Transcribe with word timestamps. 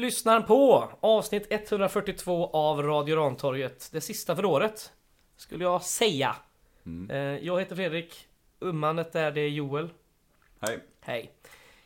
Lyssnar 0.00 0.40
på 0.40 0.88
avsnitt 1.00 1.46
142 1.50 2.50
av 2.52 2.82
Radio 2.82 3.16
Rantorget. 3.16 3.88
Det 3.92 4.00
sista 4.00 4.36
för 4.36 4.44
året. 4.44 4.92
Skulle 5.36 5.64
jag 5.64 5.82
säga. 5.82 6.36
Mm. 6.86 7.10
Eh, 7.10 7.46
Jag 7.46 7.58
heter 7.58 7.76
Fredrik. 7.76 8.26
Ummanet 8.60 9.14
är 9.14 9.30
det 9.30 9.48
Joel. 9.48 9.88
Hej. 10.60 10.78
Hej. 11.00 11.32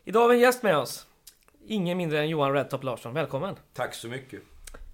Idag 0.04 0.20
har 0.20 0.28
vi 0.28 0.34
en 0.34 0.40
gäst 0.40 0.62
med 0.62 0.76
oss. 0.76 1.06
Ingen 1.66 1.98
mindre 1.98 2.18
än 2.20 2.28
Johan 2.28 2.52
Redtop 2.52 2.82
Larsson. 2.82 3.14
Välkommen. 3.14 3.56
Tack 3.72 3.94
så 3.94 4.08
mycket. 4.08 4.40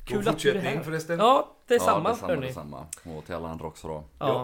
Kul 0.06 0.16
God 0.18 0.28
att 0.28 0.38
du 0.38 0.48
är 0.48 0.52
fortsättning 0.54 0.76
här. 0.76 0.82
förresten. 0.84 1.18
Ja, 1.18 1.56
det 1.66 1.74
är 1.74 1.78
ja, 1.78 1.84
samma 1.84 2.08
detsamma, 2.10 2.36
detsamma. 2.36 2.86
Och 3.16 3.24
till 3.26 3.34
alla 3.34 3.48
andra 3.48 3.66
också 3.66 3.88
då. 3.88 4.04
Ja. 4.18 4.42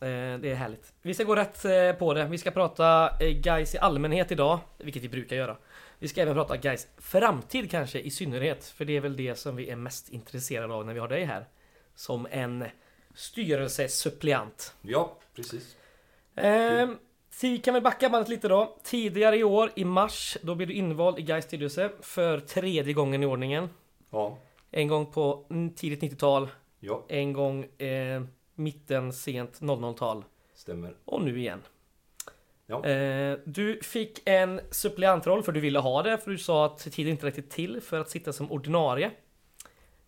Eh, 0.00 0.38
Det 0.38 0.50
är 0.50 0.54
härligt. 0.54 0.92
Vi 1.02 1.14
ska 1.14 1.24
gå 1.24 1.36
rätt 1.36 1.64
eh, 1.64 1.92
på 1.92 2.14
det. 2.14 2.24
Vi 2.24 2.38
ska 2.38 2.50
prata 2.50 3.10
guys 3.20 3.74
i 3.74 3.78
allmänhet 3.78 4.32
idag, 4.32 4.58
vilket 4.78 5.02
vi 5.02 5.08
brukar 5.08 5.36
göra. 5.36 5.56
Vi 5.98 6.08
ska 6.08 6.22
även 6.22 6.34
prata 6.34 6.56
guys 6.56 6.88
framtid 6.98 7.70
kanske 7.70 8.00
i 8.00 8.10
synnerhet, 8.10 8.64
för 8.64 8.84
det 8.84 8.96
är 8.96 9.00
väl 9.00 9.16
det 9.16 9.34
som 9.34 9.56
vi 9.56 9.70
är 9.70 9.76
mest 9.76 10.08
intresserade 10.08 10.74
av 10.74 10.86
när 10.86 10.94
vi 10.94 11.00
har 11.00 11.08
dig 11.08 11.24
här. 11.24 11.46
Som 11.94 12.26
en 12.30 12.64
styrelsesuppleant. 13.14 14.74
Ja, 14.82 15.18
precis. 15.34 15.76
Så 17.30 17.46
vi 17.46 17.58
kan 17.58 17.74
väl 17.74 17.82
backa 17.82 18.08
bandet 18.08 18.28
lite 18.28 18.48
då. 18.48 18.76
Tidigare 18.82 19.36
i 19.36 19.44
år, 19.44 19.70
i 19.74 19.84
mars, 19.84 20.36
då 20.42 20.54
blev 20.54 20.68
du 20.68 20.74
invald 20.74 21.18
i 21.18 21.22
Gais 21.22 21.44
styrelse 21.44 21.90
för 22.00 22.40
tredje 22.40 22.92
gången 22.92 23.22
i 23.22 23.26
ordningen. 23.26 23.68
Ja. 24.10 24.38
En 24.70 24.88
gång 24.88 25.06
på 25.06 25.46
tidigt 25.76 26.02
90-tal, 26.02 26.48
Ja, 26.80 27.04
en 27.08 27.32
gång 27.32 27.64
eh, 27.64 28.22
mitten, 28.54 29.12
sent 29.12 29.60
00-tal. 29.60 30.24
stämmer. 30.54 30.96
Och 31.04 31.22
nu 31.22 31.38
igen. 31.38 31.62
Ja. 32.66 32.84
Eh, 32.84 33.38
du 33.44 33.80
fick 33.82 34.22
en 34.24 34.60
suppleantroll 34.70 35.42
för 35.42 35.52
du 35.52 35.60
ville 35.60 35.78
ha 35.78 36.02
det, 36.02 36.18
för 36.18 36.30
du 36.30 36.38
sa 36.38 36.66
att 36.66 36.78
tiden 36.78 37.10
inte 37.10 37.26
räckte 37.26 37.42
till 37.42 37.80
för 37.80 38.00
att 38.00 38.10
sitta 38.10 38.32
som 38.32 38.52
ordinarie. 38.52 39.10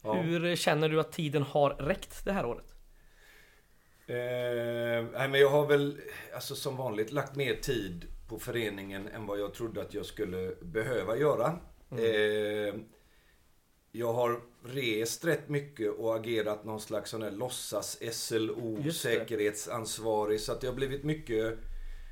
Ja. 0.02 0.12
Hur 0.14 0.56
känner 0.56 0.88
du 0.88 1.00
att 1.00 1.12
tiden 1.12 1.42
har 1.42 1.70
räckt 1.70 2.24
det 2.24 2.32
här 2.32 2.46
året? 2.46 2.74
Eh, 4.06 5.04
nej, 5.12 5.28
men 5.28 5.40
jag 5.40 5.50
har 5.50 5.66
väl, 5.66 6.00
alltså 6.34 6.54
som 6.54 6.76
vanligt, 6.76 7.12
lagt 7.12 7.36
mer 7.36 7.54
tid 7.54 8.06
på 8.28 8.38
föreningen 8.38 9.08
än 9.08 9.26
vad 9.26 9.40
jag 9.40 9.54
trodde 9.54 9.80
att 9.80 9.94
jag 9.94 10.06
skulle 10.06 10.54
behöva 10.62 11.16
göra. 11.16 11.58
Eh, 11.90 12.74
jag 13.92 14.12
har 14.12 14.40
rest 14.64 15.24
rätt 15.24 15.48
mycket 15.48 15.92
och 15.92 16.16
agerat 16.16 16.64
någon 16.64 16.80
slags 16.80 17.10
sån 17.10 17.22
här 17.22 17.30
låtsas 17.30 17.98
SLO, 18.12 18.92
säkerhetsansvarig. 18.92 20.40
Så 20.40 20.52
att 20.52 20.60
det 20.60 20.66
har 20.66 20.74
blivit 20.74 21.04
mycket, 21.04 21.58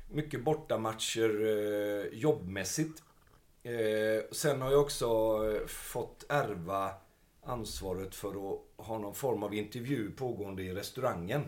mycket 0.07 0.43
bortamatcher 0.43 1.45
eh, 1.45 2.19
jobbmässigt. 2.19 3.03
Eh, 3.63 4.23
sen 4.31 4.61
har 4.61 4.71
jag 4.71 4.81
också 4.81 5.05
eh, 5.05 5.67
fått 5.67 6.25
ärva 6.29 6.91
ansvaret 7.43 8.15
för 8.15 8.29
att 8.29 8.85
ha 8.85 8.97
någon 8.97 9.15
form 9.15 9.43
av 9.43 9.53
intervju 9.53 10.11
pågående 10.11 10.63
i 10.63 10.73
restaurangen. 10.73 11.41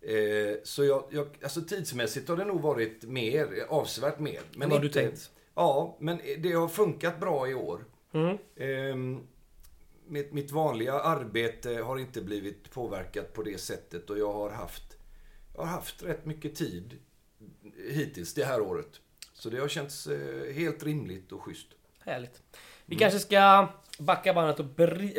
Eh, 0.00 0.56
så 0.62 0.84
jag, 0.84 1.04
jag, 1.10 1.28
alltså 1.42 1.62
tidsmässigt 1.62 2.28
har 2.28 2.36
det 2.36 2.44
nog 2.44 2.60
varit 2.60 3.02
mer, 3.02 3.64
avsevärt 3.68 4.18
mer. 4.18 4.40
Än 4.60 4.70
vad 4.70 4.82
du 4.82 4.88
tänkt? 4.88 5.30
Ja, 5.54 5.96
men 6.00 6.20
det 6.38 6.52
har 6.52 6.68
funkat 6.68 7.20
bra 7.20 7.48
i 7.48 7.54
år. 7.54 7.84
Mm. 8.12 8.38
Ehm, 8.56 9.26
mitt, 10.06 10.32
mitt 10.32 10.50
vanliga 10.50 10.92
arbete 10.92 11.70
har 11.70 11.98
inte 11.98 12.22
blivit 12.22 12.70
påverkat 12.70 13.32
på 13.32 13.42
det 13.42 13.58
sättet 13.58 14.10
och 14.10 14.18
jag 14.18 14.32
har 14.32 14.50
haft, 14.50 14.96
jag 15.54 15.60
har 15.60 15.68
haft 15.68 16.02
rätt 16.02 16.26
mycket 16.26 16.54
tid 16.54 16.98
hittills 17.90 18.34
det 18.34 18.44
här 18.44 18.60
året. 18.60 19.00
Så 19.32 19.50
det 19.50 19.58
har 19.58 19.68
känts 19.68 20.06
eh, 20.06 20.54
helt 20.54 20.82
rimligt 20.82 21.32
och 21.32 21.42
schysst. 21.42 21.66
Härligt. 22.00 22.42
Vi 22.86 22.96
kanske 22.96 23.18
ska 23.18 23.68
backa 23.98 24.34
bandet 24.34 24.60
och 24.60 24.66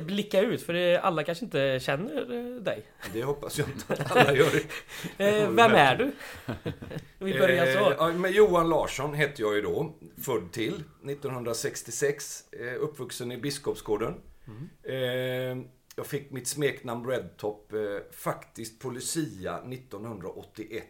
blicka 0.03 0.41
ut, 0.41 0.61
för 0.61 0.73
det, 0.73 0.97
alla 0.97 1.23
kanske 1.23 1.45
inte 1.45 1.79
känner 1.81 2.55
eh, 2.55 2.61
dig. 2.61 2.85
Det 3.13 3.23
hoppas 3.23 3.59
jag 3.59 3.67
inte 3.69 3.93
att 3.93 4.11
alla 4.11 4.33
gör. 4.33 4.47
Eh, 5.17 5.49
vem 5.49 5.71
är 5.71 5.95
du? 5.95 6.11
Vi 7.25 7.39
börjar 7.39 7.73
så. 7.73 8.09
Eh, 8.25 8.31
Johan 8.31 8.69
Larsson 8.69 9.13
hette 9.13 9.41
jag 9.41 9.55
ju 9.55 9.61
då. 9.61 9.95
Född 10.21 10.51
till 10.51 10.83
1966. 11.05 12.43
Eh, 12.51 12.83
uppvuxen 12.83 13.31
i 13.31 13.37
Biskopsgården. 13.37 14.13
Eh, 14.83 14.95
jag 15.95 16.05
fick 16.05 16.31
mitt 16.31 16.47
smeknamn 16.47 17.07
Redtop 17.07 17.73
eh, 17.73 17.79
faktiskt 18.11 18.79
på 18.79 18.89
Lucia 18.89 19.57
1981. 19.57 20.83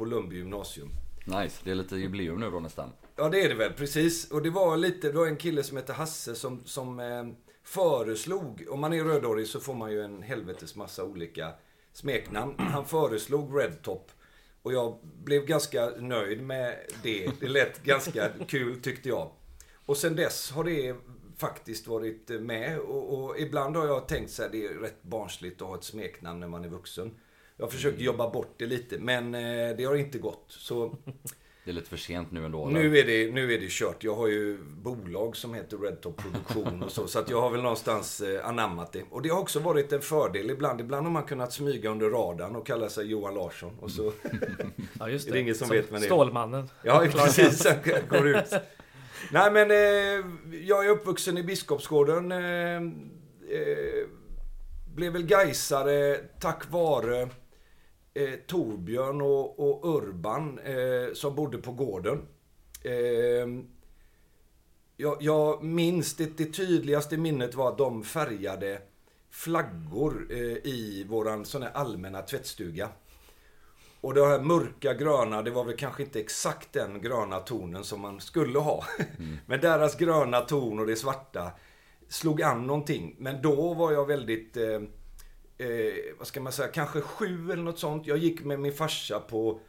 På 0.00 0.06
Lundby 0.06 0.36
gymnasium. 0.36 0.88
Nice, 1.24 1.60
det 1.64 1.70
är 1.70 1.74
lite 1.74 1.96
jubileum 1.96 2.40
nu 2.40 2.50
då 2.50 2.60
nästan. 2.60 2.92
Ja 3.16 3.28
det 3.28 3.40
är 3.40 3.48
det 3.48 3.54
väl, 3.54 3.72
precis. 3.72 4.30
Och 4.30 4.42
det 4.42 4.50
var 4.50 4.76
lite, 4.76 5.08
det 5.08 5.18
var 5.18 5.26
en 5.26 5.36
kille 5.36 5.62
som 5.62 5.76
hette 5.76 5.92
Hasse 5.92 6.34
som, 6.34 6.64
som 6.64 7.00
eh, 7.00 7.26
föreslog, 7.64 8.66
om 8.70 8.80
man 8.80 8.92
är 8.92 9.04
rödhårig 9.04 9.46
så 9.46 9.60
får 9.60 9.74
man 9.74 9.92
ju 9.92 10.02
en 10.02 10.22
helvetes 10.22 10.76
massa 10.76 11.04
olika 11.04 11.52
smeknamn. 11.92 12.54
Han 12.58 12.86
föreslog 12.86 13.60
Redtop. 13.60 14.10
Och 14.62 14.72
jag 14.72 14.98
blev 15.02 15.44
ganska 15.44 15.90
nöjd 15.98 16.42
med 16.42 16.76
det. 17.02 17.30
Det 17.40 17.48
lät 17.48 17.82
ganska 17.82 18.28
kul 18.48 18.82
tyckte 18.82 19.08
jag. 19.08 19.30
Och 19.86 19.96
sen 19.96 20.16
dess 20.16 20.50
har 20.50 20.64
det 20.64 20.96
faktiskt 21.36 21.86
varit 21.86 22.28
med. 22.28 22.78
Och, 22.78 23.14
och 23.14 23.38
ibland 23.38 23.76
har 23.76 23.86
jag 23.86 24.08
tänkt 24.08 24.30
så 24.30 24.42
här, 24.42 24.50
det 24.50 24.66
är 24.66 24.74
rätt 24.74 25.02
barnsligt 25.02 25.62
att 25.62 25.68
ha 25.68 25.76
ett 25.76 25.84
smeknamn 25.84 26.40
när 26.40 26.48
man 26.48 26.64
är 26.64 26.68
vuxen. 26.68 27.14
Jag 27.60 27.66
har 27.66 27.70
försökt 27.70 28.00
jobba 28.00 28.30
bort 28.30 28.54
det 28.56 28.66
lite, 28.66 28.98
men 28.98 29.34
eh, 29.34 29.76
det 29.76 29.84
har 29.84 29.96
inte 29.96 30.18
gått. 30.18 30.44
Så 30.48 30.96
Det 31.64 31.70
är 31.70 31.72
lite 31.72 31.88
för 31.88 31.96
sent 31.96 32.32
nu 32.32 32.44
ändå. 32.44 32.68
eller? 32.68 32.80
nu 32.80 32.98
är, 32.98 33.06
det, 33.06 33.32
nu 33.32 33.54
är 33.54 33.60
det 33.60 33.70
kört. 33.70 34.04
Jag 34.04 34.14
har 34.14 34.28
ju 34.28 34.58
bolag 34.58 35.36
som 35.36 35.54
heter 35.54 35.76
Redtop 35.76 36.22
Produktion 36.22 36.82
och 36.82 36.92
så. 36.92 37.06
Så 37.06 37.18
att 37.18 37.30
jag 37.30 37.40
har 37.40 37.50
väl 37.50 37.62
någonstans 37.62 38.20
eh, 38.20 38.48
anammat 38.48 38.92
det. 38.92 39.02
Och 39.10 39.22
det 39.22 39.28
har 39.28 39.40
också 39.40 39.60
varit 39.60 39.92
en 39.92 40.00
fördel 40.00 40.50
ibland. 40.50 40.80
Ibland 40.80 41.06
har 41.06 41.12
man 41.12 41.22
kunnat 41.22 41.52
smyga 41.52 41.90
under 41.90 42.10
radarn 42.10 42.56
och 42.56 42.66
kalla 42.66 42.88
sig 42.88 43.06
Johan 43.06 43.34
Larsson. 43.34 43.76
Och 43.80 43.90
så, 43.90 44.12
Ja, 44.98 45.08
just 45.08 45.28
är 45.28 45.32
det 45.32 45.40
ingen 45.40 45.54
som 45.54 45.68
vet 45.68 45.92
vem 45.92 46.00
det 46.00 46.06
är. 46.06 46.08
Stålmannen. 46.08 46.68
ja, 46.82 47.06
precis. 47.12 47.64
Går 48.08 48.24
det 48.24 48.40
ut. 48.40 48.62
Nej, 49.32 49.52
men 49.52 49.70
eh, 49.70 50.26
jag 50.62 50.86
är 50.86 50.90
uppvuxen 50.90 51.38
i 51.38 51.42
Biskopsgården. 51.42 52.32
Eh, 52.32 52.38
eh, 52.76 52.82
blev 54.94 55.12
väl 55.12 55.26
gaisare 55.26 56.16
tack 56.40 56.70
vare 56.70 57.28
eh, 58.22 58.34
Torbjörn 58.46 59.20
och, 59.20 59.60
och 59.60 59.96
Urban 59.96 60.58
eh, 60.58 61.14
som 61.14 61.34
bodde 61.34 61.58
på 61.58 61.72
gården. 61.72 62.22
Eh, 62.82 63.62
jag, 64.96 65.16
jag 65.20 65.62
minns, 65.64 66.16
det, 66.16 66.36
det 66.36 66.52
tydligaste 66.52 67.16
minnet 67.16 67.54
var 67.54 67.68
att 67.68 67.78
de 67.78 68.04
färgade 68.04 68.82
flaggor 69.30 70.26
eh, 70.30 70.38
i 70.64 71.06
våran 71.08 71.44
sån 71.44 71.62
här 71.62 71.72
allmänna 71.74 72.22
tvättstuga. 72.22 72.88
Och 74.00 74.14
det 74.14 74.26
här 74.26 74.40
mörka 74.40 74.94
gröna, 74.94 75.42
det 75.42 75.50
var 75.50 75.64
väl 75.64 75.76
kanske 75.76 76.02
inte 76.02 76.20
exakt 76.20 76.72
den 76.72 77.00
gröna 77.00 77.40
tonen 77.40 77.84
som 77.84 78.00
man 78.00 78.20
skulle 78.20 78.58
ha. 78.58 78.84
Men 79.46 79.60
deras 79.60 79.96
gröna 79.96 80.40
ton 80.40 80.78
och 80.78 80.86
det 80.86 80.96
svarta 80.96 81.50
slog 82.08 82.42
an 82.42 82.66
någonting. 82.66 83.16
Men 83.18 83.42
då 83.42 83.74
var 83.74 83.92
jag 83.92 84.06
väldigt, 84.06 84.56
eh, 84.56 84.80
eh, 85.60 86.14
vad 86.18 86.26
ska 86.26 86.40
man 86.40 86.52
säga, 86.52 86.68
kanske 86.68 87.00
sju 87.00 87.52
eller 87.52 87.62
något 87.62 87.78
sånt. 87.78 88.06
Jag 88.06 88.18
gick 88.18 88.44
med 88.44 88.60
min 88.60 88.72
farsa 88.72 89.20
på, 89.20 89.60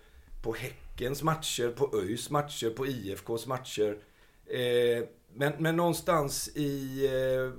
på 0.44 0.54
Häckens 0.54 1.24
matcher, 1.24 1.70
på 1.70 1.98
ÖIS 1.98 2.30
matcher, 2.30 2.70
på 2.70 2.88
IFKs 2.88 3.48
matcher. 3.48 3.98
Eh, 4.46 5.04
men, 5.34 5.54
men 5.58 5.76
någonstans 5.76 6.48
i, 6.56 7.06
eh, 7.06 7.52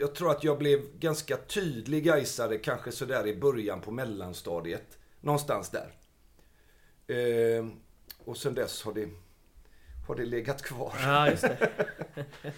jag 0.00 0.14
tror 0.14 0.30
att 0.30 0.44
jag 0.44 0.58
blev 0.58 0.98
ganska 0.98 1.36
tydlig 1.36 2.04
gaisare 2.04 2.58
kanske 2.58 2.92
sådär 2.92 3.26
i 3.26 3.36
början 3.36 3.80
på 3.80 3.90
mellanstadiet. 3.90 4.98
Någonstans 5.20 5.70
där. 5.70 5.94
Eh, 7.16 7.66
och 8.24 8.36
sen 8.36 8.54
dess 8.54 8.82
har 8.82 8.92
det, 8.92 9.08
har 10.06 10.14
det 10.14 10.24
legat 10.24 10.62
kvar. 10.62 10.94
Ja, 11.02 11.30
just 11.30 11.42
det. 11.42 11.70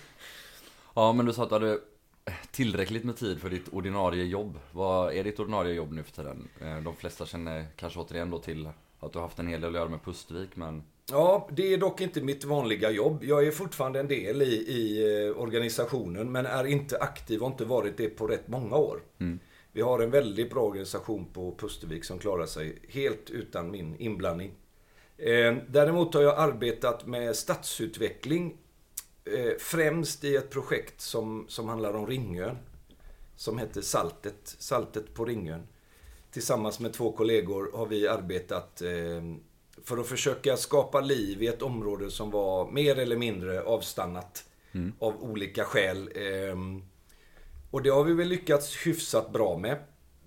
Ja, 0.94 1.12
men 1.12 1.26
du 1.26 1.32
sa 1.32 1.42
att 1.42 1.48
du 1.48 1.54
hade 1.54 1.78
tillräckligt 2.50 3.04
med 3.04 3.16
tid 3.16 3.40
för 3.40 3.50
ditt 3.50 3.68
ordinarie 3.68 4.24
jobb. 4.24 4.58
Vad 4.72 5.12
är 5.14 5.24
ditt 5.24 5.40
ordinarie 5.40 5.74
jobb 5.74 5.92
nu 5.92 6.02
för 6.02 6.12
tiden? 6.12 6.48
Eh, 6.60 6.80
De 6.80 6.96
flesta 6.96 7.26
känner 7.26 7.66
kanske 7.76 8.00
återigen 8.00 8.30
då 8.30 8.38
till 8.38 8.68
att 9.00 9.12
du 9.12 9.18
har 9.18 9.26
haft 9.26 9.38
en 9.38 9.46
hel 9.48 9.60
del 9.60 9.70
att 9.70 9.76
göra 9.80 9.88
med 9.88 10.04
Pustvik, 10.04 10.50
men 10.56 10.82
Ja, 11.10 11.48
det 11.52 11.72
är 11.74 11.78
dock 11.78 12.00
inte 12.00 12.20
mitt 12.20 12.44
vanliga 12.44 12.90
jobb. 12.90 13.24
Jag 13.24 13.46
är 13.46 13.50
fortfarande 13.50 14.00
en 14.00 14.08
del 14.08 14.42
i, 14.42 14.46
i 14.54 15.02
eh, 15.28 15.42
organisationen 15.42 16.32
men 16.32 16.46
är 16.46 16.64
inte 16.66 16.98
aktiv 16.98 17.42
och 17.42 17.46
inte 17.50 17.64
varit 17.64 17.96
det 17.96 18.08
på 18.08 18.26
rätt 18.26 18.48
många 18.48 18.76
år. 18.76 19.00
Vi 19.72 19.80
har 19.80 20.00
en 20.00 20.10
väldigt 20.10 20.50
bra 20.50 20.62
organisation 20.62 21.24
på 21.32 21.54
Pustervik 21.58 22.04
som 22.04 22.18
klarar 22.18 22.46
sig 22.46 22.78
helt 22.88 23.30
utan 23.30 23.70
min 23.70 23.96
inblandning. 23.98 24.50
Eh, 25.16 25.56
däremot 25.68 26.14
har 26.14 26.22
jag 26.22 26.38
arbetat 26.38 27.06
med 27.06 27.36
stadsutveckling 27.36 28.56
främst 29.58 30.24
i 30.24 30.36
ett 30.36 30.50
projekt 30.50 31.00
som, 31.00 31.44
som 31.48 31.68
handlar 31.68 31.94
om 31.96 32.06
Ringön. 32.06 32.56
Som 33.36 33.58
heter 33.58 33.80
Saltet, 33.80 34.56
Saltet 34.58 35.14
på 35.14 35.24
Ringön. 35.24 35.66
Tillsammans 36.32 36.80
med 36.80 36.92
två 36.92 37.12
kollegor 37.12 37.70
har 37.74 37.86
vi 37.86 38.08
arbetat 38.08 38.82
eh, 38.82 38.90
för 39.84 39.98
att 39.98 40.06
försöka 40.06 40.56
skapa 40.56 41.00
liv 41.00 41.42
i 41.42 41.46
ett 41.46 41.62
område 41.62 42.10
som 42.10 42.30
var 42.30 42.70
mer 42.70 42.98
eller 42.98 43.16
mindre 43.16 43.62
avstannat. 43.62 44.44
Av 44.98 45.22
olika 45.22 45.64
skäl. 45.64 46.10
Ehm, 46.16 46.82
och 47.70 47.82
det 47.82 47.90
har 47.90 48.04
vi 48.04 48.12
väl 48.12 48.28
lyckats 48.28 48.86
hyfsat 48.86 49.32
bra 49.32 49.58
med. 49.58 49.76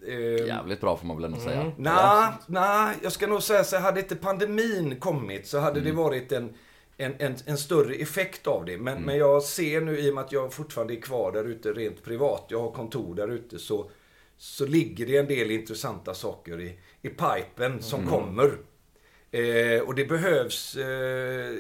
Ehm, 0.07 0.47
Jävligt 0.47 0.81
bra 0.81 0.97
får 0.97 1.07
man 1.07 1.17
väl 1.17 1.25
ändå 1.25 1.39
säga. 1.39 1.71
Nej, 1.77 2.31
nej, 2.47 2.95
jag 3.03 3.11
ska 3.11 3.27
nog 3.27 3.43
säga 3.43 3.63
så 3.63 3.75
här, 3.75 3.83
hade 3.83 3.99
inte 3.99 4.15
pandemin 4.15 4.99
kommit 4.99 5.47
så 5.47 5.59
hade 5.59 5.81
det 5.81 5.91
varit 5.91 6.31
en, 6.31 6.53
en, 6.97 7.13
en, 7.19 7.35
en 7.45 7.57
större 7.57 7.95
effekt 7.95 8.47
av 8.47 8.65
det. 8.65 8.77
Men, 8.77 9.01
men 9.01 9.17
jag 9.17 9.43
ser 9.43 9.81
nu, 9.81 9.99
i 9.99 10.09
och 10.09 10.15
med 10.15 10.23
att 10.23 10.31
jag 10.31 10.53
fortfarande 10.53 10.93
är 10.93 11.01
kvar 11.01 11.31
där 11.31 11.43
ute 11.43 11.73
rent 11.73 12.03
privat, 12.03 12.45
jag 12.49 12.59
har 12.59 12.71
kontor 12.71 13.15
där 13.15 13.27
ute, 13.27 13.59
så, 13.59 13.89
så 14.37 14.65
ligger 14.65 15.05
det 15.05 15.17
en 15.17 15.27
del 15.27 15.51
intressanta 15.51 16.13
saker 16.13 16.61
i, 16.61 16.79
i 17.01 17.09
pipen 17.09 17.81
som 17.81 18.07
kommer. 18.07 18.57
Eh, 19.31 19.81
och 19.81 19.95
det 19.95 20.05
behövs, 20.05 20.75
eh, 20.75 21.55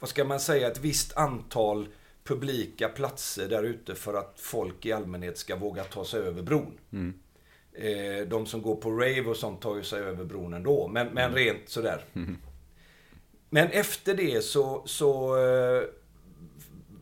vad 0.00 0.10
ska 0.10 0.24
man 0.24 0.40
säga, 0.40 0.70
ett 0.70 0.80
visst 0.80 1.16
antal 1.16 1.88
publika 2.24 2.88
platser 2.88 3.48
där 3.48 3.62
ute 3.62 3.94
för 3.94 4.14
att 4.14 4.34
folk 4.36 4.86
i 4.86 4.92
allmänhet 4.92 5.38
ska 5.38 5.56
våga 5.56 5.84
ta 5.84 6.04
sig 6.04 6.20
över 6.20 6.42
bron. 6.42 6.78
Eh, 7.72 8.26
de 8.28 8.46
som 8.46 8.62
går 8.62 8.76
på 8.76 8.90
rave 8.90 9.24
och 9.24 9.36
sånt 9.36 9.60
tar 9.60 9.76
ju 9.76 9.82
sig 9.82 10.02
över 10.02 10.24
bron 10.24 10.54
ändå. 10.54 10.88
Men, 10.88 11.06
men 11.08 11.34
rent 11.34 11.68
sådär. 11.68 12.04
Men 13.54 13.68
efter 13.68 14.14
det 14.14 14.44
så, 14.44 14.82
så 14.86 15.36
eh, 15.36 15.82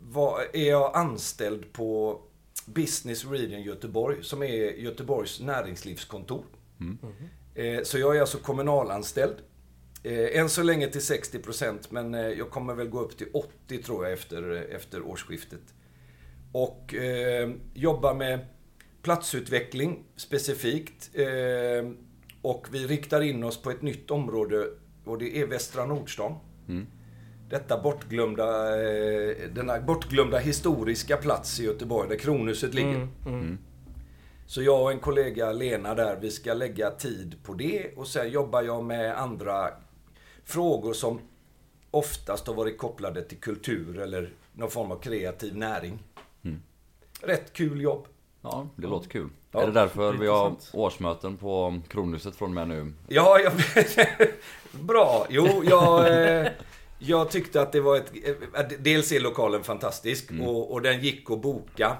var, 0.02 0.40
är 0.52 0.68
jag 0.68 0.96
anställd 0.96 1.72
på 1.72 2.20
Business 2.66 3.24
Region 3.24 3.62
Göteborg, 3.62 4.24
som 4.24 4.42
är 4.42 4.78
Göteborgs 4.78 5.40
näringslivskontor. 5.40 6.44
Eh, 7.54 7.82
så 7.82 7.98
jag 7.98 8.16
är 8.16 8.20
alltså 8.20 8.38
kommunalanställd. 8.38 9.36
Eh, 10.02 10.40
än 10.40 10.48
så 10.48 10.62
länge 10.62 10.88
till 10.88 11.00
60% 11.00 11.78
men 11.88 12.14
eh, 12.14 12.20
jag 12.20 12.50
kommer 12.50 12.74
väl 12.74 12.88
gå 12.88 13.00
upp 13.00 13.18
till 13.18 13.28
80 13.32 13.82
tror 13.82 14.04
jag 14.04 14.12
efter, 14.12 14.52
efter 14.70 15.02
årsskiftet. 15.02 15.74
Och 16.52 16.94
eh, 16.94 17.50
jobbar 17.74 18.14
med 18.14 18.46
platsutveckling 19.02 20.04
specifikt. 20.16 21.10
Eh, 21.12 21.90
och 22.42 22.66
vi 22.72 22.86
riktar 22.86 23.20
in 23.20 23.44
oss 23.44 23.62
på 23.62 23.70
ett 23.70 23.82
nytt 23.82 24.10
område 24.10 24.66
och 25.04 25.18
det 25.18 25.38
är 25.40 25.46
Västra 25.46 25.86
Nordstan. 25.86 26.34
Detta 27.50 27.82
bortglömda, 27.82 28.44
eh, 28.82 29.36
denna 29.54 29.80
bortglömda 29.80 30.38
historiska 30.38 31.16
plats 31.16 31.60
i 31.60 31.64
Göteborg 31.64 32.08
där 32.08 32.16
Kronhuset 32.16 32.74
ligger. 32.74 33.08
Så 34.46 34.62
jag 34.62 34.82
och 34.82 34.92
en 34.92 34.98
kollega, 35.00 35.52
Lena 35.52 35.94
där, 35.94 36.16
vi 36.20 36.30
ska 36.30 36.54
lägga 36.54 36.90
tid 36.90 37.36
på 37.42 37.54
det 37.54 37.92
och 37.96 38.06
sen 38.08 38.30
jobbar 38.30 38.62
jag 38.62 38.84
med 38.84 39.18
andra 39.18 39.68
frågor 40.44 40.92
som 40.92 41.20
oftast 41.90 42.46
har 42.46 42.54
varit 42.54 42.78
kopplade 42.78 43.22
till 43.22 43.38
kultur 43.40 43.98
eller 43.98 44.32
någon 44.52 44.70
form 44.70 44.92
av 44.92 45.00
kreativ 45.00 45.56
näring. 45.56 45.98
Rätt 47.22 47.52
kul 47.52 47.80
jobb. 47.80 48.06
Ja, 48.42 48.68
det 48.76 48.86
låter 48.86 49.08
kul. 49.10 49.28
Ja, 49.50 49.62
är 49.62 49.66
det 49.66 49.72
därför 49.72 50.12
vi 50.12 50.26
har 50.26 50.54
årsmöten 50.72 51.36
på 51.36 51.80
Kronhuset 51.88 52.36
från 52.36 52.48
och 52.48 52.54
med 52.54 52.68
nu? 52.68 52.92
Ja, 53.08 53.38
jag... 53.38 53.52
Bra. 54.86 55.26
Jo, 55.30 55.62
jag, 55.64 56.22
eh, 56.22 56.52
jag 56.98 57.30
tyckte 57.30 57.62
att 57.62 57.72
det 57.72 57.80
var 57.80 57.96
ett... 57.96 58.12
eh, 58.54 58.64
Dels 58.78 59.12
är 59.12 59.20
lokalen 59.20 59.62
fantastisk 59.64 60.30
och, 60.40 60.72
och 60.72 60.82
den 60.82 61.00
gick 61.00 61.30
att 61.30 61.42
boka 61.42 61.96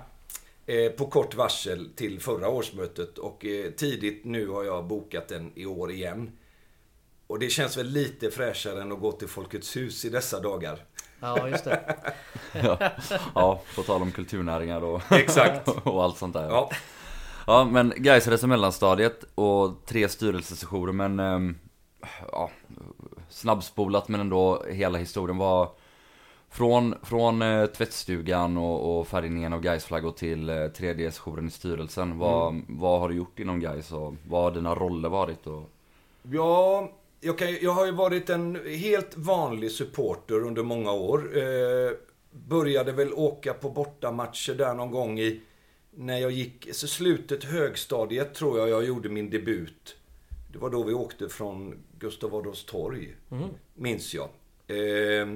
eh, 0.66 0.90
på 0.92 1.06
kort 1.06 1.34
varsel 1.34 1.90
till 1.96 2.20
förra 2.20 2.48
årsmötet 2.48 3.18
och 3.18 3.44
eh, 3.46 3.70
tidigt 3.70 4.24
nu 4.24 4.48
har 4.48 4.64
jag 4.64 4.84
bokat 4.86 5.28
den 5.28 5.52
i 5.54 5.66
år 5.66 5.90
igen. 5.92 6.30
Och 7.26 7.38
det 7.38 7.48
känns 7.48 7.76
väl 7.76 7.86
lite 7.86 8.30
fräschare 8.30 8.82
än 8.82 8.92
att 8.92 9.00
gå 9.00 9.12
till 9.12 9.28
Folkets 9.28 9.76
hus 9.76 10.04
i 10.04 10.08
dessa 10.08 10.40
dagar. 10.40 10.84
Ja, 11.22 11.48
just 11.48 11.64
det. 11.64 11.96
Ja, 12.62 12.78
ja 13.34 13.60
på 13.76 13.82
tal 13.82 14.02
om 14.02 14.12
kulturnäringar 14.12 14.84
och, 14.84 15.12
Exakt. 15.12 15.68
och 15.84 16.04
allt 16.04 16.18
sånt 16.18 16.34
där. 16.34 16.48
Ja. 16.48 16.70
Ja 17.46 17.64
men 17.64 17.92
Gais 17.96 18.26
är 18.26 18.46
mellanstadiet 18.46 19.24
och 19.34 19.86
tre 19.86 20.08
styrelsesessioner 20.08 20.92
men 20.92 21.20
ehm, 21.20 21.58
ja, 22.32 22.50
snabbspolat 23.28 24.08
men 24.08 24.20
ändå 24.20 24.64
hela 24.70 24.98
historien 24.98 25.38
var 25.38 25.68
från, 26.50 26.94
från 27.02 27.42
eh, 27.42 27.66
tvättstugan 27.66 28.56
och, 28.56 28.98
och 28.98 29.08
färgningen 29.08 29.52
av 29.52 29.60
Gais 29.60 29.84
flaggor 29.84 30.12
till 30.12 30.48
eh, 30.48 30.66
tredje 30.66 31.12
sessionen 31.12 31.46
i 31.46 31.50
styrelsen. 31.50 32.18
Vad, 32.18 32.62
vad 32.68 33.00
har 33.00 33.08
du 33.08 33.14
gjort 33.14 33.38
inom 33.38 33.60
Gais 33.60 33.92
och 33.92 34.14
vad 34.28 34.42
har 34.42 34.50
dina 34.50 34.74
roller 34.74 35.08
varit? 35.08 35.46
Och, 35.46 35.70
Ja, 36.22 36.90
jag, 37.24 37.38
kan, 37.38 37.56
jag 37.62 37.70
har 37.70 37.86
ju 37.86 37.92
varit 37.92 38.30
en 38.30 38.66
helt 38.66 39.16
vanlig 39.16 39.70
supporter 39.70 40.42
under 40.42 40.62
många 40.62 40.92
år. 40.92 41.38
Eh, 41.38 41.90
började 42.30 42.92
väl 42.92 43.12
åka 43.12 43.54
på 43.54 43.70
bortamatcher 43.70 44.54
där 44.54 44.74
någon 44.74 44.90
gång 44.90 45.20
i... 45.20 45.40
När 45.90 46.18
jag 46.18 46.30
gick... 46.30 46.68
Så 46.74 46.88
slutet 46.88 47.44
högstadiet 47.44 48.34
tror 48.34 48.58
jag 48.58 48.68
jag 48.68 48.84
gjorde 48.84 49.08
min 49.08 49.30
debut. 49.30 49.96
Det 50.52 50.58
var 50.58 50.70
då 50.70 50.82
vi 50.82 50.94
åkte 50.94 51.28
från 51.28 51.84
Gustav 51.98 52.34
Adolfs 52.34 52.64
torg. 52.64 53.16
Minns 53.74 54.14
jag. 54.14 54.28
Eh, 54.66 55.26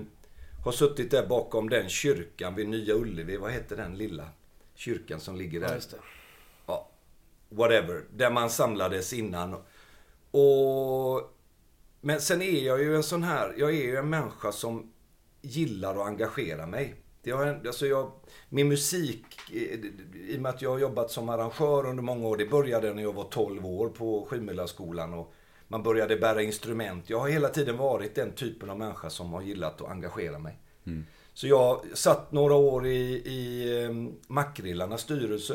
har 0.64 0.72
suttit 0.72 1.10
där 1.10 1.26
bakom 1.26 1.68
den 1.68 1.88
kyrkan 1.88 2.54
vid 2.54 2.68
Nya 2.68 2.94
Ullevi. 2.94 3.36
Vad 3.36 3.52
heter 3.52 3.76
den 3.76 3.98
lilla 3.98 4.28
kyrkan 4.74 5.20
som 5.20 5.36
ligger 5.36 5.60
där? 5.60 5.80
Ja, 5.92 5.98
ja, 6.66 6.88
whatever. 7.48 8.04
Där 8.16 8.30
man 8.30 8.50
samlades 8.50 9.12
innan. 9.12 9.56
Och... 10.30 11.35
Men 12.06 12.20
sen 12.20 12.42
är 12.42 12.66
jag 12.66 12.82
ju 12.82 12.96
en 12.96 13.02
sån 13.02 13.22
här, 13.22 13.54
jag 13.56 13.70
är 13.70 13.82
ju 13.82 13.96
en 13.96 14.10
människa 14.10 14.52
som 14.52 14.92
gillar 15.42 15.94
att 16.00 16.06
engagera 16.06 16.66
mig. 16.66 16.94
En- 17.24 17.66
alltså 17.66 17.86
jag, 17.86 18.12
min 18.48 18.68
musik, 18.68 19.24
eh, 19.52 19.56
i 20.30 20.36
och 20.36 20.40
med 20.42 20.50
att 20.50 20.62
jag 20.62 20.70
har 20.70 20.78
jobbat 20.78 21.10
som 21.10 21.28
arrangör 21.28 21.86
under 21.86 22.02
många 22.02 22.26
år, 22.28 22.36
det 22.36 22.46
började 22.46 22.94
när 22.94 23.02
jag 23.02 23.12
var 23.12 23.24
12 23.24 23.66
år 23.66 23.88
på 23.88 24.26
Skymillaskolan 24.30 25.14
och 25.14 25.34
man 25.68 25.82
började 25.82 26.16
bära 26.16 26.42
instrument. 26.42 27.10
Jag 27.10 27.18
har 27.18 27.28
hela 27.28 27.48
tiden 27.48 27.76
varit 27.76 28.14
den 28.14 28.32
typen 28.32 28.70
av 28.70 28.78
människa 28.78 29.10
som 29.10 29.32
har 29.32 29.42
gillat 29.42 29.80
att 29.80 29.90
engagera 29.90 30.38
mig. 30.38 30.58
Så 31.34 31.46
jag 31.46 31.80
satt 31.94 32.32
några 32.32 32.54
år 32.54 32.86
i, 32.86 32.98
i 33.14 33.70
eh, 33.84 33.90
Makrillarnas 34.28 35.00
styrelse. 35.00 35.54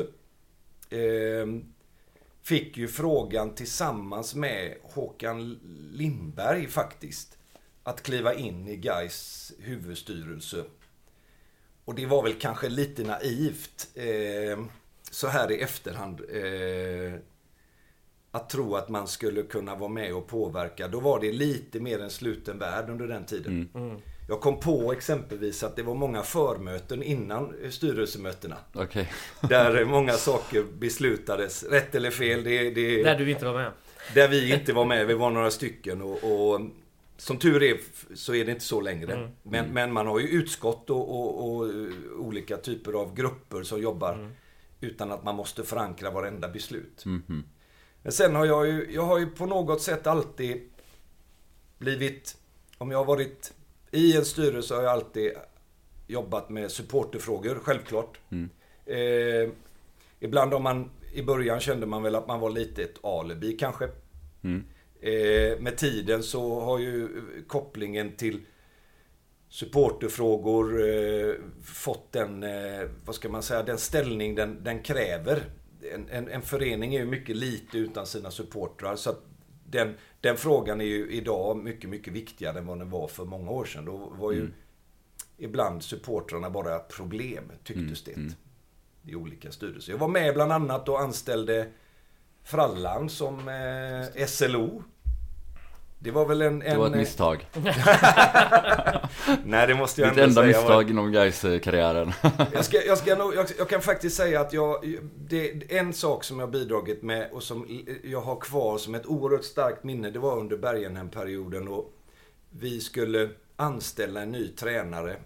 Eh, 0.90 1.46
fick 2.42 2.76
ju 2.76 2.88
frågan 2.88 3.54
tillsammans 3.54 4.34
med 4.34 4.76
Håkan 4.82 5.58
Lindberg 5.92 6.66
faktiskt. 6.68 7.38
Att 7.82 8.02
kliva 8.02 8.34
in 8.34 8.68
i 8.68 8.76
Gais 8.76 9.52
huvudstyrelse. 9.58 10.64
Och 11.84 11.94
det 11.94 12.06
var 12.06 12.22
väl 12.22 12.34
kanske 12.34 12.68
lite 12.68 13.02
naivt 13.04 13.88
eh, 13.94 14.64
så 15.10 15.28
här 15.28 15.52
i 15.52 15.60
efterhand. 15.60 16.20
Eh, 16.20 17.20
att 18.30 18.50
tro 18.50 18.76
att 18.76 18.88
man 18.88 19.08
skulle 19.08 19.42
kunna 19.42 19.74
vara 19.74 19.90
med 19.90 20.14
och 20.14 20.26
påverka. 20.26 20.88
Då 20.88 21.00
var 21.00 21.20
det 21.20 21.32
lite 21.32 21.80
mer 21.80 21.98
en 22.02 22.10
sluten 22.10 22.58
värld 22.58 22.90
under 22.90 23.06
den 23.06 23.24
tiden. 23.24 23.70
Jag 24.32 24.40
kom 24.40 24.60
på 24.60 24.92
exempelvis 24.92 25.62
att 25.62 25.76
det 25.76 25.82
var 25.82 25.94
många 25.94 26.22
förmöten 26.22 27.02
innan 27.02 27.54
styrelsemötena. 27.70 28.56
Okej. 28.74 29.12
Där 29.40 29.84
många 29.84 30.12
saker 30.12 30.64
beslutades. 30.78 31.64
Rätt 31.64 31.94
eller 31.94 32.10
fel, 32.10 32.44
det, 32.44 32.70
det, 32.70 33.02
Där 33.02 33.18
du 33.18 33.30
inte 33.30 33.44
var 33.44 33.54
med. 33.54 33.72
där 34.14 34.28
vi 34.28 34.54
inte 34.54 34.72
var 34.72 34.84
med. 34.84 35.06
Vi 35.06 35.14
var 35.14 35.30
några 35.30 35.50
stycken. 35.50 36.02
Och, 36.02 36.24
och 36.24 36.60
som 37.16 37.38
tur 37.38 37.62
är 37.62 37.76
så 38.14 38.34
är 38.34 38.44
det 38.44 38.52
inte 38.52 38.64
så 38.64 38.80
längre. 38.80 39.30
Men, 39.42 39.66
men 39.66 39.92
man 39.92 40.06
har 40.06 40.20
ju 40.20 40.28
utskott 40.28 40.90
och, 40.90 41.10
och, 41.10 41.58
och 41.60 41.68
olika 42.18 42.56
typer 42.56 42.92
av 42.92 43.14
grupper 43.14 43.62
som 43.62 43.82
jobbar 43.82 44.30
utan 44.80 45.12
att 45.12 45.24
man 45.24 45.34
måste 45.34 45.62
förankra 45.64 46.10
varenda 46.10 46.48
beslut. 46.48 47.04
Mhm. 47.04 47.44
Men 48.02 48.12
sen 48.12 48.34
har 48.34 48.46
jag 48.46 48.66
ju, 48.66 48.88
jag 48.94 49.02
har 49.02 49.18
ju 49.18 49.26
på 49.26 49.46
något 49.46 49.82
sätt 49.82 50.06
alltid 50.06 50.70
blivit, 51.78 52.36
om 52.78 52.90
jag 52.90 52.98
har 52.98 53.04
varit 53.04 53.52
i 53.92 54.16
en 54.16 54.24
styrelse 54.24 54.74
har 54.74 54.82
jag 54.82 54.92
alltid 54.92 55.32
jobbat 56.06 56.50
med 56.50 56.70
supporterfrågor, 56.70 57.58
självklart. 57.62 58.18
Eh, 58.86 59.50
ibland 60.20 60.54
om 60.54 60.62
man, 60.62 60.90
i 61.12 61.22
början 61.22 61.60
kände 61.60 61.86
man 61.86 62.02
väl 62.02 62.14
att 62.14 62.28
man 62.28 62.40
var 62.40 62.50
lite 62.50 62.82
ett 62.82 63.04
alibi 63.04 63.52
kanske. 63.52 63.88
Eh, 65.00 65.58
med 65.60 65.76
tiden 65.76 66.22
så 66.22 66.60
har 66.60 66.78
ju 66.78 67.08
kopplingen 67.46 68.16
till 68.16 68.40
supporterfrågor 69.48 70.88
eh, 70.88 71.34
fått 71.64 72.12
den, 72.12 72.42
eh, 72.42 72.88
vad 73.04 73.14
ska 73.14 73.28
man 73.28 73.42
säga, 73.42 73.62
den 73.62 73.78
ställning 73.78 74.34
den, 74.34 74.64
den 74.64 74.82
kräver. 74.82 75.42
En, 75.94 76.08
en, 76.08 76.28
en 76.28 76.42
förening 76.42 76.94
är 76.94 77.00
ju 77.00 77.06
mycket 77.06 77.36
lite 77.36 77.78
utan 77.78 78.06
sina 78.06 78.30
supportrar. 78.30 78.96
Så 78.96 79.10
att 79.10 79.24
den, 79.66 79.94
den 80.22 80.36
frågan 80.36 80.80
är 80.80 80.84
ju 80.84 81.10
idag 81.10 81.56
mycket, 81.56 81.90
mycket 81.90 82.12
viktigare 82.12 82.58
än 82.58 82.66
vad 82.66 82.78
den 82.78 82.90
var 82.90 83.08
för 83.08 83.24
många 83.24 83.50
år 83.50 83.64
sedan. 83.64 83.84
Då 83.84 83.96
var 83.96 84.32
ju 84.32 84.50
ibland 85.36 85.82
supportrarna 85.82 86.50
bara 86.50 86.78
problem, 86.78 87.52
tycktes 87.64 88.04
det. 88.04 88.12
I 89.04 89.14
olika 89.14 89.52
styrelser. 89.52 89.92
Jag 89.92 89.98
var 89.98 90.08
med 90.08 90.34
bland 90.34 90.52
annat 90.52 90.88
och 90.88 91.00
anställde 91.00 91.68
Frallan 92.44 93.08
som 93.08 93.48
eh, 93.48 94.26
SLO. 94.26 94.82
Det 96.02 96.10
var 96.10 96.26
väl 96.26 96.42
en... 96.42 96.62
en 96.62 96.70
Det 96.70 96.76
var 96.76 96.86
ett 96.86 96.96
misstag. 96.96 97.48
Nej, 99.44 99.66
det 99.66 99.74
måste 99.74 100.00
jag 100.00 100.10
Ditt 100.10 100.18
ändå 100.18 100.40
enda 100.40 100.42
säga. 100.42 100.46
misstag 100.46 100.90
inom 100.90 101.12
gais 101.12 101.40
karriären 101.62 102.12
Jag, 102.52 102.64
ska, 102.64 102.82
jag, 102.86 102.98
ska 102.98 103.14
nog, 103.16 103.34
jag, 103.34 103.46
jag 103.58 103.68
kan 103.68 103.80
faktiskt 103.80 104.16
säga 104.16 104.40
att 104.40 104.52
jag, 104.52 104.98
det, 105.16 105.72
en 105.72 105.92
sak 105.92 106.24
som 106.24 106.38
jag 106.38 106.50
bidragit 106.50 107.02
med 107.02 107.30
och 107.32 107.42
som 107.42 107.84
jag 108.04 108.20
har 108.20 108.36
kvar 108.36 108.78
som 108.78 108.94
ett 108.94 109.06
oerhört 109.06 109.44
starkt 109.44 109.84
minne, 109.84 110.10
det 110.10 110.18
var 110.18 110.38
under 110.38 110.56
Bergenhem-perioden 110.56 111.68
och 111.68 111.92
vi 112.50 112.80
skulle 112.80 113.28
anställa 113.56 114.22
en 114.22 114.32
ny 114.32 114.48
tränare. 114.48 115.16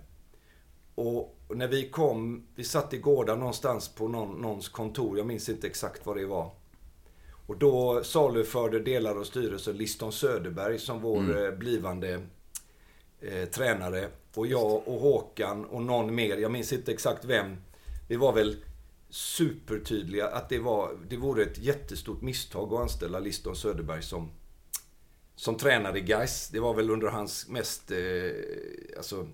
Och 0.95 1.37
när 1.49 1.69
vi 1.69 1.89
kom, 1.89 2.47
vi 2.55 2.65
satt 2.65 2.95
i 2.95 2.99
gården 2.99 3.39
någonstans 3.39 3.89
på 3.89 4.09
någon, 4.09 4.41
någons 4.41 4.69
kontor, 4.69 5.19
jag 5.19 5.27
minns 5.27 5.49
inte 5.49 5.67
exakt 5.67 6.07
vad 6.07 6.17
det 6.17 6.27
var. 6.27 6.51
Och 7.47 7.57
då 7.57 8.05
saluförde 8.05 8.81
delar 8.81 9.17
av 9.17 9.25
styrelsen 9.25 9.77
Liston 9.77 10.13
Söderberg 10.13 10.79
som 10.79 11.01
vår 11.01 11.45
eh, 11.45 11.51
blivande 11.51 12.21
eh, 13.21 13.45
tränare. 13.45 14.09
Och 14.35 14.47
jag 14.47 14.89
och 14.89 15.01
Håkan 15.01 15.65
och 15.65 15.83
någon 15.83 16.15
mer, 16.15 16.37
jag 16.37 16.51
minns 16.53 16.73
inte 16.73 16.93
exakt 16.93 17.25
vem. 17.25 17.57
Vi 18.09 18.17
var 18.17 18.33
väl 18.33 18.57
supertydliga 19.09 20.27
att 20.27 20.49
det, 20.49 20.59
var, 20.59 20.91
det 21.09 21.17
vore 21.17 21.43
ett 21.43 21.59
jättestort 21.59 22.23
misstag 22.23 22.73
att 22.73 22.81
anställa 22.81 23.19
Liston 23.19 23.57
Söderberg 23.57 24.03
som, 24.03 24.31
som 25.37 25.57
tränare 25.57 25.99
i 25.99 26.01
Gais. 26.01 26.49
Det 26.53 26.61
var 26.61 26.75
väl 26.75 26.91
under 26.91 27.07
hans 27.09 27.49
mest, 27.49 27.91
eh, 27.91 27.99
alltså, 28.97 29.27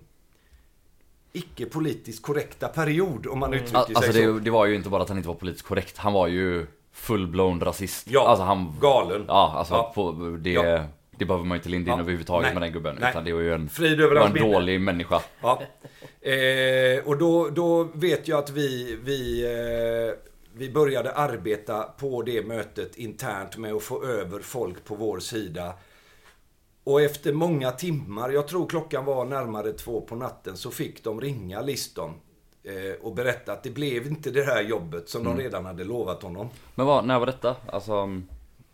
icke 1.31 1.65
politiskt 1.65 2.21
korrekta 2.21 2.67
period 2.67 3.27
om 3.27 3.39
man 3.39 3.53
uttrycker 3.53 3.77
Alltså 3.77 4.01
sig 4.01 4.13
så. 4.13 4.31
det, 4.31 4.39
det 4.39 4.49
var 4.49 4.65
ju 4.65 4.75
inte 4.75 4.89
bara 4.89 5.03
att 5.03 5.09
han 5.09 5.17
inte 5.17 5.27
var 5.27 5.35
politiskt 5.35 5.65
korrekt, 5.65 5.97
han 5.97 6.13
var 6.13 6.27
ju 6.27 6.67
full-blown 6.95 7.59
rasist 7.63 8.07
Ja, 8.09 8.27
Alltså 8.27 8.43
han 8.43 8.75
galen. 8.81 9.25
Ja, 9.27 9.53
alltså 9.57 9.73
Ja. 9.73 9.91
På, 9.95 10.11
det, 10.41 10.51
Ja. 10.51 10.83
det 11.17 11.25
behöver 11.25 11.45
man 11.45 11.57
inte 11.57 11.69
linda 11.69 11.91
in 11.91 11.97
Ja. 11.97 12.01
överhuvudtaget 12.01 12.43
Nej. 12.45 12.53
med 12.53 12.61
den 12.63 12.71
gubben 12.73 12.97
Nej. 12.99 13.09
Utan 13.09 13.23
det 13.23 13.33
var 13.33 13.41
ju 13.41 13.53
en, 13.53 13.69
Frid 13.69 13.97
det 13.97 14.03
över 14.03 14.15
var 14.15 14.25
en 14.27 14.33
minne. 14.33 14.53
dålig 14.53 14.81
människa 14.81 15.21
Ja. 15.41 15.61
Eh, 16.21 17.05
och 17.07 17.17
då, 17.17 17.49
då 17.49 17.83
vet 17.93 18.27
jag 18.27 18.39
att 18.39 18.49
vi, 18.49 18.97
vi, 19.03 19.43
eh, 19.45 20.19
vi 20.53 20.69
började 20.71 21.11
arbeta 21.11 21.83
på 21.83 22.21
det 22.21 22.47
mötet 22.47 22.95
internt 22.95 23.57
med 23.57 23.73
att 23.73 23.83
få 23.83 24.03
över 24.03 24.39
folk 24.39 24.85
på 24.85 24.95
vår 24.95 25.19
sida. 25.19 25.73
Och 26.83 27.01
efter 27.01 27.33
många 27.33 27.71
timmar, 27.71 28.29
jag 28.29 28.47
tror 28.47 28.69
klockan 28.69 29.05
var 29.05 29.25
närmare 29.25 29.71
två 29.73 30.01
på 30.01 30.15
natten, 30.15 30.57
så 30.57 30.71
fick 30.71 31.03
de 31.03 31.21
ringa 31.21 31.61
Liston 31.61 32.11
och 33.01 33.15
berätta 33.15 33.51
att 33.53 33.63
det 33.63 33.69
blev 33.69 34.07
inte 34.07 34.31
det 34.31 34.43
här 34.43 34.61
jobbet 34.61 35.09
som 35.09 35.23
de 35.23 35.37
redan 35.37 35.65
hade 35.65 35.83
lovat 35.83 36.23
honom. 36.23 36.49
Men 36.75 36.85
vad, 36.85 37.05
när 37.05 37.19
var 37.19 37.25
detta? 37.25 37.55
Alltså 37.71 38.21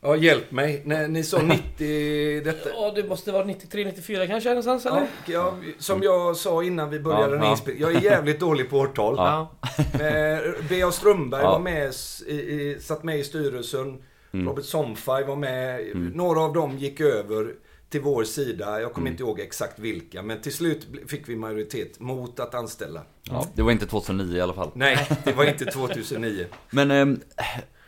Ja, 0.01 0.15
hjälp 0.15 0.51
mig. 0.51 0.81
När 0.85 1.07
ni 1.07 1.23
sa 1.23 1.41
90... 1.77 2.41
Detta, 2.43 2.69
Ja, 2.69 2.91
det 2.95 3.03
måste 3.03 3.31
vara 3.31 3.45
93, 3.45 3.85
94 3.85 4.27
kanske 4.27 4.49
någonstans 4.49 4.85
eller? 4.85 4.97
ja, 4.99 5.07
ja, 5.25 5.53
som 5.79 6.03
jag 6.03 6.35
sa 6.35 6.63
innan 6.63 6.89
vi 6.89 6.99
började 6.99 7.35
Ja, 7.35 7.43
ja. 7.43 7.51
inspelningen. 7.51 7.91
Jag 7.93 7.97
är 8.05 8.05
jävligt 8.11 8.39
dålig 8.39 8.69
på 8.69 8.77
årtal. 8.77 9.15
Ja. 9.17 9.51
Eh, 9.93 10.39
B.A. 10.69 10.91
Strömberg 10.91 11.41
Ja. 11.43 11.51
var 11.51 11.59
med, 11.59 11.93
i, 12.27 12.31
i, 12.33 12.77
satt 12.81 13.03
med 13.03 13.19
i 13.19 13.23
styrelsen. 13.23 14.03
Mm. 14.31 14.47
Robert 14.47 14.65
Somfaj 14.65 15.23
var 15.25 15.35
med. 15.35 15.81
Några 15.95 16.41
av 16.41 16.53
dem 16.53 16.77
gick 16.77 16.99
över 16.99 17.53
till 17.89 18.01
vår 18.01 18.23
sida. 18.23 18.81
Jag 18.81 18.93
kommer 18.93 19.07
Mm. 19.07 19.13
inte 19.13 19.23
ihåg 19.23 19.39
exakt 19.39 19.79
vilka. 19.79 20.21
Men 20.23 20.41
till 20.41 20.53
slut 20.53 20.87
fick 21.07 21.29
vi 21.29 21.35
majoritet 21.35 21.99
mot 21.99 22.39
att 22.39 22.55
anställa. 22.55 23.01
ja, 23.23 23.45
Det 23.55 23.61
var 23.61 23.71
inte 23.71 23.85
2009 23.85 24.37
i 24.37 24.41
alla 24.41 24.53
fall 24.53 24.71
Nej, 24.73 25.07
det 25.23 25.33
var 25.33 25.45
inte 25.45 25.65
2009. 25.65 26.45
Men 26.69 26.91
ehm, 26.91 27.19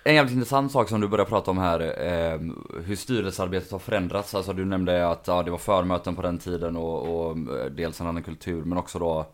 en 0.03 0.15
jävligt 0.15 0.33
intressant 0.33 0.71
sak 0.71 0.89
som 0.89 1.01
du 1.01 1.07
började 1.07 1.29
prata 1.29 1.51
om 1.51 1.57
här, 1.57 1.79
ehm, 1.99 2.65
hur 2.85 2.95
styrelsearbetet 2.95 3.71
har 3.71 3.79
förändrats. 3.79 4.35
Alltså 4.35 4.53
du 4.53 4.65
nämnde 4.65 5.07
att 5.09 5.27
ja, 5.27 5.43
det 5.43 5.51
var 5.51 5.57
förmöten 5.57 6.15
på 6.15 6.21
den 6.21 6.37
tiden 6.37 6.75
och, 6.77 7.27
och 7.29 7.37
eh, 7.59 7.65
dels 7.65 8.01
en 8.01 8.07
annan 8.07 8.23
kultur, 8.23 8.63
men 8.63 8.77
också 8.77 8.99
då 8.99 9.25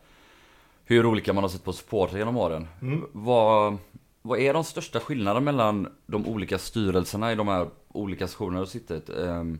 hur 0.85 1.05
olika 1.05 1.33
man 1.33 1.43
har 1.43 1.49
sett 1.49 1.63
på 1.63 1.73
supportrar 1.73 2.17
genom 2.19 2.37
åren. 2.37 2.67
Vad, 3.11 3.77
vad 4.21 4.39
är 4.39 4.53
de 4.53 4.63
största 4.63 4.99
skillnaderna 4.99 5.39
mellan 5.39 5.87
de 6.05 6.27
olika 6.27 6.57
styrelserna 6.57 7.31
i 7.31 7.35
de 7.35 7.47
här 7.47 7.67
olika 7.87 8.27
sessionerna 8.27 8.59
du 8.61 8.67
suttit? 8.67 9.09
Ehm, 9.09 9.59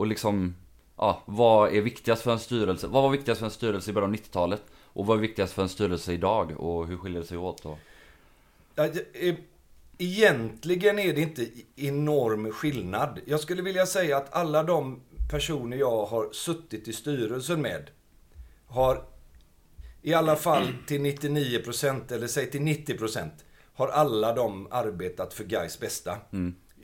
och 0.00 0.06
liksom, 0.06 0.54
ja, 0.96 1.22
vad 1.26 1.74
är 1.74 1.80
viktigast 1.80 2.22
för 2.22 2.32
en 2.32 2.38
styrelse? 2.38 2.86
Vad 2.86 3.02
var 3.02 3.10
viktigast 3.10 3.38
för 3.38 3.46
en 3.46 3.50
styrelse 3.50 3.90
i 3.90 3.94
början 3.94 4.10
av 4.10 4.16
90-talet? 4.16 4.62
Och 4.72 5.06
vad 5.06 5.16
är 5.16 5.20
viktigast 5.20 5.52
för 5.52 5.62
en 5.62 5.68
styrelse 5.68 6.12
idag? 6.12 6.60
Och 6.60 6.86
hur 6.86 6.96
skiljer 6.96 7.20
det 7.20 7.26
sig 7.26 7.38
åt 7.38 7.62
då? 7.62 7.78
Ja, 8.74 8.88
Egentligen 9.98 10.98
är 10.98 11.12
det 11.12 11.20
inte 11.20 11.46
enorm 11.76 12.52
skillnad. 12.52 13.20
Jag 13.24 13.40
skulle 13.40 13.62
vilja 13.62 13.86
säga 13.86 14.16
att 14.16 14.34
alla 14.34 14.62
de 14.62 15.00
personer 15.30 15.76
jag 15.76 16.06
har 16.06 16.32
suttit 16.32 16.88
i 16.88 16.92
styrelsen 16.92 17.62
med 17.62 17.90
har 18.66 19.04
i 20.02 20.14
alla 20.14 20.36
fall 20.36 20.68
till 20.86 21.00
99% 21.00 22.12
eller 22.12 22.26
säg 22.26 22.50
till 22.50 22.60
90% 22.60 23.28
har 23.74 23.88
alla 23.88 24.34
de 24.34 24.68
arbetat 24.70 25.34
för 25.34 25.44
Gais 25.44 25.80
bästa. 25.80 26.16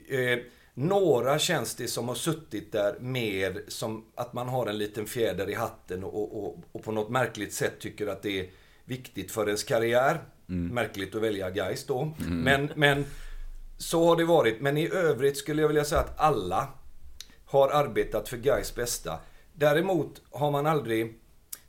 Eh, 0.09 0.39
några 0.77 1.39
känns 1.39 1.75
det 1.75 1.87
som 1.87 2.07
har 2.07 2.15
suttit 2.15 2.71
där 2.71 2.95
mer 2.99 3.63
som 3.67 4.05
att 4.15 4.33
man 4.33 4.47
har 4.47 4.67
en 4.67 4.77
liten 4.77 5.05
fjäder 5.05 5.49
i 5.49 5.53
hatten 5.53 6.03
och, 6.03 6.45
och, 6.45 6.59
och 6.71 6.83
på 6.83 6.91
något 6.91 7.09
märkligt 7.09 7.53
sätt 7.53 7.79
tycker 7.79 8.07
att 8.07 8.21
det 8.21 8.39
är 8.39 8.49
viktigt 8.85 9.31
för 9.31 9.45
ens 9.45 9.63
karriär. 9.63 10.23
Märkligt 10.73 11.15
att 11.15 11.21
välja 11.21 11.49
Gais 11.49 11.85
då. 11.85 12.13
Men, 12.43 12.71
men 12.75 13.05
så 13.77 14.05
har 14.05 14.15
det 14.15 14.25
varit. 14.25 14.61
Men 14.61 14.77
i 14.77 14.89
övrigt 14.89 15.37
skulle 15.37 15.61
jag 15.61 15.67
vilja 15.67 15.85
säga 15.85 16.01
att 16.01 16.19
alla 16.19 16.67
har 17.45 17.69
arbetat 17.69 18.29
för 18.29 18.37
Gais 18.37 18.75
bästa. 18.75 19.19
Däremot 19.53 20.21
har 20.31 20.51
man 20.51 20.65
aldrig, 20.65 21.19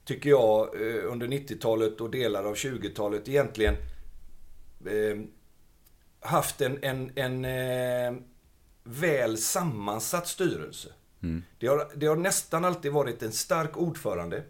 tycker 0.05 0.31
jag, 0.31 0.61
eh, 0.75 1.13
under 1.13 1.27
90-talet 1.27 2.01
och 2.01 2.11
delar 2.11 2.45
av 2.45 2.55
20-talet 2.55 3.29
egentligen 3.29 3.75
eh, 4.87 5.19
haft 6.21 6.61
en, 6.61 6.79
en, 6.83 7.13
en 7.15 7.45
eh, 7.45 8.23
väl 8.89 9.39
sammansatt 9.39 10.29
styrelse. 10.29 10.89
Det, 11.59 11.67
har, 11.67 11.89
det 11.95 12.07
har 12.07 12.17
nästan 12.17 12.65
alltid 12.65 12.93
varit 12.93 13.23
en 13.23 13.33
stark 13.33 13.77
ordförande. 13.77 14.43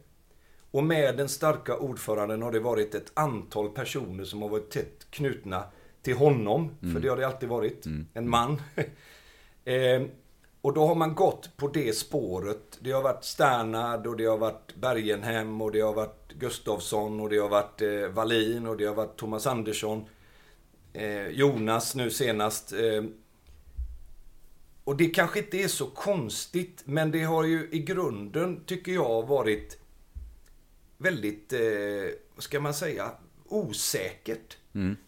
Och 0.71 0.85
med 0.85 1.16
den 1.16 1.28
starka 1.28 1.76
ordföranden 1.76 2.42
har 2.42 2.52
det 2.52 2.61
varit 2.61 2.95
ett 2.95 3.12
antal 3.14 3.68
personer 3.68 4.25
som 4.25 4.42
har 4.42 4.49
varit 4.49 4.71
tätt 4.71 5.11
knutna 5.11 5.64
till 6.02 6.14
honom. 6.14 6.71
För 6.80 7.00
det 7.00 7.09
har 7.09 7.16
det 7.16 7.26
alltid 7.26 7.49
varit. 7.49 7.87
En 8.14 8.30
man. 8.30 8.62
eh, 9.64 10.02
och 10.61 10.75
då 10.75 10.87
har 10.87 10.95
man 10.95 11.14
gått 11.14 11.57
på 11.57 11.68
det 11.68 11.97
spåret. 11.97 12.78
Det 12.80 12.90
har 12.90 13.02
varit 13.02 13.25
Sternad 13.25 14.07
och 14.07 14.16
det 14.16 14.25
har 14.25 14.38
varit 14.38 14.75
Bergenhem 14.75 15.62
och 15.62 15.73
det 15.73 15.80
har 15.80 15.95
varit 15.95 16.33
Gustafsson 16.33 17.21
och 17.21 17.28
det 17.28 17.38
har 17.38 17.49
varit 17.49 17.83
eh, 17.83 18.09
Wallin 18.09 18.66
och 18.66 18.76
det 18.76 18.85
har 18.85 18.95
varit 18.95 19.16
Thomas 19.16 19.47
Andersson. 19.47 20.04
Eh, 20.92 21.28
Jonas 21.28 21.95
nu 21.95 22.11
senast. 22.11 22.73
Eh, 22.73 23.04
och 24.88 24.97
det 24.97 25.07
kanske 25.09 25.38
inte 25.38 25.57
är 25.62 25.68
så 25.68 25.87
konstigt, 25.87 26.83
men 26.85 27.11
det 27.11 27.23
har 27.23 27.45
ju 27.45 27.68
i 27.73 27.78
grunden, 27.78 28.64
tycker 28.66 28.92
jag, 28.92 29.26
varit 29.26 29.78
väldigt, 30.97 31.52
eh, 31.52 31.61
vad 32.35 32.42
ska 32.42 32.61
man 32.61 32.75
säga, 32.75 33.11
osäkert. 33.49 34.57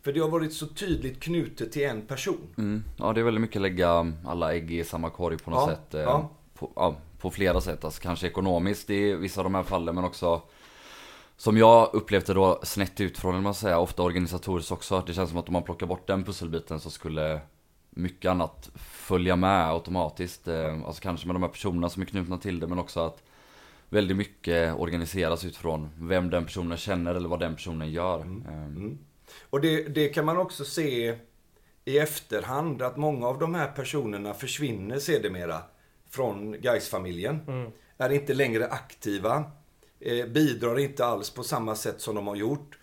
För 0.02 0.12
det 0.12 0.20
har 0.20 0.28
varit 0.28 0.52
så 0.52 0.66
tydligt 0.66 1.20
knutet 1.20 1.72
till 1.72 1.84
en 1.84 2.02
person. 2.06 2.54
Mm. 2.58 2.84
Ja, 2.99 3.12
det 3.12 3.20
är 3.20 3.25
väldigt 3.25 3.40
mycket 3.40 3.62
lägga 3.62 4.12
alla 4.26 4.54
ägg 4.54 4.70
i 4.70 4.84
samma 4.84 5.10
korg 5.10 5.38
på 5.38 5.50
något 5.50 5.70
Ja, 5.70 5.76
sätt. 5.76 5.94
eh, 5.94 6.00
ja. 6.00 6.30
På, 6.54 6.70
ja, 6.76 6.96
på 7.20 7.30
flera 7.30 7.60
sätt. 7.60 7.84
Alltså, 7.84 8.02
kanske 8.02 8.26
ekonomiskt 8.26 8.90
i 8.90 9.14
vissa 9.14 9.40
av 9.40 9.44
de 9.44 9.54
här 9.54 9.62
fallen, 9.62 9.94
men 9.94 10.04
också 10.04 10.42
som 11.37 11.56
jag 11.56 11.90
upplevde 11.92 12.34
då 12.34 12.60
snett 12.62 13.00
utifrån, 13.00 13.34
eller 13.34 13.42
man 13.42 13.54
säga, 13.54 13.78
ofta 13.78 14.02
organisatoriskt 14.02 14.72
också. 14.72 15.04
Det 15.06 15.14
känns 15.14 15.30
som 15.30 15.38
att 15.38 15.49
om 15.49 15.52
man 15.52 15.62
plockar 15.62 15.87
bort 15.87 16.06
den 16.06 16.25
pusselbiten 16.25 16.80
så 16.80 16.90
skulle 16.90 17.40
mycket 17.90 18.30
annat 18.30 18.70
följa 18.76 19.37
med 19.37 19.70
automatiskt. 19.70 20.49
Eh, 20.49 20.82
Alltså 20.85 21.02
kanske 21.02 21.26
med 21.26 21.35
de 21.35 21.42
här 21.42 21.50
personerna 21.50 21.90
som 21.90 22.02
är 22.02 22.06
knutna 22.06 22.38
till 22.38 22.61
det, 22.61 22.66
men 22.66 22.78
också 22.78 23.00
att 23.00 23.23
väldigt 23.88 24.16
mycket 24.16 24.75
organiseras 24.75 25.44
utifrån 25.44 25.88
vem 25.99 26.30
den 26.30 26.44
personen 26.44 26.78
känner 26.78 27.14
eller 27.14 27.28
vad 27.28 27.40
den 27.40 27.54
personen 27.54 27.90
gör. 27.92 28.18
Eh, 28.20 28.90
Och 29.50 29.61
det, 29.61 29.82
det 29.88 30.09
kan 30.09 30.25
man 30.25 30.37
också 30.37 30.64
se 30.64 31.16
i 31.85 31.99
efterhand 31.99 32.82
att 32.82 32.97
många 32.97 33.26
av 33.26 33.38
de 33.38 33.54
här 33.54 33.68
personerna 33.73 34.35
försvinner 34.35 34.99
sedermera 34.99 35.62
från 36.11 36.61
Gais-familjen. 36.61 37.40
Är 37.99 38.12
inte 38.12 38.35
längre 38.35 38.66
aktiva. 38.66 39.44
Eh, 40.00 40.26
bidrar 40.26 40.78
inte 40.78 41.04
alls 41.04 41.30
på 41.30 41.42
samma 41.42 41.75
sätt 41.75 42.00
som 42.00 42.14
de 42.14 42.26
har 42.26 42.37
gjort. 42.37 42.78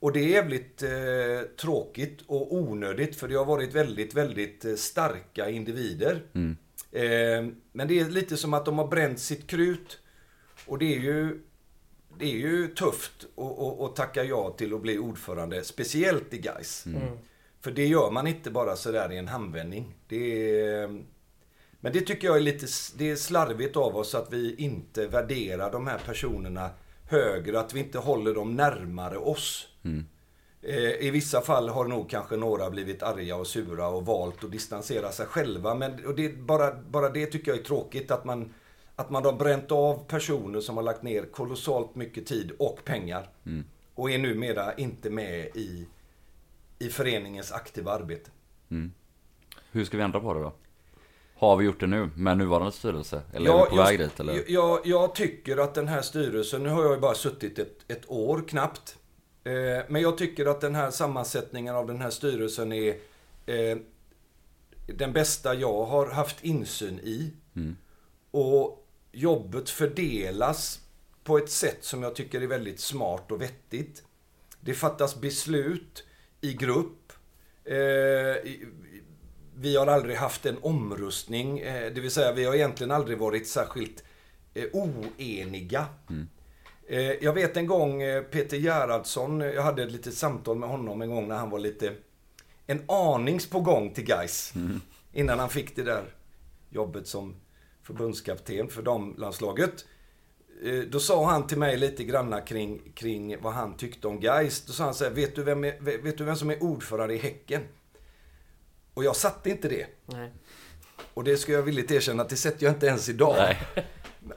Och 0.00 0.12
det 0.12 0.20
är 0.20 0.28
jävligt 0.28 0.82
eh, 0.82 0.90
tråkigt 1.60 2.20
och 2.26 2.54
onödigt 2.54 3.16
för 3.16 3.28
det 3.28 3.34
har 3.34 3.44
varit 3.44 3.74
väldigt, 3.74 4.14
väldigt 4.14 4.64
eh, 4.64 4.74
starka 4.74 5.50
individer. 5.50 6.22
Eh, 6.92 7.46
men 7.72 7.88
det 7.88 8.00
är 8.00 8.10
lite 8.10 8.36
som 8.36 8.54
att 8.54 8.64
de 8.64 8.78
har 8.78 8.86
bränt 8.86 9.20
sitt 9.20 9.46
krut. 9.46 9.98
Och 10.66 10.78
det 10.78 10.94
är 10.94 11.00
ju 11.00 11.40
det 12.18 12.24
är 12.24 12.38
ju 12.38 12.68
tufft 12.68 13.26
att, 13.80 13.96
tacka 13.96 14.24
ja 14.24 14.50
till 14.50 14.74
att 14.74 14.82
bli 14.82 14.98
ordförande, 14.98 15.64
speciellt 15.64 16.34
i 16.34 16.38
Gais. 16.38 16.84
För 17.60 17.70
det 17.70 17.86
gör 17.86 18.10
man 18.10 18.26
inte 18.26 18.50
bara 18.50 18.76
sådär 18.76 19.12
i 19.12 19.18
en 19.18 19.28
handvändning. 19.28 19.94
Det 20.08 20.60
är, 20.60 21.02
Men 21.80 21.92
det 21.92 22.00
tycker 22.00 22.28
jag 22.28 22.36
är 22.36 22.40
lite 22.40 22.66
det 22.96 23.10
är 23.10 23.16
slarvigt 23.16 23.76
av 23.76 23.96
oss 23.96 24.14
att 24.14 24.32
vi 24.32 24.54
inte 24.54 25.06
värderar 25.06 25.72
de 25.72 25.86
här 25.86 25.98
personerna 26.06 26.70
högre, 27.10 27.60
att 27.60 27.74
vi 27.74 27.80
inte 27.80 27.98
håller 27.98 28.34
dem 28.34 28.56
närmare 28.56 29.18
oss. 29.18 29.68
Mm. 29.82 30.06
I 31.00 31.10
vissa 31.10 31.40
fall 31.40 31.68
har 31.68 31.84
nog 31.84 32.10
kanske 32.10 32.36
några 32.36 32.70
blivit 32.70 33.02
arga 33.02 33.36
och 33.36 33.46
sura 33.46 33.88
och 33.88 34.06
valt 34.06 34.44
att 34.44 34.50
distansera 34.50 35.12
sig 35.12 35.26
själva. 35.26 35.74
Men 35.74 36.06
och 36.06 36.14
det, 36.14 36.38
bara, 36.38 36.74
bara 36.74 37.08
det 37.08 37.26
tycker 37.26 37.50
jag 37.50 37.60
är 37.60 37.64
tråkigt 37.64 38.10
att 38.10 38.24
man, 38.24 38.54
att 38.96 39.10
man 39.10 39.24
har 39.24 39.32
bränt 39.32 39.72
av 39.72 40.04
personer 40.08 40.60
som 40.60 40.76
har 40.76 40.84
lagt 40.84 41.02
ner 41.02 41.22
kolossalt 41.22 41.94
mycket 41.94 42.26
tid 42.26 42.52
och 42.58 42.84
pengar. 42.84 43.30
Och 43.94 44.10
är 44.10 44.18
numera 44.18 44.74
inte 44.74 45.10
med 45.10 45.46
i, 45.54 45.86
i 46.78 46.88
föreningens 46.88 47.52
aktiva 47.52 47.92
arbete. 47.92 48.30
Mm. 48.70 48.92
Hur 49.72 49.84
ska 49.84 49.96
vi 49.96 50.02
ändra 50.02 50.20
på 50.20 50.34
det 50.34 50.40
då? 50.40 50.52
Har 51.40 51.56
vi 51.56 51.64
gjort 51.64 51.80
det 51.80 51.86
nu 51.86 52.10
med 52.16 52.38
nuvarande 52.38 52.72
styrelse? 52.72 53.22
Eller 53.32 53.46
Ja, 53.46 53.60
är 53.60 53.64
vi 53.64 53.70
på 53.70 53.76
jag- 53.76 53.84
väg 53.86 53.98
dit 53.98 54.20
eller? 54.20 54.44
Jag, 54.48 54.80
jag, 54.84 55.14
tycker 55.14 55.56
att 55.56 55.74
den 55.74 55.88
här 55.88 56.02
styrelsen, 56.02 56.62
nu 56.62 56.68
har 56.68 56.82
jag 56.82 56.94
ju 56.94 57.00
bara 57.00 57.14
suttit 57.14 57.58
ett, 57.58 57.78
ett 57.88 58.02
år 58.10 58.44
knappt. 58.48 58.96
Eh, 59.44 59.52
men 59.88 60.02
jag 60.02 60.18
tycker 60.18 60.46
att 60.46 60.60
den 60.60 60.74
här 60.74 60.90
sammansättningen 60.90 61.74
av 61.76 61.86
den 61.86 62.00
här 62.00 62.10
styrelsen 62.10 62.72
är 62.72 62.88
eh, 63.46 63.78
den 64.86 65.12
bästa 65.12 65.54
jag 65.54 65.84
har 65.84 66.10
haft 66.10 66.44
insyn 66.44 66.98
i. 66.98 67.32
Och 68.30 68.86
jobbet 69.12 69.70
fördelas 69.70 70.80
på 71.24 71.38
ett 71.38 71.50
sätt 71.50 71.84
som 71.84 72.02
jag 72.02 72.14
tycker 72.14 72.40
är 72.40 72.46
väldigt 72.46 72.80
smart 72.80 73.32
och 73.32 73.40
vettigt. 73.42 74.02
Det 74.60 74.74
fattas 74.74 75.20
beslut 75.20 76.04
i 76.40 76.52
grupp. 76.54 77.12
Eh, 77.64 77.74
vi 79.60 79.76
har 79.76 79.86
aldrig 79.86 80.16
haft 80.16 80.46
en 80.46 80.58
omröstning, 80.62 81.58
eh, 81.58 81.92
det 81.92 82.00
vill 82.00 82.10
säga 82.10 82.32
vi 82.32 82.44
har 82.44 82.54
egentligen 82.54 82.90
aldrig 82.90 83.18
varit 83.18 83.48
särskilt 83.48 84.04
eh, 84.54 84.64
oeniga. 84.72 85.86
Eh, 86.88 87.00
jag 87.00 87.32
vet 87.32 87.56
en 87.56 87.66
gång 87.66 88.02
Peter 88.30 88.56
Gerhardsson, 88.56 89.40
jag 89.40 89.62
hade 89.62 89.82
ett 89.82 89.92
litet 89.92 90.14
samtal 90.14 90.58
med 90.58 90.68
honom 90.68 91.02
en 91.02 91.10
gång 91.10 91.28
när 91.28 91.36
han 91.36 91.50
var 91.50 91.58
lite 91.58 91.92
en 92.66 92.82
anings 92.88 93.50
på 93.50 93.60
gång 93.60 93.94
till 93.94 94.04
Gais 94.04 94.52
Innan 95.12 95.38
han 95.38 95.48
fick 95.48 95.76
det 95.76 95.82
där 95.82 96.04
jobbet 96.70 97.06
som 97.06 97.36
förbundskapten 97.82 98.68
för 98.68 98.82
damlandslaget. 98.82 99.84
Då 100.88 101.00
sa 101.00 101.30
han 101.30 101.46
till 101.46 101.58
mig 101.58 101.76
lite 101.76 102.04
granna 102.04 102.40
kring, 102.40 102.92
kring 102.94 103.42
vad 103.42 103.52
han 103.52 103.76
tyckte 103.76 104.08
om 104.08 104.20
Gais. 104.20 104.66
Då 104.66 104.72
sa 104.72 104.84
han 104.84 104.94
så 104.94 105.04
här, 105.04 105.10
vet 105.10 105.36
du, 105.36 105.42
vem 105.42 105.64
är, 105.64 106.02
vet 106.02 106.18
du 106.18 106.24
vem 106.24 106.36
som 106.36 106.50
är 106.50 106.62
ordförande 106.62 107.14
i 107.14 107.18
Häcken? 107.18 107.62
Och 109.00 109.04
jag 109.04 109.16
satte 109.16 109.50
inte 109.50 109.68
det. 109.68 109.86
Nej. 110.06 110.32
Och 111.14 111.24
det 111.24 111.36
ska 111.36 111.52
jag 111.52 111.62
villigt 111.62 111.90
erkänna 111.90 112.22
att 112.22 112.28
det 112.28 112.36
sätter 112.36 112.66
jag 112.66 112.74
inte 112.74 112.86
ens 112.86 113.08
idag. 113.08 113.34
Nej. 113.38 113.58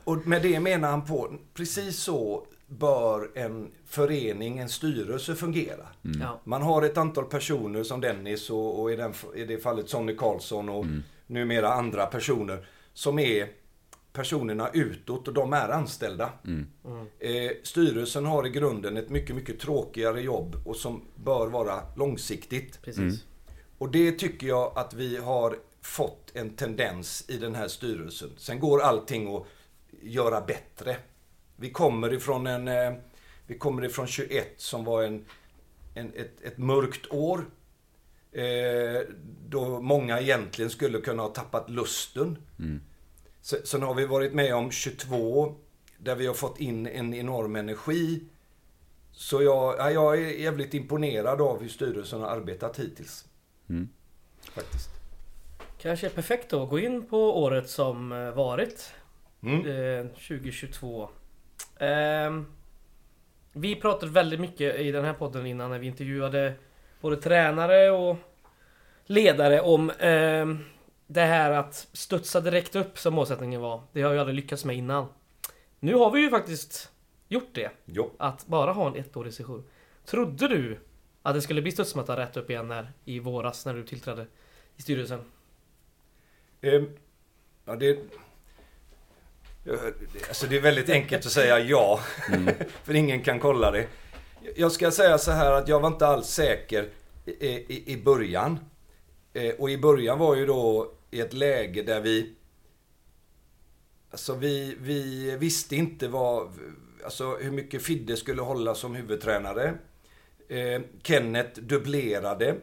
Och 0.04 0.28
med 0.28 0.42
det 0.42 0.60
menar 0.60 0.90
han 0.90 1.06
på, 1.06 1.34
precis 1.54 1.98
så 1.98 2.48
bör 2.68 3.32
en 3.36 3.72
förening, 3.86 4.58
en 4.58 4.70
styrelse 4.70 5.36
fungera. 5.36 5.88
Ja. 6.02 6.42
Man 6.44 6.62
har 6.62 6.82
ett 6.82 6.98
antal 6.98 7.26
personer 7.26 7.84
som 7.84 8.02
Dennis 8.02 8.50
och, 8.50 8.82
och 8.82 8.92
i, 8.92 8.96
den, 8.96 9.14
i 9.36 9.44
det 9.46 9.58
fallet 9.58 9.90
Sonny 9.90 10.16
Karlsson 10.16 10.70
och 10.70 10.86
numera 11.28 11.74
andra 11.74 12.06
personer 12.06 12.68
som 12.94 13.20
är 13.20 13.48
personerna 14.14 14.70
utåt 14.74 15.28
och 15.28 15.34
de 15.34 15.54
är 15.54 15.70
anställda. 15.70 16.30
Eh, 17.20 17.52
styrelsen 17.64 18.26
har 18.26 18.48
i 18.48 18.50
grunden 18.50 18.98
ett 18.98 19.10
mycket, 19.10 19.36
mycket 19.36 19.60
tråkigare 19.60 20.22
jobb 20.22 20.56
och 20.66 20.76
som 20.76 21.02
bör 21.16 21.48
vara 21.48 21.80
långsiktigt. 21.96 22.82
Precis. 22.82 23.24
Och 23.84 23.92
det 23.92 24.12
tycker 24.12 24.48
jag 24.48 24.72
att 24.76 24.94
vi 24.94 25.18
har 25.18 25.58
fått 25.82 26.32
en 26.34 26.56
tendens 26.56 27.26
i 27.30 27.38
den 27.38 27.56
här 27.56 27.68
styrelsen. 27.68 28.30
Sen 28.38 28.60
går 28.60 28.82
allting 28.82 29.36
att 29.36 29.44
göra 30.02 30.42
bättre. 30.42 30.98
Vi 31.56 31.70
kommer 31.72 32.14
ifrån 32.14 32.48
en... 32.48 32.68
eh, 32.68 32.94
Vi 33.48 33.58
kommer 33.58 33.86
ifrån 33.86 34.08
21 34.08 34.48
som 34.58 34.84
var 34.86 35.04
en, 35.04 35.26
en, 35.96 36.14
ett, 36.16 36.42
ett 36.42 36.58
mörkt 36.58 37.12
år. 37.12 37.46
Eh, 38.32 39.02
då 39.50 39.82
många 39.82 40.20
egentligen 40.22 40.72
skulle 40.72 41.02
kunna 41.02 41.24
ha 41.24 41.30
tappat 41.30 41.70
lusten. 41.70 42.38
Se- 43.42 43.66
Sen 43.66 43.82
har 43.82 43.94
vi 43.94 44.06
varit 44.06 44.34
med 44.34 44.56
om 44.56 44.72
22 44.72 45.56
där 45.98 46.16
vi 46.16 46.28
har 46.28 46.34
fått 46.34 46.60
in 46.60 46.88
en 46.88 47.14
enorm 47.14 47.56
energi. 47.56 48.24
Så 49.12 49.42
jag, 49.44 49.76
ja, 49.78 49.92
jag 49.92 50.14
är 50.18 50.28
jävligt 50.30 50.74
imponerad 50.74 51.42
av 51.42 51.62
hur 51.62 51.70
styrelsen 51.70 52.22
har 52.22 52.28
arbetat 52.28 52.80
hittills. 52.80 53.26
Faktiskt. 54.56 54.90
Kanske 55.78 56.08
är 56.08 56.12
perfekt 56.12 56.50
då 56.50 56.64
att 56.64 56.70
gå 56.70 56.80
in 56.80 57.06
på 57.06 57.44
året 57.44 57.70
som 57.70 58.12
eh, 58.12 58.32
varit. 58.32 58.94
Mm. 59.44 59.66
Eh, 59.66 60.08
2022. 60.08 61.10
Ehm, 61.80 62.46
vi 63.54 63.76
pratade 63.76 64.12
väldigt 64.12 64.40
mycket 64.40 64.80
i 64.80 64.92
den 64.92 65.06
här 65.06 65.14
podden 65.14 65.46
innan 65.46 65.70
när 65.70 65.80
vi 65.80 65.88
intervjuade 65.88 66.54
både 67.02 67.18
tränare 67.18 67.92
och 67.92 68.18
ledare 69.06 69.62
om 69.62 69.92
ehm, 70.00 70.60
det 71.08 71.22
här 71.22 71.52
att 71.52 71.88
studsa 71.94 72.42
direkt 72.42 72.76
upp 72.76 73.00
som 73.00 73.14
målsättningen 73.14 73.62
var. 73.62 73.82
Det 73.92 74.02
har 74.02 74.12
jag 74.12 74.20
aldrig 74.20 74.36
lyckats 74.36 74.66
med 74.66 74.76
innan. 74.76 75.08
Nu 75.80 75.96
har 75.96 76.12
vi 76.12 76.22
ju 76.22 76.30
faktiskt 76.30 76.92
gjort 77.28 77.50
det. 77.54 77.72
Jo. 77.86 78.12
Att 78.18 78.48
bara 78.48 78.72
ha 78.72 78.88
en 78.88 78.96
ettårig 78.96 79.34
session. 79.34 79.64
Trodde 80.06 80.48
du 80.48 80.80
att 81.24 81.36
det 81.36 81.42
skulle 81.42 81.62
bli 81.62 81.72
studsmatta 81.72 82.18
rätt 82.18 82.38
upp 82.38 82.50
igen 82.50 82.68
när, 82.68 82.92
i 83.06 83.20
våras 83.20 83.66
när 83.66 83.74
du 83.74 83.84
tillträdde 83.84 84.26
i 84.76 84.82
styrelsen? 84.82 85.22
Ehm, 86.62 86.90
ja, 87.66 87.76
det... 87.76 88.00
Ja, 89.64 89.74
Alltså 90.28 90.48
det 90.48 90.58
är 90.58 90.62
väldigt 90.62 90.90
enkelt 90.90 91.26
att 91.26 91.32
säga 91.32 91.60
ja. 91.60 92.00
För 92.84 92.94
ingen 92.94 93.22
kan 93.24 93.40
kolla 93.40 93.72
det. 93.72 93.88
Jag 94.56 94.72
ska 94.72 94.92
säga 94.92 95.18
så 95.18 95.32
här 95.32 95.52
att 95.52 95.68
jag 95.68 95.80
var 95.80 95.88
inte 95.88 96.08
alls 96.08 96.28
säker 96.28 96.90
i, 97.26 97.32
i, 97.48 97.94
i 97.94 97.98
början. 98.04 98.60
Eh, 99.34 99.54
Och 99.56 99.70
i 99.70 99.78
början 99.78 100.20
var 100.20 100.36
ju 100.36 100.46
då 100.46 100.92
i 101.12 101.20
ett 101.22 101.34
läge 101.34 101.84
där 101.84 102.02
vi... 102.02 102.34
Alltså 104.12 104.36
vi, 104.36 104.76
vi 104.80 105.32
visste 105.38 105.76
inte 105.76 106.08
vad... 106.08 106.52
Alltså 107.04 107.36
hur 107.36 107.52
mycket 107.52 107.84
Fidde 107.84 108.18
skulle 108.18 108.42
hålla 108.42 108.76
som 108.76 108.96
huvudtränare. 108.96 109.74
Eh, 110.54 110.82
Kenneth 111.04 111.60
dubblerade. 111.60 112.56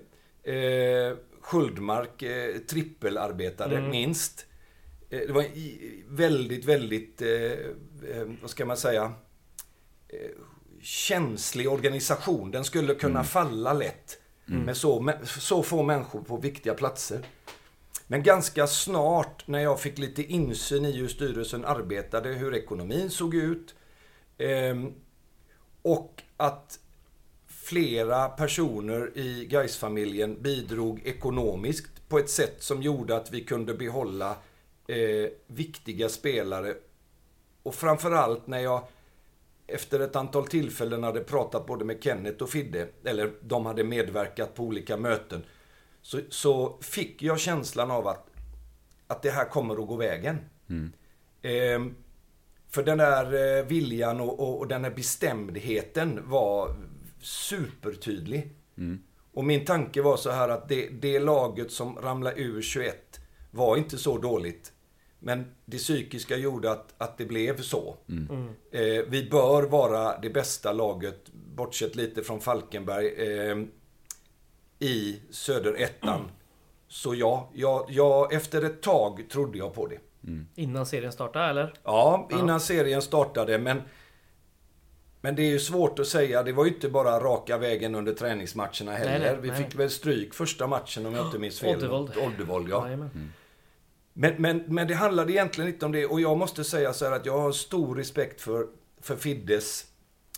Eh, 0.43 1.17
Sköldmark 1.41 2.23
eh, 2.23 2.59
trippelarbetade 2.59 3.77
Mm. 3.77 3.91
minst. 3.91 4.47
Eh, 5.11 5.21
det 5.21 5.33
var 5.33 5.45
väldigt, 6.17 6.65
väldigt, 6.65 7.23
eh, 7.23 7.31
eh, 7.31 8.27
vad 8.41 8.51
ska 8.51 8.65
man 8.65 8.77
säga, 8.77 9.13
eh, 10.09 10.31
känslig 10.83 11.69
organisation. 11.69 12.51
Den 12.51 12.65
skulle 12.65 12.95
kunna 12.95 13.25
falla 13.25 13.73
lätt 13.73 14.17
med 14.45 14.77
så, 14.77 15.13
så 15.25 15.63
få 15.63 15.83
människor 15.83 16.23
på 16.23 16.37
viktiga 16.37 16.75
platser. 16.75 17.21
Men 18.07 18.23
ganska 18.23 18.67
snart 18.67 19.47
när 19.49 19.59
jag 19.59 19.81
fick 19.81 19.99
lite 19.99 20.23
insyn 20.23 20.85
i 20.85 20.93
hur 20.93 21.09
styrelsen 21.09 21.65
arbetade, 21.65 22.29
hur 22.29 22.55
ekonomin 22.55 23.11
såg 23.11 23.35
ut 23.35 23.75
ehm, 24.39 24.95
och 25.83 26.23
att 26.37 26.80
flera 27.71 28.29
personer 28.29 29.19
i 29.19 29.47
Gais-familjen 29.47 30.43
bidrog 30.43 31.03
ekonomiskt 31.05 32.09
på 32.09 32.19
ett 32.19 32.31
sätt 32.31 32.63
som 32.63 32.83
gjorde 32.83 33.17
att 33.17 33.33
vi 33.33 33.45
kunde 33.45 33.75
behålla 33.75 34.37
eh, 34.87 35.31
viktiga 35.47 36.09
spelare. 36.09 36.75
Och 37.63 37.75
framförallt 37.75 38.47
när 38.47 38.59
jag 38.59 38.83
efter 39.67 40.01
ett 40.01 40.17
antal 40.17 40.47
tillfällen 40.47 41.03
hade 41.03 41.21
pratat 41.21 41.67
både 41.67 41.85
med 41.85 42.03
Kenneth 42.05 42.43
och 42.43 42.51
Fidde, 42.51 42.89
eller 43.05 43.33
de 43.41 43.67
hade 43.67 43.85
medverkat 43.85 44.55
på 44.55 44.63
olika 44.63 44.97
möten, 44.97 45.43
så, 46.03 46.21
så 46.29 46.79
fick 46.81 47.23
jag 47.23 47.41
känslan 47.41 47.91
av 47.91 48.09
att, 48.09 48.27
att 49.07 49.23
det 49.23 49.31
här 49.31 49.45
kommer 49.45 49.83
att 49.83 49.89
gå 49.89 49.97
vägen. 49.97 50.39
Ehm, 51.43 51.95
för 52.69 52.83
den 52.83 52.99
där 52.99 53.59
eh, 53.59 53.65
viljan 53.65 54.21
och, 54.21 54.41
och, 54.41 54.59
och 54.59 54.69
den 54.69 54.85
här 54.85 54.91
bestämdheten 54.91 56.21
var 56.25 56.77
supertydlig. 57.21 58.55
Och 59.33 59.45
min 59.45 59.65
tanke 59.65 60.03
var 60.03 60.17
så 60.17 60.31
här 60.31 60.49
att 60.49 60.69
det, 60.69 60.89
det 60.89 61.19
laget 61.19 61.73
som 61.73 61.97
ramlade 61.97 62.41
ur 62.41 62.63
21 62.63 63.21
var 63.51 63.77
inte 63.77 63.99
så 63.99 64.19
dåligt. 64.19 64.73
Men 65.19 65.55
det 65.65 65.77
psykiska 65.77 66.37
gjorde 66.37 66.71
att, 66.71 66.95
att 66.99 67.19
det 67.19 67.25
blev 67.25 67.61
så. 67.61 67.97
Eh, 68.71 69.05
vi 69.09 69.29
bör 69.31 69.63
vara 69.63 70.19
det 70.19 70.31
bästa 70.31 70.73
laget, 70.73 71.29
bortsett 71.33 71.97
lite 71.97 72.23
från 72.23 72.41
Falkenberg, 72.41 73.07
eh, 73.07 73.57
i 74.79 75.21
söderettan. 75.31 76.31
Så 76.89 77.15
ja, 77.15 77.51
jag, 77.55 77.87
jag, 77.89 78.33
efter 78.33 78.63
ett 78.65 78.83
tag 78.83 79.27
trodde 79.31 79.59
jag 79.59 79.75
på 79.75 79.87
det. 79.87 79.99
Innan 80.55 80.87
serien 80.87 81.13
startade 81.13 81.45
eller? 81.45 81.75
Ja, 81.85 82.29
innan 82.33 82.61
serien 82.61 83.03
startade, 83.03 83.59
men... 83.59 83.83
Men 85.21 85.35
det 85.35 85.43
är 85.43 85.51
ju 85.51 85.59
svårt 85.59 85.99
att 85.99 86.07
säga. 86.07 86.43
Det 86.43 86.53
var 86.53 86.65
ju 86.65 86.71
inte 86.71 86.89
bara 86.89 87.21
raka 87.21 87.59
vägen 87.59 87.95
under 87.95 88.13
träningsmatcherna 88.13 88.93
heller. 88.93 89.19
Nej, 89.19 89.33
nej, 89.33 89.39
Vi 89.41 89.49
nej. 89.49 89.65
fick 89.65 89.75
väl 89.75 89.91
stryk 89.91 90.35
första 90.35 90.67
matchen 90.67 91.07
om 91.07 91.15
jag 91.15 91.27
inte 91.27 91.39
minns 91.39 91.61
fel. 91.61 91.77
Oddevold. 91.77 92.13
Oddevold, 92.17 92.69
ja. 92.69 92.85
Jajamän. 92.85 93.33
Men, 94.13 94.35
men, 94.39 94.63
men 94.67 94.89
det 94.89 94.95
handlade 94.95 95.33
egentligen 95.33 95.71
inte 95.71 95.87
om 95.87 95.93
det. 95.93 96.07
Och 96.07 96.21
jag 96.21 96.39
måste 96.39 96.65
säga 96.65 96.93
så 96.93 97.05
här 97.05 97.13
att 97.13 97.27
jag 97.27 97.39
har 97.39 97.53
stor 97.53 97.97
respekt 97.97 98.41
för, 98.41 98.67
för 99.01 99.17
Fiddes 99.17 99.87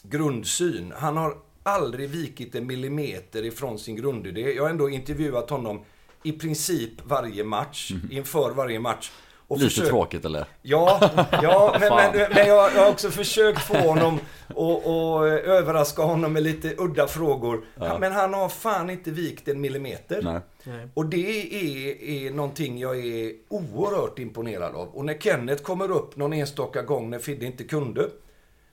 grundsyn. 0.03 0.93
Han 0.97 1.17
har 1.17 1.37
aldrig 1.63 2.11
vikit 2.11 2.55
en 2.55 2.67
millimeter 2.67 3.45
ifrån 3.45 3.79
sin 3.79 3.97
grundidé. 3.97 4.53
Jag 4.53 4.63
har 4.63 4.71
ändå 4.71 4.91
intervjuat 4.91 5.51
honom 5.51 5.85
i 6.23 6.33
princip 6.33 6.91
varje 7.05 7.45
match, 7.45 7.93
inför 8.11 8.51
varje 8.51 8.81
match. 8.81 9.11
Och 9.53 9.59
Lite 9.59 9.71
försökt- 9.71 9.89
tråkigt 9.89 10.25
eller? 10.25 10.45
Ja, 10.63 11.11
ja 11.43 11.77
men, 11.81 11.89
men, 11.95 12.33
men 12.35 12.47
jag, 12.49 12.75
jag 12.75 12.83
har 12.83 12.91
också 12.91 13.11
försökt 13.11 13.63
få 13.63 13.77
honom 13.77 14.21
och, 14.55 14.87
och 15.17 15.29
överraska 15.29 16.03
honom 16.03 16.33
med 16.33 16.43
lite 16.43 16.75
udda 16.79 17.07
frågor. 17.09 17.65
Ja. 17.75 17.99
Men 17.99 18.13
han 18.13 18.35
har 18.35 18.49
fan 18.49 18.91
inte 18.91 19.11
vikt 19.11 19.49
en 19.49 19.61
millimeter. 19.61 20.23
Nej. 20.23 20.41
Nej. 20.65 20.89
Och 20.95 21.07
det 21.07 21.55
är, 21.55 22.03
är 22.03 22.31
någonting 22.31 22.79
jag 22.79 22.99
är 23.07 23.33
oerhört 23.49 24.19
imponerad 24.19 24.75
av. 24.75 24.89
Och 24.89 25.05
när 25.05 25.15
Kenneth 25.19 25.63
kommer 25.63 25.91
upp 25.91 26.17
någon 26.17 26.33
enstaka 26.33 26.83
gång 26.83 27.11
när 27.11 27.19
Fidde 27.19 27.47
inte 27.47 27.65
kunde, 27.65 28.09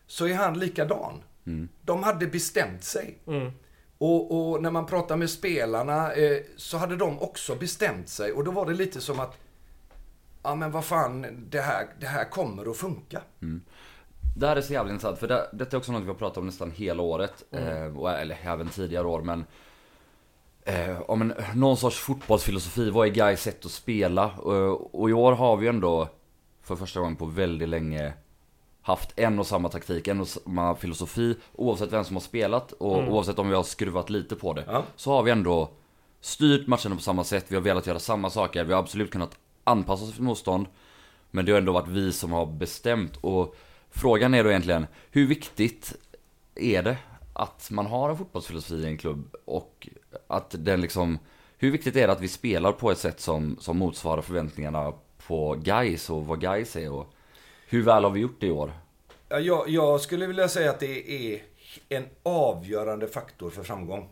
så 0.07 0.27
är 0.27 0.33
han 0.33 0.59
likadan. 0.59 1.13
De 1.81 2.03
hade 2.03 2.27
bestämt 2.27 2.83
sig. 2.83 3.17
Mm. 3.27 3.51
Och, 3.97 4.51
och 4.51 4.61
när 4.63 4.71
man 4.71 4.85
pratar 4.85 5.15
med 5.17 5.29
spelarna 5.29 6.13
eh, 6.13 6.37
så 6.57 6.77
hade 6.77 6.95
de 6.95 7.19
också 7.19 7.55
bestämt 7.55 8.09
sig. 8.09 8.31
Och 8.31 8.43
då 8.43 8.51
var 8.51 8.65
det 8.65 8.73
lite 8.73 9.01
som 9.01 9.19
att, 9.19 9.37
ja 10.43 10.55
men 10.55 10.71
vad 10.71 10.85
fan, 10.85 11.45
det 11.49 11.61
här, 11.61 11.87
det 11.99 12.07
här 12.07 12.25
kommer 12.25 12.71
att 12.71 12.77
funka. 12.77 13.21
Det 14.35 14.47
här 14.47 14.55
är 14.55 14.61
så 14.61 14.73
jävla 14.73 14.91
intressant 14.91 15.19
för 15.19 15.27
det, 15.27 15.49
detta 15.53 15.75
är 15.75 15.79
också 15.79 15.91
något 15.91 16.03
vi 16.03 16.07
har 16.07 16.13
pratat 16.13 16.37
om 16.37 16.45
nästan 16.45 16.71
hela 16.71 17.03
året. 17.03 17.43
Eh, 17.51 17.97
och, 17.97 18.11
eller 18.11 18.37
även 18.43 18.69
tidigare 18.69 19.07
år 19.07 19.21
men 19.21 19.45
eh, 20.63 21.01
om 21.01 21.21
en, 21.21 21.33
någon 21.55 21.77
sorts 21.77 21.99
fotbollsfilosofi. 21.99 22.89
Vad 22.89 23.07
är 23.07 23.11
Gais 23.11 23.41
sätt 23.41 23.65
att 23.65 23.71
spela? 23.71 24.31
Och, 24.31 25.01
och 25.01 25.09
i 25.09 25.13
år 25.13 25.31
har 25.31 25.57
vi 25.57 25.67
ändå 25.67 26.07
för 26.61 26.75
första 26.75 26.99
gången 26.99 27.15
på 27.15 27.25
väldigt 27.25 27.69
länge 27.69 28.13
haft 28.81 29.19
en 29.19 29.39
och 29.39 29.47
samma 29.47 29.69
taktik, 29.69 30.07
en 30.07 30.21
och 30.21 30.27
samma 30.27 30.75
filosofi. 30.75 31.37
Oavsett 31.53 31.93
vem 31.93 32.03
som 32.03 32.15
har 32.15 32.21
spelat 32.21 32.71
och 32.71 32.97
oavsett 32.97 33.39
om 33.39 33.49
vi 33.49 33.55
har 33.55 33.63
skruvat 33.63 34.09
lite 34.09 34.35
på 34.35 34.53
det. 34.53 34.63
Ja. 34.67 34.83
Så 34.95 35.11
har 35.11 35.23
vi 35.23 35.31
ändå 35.31 35.69
styrt 36.21 36.67
matcherna 36.67 36.95
på 36.95 37.01
samma 37.01 37.23
sätt. 37.23 37.45
Vi 37.47 37.55
har 37.55 37.61
velat 37.61 37.87
göra 37.87 37.99
samma 37.99 38.29
saker. 38.29 38.63
Vi 38.63 38.73
har 38.73 38.79
absolut 38.79 39.11
kunnat 39.11 39.37
anpassa 39.69 40.03
oss 40.03 40.13
för 40.13 40.23
motstånd. 40.23 40.67
Men 41.31 41.45
det 41.45 41.51
har 41.51 41.59
ändå 41.59 41.71
varit 41.71 41.87
vi 41.87 42.11
som 42.13 42.31
har 42.31 42.45
bestämt. 42.45 43.17
Och 43.21 43.55
frågan 43.89 44.33
är 44.33 44.43
då 44.43 44.49
egentligen, 44.49 44.87
hur 45.11 45.27
viktigt 45.27 45.93
är 46.55 46.83
det 46.83 46.97
att 47.33 47.71
man 47.71 47.85
har 47.85 48.09
en 48.09 48.17
fotbollsfilosofi 48.17 48.83
i 48.83 48.85
en 48.85 48.97
klubb? 48.97 49.35
Och 49.45 49.89
att 50.27 50.55
den 50.57 50.81
liksom, 50.81 51.19
hur 51.57 51.71
viktigt 51.71 51.95
är 51.95 52.07
det 52.07 52.13
att 52.13 52.21
vi 52.21 52.27
spelar 52.27 52.71
på 52.71 52.91
ett 52.91 52.97
sätt 52.97 53.19
som, 53.19 53.57
som 53.59 53.77
motsvarar 53.77 54.21
förväntningarna 54.21 54.93
på 55.27 55.55
guys 55.55 56.09
och 56.09 56.25
vad 56.25 56.41
guys 56.41 56.75
är? 56.75 56.91
Och 56.91 57.13
hur 57.67 57.83
väl 57.83 58.03
har 58.03 58.11
vi 58.11 58.19
gjort 58.19 58.39
det 58.39 58.47
i 58.47 58.51
år? 58.51 58.71
Ja, 59.29 59.39
Jag, 59.39 59.69
jag 59.69 60.01
skulle 60.01 60.27
vilja 60.27 60.47
säga 60.47 60.69
att 60.69 60.79
det 60.79 61.11
är 61.11 61.41
en 61.89 62.05
avgörande 62.23 63.07
faktor 63.07 63.49
för 63.49 63.63
framgång. 63.63 64.09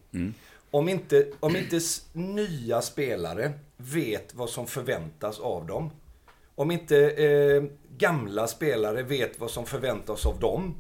Om, 0.72 0.90
inte, 0.90 1.28
om 1.40 1.56
inte 1.56 1.80
nya 2.14 2.82
spelare 2.82 3.52
vet 3.78 4.36
vad 4.36 4.50
som 4.50 4.68
förväntas 4.68 5.40
av 5.40 5.66
dem. 5.66 5.92
Om 6.56 6.72
inte 6.72 7.10
eh, 7.10 7.64
gamla 7.98 8.48
spelare 8.48 9.04
vet 9.04 9.40
vad 9.40 9.52
som 9.52 9.66
förväntas 9.66 10.26
av 10.26 10.40
dem. 10.40 10.76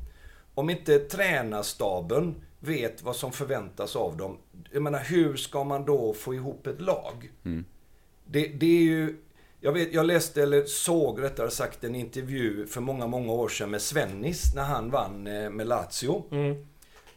Om 0.53 0.69
inte 0.69 0.99
tränarstaben 0.99 2.35
vet 2.59 3.01
vad 3.03 3.15
som 3.15 3.31
förväntas 3.31 3.95
av 3.95 4.17
dem. 4.17 4.37
Jag 4.71 4.81
menar, 4.81 4.99
hur 4.99 5.35
ska 5.35 5.63
man 5.63 5.85
då 5.85 6.13
få 6.13 6.33
ihop 6.33 6.67
ett 6.67 6.81
lag? 6.81 7.31
Det, 8.25 8.47
det 8.47 8.65
är 8.65 8.83
ju... 8.83 9.17
Jag, 9.59 9.71
vet, 9.71 9.93
jag 9.93 10.05
läste, 10.05 10.43
eller 10.43 10.65
såg 10.65 11.21
rättare 11.21 11.51
sagt, 11.51 11.83
en 11.83 11.95
intervju 11.95 12.67
för 12.67 12.81
många, 12.81 13.07
många 13.07 13.33
år 13.33 13.49
sedan 13.49 13.69
med 13.69 13.81
Svennis 13.81 14.55
när 14.55 14.63
han 14.63 14.91
vann 14.91 15.27
eh, 15.27 15.49
med 15.49 15.67
Lazio. 15.67 16.23
Mm. 16.31 16.65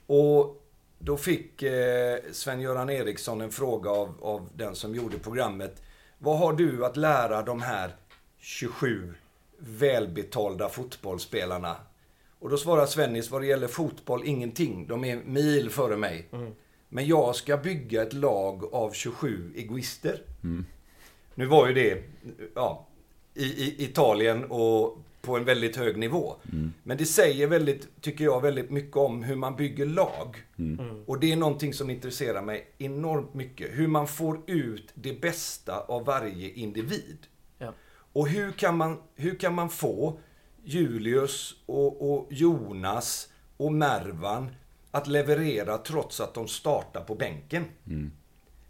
Och 0.06 0.59
då 1.02 1.16
fick 1.16 1.62
eh, 1.62 2.18
Sven-Göran 2.32 2.90
Eriksson 2.90 3.40
en 3.40 3.50
fråga 3.50 3.90
av, 3.90 4.14
av 4.20 4.48
den 4.54 4.74
som 4.74 4.94
gjorde 4.94 5.18
programmet. 5.18 5.82
Vad 6.18 6.38
har 6.38 6.52
du 6.52 6.86
att 6.86 6.96
lära 6.96 7.42
de 7.42 7.62
här 7.62 7.96
27 8.38 9.14
välbetalda 9.58 10.68
fotbollsspelarna? 10.68 11.76
Och 12.38 12.50
då 12.50 12.56
svarar 12.56 12.86
Svennis, 12.86 13.30
vad 13.30 13.40
det 13.42 13.46
gäller 13.46 13.68
fotboll, 13.68 14.22
ingenting. 14.24 14.86
De 14.86 15.04
är 15.04 15.16
mil 15.24 15.70
före 15.70 15.96
mig. 15.96 16.28
Men 16.88 17.06
jag 17.06 17.36
ska 17.36 17.56
bygga 17.56 18.02
ett 18.02 18.12
lag 18.12 18.74
av 18.74 18.92
27 18.92 19.52
egoister. 19.56 20.22
Nu 21.34 21.46
var 21.46 21.68
ju 21.68 21.74
det 21.74 22.02
ja, 22.54 22.86
i, 23.34 23.44
i 23.44 23.84
Italien 23.84 24.44
och 24.44 24.98
på 25.22 25.36
en 25.36 25.44
väldigt 25.44 25.76
hög 25.76 25.96
nivå. 25.96 26.36
Men 26.82 26.96
det 26.96 27.06
säger 27.06 27.46
väldigt, 27.46 28.00
tycker 28.00 28.24
jag, 28.24 28.40
väldigt 28.40 28.70
mycket 28.70 28.96
om 28.96 29.22
hur 29.22 29.36
man 29.36 29.56
bygger 29.56 29.86
lag. 29.86 30.36
Och 31.06 31.20
det 31.20 31.32
är 31.32 31.36
någonting 31.36 31.74
som 31.74 31.90
intresserar 31.90 32.42
mig 32.42 32.74
enormt 32.78 33.34
mycket. 33.34 33.70
Hur 33.78 33.86
man 33.86 34.08
får 34.08 34.50
ut 34.50 34.92
det 34.94 35.20
bästa 35.20 35.80
av 35.80 36.04
varje 36.04 36.50
individ. 36.50 37.18
Ja. 37.58 37.72
Och 38.12 38.28
hur 38.28 38.52
kan 38.52 38.76
man, 38.76 38.96
hur 39.14 39.34
kan 39.34 39.54
man 39.54 39.70
få 39.70 40.18
Julius 40.64 41.54
och, 41.66 42.12
och 42.12 42.26
Jonas 42.30 43.28
och 43.56 43.72
Mervan 43.72 44.50
att 44.90 45.06
leverera 45.06 45.78
trots 45.78 46.20
att 46.20 46.34
de 46.34 46.48
startar 46.48 47.00
på 47.00 47.14
bänken? 47.14 47.64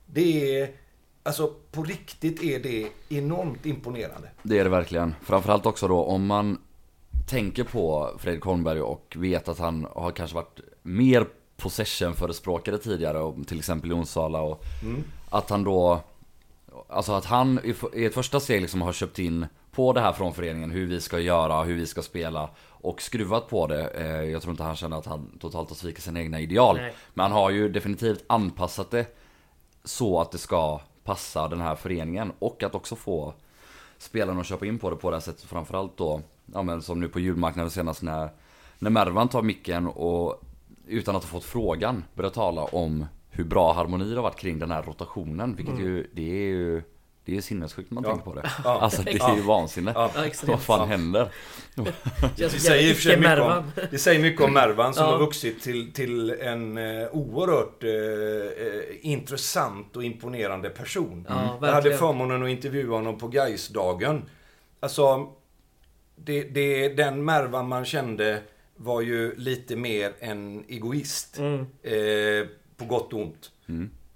Det 0.07 0.61
är, 0.61 0.71
alltså 1.23 1.55
på 1.73 1.83
riktigt 1.83 2.43
är 2.43 2.61
det 2.61 2.89
enormt 3.09 3.67
imponerande. 3.67 4.29
Det 4.43 4.59
är 4.59 4.65
det 4.65 4.71
verkligen. 4.71 5.15
Framförallt 5.23 5.67
också 5.67 5.89
då 5.89 6.05
om 6.05 6.27
man 6.27 6.59
tänker 7.29 7.65
på 7.65 8.11
Fredrik 8.19 8.45
Holmberg 8.45 8.81
och 8.81 9.15
vet 9.19 9.49
att 9.49 9.59
han 9.59 9.87
har 9.93 10.11
kanske 10.11 10.35
varit 10.35 10.61
mer 10.83 11.27
possession-förespråkare 11.57 12.79
tidigare, 12.79 13.19
och 13.19 13.47
till 13.47 13.59
exempel 13.59 13.91
i 13.91 13.95
Onsala 13.95 14.41
och 14.41 14.63
att 15.31 15.51
han 15.51 15.65
då 15.65 16.01
Alltså 16.89 17.13
att 17.13 17.25
han 17.25 17.61
i 17.95 18.05
ett 18.05 18.15
första 18.15 18.41
steg 18.41 18.61
liksom 18.61 18.83
har 18.83 18.93
köpt 18.93 19.19
in 19.19 19.47
på 19.73 19.93
det 19.93 20.01
här 20.01 20.13
från 20.13 20.35
föreningen, 20.35 20.71
hur 20.71 20.87
vi 20.87 21.01
ska 21.01 21.19
göra, 21.19 21.63
hur 21.63 21.75
vi 21.75 21.87
ska 21.87 22.03
spela 22.03 22.51
och 22.69 23.03
skruvat 23.03 23.49
på 23.49 23.67
det. 23.67 23.89
Eh, 23.89 24.07
Jag 24.25 24.43
tror 24.43 24.51
inte 24.51 24.63
han 24.63 24.77
känner 24.77 24.97
att 24.99 25.07
han 25.07 25.39
totalt 25.41 25.69
har 25.69 25.77
svikit 25.77 26.05
sina 26.05 26.21
egna 26.21 26.41
ideal. 26.41 26.77
Nej. 26.77 26.95
Men 27.15 27.23
han 27.23 27.33
har 27.33 27.51
ju 27.51 27.69
definitivt 27.69 28.25
anpassat 28.27 28.91
det 28.91 29.07
så 29.85 30.21
att 30.21 30.33
det 30.33 30.39
ska 30.39 30.81
passa 31.11 31.49
den 31.49 31.61
här 31.61 31.75
föreningen 31.75 32.33
och 32.39 32.63
att 32.63 32.75
också 32.75 32.97
få 32.97 33.35
spelarna 33.99 34.41
att 34.41 34.47
köpa 34.47 34.67
in 34.67 34.79
på 34.79 34.91
det 34.91 34.97
på 34.97 35.11
det 35.11 35.17
här 35.17 35.21
sättet. 35.21 35.43
Framförallt 35.43 35.97
då, 35.97 36.21
ja 36.55 36.63
men 36.63 36.83
som 36.83 37.01
nu 37.01 37.09
på 37.09 37.21
julmarknaden 37.21 37.71
senast 37.71 38.03
när, 38.03 38.31
när 38.79 38.91
Mervan 38.91 39.29
tar 39.29 39.43
micken 39.43 39.87
och 39.87 40.43
utan 40.87 41.17
att 41.17 41.23
ha 41.23 41.29
fått 41.29 41.45
frågan 41.45 42.05
börjar 42.15 42.31
tala 42.31 42.65
om 42.65 43.07
hur 43.31 43.45
bra 43.45 43.73
harmoni 43.73 44.11
det 44.11 44.17
har 44.17 44.23
varit 44.23 44.39
kring 44.39 44.59
den 44.59 44.71
här 44.71 44.83
rotationen. 44.83 45.57
Vilket 45.57 45.81
ju, 45.81 46.11
det 46.13 46.23
är 46.23 46.49
ju 46.49 46.83
det 47.31 47.37
är 47.37 47.41
sinnessjukt 47.41 47.91
när 47.91 47.95
man 47.95 48.05
Ja. 48.05 48.11
tänker 48.11 48.25
på 48.31 48.35
det. 48.35 48.51
Ja. 48.65 48.81
Alltså 48.81 49.03
det 49.03 49.11
är 49.21 49.37
ju 49.37 49.43
vansinne. 49.43 49.93
Ja. 49.95 50.11
Vad 50.47 50.61
fan 50.61 50.89
händer? 50.89 51.29
Det 52.37 52.49
säger, 52.51 52.95
för 52.95 53.03
sig 53.03 53.17
mycket 53.17 53.39
om, 53.41 53.71
det 53.91 53.99
säger 53.99 54.23
mycket 54.23 54.43
om 54.45 54.53
Mervan 54.53 54.95
som 54.95 55.05
Ja. 55.05 55.11
har 55.11 55.19
vuxit 55.19 55.63
till, 55.63 55.93
till 55.93 56.31
en 56.31 56.79
eh, 56.79 57.09
oerhört 57.13 57.85
eh, 57.85 57.91
eh, 58.67 58.83
intressant 59.13 59.97
och 59.97 60.05
imponerande 60.05 60.71
person. 60.71 61.27
Ja, 61.29 61.59
Jag 61.63 61.73
hade 61.73 61.97
förmånen 61.97 62.43
att 62.43 62.49
intervjua 62.49 62.97
honom 62.97 63.19
på 63.19 63.29
Gaisdagen. 63.29 64.23
Alltså, 64.81 65.29
det, 66.17 66.43
det, 66.43 66.89
den 66.89 67.25
Mervan 67.25 67.69
man 67.69 67.85
kände 67.85 68.43
var 68.77 69.01
ju 69.01 69.35
lite 69.37 69.77
mer 69.77 70.13
en 70.19 70.65
egoist. 70.69 71.39
Mm. 71.39 71.61
Eh, 71.83 72.47
på 72.77 72.85
gott 72.85 73.13
och 73.13 73.21
ont. 73.21 73.51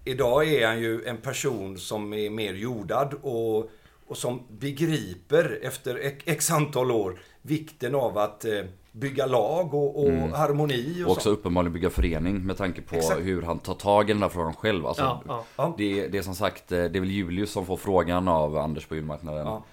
Idag 0.04 0.48
är 0.48 0.66
han 0.66 0.80
ju 0.80 1.04
en 1.04 1.16
person 1.16 1.78
som 1.78 2.12
är 2.14 2.30
mer 2.30 2.54
jordad 2.54 3.14
och, 3.22 3.70
och 4.06 4.16
som 4.16 4.42
begriper 4.50 5.58
efter 5.62 6.00
x- 6.26 6.50
antal 6.50 6.90
år 6.90 7.18
vikten 7.42 7.94
av 7.94 8.18
att 8.18 8.44
eh, 8.44 8.60
bygga 8.92 9.26
lag 9.26 9.74
och, 9.74 10.04
och 10.04 10.10
harmoni 10.12 11.02
och, 11.02 11.06
Och 11.06 11.12
också 11.12 11.22
sånt. 11.28 11.38
uppenbarligen 11.38 11.72
bygga 11.72 11.90
förening 11.90 12.46
med 12.46 12.56
tanke 12.56 12.82
på 12.82 12.96
Exakt. 12.96 13.20
hur 13.20 13.42
han 13.42 13.58
tar 13.58 13.74
tag 13.74 14.10
i 14.10 14.12
den 14.12 14.22
här 14.22 14.28
frågan 14.28 14.54
själv. 14.54 14.86
Alltså, 14.86 15.02
Ja, 15.02 15.22
ja. 15.28 15.44
Ja. 15.56 15.74
Det, 15.78 16.08
det 16.08 16.18
är 16.18 16.22
som 16.22 16.34
sagt, 16.34 16.72
eh, 16.72 16.78
det 16.78 16.98
är 16.98 17.00
väl 17.00 17.10
Julius 17.10 17.50
som 17.50 17.66
får 17.66 17.76
frågan 17.76 18.28
av 18.28 18.56
Anders 18.58 18.86
på 18.86 18.94
julmarknaden. 18.94 19.46
Ja. 19.46 19.64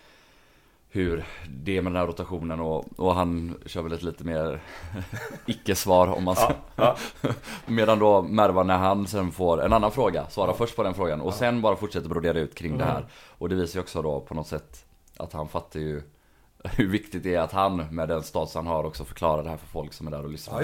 Hur 0.93 1.25
det 1.49 1.77
är 1.77 1.81
med 1.81 1.91
den 1.91 1.99
här 1.99 2.07
rotationen 2.07 2.59
och, 2.59 2.99
och 2.99 3.15
han 3.15 3.57
kör 3.65 3.81
väl 3.81 3.93
ett 3.93 4.03
lite 4.03 4.23
mer 4.23 4.61
icke-svar 5.45 6.07
om 6.07 6.23
man 6.23 6.35
ska. 6.35 6.53
Ja, 6.75 6.95
Medan 7.65 7.99
då 7.99 8.21
Mervan 8.21 8.67
när 8.67 8.77
han 8.77 9.07
sen 9.07 9.31
får 9.31 9.61
en 9.61 9.73
annan 9.73 9.91
fråga, 9.91 10.29
svarar 10.29 10.53
först 10.53 10.75
på 10.75 10.83
den 10.83 10.93
frågan 10.93 11.21
och 11.21 11.33
sen 11.33 11.61
bara 11.61 11.75
fortsätter 11.75 12.09
brodera 12.09 12.39
ut 12.39 12.55
kring 12.55 12.77
det 12.77 12.83
här. 12.85 13.05
Och 13.37 13.49
det 13.49 13.55
visar 13.55 13.79
ju 13.79 13.81
också 13.81 14.01
då 14.01 14.19
på 14.19 14.33
något 14.33 14.47
sätt 14.47 14.85
att 15.17 15.33
han 15.33 15.47
fattar 15.47 15.79
ju 15.79 16.01
hur 16.63 16.87
viktigt 16.87 17.23
det 17.23 17.35
är 17.35 17.39
att 17.39 17.51
han 17.51 17.75
med 17.95 18.09
den 18.09 18.23
status 18.23 18.55
han 18.55 18.67
har 18.67 18.83
också 18.83 19.05
förklarar 19.05 19.43
det 19.43 19.49
här 19.49 19.57
för 19.57 19.67
folk 19.67 19.93
som 19.93 20.07
är 20.07 20.11
där 20.11 20.23
och 20.23 20.29
lyssnar. 20.31 20.61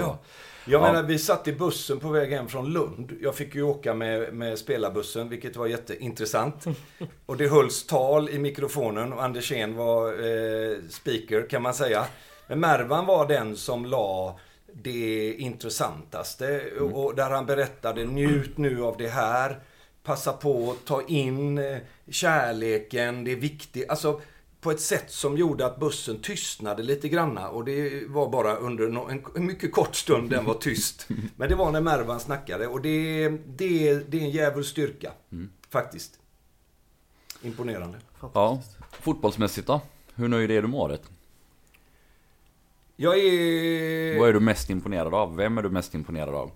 Ja, 0.67 0.71
ja. 0.71 0.79
Jag 0.79 0.87
Ja. 0.87 0.91
menar, 0.93 1.07
vi 1.07 1.19
satt 1.19 1.47
i 1.47 1.53
bussen 1.53 1.99
på 1.99 2.09
väg 2.09 2.31
hem 2.31 2.47
från 2.47 2.73
Lund. 2.73 3.17
Jag 3.21 3.35
fick 3.35 3.55
ju 3.55 3.61
åka 3.63 3.93
med, 3.93 4.33
med 4.33 4.59
spelarbussen, 4.59 5.29
vilket 5.29 5.55
var 5.55 5.67
jätteintressant. 5.67 6.65
Och 7.25 7.37
det 7.37 7.47
hölls 7.47 7.85
tal 7.87 8.29
i 8.29 8.39
mikrofonen 8.39 9.13
och 9.13 9.23
Andersén 9.23 9.75
var 9.75 10.07
eh, 10.07 10.77
speaker, 10.89 11.49
kan 11.49 11.61
man 11.61 11.73
säga. 11.73 12.05
Men 12.47 12.59
Mervan 12.59 13.05
var 13.05 13.27
den 13.27 13.55
som 13.55 13.85
la 13.85 14.39
det 14.73 15.33
intressantaste. 15.33 16.61
Och 16.79 17.15
där 17.15 17.29
han 17.29 17.45
berättade, 17.45 18.05
njut 18.05 18.57
nu 18.57 18.83
av 18.83 18.97
det 18.97 19.07
här. 19.07 19.59
Passa 20.03 20.33
på 20.33 20.71
att 20.71 20.85
ta 20.87 21.01
in 21.07 21.57
eh, 21.57 21.77
kärleken, 22.11 23.23
det 23.23 23.31
är 23.31 23.35
viktigt. 23.35 23.89
Alltså, 23.89 24.21
på 24.67 24.71
ett 24.71 24.81
sätt 24.81 25.11
som 25.11 25.37
gjorde 25.37 25.65
att 25.65 25.79
bussen 25.79 26.21
tystnade 26.21 26.83
lite 26.83 27.09
granna. 27.09 27.49
Och 27.49 27.65
det 27.65 28.07
var 28.07 28.29
bara 28.29 28.55
under 28.55 29.11
en, 29.35 29.45
mycket 29.45 29.71
kort 29.71 29.95
stund 29.95 30.29
den 30.29 30.45
var 30.45 30.53
tyst. 30.53 31.07
Men 31.35 31.49
det 31.49 31.55
var 31.55 31.71
när 31.71 31.81
Mervan 31.81 32.19
snackade. 32.19 32.67
Och 32.67 32.81
det, 32.81 33.29
det, 33.29 33.93
det 34.11 34.19
är 34.19 34.21
en 34.21 34.29
jävla 34.29 34.63
styrka. 34.63 35.11
Faktiskt. 35.69 36.19
Imponerande. 37.41 37.97
Ja, 38.33 38.61
fotbollsmässigt 38.91 39.67
då? 39.67 39.81
Hur 40.15 40.27
nöjd 40.27 40.51
är 40.51 40.61
du 40.61 40.67
med 40.67 40.79
året? 40.79 41.01
Jag 42.95 43.17
är... 43.17 44.19
Vad 44.19 44.29
är 44.29 44.33
du 44.33 44.39
mest 44.39 44.69
imponerad 44.69 45.13
av? 45.13 45.35
Vem 45.35 45.57
är 45.57 45.61
du 45.61 45.69
mest 45.69 45.95
imponerad 45.95 46.35
av? 46.35 46.51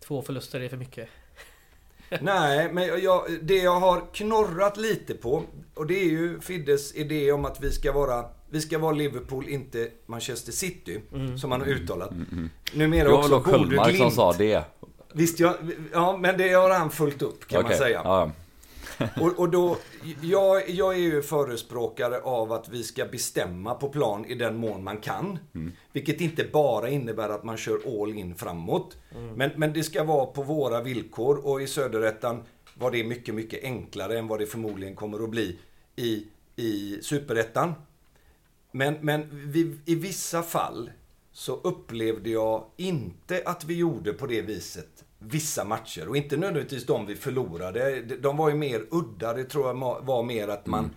Två 0.00 0.22
förluster 0.22 0.60
är 0.60 0.68
för 0.68 0.76
mycket. 0.76 1.08
Nej, 2.20 2.72
men 2.72 3.02
jag, 3.02 3.22
det 3.42 3.56
jag 3.56 3.80
har 3.80 4.02
knorrat 4.12 4.76
lite 4.76 5.14
på, 5.14 5.42
och 5.74 5.86
det 5.86 6.00
är 6.00 6.10
ju 6.10 6.40
Fiddes 6.40 6.94
idé 6.94 7.32
om 7.32 7.44
att 7.44 7.60
vi 7.60 7.72
ska 7.72 7.92
vara, 7.92 8.24
vi 8.50 8.60
ska 8.60 8.78
vara 8.78 8.92
Liverpool, 8.92 9.48
inte 9.48 9.88
Manchester 10.06 10.52
City, 10.52 11.00
som 11.40 11.52
han 11.52 11.60
har 11.60 11.68
uttalat. 11.68 12.10
Numera 12.72 13.04
Det 13.04 13.10
var 13.10 13.18
också 13.18 13.38
väl 13.38 13.44
då 13.44 13.58
Borde 13.58 13.58
Sköldmark 13.58 13.96
som 13.96 14.10
sa 14.10 14.32
det. 14.32 14.64
Visst, 15.12 15.40
ja, 15.40 15.54
ja, 15.92 16.16
men 16.16 16.38
det 16.38 16.52
har 16.52 16.70
han 16.70 16.90
fullt 16.90 17.22
upp 17.22 17.48
kan 17.48 17.56
man 17.56 17.64
Okej, 17.64 17.78
säga. 17.78 18.00
Ja, 18.04 18.30
Och, 19.20 19.38
och 19.38 19.48
då, 19.48 19.76
jag, 20.22 20.70
jag 20.70 20.94
är 20.94 20.98
ju 20.98 21.22
förespråkare 21.22 22.20
av 22.20 22.52
att 22.52 22.68
vi 22.68 22.82
ska 22.82 23.04
bestämma 23.04 23.74
på 23.74 23.88
plan 23.88 24.24
i 24.24 24.34
den 24.34 24.56
mån 24.56 24.84
man 24.84 24.96
kan. 24.96 25.38
Vilket 25.92 26.20
inte 26.20 26.44
bara 26.44 26.88
innebär 26.88 27.28
att 27.28 27.44
man 27.44 27.56
kör 27.56 28.02
all 28.02 28.18
in 28.18 28.34
framåt. 28.34 28.96
Men, 29.36 29.50
men 29.56 29.72
det 29.72 29.82
ska 29.82 30.04
vara 30.04 30.26
på 30.26 30.42
våra 30.42 30.82
villkor 30.82 31.46
och 31.46 31.62
i 31.62 31.66
Söderettan 31.66 32.42
var 32.74 32.90
det 32.90 33.04
mycket, 33.04 33.34
mycket 33.34 33.64
enklare 33.64 34.18
än 34.18 34.26
vad 34.26 34.38
det 34.38 34.46
förmodligen 34.46 34.96
kommer 34.96 35.24
att 35.24 35.30
bli 35.30 35.58
i, 35.96 36.26
i 36.56 36.98
Superettan. 37.02 37.74
Men, 38.72 38.94
men 39.00 39.50
vi, 39.52 39.78
i 39.84 39.94
vissa 39.94 40.42
fall 40.42 40.90
så 41.32 41.56
upplevde 41.56 42.30
jag 42.30 42.64
inte 42.76 43.42
att 43.44 43.64
vi 43.64 43.74
gjorde 43.74 44.12
på 44.12 44.26
det 44.26 44.42
viset 44.42 45.04
vissa 45.18 45.64
matcher. 45.64 46.08
Och 46.08 46.16
inte 46.16 46.36
nödvändigtvis 46.36 46.86
de 46.86 47.06
vi 47.06 47.16
förlorade. 47.16 48.00
De- 48.02 48.36
var 48.36 48.48
ju 48.48 48.54
mer 48.54 48.84
udda. 48.90 49.34
Det 49.34 49.44
tror 49.44 49.66
jag 49.66 49.74
var 50.04 50.22
mer 50.22 50.48
att 50.48 50.66
man... 50.66 50.90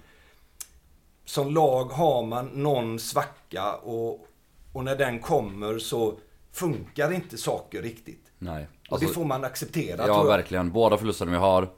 Som 1.26 1.54
lag 1.54 1.84
har 1.86 2.24
man 2.26 2.46
någon 2.48 3.00
svacka 3.00 3.74
och, 3.76 4.28
och 4.74 4.84
när 4.84 4.96
den 4.96 5.20
kommer 5.20 5.80
så 5.80 6.20
funkar 6.52 7.12
inte 7.14 7.38
saker 7.38 7.82
riktigt. 7.82 8.32
nej. 8.40 8.68
Och 8.90 9.00
det 9.00 9.06
Alltså, 9.06 9.20
får 9.20 9.26
man 9.26 9.44
acceptera. 9.44 10.08
ja, 10.08 10.24
verkligen. 10.24 10.72
Båda 10.72 10.98
förlusterna 10.98 11.32
vi 11.32 11.38
har 11.38 11.70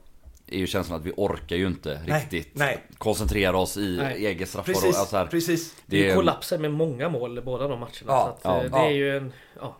är 0.46 0.58
ju 0.58 0.66
känslan 0.66 0.98
att 1.00 1.06
vi 1.06 1.12
orkar 1.16 1.56
ju 1.56 1.66
inte 1.66 2.02
Nej, 2.06 2.20
riktigt 2.20 2.50
nej. 2.54 2.82
koncentrera 2.98 3.56
oss 3.58 3.76
i 3.76 3.96
Nej. 3.96 4.26
eget 4.26 4.48
straffområde. 4.48 4.80
Precis, 4.86 5.00
Alltså 5.00 5.16
här, 5.16 5.26
precis. 5.26 5.74
Det 5.86 6.10
är 6.10 6.14
kollapser 6.14 6.58
med 6.58 6.70
många 6.72 7.08
mål 7.08 7.42
båda 7.44 7.68
de 7.68 7.80
matcherna. 7.80 7.92
Ja, 8.06 8.38
så 8.42 8.48
att, 8.48 8.56
ja, 8.56 8.64
eh, 8.64 8.70
det 8.70 8.78
ja. 8.78 8.84
är 8.86 8.90
ju 8.92 9.16
en 9.16 9.32
ja, 9.60 9.76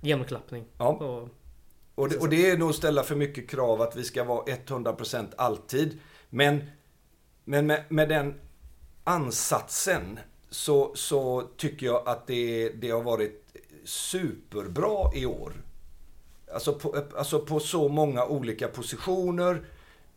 genomklappning. 0.00 0.64
Ja. 0.78 0.86
Och, 0.88 1.28
och 1.96 2.08
det, 2.08 2.16
och 2.16 2.28
det 2.28 2.50
är 2.50 2.56
nog 2.56 2.70
att 2.70 2.76
ställa 2.76 3.02
för 3.02 3.14
mycket 3.14 3.50
krav 3.50 3.82
att 3.82 3.96
vi 3.96 4.04
ska 4.04 4.24
vara 4.24 4.44
100% 4.44 5.26
alltid. 5.36 5.98
Men, 6.30 6.64
men 7.44 7.66
med, 7.66 7.84
med 7.88 8.08
den 8.08 8.34
ansatsen 9.04 10.18
så, 10.50 10.92
så 10.94 11.48
tycker 11.56 11.86
jag 11.86 12.08
att 12.08 12.26
det, 12.26 12.68
det 12.68 12.90
har 12.90 13.02
varit 13.02 13.44
superbra 13.84 15.14
i 15.14 15.26
år. 15.26 15.52
Alltså 16.54 16.72
på, 16.72 17.04
alltså 17.16 17.40
på 17.40 17.60
så 17.60 17.88
många 17.88 18.24
olika 18.24 18.68
positioner. 18.68 19.64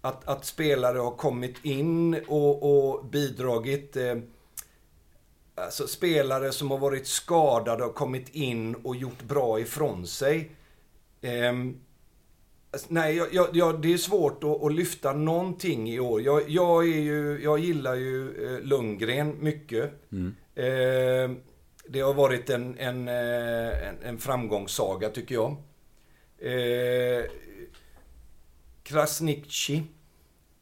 Att, 0.02 0.28
att 0.28 0.46
spelare 0.46 0.98
har 0.98 1.12
kommit 1.12 1.66
in 1.66 2.24
och, 2.28 2.64
och 2.64 3.06
bidragit. 3.06 3.96
Eh, 3.96 4.18
alltså 5.56 5.88
spelare 5.88 6.52
som 6.52 6.72
har 6.72 6.78
varit 6.78 7.08
skadade 7.08 7.84
har 7.84 7.94
kommit 7.94 8.30
in 8.36 8.76
och 8.76 8.96
gjort 8.96 9.24
bra 9.24 9.60
ifrån 9.60 10.08
sig. 10.08 10.52
Ehm, 11.22 11.80
alltså, 12.72 12.88
nej, 12.90 13.16
jag, 13.16 13.28
jag, 13.32 13.48
jag, 13.54 13.82
det 13.82 13.94
är 13.94 13.98
svårt 13.98 14.44
att, 14.44 14.64
att 14.64 14.74
lyfta 14.74 15.14
någonting 15.14 15.90
i 15.90 16.00
år. 16.00 16.22
Jag, 16.22 16.50
jag, 16.50 16.84
är 16.84 17.00
ju, 17.00 17.40
jag 17.44 17.60
gillar 17.60 17.96
ju 17.96 18.46
eh, 18.46 18.62
Lundgren 18.62 19.36
mycket. 19.40 19.92
Ehm, 20.56 21.38
det 21.88 22.00
har 22.00 22.14
varit 22.14 22.50
en, 22.50 22.78
en, 22.78 23.08
eh, 23.08 23.88
en, 23.88 24.04
en 24.04 24.18
framgångssaga 24.18 25.10
tycker 25.10 25.36
jag. 25.36 25.56
Eh, 26.38 27.26
Krasniqi, 28.84 29.84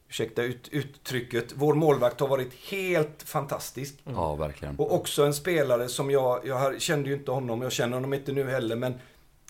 ursäkta 0.10 0.44
ut, 0.44 0.70
uttrycket, 0.72 1.54
vår 1.56 1.74
målvakt 1.74 2.20
har 2.20 2.28
varit 2.28 2.54
helt 2.54 3.24
fantastisk. 3.24 3.96
ja, 4.04 4.36
verkligen. 4.36 4.76
Och 4.76 4.94
också 4.96 5.24
en 5.24 5.34
spelare 5.34 5.88
som 5.88 6.12
jag, 6.12 6.48
jag 6.48 6.82
kände 6.82 7.10
ju 7.10 7.16
inte 7.16 7.32
honom, 7.32 7.62
jag 7.62 7.72
känner 7.72 7.94
honom 7.94 8.14
inte 8.14 8.32
nu 8.32 8.50
heller, 8.50 8.76
men 8.76 8.94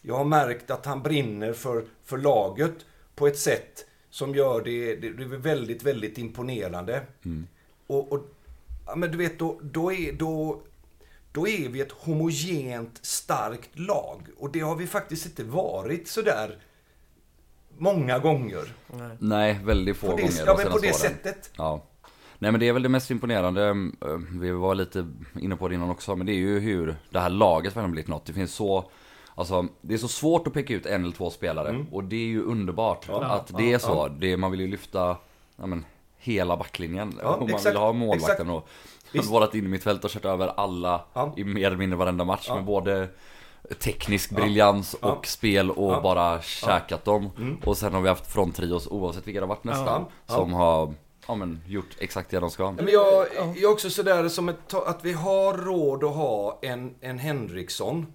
jag 0.07 0.15
har 0.17 0.25
märkt 0.25 0.71
att 0.71 0.85
han 0.85 1.03
brinner 1.03 1.53
för, 1.53 1.85
för 2.03 2.17
laget 2.17 2.85
på 3.15 3.27
ett 3.27 3.39
sätt 3.39 3.85
som 4.09 4.35
gör 4.35 4.61
det, 4.61 4.95
det, 4.95 5.09
det 5.09 5.23
är 5.23 5.27
väldigt, 5.27 5.83
väldigt 5.83 6.17
imponerande. 6.17 7.03
Och, 7.87 8.11
och 8.11 8.19
ja, 8.85 8.95
men 8.95 9.11
du 9.11 9.17
vet, 9.17 9.39
då, 9.39 9.59
då, 9.63 9.93
är, 9.93 10.13
då, 10.13 10.61
då 11.31 11.47
är 11.47 11.69
vi 11.69 11.81
ett 11.81 11.91
homogent, 11.91 12.99
starkt 13.01 13.79
lag. 13.79 14.21
Och 14.37 14.51
det 14.51 14.59
har 14.59 14.75
vi 14.75 14.87
faktiskt 14.87 15.25
inte 15.25 15.43
varit 15.43 16.07
sådär 16.07 16.57
många 17.77 18.19
gånger. 18.19 18.73
nej. 18.87 19.17
Nej, 19.19 19.59
väldigt 19.63 19.97
få 19.97 20.07
På 20.07 20.15
gånger 20.15 20.31
det, 20.31 20.45
de 20.45 20.45
ja, 20.45 20.57
men 20.57 20.71
på 20.71 20.77
det 20.77 20.87
åren. 20.87 20.93
sättet. 20.93 21.51
Ja. 21.57 21.83
Nej 22.39 22.51
men 22.51 22.59
det 22.59 22.67
är 22.67 22.73
väl 22.73 22.83
det 22.83 22.89
mest 22.89 23.11
imponerande, 23.11 23.67
eh, 24.01 24.17
vi 24.39 24.51
var 24.51 24.75
lite 24.75 25.07
inne 25.41 25.55
på 25.55 25.67
det 25.67 25.75
innan 25.75 25.89
också, 25.89 26.15
men 26.15 26.25
det 26.27 26.33
är 26.33 26.35
ju 26.37 26.59
hur 26.59 26.95
det 27.09 27.19
här 27.19 27.29
laget 27.29 27.75
verkligen 27.75 27.91
blivit 27.91 28.07
något. 28.07 28.25
Det 28.25 28.33
finns 28.33 28.53
så, 28.53 28.91
alltså 29.37 29.65
det 29.81 29.93
är 29.93 29.97
så 29.97 30.07
svårt 30.07 30.47
att 30.47 30.53
peka 30.53 30.73
ut 30.73 30.85
en 30.85 31.03
eller 31.03 31.15
två 31.15 31.29
spelare. 31.29 31.85
Och 31.91 32.03
det 32.03 32.15
är 32.15 32.27
ju 32.27 32.43
underbart 32.43 33.09
att 33.09 33.57
det 33.57 33.73
är 33.73 33.77
så. 33.79 34.07
Det, 34.07 34.37
man 34.37 34.51
vill 34.51 34.59
ju 34.59 34.67
lyfta, 34.67 35.17
ja 35.55 35.65
men, 35.65 35.85
hela 36.17 36.57
backlinjen. 36.57 37.19
Ja, 37.23 37.29
och 37.33 37.39
man 37.39 37.49
exakt, 37.49 37.65
vill 37.65 37.77
ha 37.77 37.93
målvakten 37.93 38.31
exakt. 38.31 38.49
och 38.49 38.69
Visst. 39.11 39.31
vårat 39.31 39.55
innermittfält 39.55 40.03
och 40.03 40.09
kört 40.11 40.25
över 40.25 40.47
alla 40.47 41.01
Ja. 41.13 41.33
i 41.37 41.43
mer 41.43 41.67
eller 41.67 41.77
mindre 41.77 41.97
varenda 41.97 42.23
match. 42.23 42.45
Ja. 42.47 42.55
Med 42.55 42.65
både 42.65 43.07
teknisk 43.79 44.29
briljans 44.29 44.95
Ja. 45.01 45.11
och 45.11 45.27
spel 45.27 45.71
och 45.71 45.83
Ja. 45.83 45.91
Mm. 45.91 46.03
bara 46.03 46.41
käkat 46.41 47.05
dem. 47.05 47.29
Och 47.65 47.77
sen 47.77 47.93
har 47.93 48.01
vi 48.01 48.09
haft 48.09 48.31
fronttrios 48.33 48.87
oavsett 48.87 49.27
vilka 49.27 49.39
det 49.39 49.45
har 49.45 49.55
varit 49.55 49.63
nästan. 49.63 49.85
Ja. 50.01 50.09
Ja. 50.27 50.33
Som 50.33 50.53
har 50.53 50.93
ja, 51.27 51.35
men, 51.35 51.61
gjort 51.67 51.95
exakt 51.99 52.29
det 52.29 52.39
de 52.39 52.49
ska. 52.49 52.71
Men 52.71 52.87
jag, 52.87 53.25
jag 53.35 53.57
är 53.57 53.71
också 53.71 53.89
sådär 53.89 54.29
som 54.29 54.49
ett, 54.49 54.73
att 54.73 55.05
vi 55.05 55.13
har 55.13 55.53
råd 55.53 56.03
att 56.03 56.15
ha 56.15 56.59
en, 56.61 56.95
en 57.01 57.19
Henriksson 57.19 58.05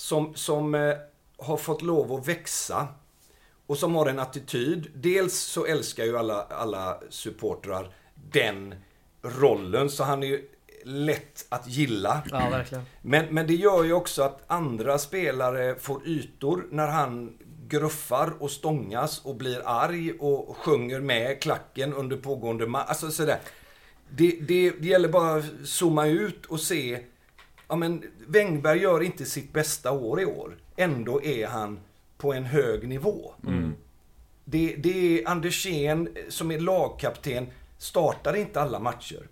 som, 0.00 0.34
som 0.34 0.74
eh, 0.74 0.94
har 1.38 1.56
fått 1.56 1.82
lov 1.82 2.12
att 2.12 2.28
växa 2.28 2.88
och 3.66 3.78
som 3.78 3.94
har 3.94 4.06
en 4.06 4.18
attityd. 4.18 4.90
Dels 4.94 5.34
så 5.34 5.64
älskar 5.66 6.04
ju 6.04 6.18
alla, 6.18 6.42
alla 6.42 7.00
supportrar 7.10 7.92
den 8.14 8.74
rollen, 9.22 9.90
så 9.90 10.04
han 10.04 10.22
är 10.22 10.26
ju 10.26 10.48
lätt 10.84 11.46
att 11.48 11.68
gilla. 11.68 12.22
Ja. 12.30 12.62
Men, 13.02 13.26
men 13.34 13.46
det 13.46 13.54
gör 13.54 13.84
ju 13.84 13.92
också 13.92 14.22
att 14.22 14.42
andra 14.46 14.98
spelare 14.98 15.74
får 15.74 16.06
ytor 16.06 16.66
när 16.70 16.86
han 16.86 17.38
gruffar 17.68 18.34
och 18.38 18.50
stångas 18.50 19.24
och 19.24 19.36
blir 19.36 19.62
arg 19.64 20.12
och 20.12 20.56
sjunger 20.56 21.00
med 21.00 21.42
klacken 21.42 21.94
under 21.94 22.16
pågående 22.16 22.66
match. 22.66 22.86
Alltså 22.88 23.10
sådär. 23.10 23.38
Det, 24.10 24.30
det, 24.40 24.70
det 24.70 24.88
gäller 24.88 25.08
bara 25.08 25.34
att 25.34 25.44
zooma 25.64 26.06
ut 26.06 26.46
och 26.46 26.60
se. 26.60 27.00
Ja 27.70 27.76
men 27.76 28.02
Wängberg 28.26 28.78
gör 28.78 29.02
inte 29.02 29.24
sitt 29.24 29.52
bästa 29.52 29.92
år 29.92 30.20
i 30.20 30.24
år. 30.24 30.56
Ändå 30.76 31.22
är 31.22 31.46
han 31.46 31.80
på 32.18 32.32
en 32.32 32.44
hög 32.44 32.88
nivå. 32.88 33.34
Det, 34.44 34.74
det 34.78 35.20
är 35.20 35.28
Andersén 35.28 36.08
som 36.28 36.50
är 36.50 36.60
lagkapten, 36.60 37.46
startar 37.78 38.36
inte 38.36 38.60
alla 38.60 38.78
matcher 38.78 39.26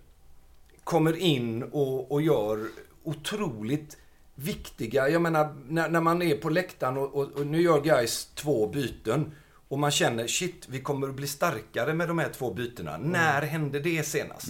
kommer 0.89 1.17
in 1.17 1.63
och, 1.63 2.11
och 2.11 2.21
gör 2.21 2.67
otroligt 3.03 3.97
viktiga, 4.35 5.09
jag 5.09 5.21
menar 5.21 5.55
när, 5.67 5.89
när 5.89 6.01
man 6.01 6.21
är 6.21 6.35
på 6.35 6.49
läktaren 6.49 6.97
och, 6.97 7.15
och, 7.15 7.31
och 7.31 7.47
nu 7.47 7.61
gör 7.61 7.81
guys 7.81 8.25
två 8.35 8.67
byten 8.67 9.31
Och 9.67 9.79
man 9.79 9.91
känner, 9.91 10.27
shit, 10.27 10.65
vi 10.69 10.81
kommer 10.81 11.09
att 11.09 11.15
bli 11.15 11.27
starkare 11.27 11.93
med 11.93 12.07
de 12.07 12.19
här 12.19 12.29
två 12.29 12.53
bytena. 12.53 12.97
När 12.97 13.41
hände 13.41 13.79
det 13.79 14.03
senast? 14.03 14.47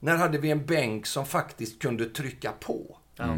När 0.00 0.16
hade 0.16 0.38
vi 0.38 0.50
en 0.50 0.66
bänk 0.66 1.06
som 1.06 1.26
faktiskt 1.26 1.82
kunde 1.82 2.04
trycka 2.04 2.52
på? 2.60 2.98
Ja. 3.16 3.36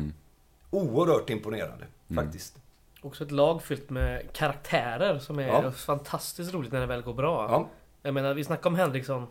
Oerhört 0.71 1.31
imponerande, 1.31 1.85
faktiskt. 2.15 2.57
Också 3.03 3.25
ett 3.25 3.31
lag 3.31 3.63
fyllt 3.63 3.91
med 3.91 4.33
karaktärer 4.33 5.19
som 5.19 5.39
är 5.39 5.47
Ja. 5.49 5.73
fantastiskt 5.73 6.55
roligt 6.55 6.73
när 6.73 6.81
det 6.81 6.87
väl 6.87 7.03
går 7.03 7.15
bra. 7.15 7.49
Ja. 7.51 7.69
Jag 8.03 8.15
menar, 8.15 8.35
vi 8.35 8.45
snackade 8.45 8.69
om 8.69 8.75
Henriksson 8.75 9.27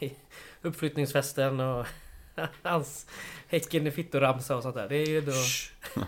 i 0.00 0.12
uppflyttningsfesten 0.62 1.60
och 1.60 1.86
hans 2.62 3.06
Häcken 3.48 3.86
i 3.86 3.90
fittoramsa 3.90 4.56
och 4.56 4.62
sånt 4.62 4.74
där. 4.74 4.88
Det 4.88 4.96
är 4.96 5.06
ju 5.06 5.20
då 5.20 5.32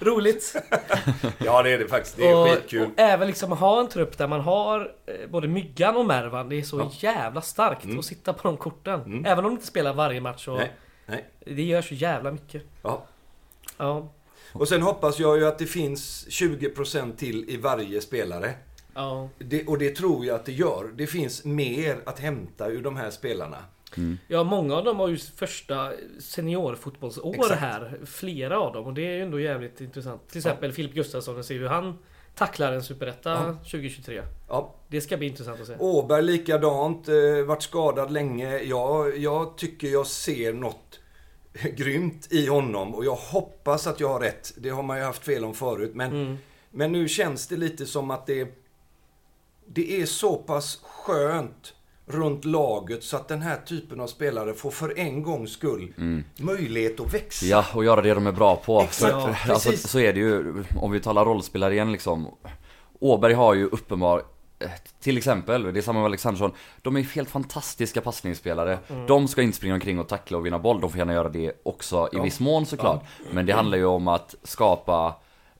roligt. 0.00 0.54
ja, 1.38 1.62
det 1.62 1.70
är 1.72 1.78
det 1.78 1.88
faktiskt. 1.88 2.16
Det 2.16 2.28
är 2.28 2.36
och, 2.36 2.48
skitkul. 2.48 2.82
och 2.86 2.92
även 3.00 3.26
liksom 3.26 3.52
ha 3.52 3.80
en 3.80 3.88
trupp 3.88 4.18
där 4.18 4.26
man 4.28 4.40
har 4.40 4.92
eh, 5.06 5.30
både 5.30 5.48
Myggan 5.48 5.96
och 5.96 6.06
Mervan. 6.06 6.48
Det 6.48 6.56
är 6.56 6.62
så 6.62 6.78
Ja. 6.78 6.90
jävla 6.94 7.40
starkt 7.40 7.84
Mm. 7.84 7.98
att 7.98 8.04
sitta 8.04 8.32
på 8.32 8.48
de 8.48 8.56
korten. 8.56 9.00
Mm. 9.02 9.24
Även 9.24 9.38
om 9.38 9.50
de 9.50 9.52
inte 9.54 9.66
spelar 9.66 9.92
varje 9.94 10.20
match. 10.20 10.48
Och 10.48 10.56
Nej, 10.58 10.72
nej. 11.06 11.24
Det 11.44 11.62
gör 11.62 11.82
så 11.82 11.94
jävla 11.94 12.32
mycket. 12.32 12.62
Ja. 12.82 13.06
Ja. 13.76 14.08
Och 14.52 14.68
sen 14.68 14.82
hoppas 14.82 15.18
jag 15.18 15.38
ju 15.38 15.46
att 15.46 15.58
det 15.58 15.66
finns 15.66 16.26
20% 16.28 17.16
till 17.16 17.50
i 17.50 17.56
varje 17.56 18.00
spelare. 18.00 18.54
Ja. 18.94 19.28
Det, 19.38 19.66
och 19.66 19.78
det 19.78 19.90
tror 19.90 20.26
jag 20.26 20.34
att 20.34 20.44
det 20.44 20.52
gör. 20.52 20.92
Det 20.94 21.06
finns 21.06 21.44
mer 21.44 21.96
att 22.06 22.18
hämta 22.18 22.68
ur 22.68 22.82
de 22.82 22.96
här 22.96 23.10
spelarna. 23.10 23.56
Ja, 24.28 24.44
många 24.44 24.74
av 24.76 24.84
dem 24.84 24.98
har 24.98 25.08
ju 25.08 25.16
första 25.16 25.92
seniorfotbollsår 26.18 27.34
Exakt. 27.34 27.60
här. 27.60 27.98
Flera 28.06 28.60
av 28.60 28.72
dem. 28.72 28.84
Och 28.86 28.94
det 28.94 29.06
är 29.06 29.12
ju 29.12 29.22
ändå 29.22 29.40
jävligt 29.40 29.80
intressant. 29.80 30.28
Till 30.28 30.38
exempel 30.38 30.72
Filip 30.72 30.94
Gustafsson, 30.94 31.44
ser 31.44 31.54
hur 31.54 31.66
han 31.68 31.98
tacklar 32.34 32.72
en 32.72 32.82
superetta 32.82 33.30
Ja. 33.30 33.52
2023. 33.70 34.22
Ja. 34.48 34.74
Det 34.88 35.00
ska 35.00 35.16
bli 35.16 35.26
intressant 35.26 35.60
att 35.60 35.66
se. 35.66 35.76
Åberg 35.78 36.22
likadant, 36.22 37.08
eh, 37.08 37.14
varit 37.46 37.62
skadad 37.62 38.10
länge. 38.10 38.58
Jag, 38.58 39.18
jag 39.18 39.56
tycker 39.58 39.88
jag 39.88 40.06
ser 40.06 40.52
något 40.52 40.85
grymt 41.76 42.28
i 42.32 42.46
honom 42.46 42.94
och 42.94 43.04
jag 43.04 43.14
hoppas 43.14 43.86
att 43.86 44.00
jag 44.00 44.08
har 44.08 44.20
rätt. 44.20 44.52
Det 44.56 44.68
har 44.68 44.82
man 44.82 44.98
ju 44.98 45.04
haft 45.04 45.24
fel 45.24 45.44
om 45.44 45.54
förut. 45.54 45.90
Men, 45.94 46.12
Mm. 46.12 46.36
men 46.70 46.92
nu 46.92 47.08
känns 47.08 47.46
det 47.48 47.56
lite 47.56 47.86
som 47.86 48.10
att 48.10 48.26
det, 48.26 48.48
det 49.66 50.00
är 50.02 50.06
så 50.06 50.36
pass 50.36 50.80
skönt 50.82 51.72
runt 52.08 52.44
laget 52.44 53.04
så 53.04 53.16
att 53.16 53.28
den 53.28 53.42
här 53.42 53.56
typen 53.66 54.00
av 54.00 54.06
spelare 54.06 54.54
får 54.54 54.70
för 54.70 54.98
en 54.98 55.22
gångs 55.22 55.50
skull 55.52 55.92
möjlighet 56.38 57.00
att 57.00 57.14
växa. 57.14 57.46
Ja, 57.46 57.64
och 57.74 57.84
göra 57.84 58.02
det 58.02 58.14
de 58.14 58.26
är 58.26 58.32
bra 58.32 58.56
på. 58.56 58.80
Exakt, 58.80 59.12
För- 59.12 59.36
ja, 59.48 59.52
alltså, 59.52 59.76
så 59.76 59.98
är 60.00 60.12
det 60.12 60.20
ju, 60.20 60.64
om 60.80 60.90
vi 60.92 61.00
talar 61.00 61.24
rollspelare 61.24 61.74
igen 61.74 61.92
liksom. 61.92 62.28
Åberg 63.00 63.32
har 63.34 63.54
ju 63.54 63.64
uppenbar 63.66 64.22
till 65.00 65.16
exempel, 65.18 65.62
det 65.72 65.80
är 65.80 65.82
samma 65.82 65.98
med 65.98 66.06
Alexandersson. 66.06 66.52
De 66.82 66.96
är 66.96 67.02
helt 67.02 67.30
fantastiska 67.30 68.00
passningsspelare. 68.00 68.78
Mm. 68.88 69.06
De 69.06 69.28
ska 69.28 69.42
inte 69.42 69.56
springa 69.56 69.74
omkring 69.74 69.98
och 69.98 70.08
tackla 70.08 70.38
och 70.38 70.46
vinna 70.46 70.58
boll. 70.58 70.80
De 70.80 70.90
får 70.90 70.98
gärna 70.98 71.12
göra 71.12 71.28
det 71.28 71.52
också 71.62 72.08
i 72.12 72.16
Ja. 72.16 72.22
viss 72.22 72.40
mån 72.40 72.66
såklart. 72.66 73.04
Men 73.32 73.46
det 73.46 73.52
handlar 73.52 73.78
ju 73.78 73.84
om 73.84 74.08
att 74.08 74.34
skapa 74.42 75.14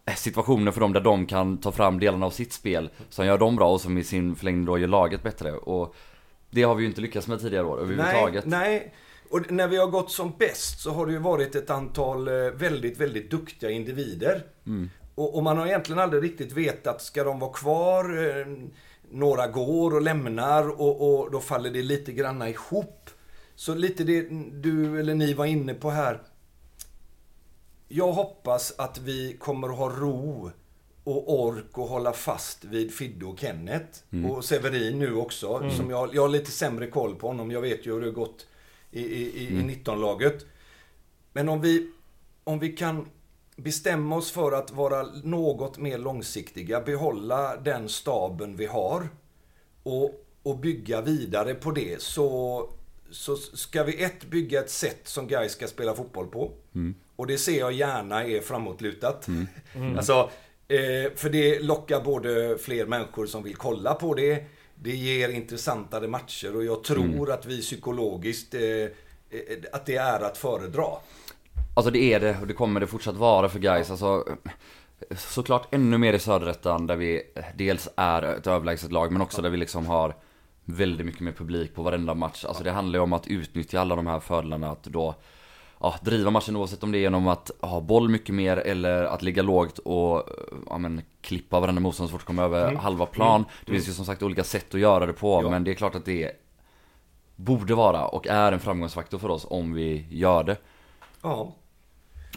eh, 0.07 0.15
situationer 0.15 0.71
för 0.73 0.81
dem 0.81 0.93
där 0.93 1.01
de 1.01 1.27
kan 1.27 1.59
ta 1.59 1.73
fram 1.73 1.99
delarna 2.01 2.27
av 2.27 2.31
sitt 2.31 2.53
spel 2.53 2.91
som 3.11 3.27
gör 3.27 3.39
dem 3.39 3.57
bra 3.57 3.73
och 3.73 3.81
som 3.81 3.99
i 3.99 4.05
sin 4.05 4.37
förlängning 4.37 4.65
då 4.65 4.79
gör 4.79 4.89
laget 4.89 5.23
bättre. 5.23 5.53
Och 5.53 5.95
det 6.51 6.63
har 6.63 6.75
vi 6.75 6.83
ju 6.83 6.89
inte 6.89 7.01
lyckats 7.01 7.29
med 7.29 7.41
tidigare 7.41 7.65
år 7.67 7.77
Nej, 7.77 7.83
överhuvudtaget. 7.85 8.45
nej. 8.47 8.95
Och 9.31 9.51
när 9.53 9.69
vi 9.69 9.77
har 9.77 9.87
gått 9.87 10.11
som 10.11 10.33
bäst 10.39 10.81
så 10.81 10.91
har 10.91 11.07
det 11.07 11.13
ju 11.13 11.19
varit 11.19 11.55
ett 11.55 11.71
antal 11.71 12.29
eh, 12.29 12.35
väldigt, 12.55 13.01
väldigt 13.01 13.31
duktiga 13.31 13.71
individer. 13.71 14.43
Och, 15.17 15.37
och 15.37 15.43
man 15.43 15.59
har 15.59 15.67
egentligen 15.67 15.99
aldrig 15.99 16.23
riktigt 16.23 16.53
vetat, 16.53 17.03
ska 17.03 17.25
de 17.25 17.39
vara 17.39 17.53
kvar? 17.53 18.29
Eh, 18.29 18.47
Några 19.11 19.47
går 19.47 19.95
och 19.95 20.03
lämnar 20.03 20.81
och, 20.81 21.21
och 21.21 21.31
då 21.31 21.41
faller 21.41 21.71
det 21.71 21.83
lite 21.83 22.13
granna 22.13 22.49
ihop. 22.49 23.11
Så 23.55 23.75
lite 23.75 24.05
det 24.05 24.23
du 24.53 25.01
eller 25.01 25.15
ni 25.15 25.35
var 25.35 25.47
inne 25.47 25.75
på 25.75 25.91
här. 25.91 26.23
Jag 27.89 28.13
hoppas 28.13 28.75
att 28.79 28.99
vi 28.99 29.37
kommer 29.41 29.69
att 29.69 29.77
ha 29.79 29.89
ro 29.89 30.51
och 31.05 31.41
ork 31.41 31.79
att 31.79 31.89
hålla 31.89 32.13
fast 32.13 32.65
vid 32.65 32.95
Fidde 32.95 33.27
och 33.27 33.39
Kenneth. 33.39 33.99
Och 34.31 34.45
Severin 34.45 34.99
nu 34.99 35.15
också. 35.15 35.71
Som 35.71 35.91
jag, 35.91 36.15
jag 36.15 36.23
har 36.23 36.29
lite 36.29 36.51
sämre 36.51 36.87
koll 36.87 37.15
på 37.15 37.27
honom. 37.27 37.51
Jag 37.51 37.61
vet 37.61 37.87
ju 37.87 37.93
hur 37.93 38.01
det 38.01 38.07
har 38.07 38.13
gått 38.13 38.47
i, 38.91 39.01
i, 39.01 39.23
i, 39.43 39.47
i 39.47 39.63
19-laget. 39.63 40.47
Men 41.33 41.49
om 41.49 41.61
vi, 41.61 41.91
om 42.45 42.59
vi 42.59 42.73
kan 42.73 43.07
bestämma 43.57 44.17
oss 44.17 44.31
för 44.31 44.53
att 44.53 44.71
vara 44.71 45.03
något 45.25 45.79
mer 45.79 45.99
långsiktiga, 45.99 46.81
behålla 46.81 47.57
den 47.57 47.89
staben 47.89 48.57
vi 48.57 48.67
har 48.67 49.09
och, 49.83 50.25
och 50.43 50.59
bygga 50.59 51.01
vidare 51.01 51.55
på 51.55 51.71
det 51.71 52.03
så, 52.03 52.71
så 53.11 53.37
ska 53.37 53.83
vi 53.83 54.03
ett 54.03 54.25
bygga 54.25 54.61
ett 54.61 54.71
sätt 54.71 55.01
som 55.05 55.27
Gais 55.29 55.53
ska 55.53 55.67
spela 55.67 55.95
fotboll 55.95 56.27
på. 56.27 56.53
Och 57.17 57.27
det 57.27 57.39
ser 57.39 57.59
jag 57.59 57.73
gärna 57.73 58.25
är 58.25 58.41
framåtlutat. 58.41 59.29
Alltså, 59.97 60.31
eh, 60.69 61.13
för 61.15 61.31
det 61.31 61.61
lockar 61.63 62.01
både 62.01 62.59
fler 62.59 62.87
människor 62.87 63.27
som 63.27 63.43
vill 63.43 63.57
kolla 63.57 63.95
på 63.95 64.15
det. 64.15 64.45
Det 64.75 64.97
ger 64.97 65.29
intressantare 65.29 66.09
matcher 66.09 66.57
och 66.57 66.65
jag 66.65 66.85
tror 66.85 67.31
att 67.33 67.47
vi 67.47 67.61
psykologiskt 67.61 68.55
eh, 68.55 68.63
eh, 68.63 68.89
att 69.73 69.87
det 69.87 69.97
är 69.97 70.21
att 70.21 70.39
föredra. 70.39 70.87
Alltså 71.77 71.91
det 71.91 71.99
är 71.99 72.21
det 72.21 72.37
och 72.41 72.47
det 72.47 72.55
kommer 72.55 72.81
det 72.81 72.87
fortsatt 72.87 73.17
vara 73.17 73.49
för 73.49 73.59
guys. 73.59 73.91
Alltså, 73.91 74.25
såklart 75.17 75.75
ännu 75.75 75.99
mer 75.99 76.13
i 76.13 76.19
söderettan 76.19 76.87
där 76.87 76.97
vi 76.97 77.23
dels 77.55 77.89
är 77.97 78.23
ett 78.23 78.47
överlägset 78.47 78.93
lag 78.93 79.13
men 79.13 79.23
också 79.23 79.43
där 79.43 79.51
vi 79.51 79.57
liksom 79.57 79.87
har 79.87 80.15
väldigt 80.65 81.07
mycket 81.07 81.21
mer 81.21 81.33
publik 81.33 81.75
på 81.75 81.83
varenda 81.83 82.15
match. 82.15 82.45
Alltså 82.45 82.65
det 82.65 82.71
handlar 82.71 82.99
ju 82.99 83.03
om 83.03 83.13
att 83.13 83.27
utnyttja 83.27 83.81
alla 83.81 83.97
de 83.97 84.07
här 84.07 84.21
fördelarna 84.21 84.71
att 84.71 84.85
då 84.85 85.15
ja, 85.81 85.95
driva 86.03 86.31
matchen 86.31 86.57
oavsett 86.57 86.83
om 86.83 86.93
det 86.93 86.99
är 86.99 87.01
genom 87.01 87.29
att 87.29 87.51
ha 87.61 87.81
boll 87.81 88.09
mycket 88.09 88.35
mer 88.35 88.57
eller 88.57 89.05
att 89.05 89.23
ligga 89.23 89.43
lågt 89.43 89.79
och 89.79 90.29
ja, 90.69 90.79
men, 90.79 91.03
klippa 91.21 91.61
varenda 91.61 91.81
motståndare 91.81 92.11
så 92.11 92.19
fort 92.19 92.27
de 92.27 92.27
kommer 92.27 92.43
över 92.43 92.75
halva 92.75 93.07
plan. 93.07 93.45
Det 93.65 93.73
finns 93.73 93.89
ju 93.89 93.93
som 93.93 94.05
sagt 94.05 94.23
olika 94.23 94.45
sätt 94.45 94.75
att 94.75 94.81
göra 94.81 95.07
det 95.07 95.13
på 95.13 95.43
Ja. 95.43 95.51
men 95.51 95.65
det 95.65 95.71
är 95.71 95.75
klart 95.75 95.95
att 95.95 96.05
det 96.05 96.33
borde 97.37 97.75
vara 97.75 98.07
och 98.07 98.27
är 98.27 98.53
en 98.53 98.61
framgångsfaktor 98.61 99.19
för 99.19 99.29
oss 99.29 99.47
om 99.51 99.73
vi 99.73 100.07
gör 100.11 100.45
det. 100.45 100.57
Ja. 101.23 101.55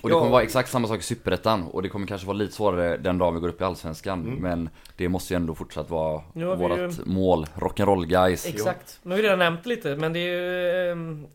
Och 0.01 0.09
det 0.09 0.15
Ja. 0.15 0.19
kommer 0.19 0.31
vara 0.31 0.43
exakt 0.43 0.69
samma 0.71 0.87
sak 0.87 0.99
i 0.99 1.03
Superettan 1.03 1.63
och 1.63 1.81
det 1.83 1.89
kommer 1.89 2.07
kanske 2.07 2.27
vara 2.27 2.37
lite 2.37 2.53
svårare 2.53 2.97
den 2.97 3.17
dagen 3.17 3.33
vi 3.33 3.39
går 3.39 3.47
upp 3.47 3.61
i 3.61 3.63
Allsvenskan. 3.63 4.21
Mm. 4.21 4.35
Men 4.41 4.69
det 4.97 5.09
måste 5.09 5.33
ju 5.33 5.35
ändå 5.35 5.55
fortsatt 5.55 5.89
vara 5.89 6.23
vi 6.33 6.43
vårt 6.43 6.77
ju- 6.77 6.91
mål. 7.05 7.45
Rock'n'roll 7.55 8.05
guys. 8.05 8.45
Exakt. 8.47 8.99
Nu 9.03 9.09
har 9.11 9.17
vi 9.17 9.23
redan 9.23 9.39
nämnt 9.39 9.65
lite 9.65 9.95
men 9.95 10.13
det 10.13 10.19
är 10.19 10.33
ju 10.33 10.91
ehm, 10.91 11.27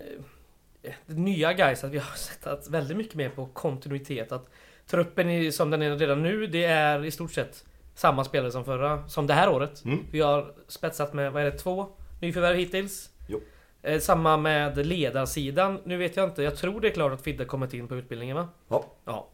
eh, 0.82 0.92
det 1.06 1.14
nya 1.14 1.52
guys 1.52 1.84
att 1.84 1.90
vi 1.90 1.98
har 1.98 2.10
sett 2.16 2.46
att 2.46 2.68
väldigt 2.70 2.96
mycket 2.96 3.14
mer 3.14 3.28
på 3.28 3.46
kontinuitet. 3.46 4.32
Att 4.32 4.48
truppen 4.86 5.28
är, 5.30 5.50
som 5.50 5.70
den 5.70 5.82
är 5.82 5.96
redan 5.96 6.22
nu, 6.22 6.46
det 6.46 6.64
är 6.64 7.04
i 7.04 7.10
stort 7.10 7.32
sett 7.32 7.64
samma 7.94 8.24
spelare 8.24 8.50
som 8.52 8.64
förra, 8.64 9.08
som 9.08 9.26
det 9.26 9.34
här 9.34 9.48
året. 9.48 9.84
Mm. 9.84 9.98
Vi 10.10 10.20
har 10.20 10.52
spetsat 10.68 11.12
med, 11.14 11.32
vad 11.32 11.42
är 11.42 11.50
det, 11.50 11.58
två 11.58 11.86
nyförvärv 12.20 12.56
hittills. 12.56 13.10
Jo. 13.28 13.40
Eh, 13.84 14.00
samma 14.00 14.36
med 14.36 14.86
ledarsidan. 14.86 15.80
Nu 15.84 15.96
vet 15.96 16.16
jag 16.16 16.28
inte, 16.28 16.42
jag 16.42 16.56
tror 16.56 16.80
det 16.80 16.88
är 16.88 16.92
klart 16.92 17.12
att 17.12 17.22
Fidde 17.22 17.44
kommit 17.44 17.74
in 17.74 17.88
på 17.88 17.94
utbildningen 17.96 18.36
va? 18.36 18.48
Ja. 18.68 18.84
Ja. 19.04 19.28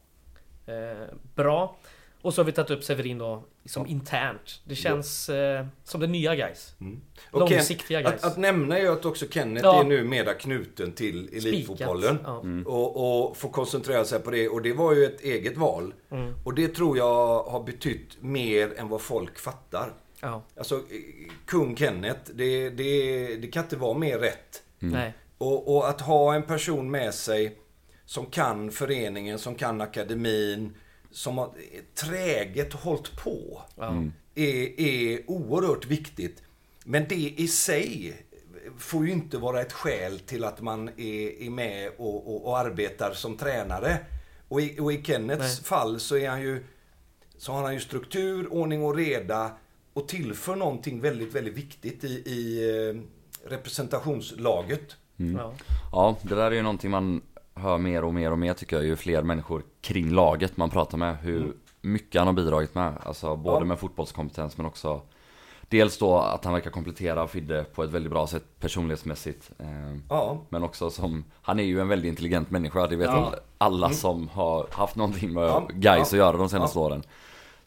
Eh, 0.67 1.07
bra. 1.35 1.77
Och 2.23 2.35
så 2.35 2.41
har 2.41 2.47
vi 2.47 2.53
tagit 2.53 2.71
upp 2.71 2.85
Severin 2.85 3.19
då, 3.19 3.45
som 3.65 3.87
internt. 3.87 4.61
Det 4.65 4.75
känns 4.75 5.29
eh, 5.29 5.67
som 5.85 6.01
det 6.01 6.07
nya 6.07 6.35
guys. 6.37 6.75
Ken- 6.79 7.01
Långsiktiga 7.33 8.01
guys. 8.03 8.15
Att, 8.15 8.25
att 8.33 8.37
nämna 8.39 8.79
är 8.79 8.83
ju 8.83 8.89
att 8.93 9.05
också 9.05 9.27
Kenneth 9.31 9.67
Ja. 9.67 9.81
är 9.81 9.85
nu 9.85 10.05
mera 10.05 10.35
knuten 10.35 10.93
till 10.93 11.29
elitfotbollen. 11.37 12.19
Ja. 12.25 12.43
Och, 12.67 13.27
och 13.29 13.37
får 13.37 13.49
koncentrera 13.49 14.05
sig 14.05 14.21
på 14.21 14.31
det. 14.31 14.49
Och 14.49 14.63
det 14.63 14.73
var 14.73 14.95
ju 14.95 15.05
ett 15.05 15.21
eget 15.21 15.57
val. 15.57 15.95
Mm. 16.11 16.35
Och 16.45 16.55
det 16.55 16.69
tror 16.69 16.97
jag 16.99 17.43
har 17.43 17.63
betytt 17.65 18.23
mer 18.23 18.79
än 18.79 18.89
vad 18.89 19.01
folk 19.01 19.39
fattar. 19.39 19.93
Ja. 20.21 20.43
Alltså, 20.57 20.77
eh, 20.77 21.33
kung 21.47 21.77
Kenneth, 21.77 22.31
det, 22.35 22.71
det, 22.71 23.37
det 23.37 23.49
kan 23.49 23.65
inte 23.65 23.77
vara 23.77 23.99
mer 23.99 24.19
rätt. 24.19 24.63
Nej. 24.79 25.13
Och, 25.39 25.77
och 25.77 25.89
att 25.89 26.01
ha 26.01 26.35
en 26.35 26.43
person 26.43 26.91
med 26.91 27.15
sig 27.15 27.59
som 28.05 28.27
kan 28.27 28.71
föreningen, 28.71 29.39
som 29.39 29.55
kan 29.55 29.81
akademin, 29.81 30.75
som 31.11 31.39
har 31.39 31.51
träget 31.95 32.73
hållit 32.73 33.17
på. 33.17 33.63
Ja. 33.77 34.05
är, 34.35 34.81
är 34.81 35.31
oerhört 35.31 35.87
viktigt. 35.87 36.43
Men 36.85 37.09
det 37.09 37.35
i 37.37 37.49
sig 37.49 38.17
får 38.79 39.07
ju 39.07 39.13
inte 39.13 39.39
vara 39.39 39.61
ett 39.61 39.73
skäl 39.73 40.19
till 40.19 40.45
att 40.45 40.61
man 40.61 40.89
är, 40.89 41.43
är 41.43 41.51
med 41.51 41.91
och, 41.97 42.35
och, 42.35 42.47
och 42.47 42.59
arbetar 42.59 43.13
som 43.13 43.37
tränare. 43.37 43.99
Och 44.49 44.61
i, 44.61 44.81
och 44.81 44.93
i 44.93 45.03
Kenneths 45.03 45.41
Nej. 45.41 45.65
fall 45.65 46.01
så 46.01 46.17
är 46.17 46.29
han 46.29 46.43
ju 46.43 46.65
så 47.37 47.53
har 47.53 47.63
han 47.63 47.75
ju 47.75 47.81
struktur, 47.81 48.53
ordning 48.53 48.83
och 48.83 48.97
reda 48.97 49.51
och 50.01 50.09
tillför 50.09 50.57
någonting 50.57 51.01
väldigt, 51.01 51.35
väldigt 51.35 51.55
viktigt 51.55 52.05
i, 52.05 52.09
i 52.09 52.69
eh, 52.91 53.01
representationslaget. 53.51 54.97
Ja. 55.17 55.53
Ja, 55.93 56.17
det 56.23 56.35
där 56.35 56.45
är 56.51 56.51
ju 56.55 56.63
någonting 56.63 56.91
man 56.91 57.23
hör 57.55 57.79
mer 57.79 58.05
och 58.05 58.15
mer 58.15 58.31
och 58.33 58.39
mer 58.39 58.55
tycker 58.55 58.77
jag. 58.77 58.85
Ju 58.85 58.97
fler 58.97 59.23
människor 59.23 59.63
kring 59.81 60.11
laget 60.11 60.57
man 60.57 60.71
pratar 60.71 60.99
med. 60.99 61.17
Hur 61.17 61.53
mycket 61.81 62.19
han 62.21 62.27
har 62.27 62.35
bidragit 62.35 62.75
med. 62.75 62.93
Alltså 63.03 63.37
både 63.37 63.59
Ja. 63.59 63.65
med 63.65 63.79
fotbollskompetens 63.79 64.57
men 64.57 64.67
också 64.67 65.03
Dels 65.69 65.99
då 65.99 66.19
att 66.19 66.45
han 66.45 66.55
verkar 66.55 66.71
komplettera 66.71 67.27
Fidde 67.29 67.65
på 67.65 67.83
ett 67.85 67.91
väldigt 67.91 68.13
bra 68.13 68.27
sätt 68.27 68.45
personlighetsmässigt. 68.61 69.51
Eh, 69.59 69.67
Ja, 70.09 70.41
Men 70.49 70.63
också 70.65 70.91
som, 70.91 71.25
han 71.43 71.61
är 71.61 71.65
ju 71.65 71.81
en 71.81 71.89
väldigt 71.89 72.09
intelligent 72.09 72.51
människa, 72.51 72.87
det 72.87 72.97
vet 72.97 73.07
Ja. 73.07 73.35
alla 73.59 73.91
som 73.91 74.29
har 74.29 74.67
haft 74.71 74.97
någonting 74.97 75.33
med 75.33 75.43
Mm. 75.45 75.53
Ja, 75.69 75.69
guys 75.75 75.97
ja, 75.99 76.03
att 76.03 76.13
göra 76.13 76.37
de 76.37 76.49
senaste 76.49 76.79
åren. 76.79 77.03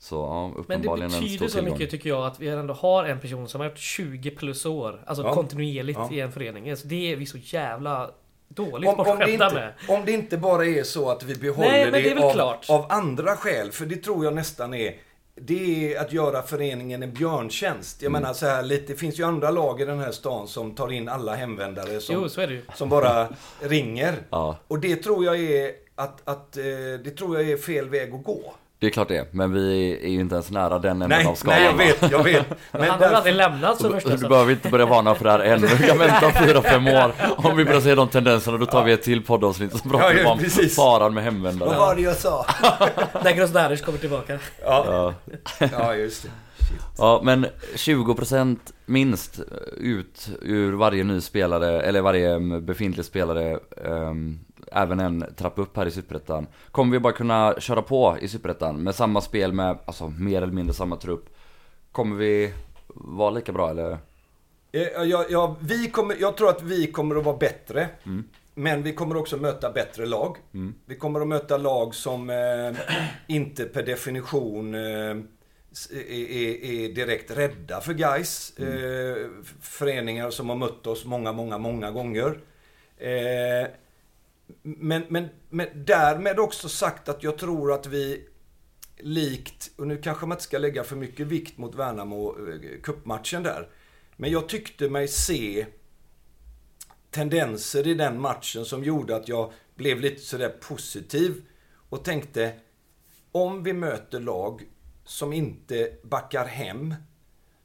Så 0.04 0.16
ja, 0.16 0.48
Men 0.48 0.54
det 0.54 0.60
uppenbarligen 0.60 1.14
en 1.14 1.20
betyder 1.22 1.48
stor 1.48 1.60
så 1.60 1.66
mycket 1.66 1.90
tycker 1.92 2.10
jag 2.10 2.26
att 2.26 2.40
vi 2.40 2.48
ändå 2.48 2.74
har 2.74 3.04
en 3.06 3.20
person 3.20 3.48
som 3.48 3.62
har 3.62 3.68
gjort 3.68 3.78
20 3.78 4.32
plus 4.32 4.66
år. 4.66 5.04
Alltså 5.06 5.24
Ja. 5.24 5.34
kontinuerligt 5.34 6.00
Ja. 6.00 6.10
i 6.16 6.20
en 6.20 6.32
förening. 6.32 6.70
Alltså, 6.70 6.88
det 6.88 7.12
är 7.12 7.16
vi 7.16 7.26
så 7.26 7.38
jävla 7.42 8.10
dåligt 8.48 8.90
om, 8.90 9.00
om, 9.00 9.20
det 9.20 9.32
inte, 9.32 9.54
med. 9.54 9.74
om 9.90 10.06
det 10.06 10.12
inte 10.12 10.38
bara 10.38 10.66
är 10.66 10.84
så 10.84 11.10
att 11.10 11.24
vi 11.24 11.36
behåller 11.36 11.70
Nej, 11.92 12.04
det 12.04 12.14
väl 12.14 12.40
av, 12.42 12.56
av 12.70 12.86
andra 12.90 13.36
skäl, 13.36 13.72
för 13.72 13.86
det 13.86 13.96
tror 13.96 14.26
jag 14.26 14.34
nästan 14.34 14.74
är 14.74 14.96
det 15.36 15.94
är 15.96 16.02
att 16.02 16.14
göra 16.14 16.42
föreningen 16.42 17.04
en 17.04 17.14
björntjänst. 17.14 18.02
Jag 18.02 18.10
Mm. 18.10 18.22
menar 18.22 18.34
så 18.34 18.46
här 18.46 18.64
lite, 18.64 18.94
det 18.94 19.00
finns 19.00 19.20
ju 19.20 19.24
andra 19.24 19.52
lag 19.52 19.82
i 19.82 19.86
den 19.86 20.00
här 20.00 20.12
stan 20.12 20.48
som 20.48 20.76
tar 20.76 20.92
in 20.92 21.10
alla 21.10 21.36
hemvändare 21.36 22.00
som, 22.00 22.16
Jo, 22.16 22.30
så 22.30 22.42
är 22.42 22.48
det 22.48 22.54
ju. 22.54 22.62
som 22.76 22.90
bara 22.90 23.28
ringer. 23.60 24.16
Ja, 24.30 24.58
Och 24.68 24.80
det 24.80 24.96
tror 24.96 25.26
jag 25.26 25.40
är 25.40 25.72
att, 25.96 26.22
att 26.28 26.58
eh, 26.58 26.64
det 27.04 27.10
tror 27.18 27.42
jag 27.42 27.50
är 27.52 27.58
fel 27.58 27.90
väg 27.90 28.14
att 28.14 28.24
gå. 28.24 28.54
Det 28.84 28.88
är 28.90 28.92
klart 28.92 29.08
det. 29.08 29.28
Men 29.34 29.54
vi 29.54 29.98
är 30.04 30.10
ju 30.10 30.20
inte 30.20 30.36
ens 30.36 30.52
nära 30.52 30.80
den 30.80 30.92
änden 30.92 31.10
Nej, 31.10 31.26
av 31.26 31.36
skalan. 31.36 31.60
nej, 31.60 31.68
jag 31.68 31.78
vet, 32.02 32.12
jag 32.12 32.24
vet. 32.24 32.46
Men 32.72 32.82
han 32.82 32.90
har 32.90 33.00
därför, 33.00 33.16
aldrig 33.16 33.36
lämnat 33.36 33.78
så 33.82 33.88
Du, 33.88 33.94
första 33.94 34.16
du 34.18 34.28
behöver 34.28 34.52
inte 34.52 34.70
börja 34.70 34.86
varna 34.86 35.16
för 35.16 35.24
det 35.26 35.32
här 35.32 35.40
än. 35.40 35.62
Vi 35.62 35.88
kan 35.88 35.98
vänta 35.98 36.30
4-5 36.30 37.06
år. 37.06 37.12
Om 37.50 37.58
vi 37.58 37.66
börjar 37.66 37.82
se 37.82 37.96
de 37.96 38.08
tendenserna, 38.08 38.58
då 38.58 38.66
tar 38.66 38.84
vi 38.84 38.92
ett 38.92 39.04
till 39.04 39.24
poddavsnitt 39.24 39.78
som 39.78 39.92
pratar 39.92 40.14
Ja, 40.14 40.32
om 40.32 40.40
precis. 40.40 40.76
faran 40.76 41.14
med 41.14 41.24
vad 41.24 41.34
hemvändare. 41.34 41.70
var 41.78 41.96
det 41.96 42.02
jag 42.02 42.16
sa? 42.16 42.46
När 43.24 43.32
Grosdaric 43.36 43.82
kommer 43.82 43.98
tillbaka. 44.00 44.40
Ja, 44.66 45.14
Ja. 45.72 45.96
just 45.96 46.24
det. 46.24 46.30
Ja, 46.98 47.22
men 47.24 47.46
20% 47.76 48.58
minst 48.86 49.40
ut 49.78 50.30
ur 50.42 50.74
varje 50.74 51.04
ny 51.04 51.22
spelare, 51.22 51.82
eller 51.82 52.02
varje 52.02 52.40
befintlig 52.62 53.06
spelare, 53.06 53.60
ehm, 53.86 54.40
även 54.74 55.00
en 55.00 55.26
trapp 55.38 55.60
upp 55.60 55.78
här 55.78 55.86
i 55.86 55.92
Superettan. 55.92 56.48
Kommer 56.72 56.92
vi 56.92 57.00
bara 57.00 57.14
kunna 57.14 57.56
köra 57.60 57.82
på 57.82 58.18
i 58.22 58.28
Superettan 58.28 58.84
med 58.84 58.96
samma 58.96 59.22
spel 59.22 59.54
med, 59.54 59.78
alltså 59.86 60.08
mer 60.20 60.42
eller 60.42 60.54
mindre 60.54 60.74
samma 60.74 60.96
trupp? 60.96 61.26
Kommer 61.92 62.16
vi 62.16 62.54
vara 62.96 63.30
lika 63.30 63.52
bra 63.52 63.70
eller? 63.70 63.92
Eh, 63.92 64.82
Ja, 65.04 65.26
ja, 65.30 65.56
vi 65.62 65.90
kommer, 65.90 66.16
jag 66.20 66.38
tror 66.38 66.50
att 66.50 66.62
vi 66.62 66.88
kommer 66.92 67.16
att 67.16 67.26
vara 67.26 67.38
bättre. 67.38 67.90
Mm. 68.06 68.24
Men 68.56 68.84
vi 68.84 68.94
kommer 68.94 69.18
också 69.18 69.38
möta 69.38 69.72
bättre 69.72 70.06
lag. 70.06 70.38
Mm. 70.54 70.74
Vi 70.86 70.96
kommer 70.96 71.22
att 71.22 71.28
möta 71.28 71.58
lag 71.58 71.96
som 71.96 72.30
eh, 72.30 72.72
inte 73.28 73.66
per 73.66 73.84
definition 73.84 74.76
eh, 74.76 74.82
är, 75.92 76.32
är, 76.32 76.66
är 76.66 76.94
direkt 76.94 77.38
rädda 77.38 77.82
för 77.82 77.94
guys. 77.94 78.54
Eh, 78.58 79.16
f- 79.42 79.54
föreningar 79.62 80.30
som 80.30 80.50
har 80.50 80.56
mött 80.56 80.88
oss 80.88 81.06
många, 81.06 81.32
många, 81.32 81.58
många 81.58 81.92
gånger. 81.92 82.40
Eh, 82.98 83.68
men, 84.62 85.04
men, 85.10 85.30
men 85.50 85.68
därmed 85.86 86.40
också 86.40 86.70
sagt 86.70 87.10
att 87.10 87.24
jag 87.24 87.38
tror 87.38 87.74
att 87.74 87.86
vi 87.86 88.28
likt, 88.98 89.72
och 89.76 89.88
nu 89.88 89.98
kanske 89.98 90.26
man 90.26 90.36
inte 90.36 90.44
ska 90.44 90.58
lägga 90.58 90.84
för 90.84 90.96
mycket 90.96 91.28
vikt 91.28 91.58
mot 91.58 91.76
Värnamo 91.76 92.50
eh, 92.50 92.82
kuppmatchen 92.82 93.44
där. 93.44 93.70
Men 94.16 94.32
jag 94.32 94.50
tyckte 94.50 94.90
mig 94.90 95.08
se 95.08 95.66
tendenser 97.12 97.88
i 97.88 97.94
den 97.94 98.22
matchen 98.22 98.66
som 98.66 98.84
gjorde 98.84 99.16
att 99.16 99.28
jag 99.28 99.52
blev 99.76 100.00
lite 100.00 100.22
sådär 100.22 100.50
positiv 100.50 101.46
och 101.90 102.04
tänkte 102.04 102.54
om 103.32 103.64
vi 103.64 103.74
möter 103.74 104.20
lag 104.20 104.64
som 105.06 105.34
inte 105.34 105.94
backar 106.04 106.46
hem 106.46 106.96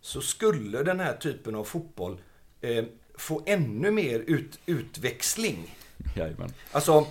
så 0.00 0.20
skulle 0.20 0.82
den 0.82 1.00
här 1.00 1.16
typen 1.16 1.54
av 1.54 1.64
fotboll 1.64 2.20
eh, 2.60 2.84
få 3.14 3.42
ännu 3.46 3.90
mer 3.90 4.18
ut, 4.18 4.58
utväxling. 4.66 5.76
Jajamän. 6.14 6.52
Alltså, 6.72 7.06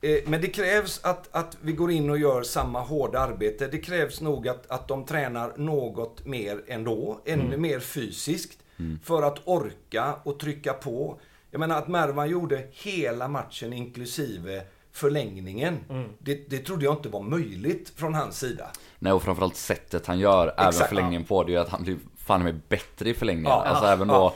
eh, 0.00 0.18
men 0.26 0.40
det 0.40 0.48
krävs 0.48 1.00
att, 1.04 1.28
att 1.32 1.56
vi 1.60 1.72
går 1.72 1.90
in 1.90 2.10
och 2.10 2.18
gör 2.18 2.42
samma 2.42 2.80
hårda 2.80 3.18
arbete. 3.18 3.68
Det 3.68 3.78
krävs 3.78 4.20
nog 4.20 4.48
att, 4.48 4.70
att 4.70 4.88
de 4.88 5.04
tränar 5.04 5.52
något 5.56 6.26
mer 6.26 6.62
ändå, 6.66 7.20
ännu 7.24 7.56
mer 7.56 7.80
fysiskt. 7.80 8.58
För 9.04 9.22
att 9.22 9.38
orka 9.44 10.14
och 10.22 10.38
trycka 10.38 10.72
på. 10.72 11.20
Jag 11.50 11.58
menar 11.58 11.78
att 11.78 11.88
Mervan 11.88 12.30
gjorde 12.30 12.66
hela 12.72 13.28
matchen 13.28 13.72
inklusive 13.72 14.62
förlängningen. 14.92 15.78
Det, 16.18 16.50
det 16.50 16.58
trodde 16.58 16.84
jag 16.84 16.94
inte 16.94 17.08
var 17.08 17.22
möjligt 17.22 17.92
från 17.96 18.14
hans 18.14 18.38
sida. 18.38 18.70
Nej 18.98 19.12
och 19.12 19.22
framförallt 19.22 19.56
sättet 19.56 20.06
han 20.06 20.18
gör 20.18 20.54
även 20.56 20.68
Exakt, 20.68 20.88
förlängningen 20.88 21.24
på 21.24 21.44
det 21.44 21.50
är 21.50 21.52
ju 21.52 21.60
att 21.60 21.68
han 21.68 21.82
blir 21.82 21.96
fan 22.16 22.42
med 22.42 22.60
bättre 22.68 23.10
i 23.10 23.14
förlängningen. 23.14 23.50
Ja, 23.50 23.64
alltså 23.64 23.84
ja, 23.84 23.92
även 23.92 24.08
då 24.08 24.14
ja. 24.14 24.34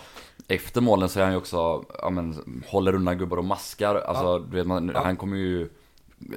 Efter 0.48 0.80
målen 0.80 1.08
så 1.08 1.18
är 1.20 1.24
han 1.24 1.32
ju 1.32 1.38
också, 1.38 1.84
ja 2.02 2.10
men 2.10 2.62
håller 2.66 2.94
undan 2.94 3.18
gubbar 3.18 3.36
och 3.36 3.44
maskar. 3.44 3.94
Alltså 3.94 4.38
du 4.38 4.56
vet 4.56 4.66
man, 4.66 4.90
Ja. 4.94 5.02
han 5.02 5.16
kommer 5.16 5.36
ju 5.36 5.68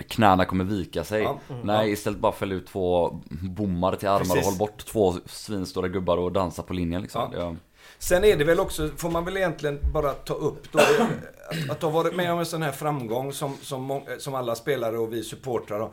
Knäna 0.07 0.45
kommer 0.45 0.63
vika 0.63 1.03
sig. 1.03 1.23
Ja, 1.23 1.39
Nej 1.63 1.91
istället 1.91 2.19
bara 2.19 2.31
fälla 2.31 2.55
ut 2.55 2.67
två 2.67 3.21
bommar 3.29 3.95
till 3.95 4.07
armar 4.07 4.21
och 4.21 4.27
Precis. 4.27 4.45
håll 4.45 4.57
bort 4.57 4.85
två 4.85 5.13
svinstora 5.25 5.87
gubbar 5.87 6.17
och 6.17 6.31
dansa 6.31 6.63
på 6.63 6.73
linjen 6.73 7.01
liksom. 7.01 7.29
Ja. 7.33 7.39
Ja. 7.39 7.55
Sen 7.99 8.23
är 8.23 8.37
det 8.37 8.43
väl 8.43 8.59
också, 8.59 8.89
får 8.97 9.09
man 9.11 9.25
väl 9.25 9.37
egentligen 9.37 9.79
bara 9.93 10.13
ta 10.13 10.33
upp 10.33 10.71
då, 10.71 10.79
att, 10.79 11.69
att 11.69 11.81
ha 11.81 11.89
varit 11.89 12.15
med 12.15 12.33
om 12.33 12.39
en 12.39 12.45
sån 12.45 12.61
här 12.61 12.71
framgång 12.71 13.33
som, 13.33 13.53
som, 13.61 14.01
som 14.19 14.35
alla 14.35 14.55
spelare 14.55 14.97
och 14.97 15.13
vi 15.13 15.23
supportrar 15.23 15.89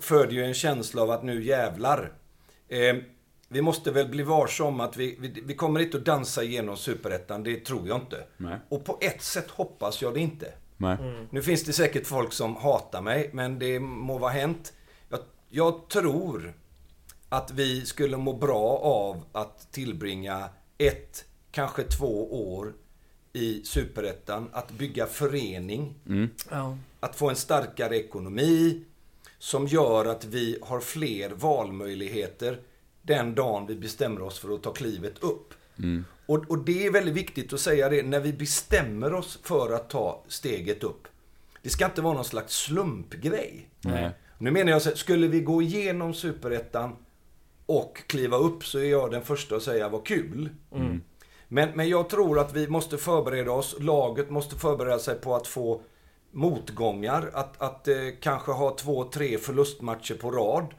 föder 0.00 0.32
ju 0.32 0.44
en 0.44 0.54
känsla 0.54 1.02
av 1.02 1.10
att 1.10 1.22
nu 1.22 1.44
jävlar. 1.44 2.12
Eh, 2.68 2.96
vi 3.48 3.62
måste 3.62 3.90
väl 3.90 4.08
bli 4.08 4.22
varse 4.22 4.62
om 4.62 4.80
att 4.80 4.96
vi, 4.96 5.16
vi, 5.20 5.42
vi 5.46 5.54
kommer 5.54 5.80
inte 5.80 5.96
att 5.96 6.04
dansa 6.04 6.42
igenom 6.42 6.76
superettan, 6.76 7.42
det 7.42 7.64
tror 7.64 7.88
jag 7.88 7.96
inte. 8.00 8.24
Nej. 8.36 8.58
Och 8.68 8.84
på 8.84 8.98
ett 9.00 9.22
sätt 9.22 9.50
hoppas 9.50 10.02
jag 10.02 10.14
det 10.14 10.20
inte. 10.20 10.52
Nej. 10.76 10.96
Nu 11.30 11.42
finns 11.42 11.64
det 11.64 11.72
säkert 11.72 12.06
folk 12.06 12.32
som 12.32 12.56
hatar 12.56 13.02
mig, 13.02 13.30
men 13.32 13.58
det 13.58 13.80
må 13.80 14.18
vara 14.18 14.30
hänt. 14.32 14.72
Jag, 15.08 15.20
jag 15.48 15.88
tror 15.88 16.54
att 17.28 17.50
vi 17.50 17.86
skulle 17.86 18.16
må 18.16 18.32
bra 18.32 18.78
av 18.78 19.22
att 19.32 19.72
tillbringa 19.72 20.48
ett, 20.78 21.24
kanske 21.50 21.82
två 21.82 22.48
år 22.52 22.74
i 23.32 23.62
Superettan. 23.64 24.48
Att 24.52 24.70
bygga 24.70 25.06
förening, 25.06 25.94
Mm. 26.06 26.28
Ja. 26.50 26.76
att 27.00 27.16
få 27.16 27.30
en 27.30 27.36
starkare 27.36 27.96
ekonomi 27.96 28.84
som 29.38 29.66
gör 29.66 30.04
att 30.04 30.24
vi 30.24 30.58
har 30.62 30.80
fler 30.80 31.30
valmöjligheter 31.30 32.60
den 33.08 33.34
dagen 33.34 33.66
vi 33.66 33.76
bestämmer 33.76 34.22
oss 34.22 34.38
för 34.38 34.54
att 34.54 34.62
ta 34.62 34.72
klivet 34.72 35.18
upp. 35.22 35.54
Mm. 35.78 36.04
Och, 36.26 36.50
och 36.50 36.58
det 36.58 36.86
är 36.86 36.92
väldigt 36.92 37.14
viktigt 37.14 37.52
att 37.52 37.60
säga 37.60 37.88
det, 37.88 38.02
när 38.02 38.20
vi 38.20 38.32
bestämmer 38.32 39.14
oss 39.14 39.38
för 39.42 39.72
att 39.72 39.90
ta 39.90 40.24
steget 40.28 40.84
upp. 40.84 41.08
Det 41.62 41.68
ska 41.68 41.84
inte 41.84 42.02
vara 42.02 42.14
någon 42.14 42.24
slags 42.24 42.54
slumpgrej. 42.54 43.68
Nej. 43.80 44.10
Nu 44.38 44.50
menar 44.50 44.72
jag 44.72 44.82
så 44.82 44.90
skulle 44.90 45.28
vi 45.28 45.40
gå 45.40 45.62
igenom 45.62 46.14
superettan 46.14 46.96
och 47.66 48.02
kliva 48.06 48.36
upp 48.36 48.64
så 48.64 48.78
är 48.78 48.90
jag 48.90 49.10
den 49.10 49.22
första 49.22 49.56
att 49.56 49.62
säga 49.62 49.88
vad 49.88 50.06
kul. 50.06 50.48
Men, 51.48 51.68
men 51.74 51.88
jag 51.88 52.08
tror 52.08 52.38
att 52.38 52.54
vi 52.54 52.68
måste 52.68 52.98
förbereda 52.98 53.52
oss, 53.52 53.76
laget 53.80 54.30
måste 54.30 54.56
förbereda 54.56 54.98
sig 54.98 55.14
på 55.14 55.34
att 55.36 55.46
få 55.46 55.82
motgångar, 56.30 57.30
att, 57.34 57.62
att 57.62 57.88
eh, 57.88 57.96
kanske 58.20 58.52
ha 58.52 58.76
två, 58.76 59.04
tre 59.04 59.38
förlustmatcher 59.38 60.14
på 60.14 60.30
rad. 60.30 60.74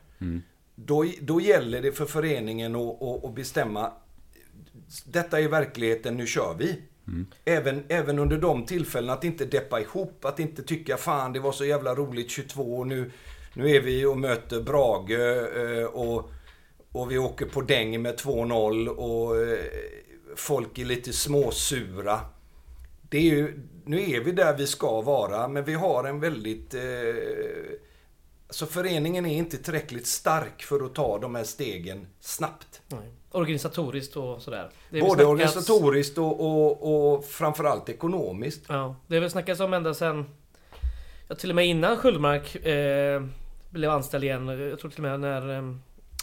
Då, 0.85 1.05
då 1.21 1.41
gäller 1.41 1.81
det 1.81 1.91
för 1.91 2.05
föreningen 2.05 2.75
att, 2.75 3.01
att, 3.01 3.25
att 3.25 3.35
bestämma, 3.35 3.91
detta 5.05 5.39
är 5.39 5.47
verkligheten, 5.47 6.17
nu 6.17 6.27
kör 6.27 6.55
vi. 6.59 6.81
Även, 7.45 7.83
även 7.87 8.19
under 8.19 8.37
de 8.37 8.65
tillfällena 8.65 9.13
att 9.13 9.23
inte 9.23 9.45
deppa 9.45 9.81
ihop, 9.81 10.25
att 10.25 10.39
inte 10.39 10.63
tycka 10.63 10.97
fan 10.97 11.33
det 11.33 11.39
var 11.39 11.51
så 11.51 11.65
jävla 11.65 11.95
roligt 11.95 12.31
22 12.31 12.77
och 12.77 12.87
nu, 12.87 13.11
nu 13.53 13.69
är 13.69 13.81
vi 13.81 14.05
och 14.05 14.17
möter 14.17 14.61
Brage 14.61 15.11
eh, 15.11 15.85
och, 15.85 16.31
och 16.91 17.11
vi 17.11 17.17
åker 17.17 17.45
på 17.45 17.61
däng 17.61 18.01
med 18.01 18.15
2-0 18.15 18.87
och 18.87 19.41
eh, 19.41 19.59
folk 20.35 20.77
är 20.77 20.85
lite 20.85 21.13
småsura. 21.13 22.19
Det 23.09 23.17
är 23.17 23.21
ju, 23.21 23.59
nu 23.85 24.11
är 24.11 24.19
vi 24.19 24.31
där 24.31 24.57
vi 24.57 24.67
ska 24.67 25.01
vara, 25.01 25.47
men 25.47 25.63
vi 25.63 25.73
har 25.73 26.03
en 26.03 26.19
väldigt... 26.19 26.73
Eh, 26.73 26.81
alltså 28.49 28.65
föreningen 28.65 29.25
är 29.25 29.37
inte 29.37 29.57
tillräckligt 29.57 30.07
stark 30.07 30.61
för 30.63 30.85
att 30.85 30.95
ta 30.95 31.19
de 31.19 31.35
här 31.35 31.43
stegen 31.43 32.07
snabbt. 32.19 32.81
Nej. 32.87 33.11
Organisatoriskt 33.31 34.17
och 34.17 34.41
sådär. 34.41 34.69
Både 34.91 35.01
snackats- 35.05 35.25
organisatoriskt 35.25 36.17
och, 36.17 36.39
och, 36.41 37.13
och 37.15 37.25
framförallt 37.25 37.89
ekonomiskt. 37.89 38.65
Ja, 38.67 38.95
det 39.07 39.15
har 39.15 39.21
väl 39.21 39.29
snackats 39.29 39.59
om 39.61 39.73
ända 39.73 39.93
sen... 39.93 40.25
Ja, 41.27 41.35
till 41.35 41.49
och 41.49 41.55
med 41.55 41.65
innan 41.67 41.97
Sköldmark 41.97 42.55
eh, 42.55 43.23
blev 43.69 43.89
anställd 43.91 44.23
igen. 44.23 44.47
Jag 44.47 44.79
tror 44.79 44.91
till 44.91 45.05
och 45.05 45.09
med 45.11 45.19
när 45.19 45.57
eh, 45.57 45.75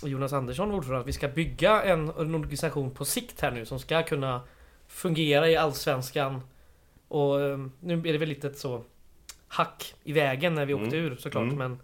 Jonas 0.03 0.33
Andersson 0.33 0.69
var 0.71 0.77
ordförande 0.77 1.01
att 1.01 1.09
vi 1.09 1.13
ska 1.13 1.29
bygga 1.29 1.83
en, 1.83 2.09
en 2.09 2.35
organisation 2.35 2.91
på 2.91 3.05
sikt 3.05 3.41
här 3.41 3.51
nu 3.51 3.67
som 3.67 3.79
ska 3.79 4.03
kunna 4.03 4.41
fungera 4.87 5.51
i 5.51 5.57
Allsvenskan. 5.57 6.41
Och 7.09 7.41
eh, 7.41 7.59
nu 7.81 7.99
är 7.99 8.13
det 8.13 8.19
väl 8.19 8.29
lite 8.29 8.47
ett 8.47 8.59
så 8.59 8.85
hack 9.49 9.95
i 10.05 10.13
vägen 10.13 10.55
när 10.55 10.67
vi 10.67 10.75
åkte 10.75 10.97
ur 10.97 11.17
såklart 11.17 11.43
Mm. 11.45 11.57
men 11.59 11.79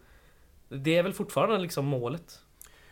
Det 0.73 0.97
är 0.97 1.03
väl 1.03 1.13
fortfarande 1.13 1.59
liksom 1.59 1.85
målet. 1.87 2.39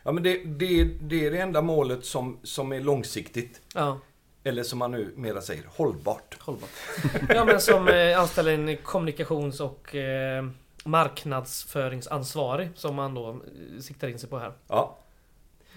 Ja, 0.03 0.13
men 0.13 0.23
det, 0.23 0.45
det, 0.45 0.85
det 0.85 1.27
är 1.27 1.31
det 1.31 1.39
enda 1.39 1.63
målet 1.63 2.05
som, 2.05 2.39
som 2.43 2.73
är 2.73 2.81
långsiktigt. 2.81 3.61
Ja, 3.75 4.01
Eller 4.45 4.63
som 4.63 4.79
man 4.79 4.91
nu 4.91 5.13
mera 5.17 5.41
säger, 5.41 5.65
hållbart. 5.69 6.37
hållbart. 6.41 6.71
Ja 7.29 7.45
men 7.45 7.61
som 7.61 7.89
eh, 7.89 8.21
anställer 8.21 8.53
en 8.55 8.77
kommunikations 8.77 9.61
och 9.61 9.95
eh, 9.95 10.45
marknadsföringsansvarig 10.85 12.69
som 12.75 12.95
man 12.95 13.15
då 13.15 13.29
eh, 13.31 13.81
siktar 13.81 14.09
in 14.09 14.19
sig 14.19 14.29
på 14.31 14.39
här. 14.39 14.53
Ja. 14.69 14.97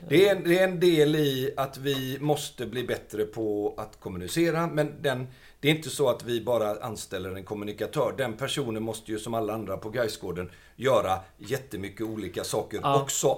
Det 0.09 0.27
är, 0.29 0.35
en, 0.35 0.43
det 0.43 0.59
är 0.59 0.63
en 0.63 0.79
del 0.79 1.15
i 1.15 1.53
att 1.57 1.77
vi 1.77 2.17
måste 2.19 2.65
bli 2.65 2.83
bättre 2.83 3.25
på 3.25 3.73
att 3.77 3.99
kommunicera, 3.99 4.67
men 4.67 5.01
den, 5.01 5.27
det 5.64 5.70
är 5.70 5.76
inte 5.76 5.89
så 5.89 6.09
att 6.09 6.24
vi 6.24 6.41
bara 6.41 6.80
anställer 6.82 7.36
en 7.36 7.43
kommunikatör. 7.43 8.14
Den 8.18 8.34
personen 8.34 8.84
måste 8.84 9.11
ju 9.11 9.20
som 9.20 9.34
alla 9.34 9.53
andra 9.53 9.78
på 9.78 9.89
Gaisgården 9.89 10.51
göra 10.76 11.20
jättemycket 11.38 12.01
olika 12.01 12.43
saker 12.43 12.80
Ja. 12.84 13.01
också. 13.01 13.38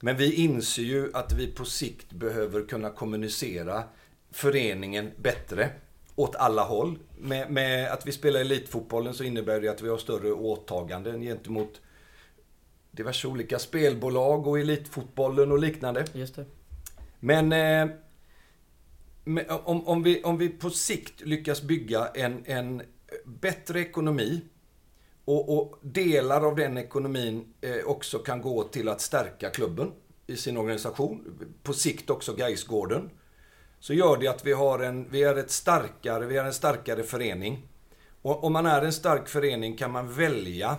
Men 0.00 0.16
vi 0.16 0.32
inser 0.34 0.82
ju 0.82 1.10
att 1.14 1.32
vi 1.32 1.46
på 1.46 1.64
sikt 1.64 2.12
behöver 2.12 2.62
kunna 2.66 2.90
kommunicera 2.90 3.82
föreningen 4.30 5.10
bättre 5.16 5.70
åt 6.16 6.36
alla 6.36 6.62
håll. 6.64 6.98
Med, 7.18 7.50
med 7.50 7.92
att 7.92 8.06
vi 8.06 8.12
spelar 8.12 8.40
elitfotbollen 8.40 9.14
så 9.14 9.24
innebär 9.24 9.60
det 9.60 9.68
att 9.68 9.82
vi 9.82 9.88
har 9.88 9.98
större 9.98 10.32
åtaganden 10.32 11.20
gentemot 11.20 11.80
diverse 12.90 13.28
olika 13.28 13.58
spelbolag 13.58 14.46
och 14.46 14.58
elitfotbollen 14.60 15.52
och 15.52 15.58
liknande. 15.58 16.04
Just 16.12 16.36
det. 16.36 16.44
Men 17.20 17.52
eh, 17.52 17.58
men 17.58 17.90
Eh, 19.36 19.68
om, 19.68 19.88
om, 19.88 20.02
vi, 20.02 20.22
om 20.22 20.38
vi 20.38 20.48
på 20.48 20.70
sikt 20.70 21.20
lyckas 21.20 21.62
bygga 21.62 22.08
en, 22.08 22.42
en 22.46 22.82
bättre 23.24 23.80
ekonomi 23.80 24.40
och, 25.24 25.58
och 25.58 25.78
delar 25.82 26.46
av 26.46 26.56
den 26.56 26.78
ekonomin 26.78 27.54
eh, 27.60 27.84
också 27.86 28.18
kan 28.18 28.42
gå 28.42 28.62
till 28.62 28.88
att 28.88 29.00
stärka 29.00 29.50
klubben 29.50 29.92
i 30.26 30.36
sin 30.36 30.56
organisation, 30.56 31.46
på 31.62 31.72
sikt 31.72 32.10
också 32.10 32.34
Gaisgården, 32.34 33.10
så 33.80 33.94
gör 33.94 34.16
det 34.16 34.28
att 34.28 34.46
vi 34.46 34.52
har 34.52 34.78
en, 34.78 35.10
vi 35.10 35.22
är 35.22 35.36
ett 35.36 35.50
starkare, 35.50 36.26
vi 36.26 36.36
är 36.36 36.44
en 36.44 36.52
starkare 36.52 37.02
förening. 37.02 37.68
Och 38.22 38.44
om 38.44 38.52
man 38.52 38.66
är 38.66 38.82
en 38.82 38.92
stark 38.92 39.28
förening 39.28 39.76
kan 39.76 39.92
man 39.92 40.12
välja 40.12 40.76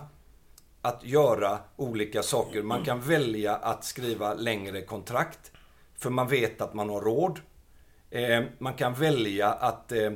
att 0.82 1.04
göra 1.04 1.58
olika 1.76 2.22
saker. 2.22 2.62
Man 2.62 2.84
kan 2.84 3.00
välja 3.00 3.56
att 3.56 3.84
skriva 3.84 4.34
längre 4.34 4.82
kontrakt. 4.82 5.52
För 5.94 6.10
man 6.10 6.28
vet 6.28 6.60
att 6.60 6.74
man 6.74 6.88
har 6.88 7.00
råd. 7.00 7.40
Eh, 8.10 8.44
man 8.58 8.74
kan 8.74 8.94
välja 8.94 9.48
att 9.52 9.92
eh, 9.92 10.12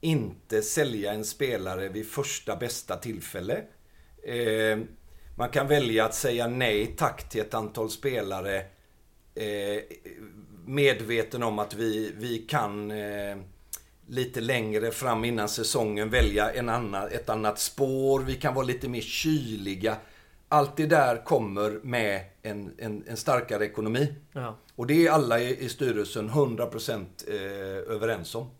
inte 0.00 0.62
sälja 0.62 1.12
en 1.12 1.24
spelare 1.24 1.88
vid 1.88 2.06
första 2.10 2.56
bästa 2.56 2.96
tillfälle. 2.96 3.62
Eh, 4.22 4.78
man 5.36 5.48
kan 5.48 5.68
välja 5.68 6.04
att 6.04 6.14
säga 6.14 6.46
nej 6.46 6.86
tack 6.86 7.28
till 7.28 7.40
ett 7.40 7.54
antal 7.54 7.90
spelare 7.90 8.56
eh, 9.34 9.82
medveten 10.66 11.42
om 11.42 11.58
att 11.58 11.74
vi, 11.74 12.12
vi 12.16 12.38
kan 12.38 12.90
eh, 12.90 13.36
lite 14.06 14.40
längre 14.40 14.90
fram 14.90 15.24
innan 15.24 15.48
säsongen 15.48 16.10
välja 16.10 16.52
en 16.52 16.68
annan, 16.68 17.08
ett 17.08 17.28
annat 17.28 17.58
spår. 17.58 18.20
Vi 18.20 18.34
kan 18.34 18.54
vara 18.54 18.66
lite 18.66 18.88
mer 18.88 19.00
kyliga. 19.00 19.96
Allt 20.48 20.76
det 20.76 20.86
där 20.86 21.24
kommer 21.24 21.80
med 21.82 22.24
en, 22.42 22.74
en, 22.78 23.04
en 23.08 23.16
starkare 23.16 23.64
ekonomi. 23.64 24.14
Ja. 24.32 24.56
Och 24.76 24.86
det 24.86 25.06
är 25.06 25.10
alla 25.10 25.40
i, 25.40 25.64
i 25.64 25.68
styrelsen 25.68 26.30
100% 26.30 27.04
eh, 27.28 27.94
överens 27.94 28.34
om. 28.34 28.50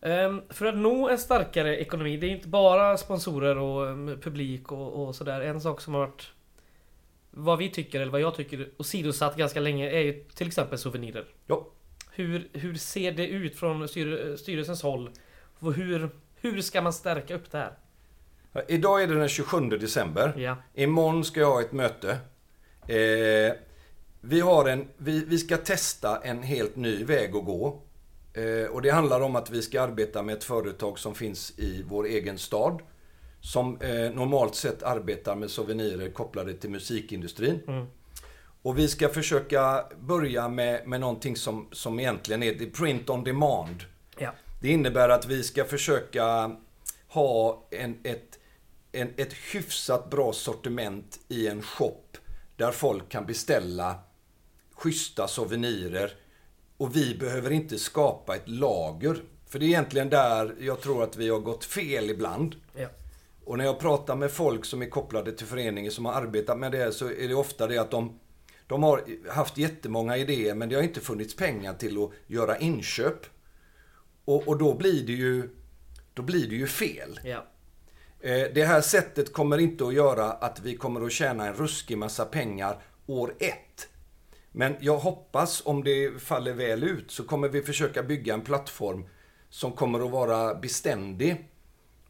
Ehm, 0.00 0.42
för 0.48 0.66
att 0.66 0.76
nå 0.76 1.08
en 1.08 1.18
starkare 1.18 1.76
ekonomi, 1.76 2.16
det 2.16 2.26
är 2.26 2.30
inte 2.30 2.48
bara 2.48 2.96
sponsorer 2.96 3.58
och 3.58 3.88
em, 3.88 4.18
publik 4.22 4.72
och, 4.72 5.06
och 5.06 5.14
sådär. 5.14 5.40
En 5.40 5.60
sak 5.60 5.80
som 5.80 5.94
har 5.94 6.00
varit 6.00 6.32
vad 7.30 7.58
vi 7.58 7.68
tycker, 7.68 8.00
eller 8.00 8.12
vad 8.12 8.20
jag 8.20 8.34
tycker, 8.34 8.68
åsidosatt 8.76 9.36
ganska 9.36 9.60
länge 9.60 9.90
är 9.90 10.00
ju 10.00 10.24
till 10.34 10.46
exempel 10.46 10.78
souvenirer. 10.78 11.24
Ja. 11.46 11.68
Hur, 12.10 12.48
hur 12.52 12.74
ser 12.74 13.12
det 13.12 13.26
ut 13.26 13.56
från 13.56 13.88
styr, 13.88 14.36
styrelsens 14.36 14.82
håll? 14.82 15.10
Och 15.58 15.74
hur, 15.74 16.10
hur 16.34 16.60
ska 16.60 16.82
man 16.82 16.92
stärka 16.92 17.34
upp 17.34 17.50
det 17.50 17.58
här? 17.58 17.72
Idag 18.68 19.02
är 19.02 19.06
det 19.06 19.14
den 19.14 19.28
27 19.28 19.68
december. 19.68 20.34
Ja. 20.36 20.56
Imorgon 20.74 21.24
ska 21.24 21.40
jag 21.40 21.52
ha 21.52 21.60
ett 21.60 21.72
möte. 21.72 22.10
Eh, 22.88 23.52
vi, 24.24 24.40
har 24.40 24.68
en, 24.68 24.88
vi, 24.96 25.24
vi 25.24 25.38
ska 25.38 25.56
testa 25.56 26.20
en 26.22 26.42
helt 26.42 26.76
ny 26.76 27.04
väg 27.04 27.36
att 27.36 27.44
gå. 27.44 27.82
Eh, 28.34 28.70
och 28.70 28.82
det 28.82 28.90
handlar 28.90 29.20
om 29.20 29.36
att 29.36 29.50
vi 29.50 29.62
ska 29.62 29.82
arbeta 29.82 30.22
med 30.22 30.36
ett 30.36 30.44
företag 30.44 30.98
som 30.98 31.14
finns 31.14 31.58
i 31.58 31.84
vår 31.88 32.06
egen 32.06 32.38
stad. 32.38 32.80
Som 33.40 33.80
eh, 33.80 33.90
normalt 33.90 34.54
sett 34.54 34.82
arbetar 34.82 35.36
med 35.36 35.50
souvenirer 35.50 36.10
kopplade 36.10 36.54
till 36.54 36.70
musikindustrin. 36.70 37.60
Mm. 37.68 37.86
Och 38.62 38.78
vi 38.78 38.88
ska 38.88 39.08
försöka 39.08 39.84
börja 40.00 40.48
med, 40.48 40.88
med 40.88 41.00
någonting 41.00 41.36
som, 41.36 41.68
som 41.72 42.00
egentligen 42.00 42.42
är 42.42 42.70
print 42.70 43.10
on 43.10 43.24
demand. 43.24 43.84
Ja. 44.18 44.30
Det 44.60 44.68
innebär 44.68 45.08
att 45.08 45.26
vi 45.26 45.42
ska 45.42 45.64
försöka 45.64 46.56
ha 47.08 47.66
en, 47.70 47.98
ett, 48.04 48.38
en, 48.92 49.12
ett 49.16 49.32
hyfsat 49.32 50.10
bra 50.10 50.32
sortiment 50.32 51.20
i 51.28 51.48
en 51.48 51.62
shop 51.62 52.04
där 52.56 52.72
folk 52.72 53.08
kan 53.08 53.26
beställa 53.26 53.98
schyssta 54.82 55.28
souvenirer. 55.28 56.12
Och 56.76 56.96
vi 56.96 57.14
behöver 57.14 57.50
inte 57.50 57.78
skapa 57.78 58.36
ett 58.36 58.48
lager. 58.48 59.22
För 59.46 59.58
det 59.58 59.64
är 59.64 59.68
egentligen 59.68 60.10
där 60.10 60.54
jag 60.60 60.80
tror 60.80 61.02
att 61.02 61.16
vi 61.16 61.28
har 61.28 61.38
gått 61.38 61.64
fel 61.64 62.10
ibland. 62.10 62.54
Ja. 62.76 62.88
Och 63.44 63.58
när 63.58 63.64
jag 63.64 63.78
pratar 63.78 64.16
med 64.16 64.30
folk 64.30 64.64
som 64.64 64.82
är 64.82 64.86
kopplade 64.86 65.32
till 65.32 65.46
föreningen 65.46 65.92
som 65.92 66.04
har 66.04 66.12
arbetat 66.12 66.58
med 66.58 66.72
det 66.72 66.92
så 66.92 67.06
är 67.06 67.28
det 67.28 67.34
ofta 67.34 67.66
det 67.66 67.78
att 67.78 67.90
de, 67.90 68.18
de 68.66 68.82
har 68.82 69.04
haft 69.30 69.58
jättemånga 69.58 70.16
idéer 70.16 70.54
men 70.54 70.68
det 70.68 70.74
har 70.74 70.82
inte 70.82 71.00
funnits 71.00 71.36
pengar 71.36 71.74
till 71.74 72.02
att 72.04 72.10
göra 72.26 72.58
inköp. 72.58 73.26
Och, 74.24 74.48
och 74.48 74.58
då 74.58 74.74
blir 74.74 75.06
det 75.06 75.12
ju 75.12 75.48
då 76.14 76.22
blir 76.22 76.48
det 76.48 76.54
ju 76.54 76.66
fel. 76.66 77.20
Ja. 77.24 77.46
Eh, 78.20 78.46
Det 78.54 78.64
här 78.64 78.80
sättet 78.80 79.32
kommer 79.32 79.58
inte 79.58 79.86
att 79.86 79.94
göra 79.94 80.32
att 80.32 80.60
vi 80.60 80.76
kommer 80.76 81.06
att 81.06 81.12
tjäna 81.12 81.46
en 81.46 81.54
ruskig 81.54 81.98
massa 81.98 82.24
pengar 82.24 82.82
år 83.06 83.34
ett. 83.38 83.88
Men 84.52 84.76
jag 84.80 84.98
hoppas, 84.98 85.62
om 85.64 85.84
det 85.84 86.22
faller 86.22 86.52
väl 86.52 86.84
ut, 86.84 87.10
så 87.10 87.24
kommer 87.24 87.48
vi 87.48 87.62
försöka 87.62 88.02
bygga 88.02 88.34
en 88.34 88.40
plattform 88.40 89.04
som 89.50 89.72
kommer 89.72 90.04
att 90.04 90.10
vara 90.10 90.54
beständig. 90.54 91.48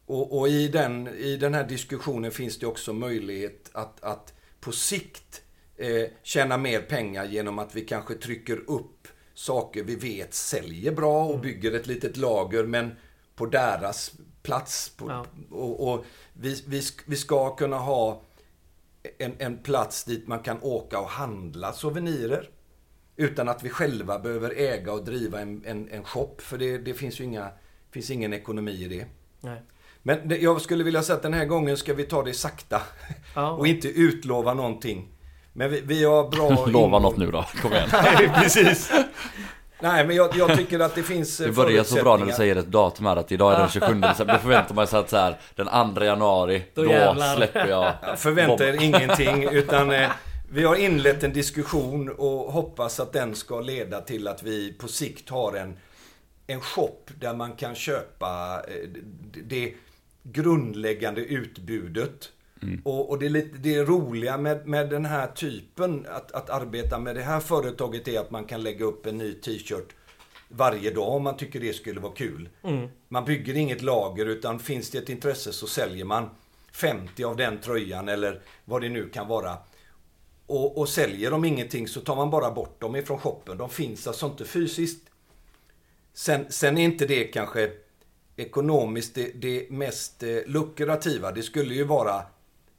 Och, 0.05 0.39
och 0.39 0.47
i, 0.47 0.67
den, 0.67 1.07
i 1.07 1.37
den 1.37 1.53
här 1.53 1.63
diskussionen 1.63 2.31
finns 2.31 2.59
det 2.59 2.65
också 2.65 2.93
möjlighet 2.93 3.69
att, 3.73 4.03
att 4.03 4.33
på 4.59 4.71
sikt 4.71 5.41
eh, 5.77 6.09
tjäna 6.23 6.57
mer 6.57 6.81
pengar 6.81 7.25
genom 7.25 7.59
att 7.59 7.75
vi 7.75 7.81
kanske 7.81 8.15
trycker 8.15 8.69
upp 8.69 9.07
saker 9.33 9.83
vi 9.83 9.95
vet 9.95 10.33
säljer 10.33 10.91
bra 10.91 11.25
och 11.25 11.39
bygger 11.39 11.71
ett 11.71 11.87
litet 11.87 12.17
lager, 12.17 12.63
men 12.63 12.91
på 13.35 13.45
deras 13.45 14.11
plats. 14.43 14.89
På, 14.97 15.09
Ja. 15.09 15.25
och, 15.51 15.93
och 15.93 16.05
vi, 16.33 16.63
vi, 16.67 16.81
vi 17.05 17.15
ska 17.15 17.55
kunna 17.55 17.77
ha 17.77 18.21
en, 19.17 19.35
en 19.39 19.57
plats 19.57 20.03
dit 20.03 20.27
man 20.27 20.39
kan 20.39 20.57
åka 20.61 20.99
och 20.99 21.09
handla 21.09 21.73
souvenirer. 21.73 22.49
Utan 23.15 23.49
att 23.49 23.63
vi 23.63 23.69
själva 23.69 24.19
behöver 24.19 24.53
äga 24.57 24.93
och 24.93 25.05
driva 25.05 25.39
en, 25.41 25.63
en, 25.65 25.89
en 25.89 26.03
shop. 26.03 26.35
För 26.37 26.57
det, 26.57 26.77
det 26.77 26.93
finns 26.93 27.19
ju 27.19 27.23
inga, 27.23 27.49
finns 27.91 28.09
ingen 28.09 28.33
ekonomi 28.33 28.71
i 28.71 28.87
det. 28.87 29.05
Nej. 29.41 29.61
Men 30.03 30.27
det, 30.27 30.37
jag 30.37 30.61
skulle 30.61 30.83
vilja 30.83 31.03
säga 31.03 31.15
att 31.15 31.23
den 31.23 31.33
här 31.33 31.45
gången 31.45 31.77
ska 31.77 31.93
vi 31.93 32.03
ta 32.03 32.23
det 32.23 32.33
sakta. 32.33 32.81
Ja. 33.35 33.51
Och 33.57 33.67
inte 33.67 33.87
utlova 33.87 34.53
någonting. 34.53 35.07
Men 35.53 35.71
vi, 35.71 35.81
vi 35.81 36.03
har 36.03 36.29
bra... 36.29 36.65
Lova 36.67 36.99
något 36.99 37.17
nu 37.17 37.31
då, 37.31 37.45
kom 37.61 37.73
igen. 37.73 37.89
Nej, 37.93 38.31
precis. 38.35 38.91
Nej, 39.83 40.07
men 40.07 40.15
jag, 40.15 40.35
jag 40.35 40.57
tycker 40.57 40.79
att 40.79 40.95
det 40.95 41.03
finns 41.03 41.39
eh, 41.39 41.47
Det 41.47 41.53
börjar 41.53 41.83
så 41.83 41.95
bra 41.95 42.17
när 42.17 42.25
du 42.25 42.31
säger 42.31 42.55
ett 42.55 42.67
datum 42.67 43.05
här 43.05 43.15
att 43.15 43.31
idag 43.31 43.53
är 43.53 43.59
den 43.59 43.69
27 43.69 43.93
december. 43.93 44.33
Då 44.33 44.39
förväntar 44.39 44.75
man 44.75 44.87
sig 44.87 44.99
att 44.99 45.09
så 45.09 45.17
här, 45.17 45.37
den 45.55 45.95
2 45.95 46.03
januari, 46.03 46.63
Då 46.73 46.83
då, 46.83 47.15
släpper 47.35 47.67
jag. 47.67 47.93
Förvänta 48.17 48.69
er 48.69 48.83
ingenting, 48.83 49.43
utan 49.51 49.91
eh, 49.91 50.09
vi 50.51 50.63
har 50.63 50.75
inlett 50.75 51.23
en 51.23 51.33
diskussion 51.33 52.09
och 52.09 52.53
hoppas 52.53 52.99
att 52.99 53.13
den 53.13 53.35
ska 53.35 53.61
leda 53.61 54.01
till 54.01 54.27
att 54.27 54.43
vi 54.43 54.73
på 54.73 54.87
sikt 54.87 55.29
har 55.29 55.53
en, 55.53 55.77
en 56.47 56.61
shop 56.61 56.99
där 57.19 57.33
man 57.33 57.51
kan 57.51 57.75
köpa 57.75 58.61
eh, 58.67 58.89
det, 59.33 59.41
det 59.41 59.73
grundläggande 60.23 61.21
utbudet. 61.21 62.31
Och, 62.83 63.09
och 63.09 63.19
det, 63.19 63.25
är 63.25 63.29
lite, 63.29 63.57
det 63.57 63.83
roliga 63.83 64.37
med, 64.37 64.67
med 64.67 64.89
den 64.89 65.05
här 65.05 65.27
typen, 65.27 66.05
att, 66.09 66.31
att 66.31 66.49
arbeta 66.49 66.99
med 66.99 67.15
det 67.15 67.21
här 67.21 67.39
företaget, 67.39 68.07
är 68.07 68.19
att 68.19 68.31
man 68.31 68.45
kan 68.45 68.63
lägga 68.63 68.85
upp 68.85 69.05
en 69.05 69.17
ny 69.17 69.33
t-shirt 69.33 69.95
varje 70.49 70.91
dag 70.91 71.07
om 71.07 71.23
man 71.23 71.37
tycker 71.37 71.59
det 71.59 71.73
skulle 71.73 71.99
vara 71.99 72.13
kul. 72.13 72.49
Man 73.07 73.25
bygger 73.25 73.57
inget 73.57 73.81
lager 73.81 74.25
utan 74.25 74.59
finns 74.59 74.89
det 74.89 74.97
ett 74.97 75.09
intresse 75.09 75.53
så 75.53 75.67
säljer 75.67 76.05
man 76.05 76.29
50 76.71 77.23
av 77.23 77.35
den 77.35 77.57
tröjan 77.57 78.09
eller 78.09 78.41
vad 78.65 78.81
det 78.81 78.89
nu 78.89 79.09
kan 79.09 79.27
vara. 79.27 79.57
Och, 80.45 80.77
och 80.77 80.89
säljer 80.89 81.31
de 81.31 81.45
ingenting 81.45 81.87
så 81.87 82.01
tar 82.01 82.15
man 82.15 82.29
bara 82.29 82.51
bort 82.51 82.81
dem 82.81 82.95
ifrån 82.95 83.19
shoppen. 83.19 83.57
De 83.57 83.69
finns 83.69 84.07
alltså 84.07 84.25
inte 84.25 84.45
fysiskt. 84.45 85.09
Sen, 86.13 86.45
sen 86.49 86.77
är 86.77 86.83
inte 86.83 87.05
det 87.05 87.23
kanske 87.23 87.71
ekonomiskt 88.35 89.15
det, 89.15 89.31
det 89.35 89.69
mest 89.69 90.23
eh, 90.23 90.37
lukrativa. 90.45 91.31
Det 91.31 91.43
skulle 91.43 91.73
ju 91.73 91.83
vara 91.83 92.21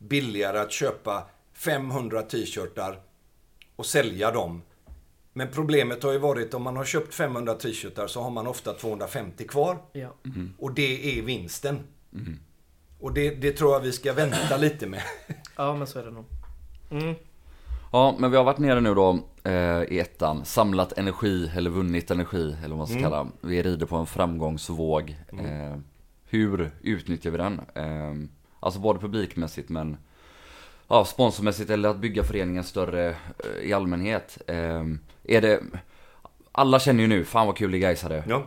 billigare 0.09 0.59
att 0.59 0.73
köpa 0.73 1.27
500 1.53 2.23
t-shirtar 2.23 3.01
och 3.77 3.87
sälja 3.87 4.31
dem. 4.31 4.63
Men 5.33 5.49
problemet 5.51 6.03
har 6.03 6.13
ju 6.13 6.19
varit 6.19 6.55
om 6.55 6.63
man 6.63 6.77
har 6.77 6.85
köpt 6.85 7.15
500 7.15 7.55
t-shirtar 7.55 8.07
så 8.07 8.23
har 8.23 8.31
man 8.31 8.47
ofta 8.47 8.73
250 8.73 9.47
kvar. 9.47 9.79
Ja. 9.93 10.15
Och 10.59 10.75
det 10.75 11.19
är 11.19 11.23
vinsten. 11.23 11.79
Och 13.01 13.15
det, 13.15 13.31
det 13.31 13.53
tror 13.53 13.73
jag 13.73 13.81
vi 13.81 13.93
ska 13.93 14.13
vänta 14.13 14.57
lite 14.57 14.87
med. 14.87 15.03
ja, 15.57 15.77
men 15.77 15.87
så 15.87 15.99
är 15.99 16.05
det 16.05 16.11
nog. 16.11 16.25
Mm. 16.91 17.15
Ja, 17.93 18.17
men 18.19 18.31
vi 18.31 18.37
har 18.37 18.45
varit 18.45 18.59
nere 18.59 18.81
nu 18.81 18.95
då 18.95 19.19
eh, 19.45 19.83
i 19.83 19.99
ettan, 19.99 20.45
samlat 20.45 20.99
energi 20.99 21.51
eller 21.57 21.71
vunnit 21.71 22.11
energi 22.11 22.57
eller 22.59 22.69
vad 22.69 22.79
man 22.79 22.87
ska 22.87 23.01
kalla 23.01 23.27
Vi 23.41 23.63
rider 23.63 23.87
på 23.87 23.97
en 23.97 24.07
framgångsvåg. 24.07 25.17
Eh, 25.33 25.79
hur 26.25 26.71
utnyttjar 26.83 27.31
vi 27.31 27.37
den? 27.37 27.61
Eh, 27.75 28.29
alltså 28.65 28.81
både 28.81 28.99
publikmässigt 28.99 29.69
men 29.69 29.97
ja, 30.89 31.05
sponsormässigt 31.05 31.71
eller 31.71 31.89
att 31.89 31.97
bygga 31.99 32.25
föreningen 32.25 32.65
större 32.65 33.09
eh, 33.09 33.62
i 33.62 33.73
allmänhet. 33.73 34.39
Eh, 34.47 34.85
är 35.25 35.41
det, 35.41 35.61
alla 36.53 36.79
känner 36.79 37.03
ju 37.03 37.09
nu, 37.09 37.25
fan 37.25 37.47
vad 37.47 37.57
kul 37.57 37.71
det 37.71 37.79
är 37.79 37.81
Gaisare. 37.81 38.25
Ja. 38.29 38.47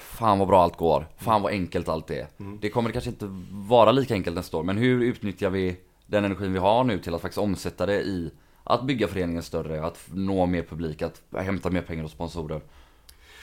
Fan 0.00 0.38
vad 0.38 0.48
bra 0.48 0.62
allt 0.62 0.76
går. 0.76 1.06
Fan 1.16 1.42
vad 1.42 1.52
enkelt 1.52 1.88
allt 1.88 2.10
är. 2.10 2.26
Det 2.60 2.70
kommer 2.70 2.90
kanske 2.90 3.10
inte 3.10 3.26
vara 3.50 3.92
lika 3.92 4.14
enkelt 4.14 4.36
nästa 4.36 4.56
år. 4.56 4.62
Men 4.62 4.76
hur 4.78 5.02
utnyttjar 5.02 5.50
vi 5.50 5.76
den 6.06 6.24
energin 6.24 6.52
vi 6.52 6.58
har 6.58 6.84
nu 6.84 6.98
till 6.98 7.14
att 7.14 7.22
faktiskt 7.22 7.38
omsätta 7.38 7.86
det 7.86 8.02
i 8.02 8.30
att 8.64 8.86
bygga 8.86 9.08
föreningen 9.08 9.42
större, 9.42 9.84
att 9.86 10.00
nå 10.12 10.46
mer 10.46 10.62
publik, 10.62 11.02
att 11.02 11.22
hämta 11.36 11.70
mer 11.70 11.82
pengar 11.82 12.02
hos 12.02 12.12
sponsorer. 12.12 12.60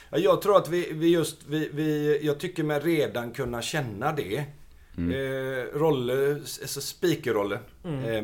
Ja, 0.09 0.18
Jag 0.18 0.41
tror 0.41 0.57
att 0.57 0.70
vi, 0.70 0.93
vi 0.93 1.07
just, 1.07 1.38
vi, 1.47 1.70
vi, 1.74 2.20
jag 2.26 2.39
tycker 2.39 2.64
mig 2.64 2.80
redan 2.80 3.32
kunna 3.32 3.62
känna 3.62 4.12
det. 4.12 4.45
Eh, 4.97 5.65
Rolle, 5.79 6.33
alltså 6.35 6.81
speakerrolle, 6.81 7.59
eh, 7.83 8.23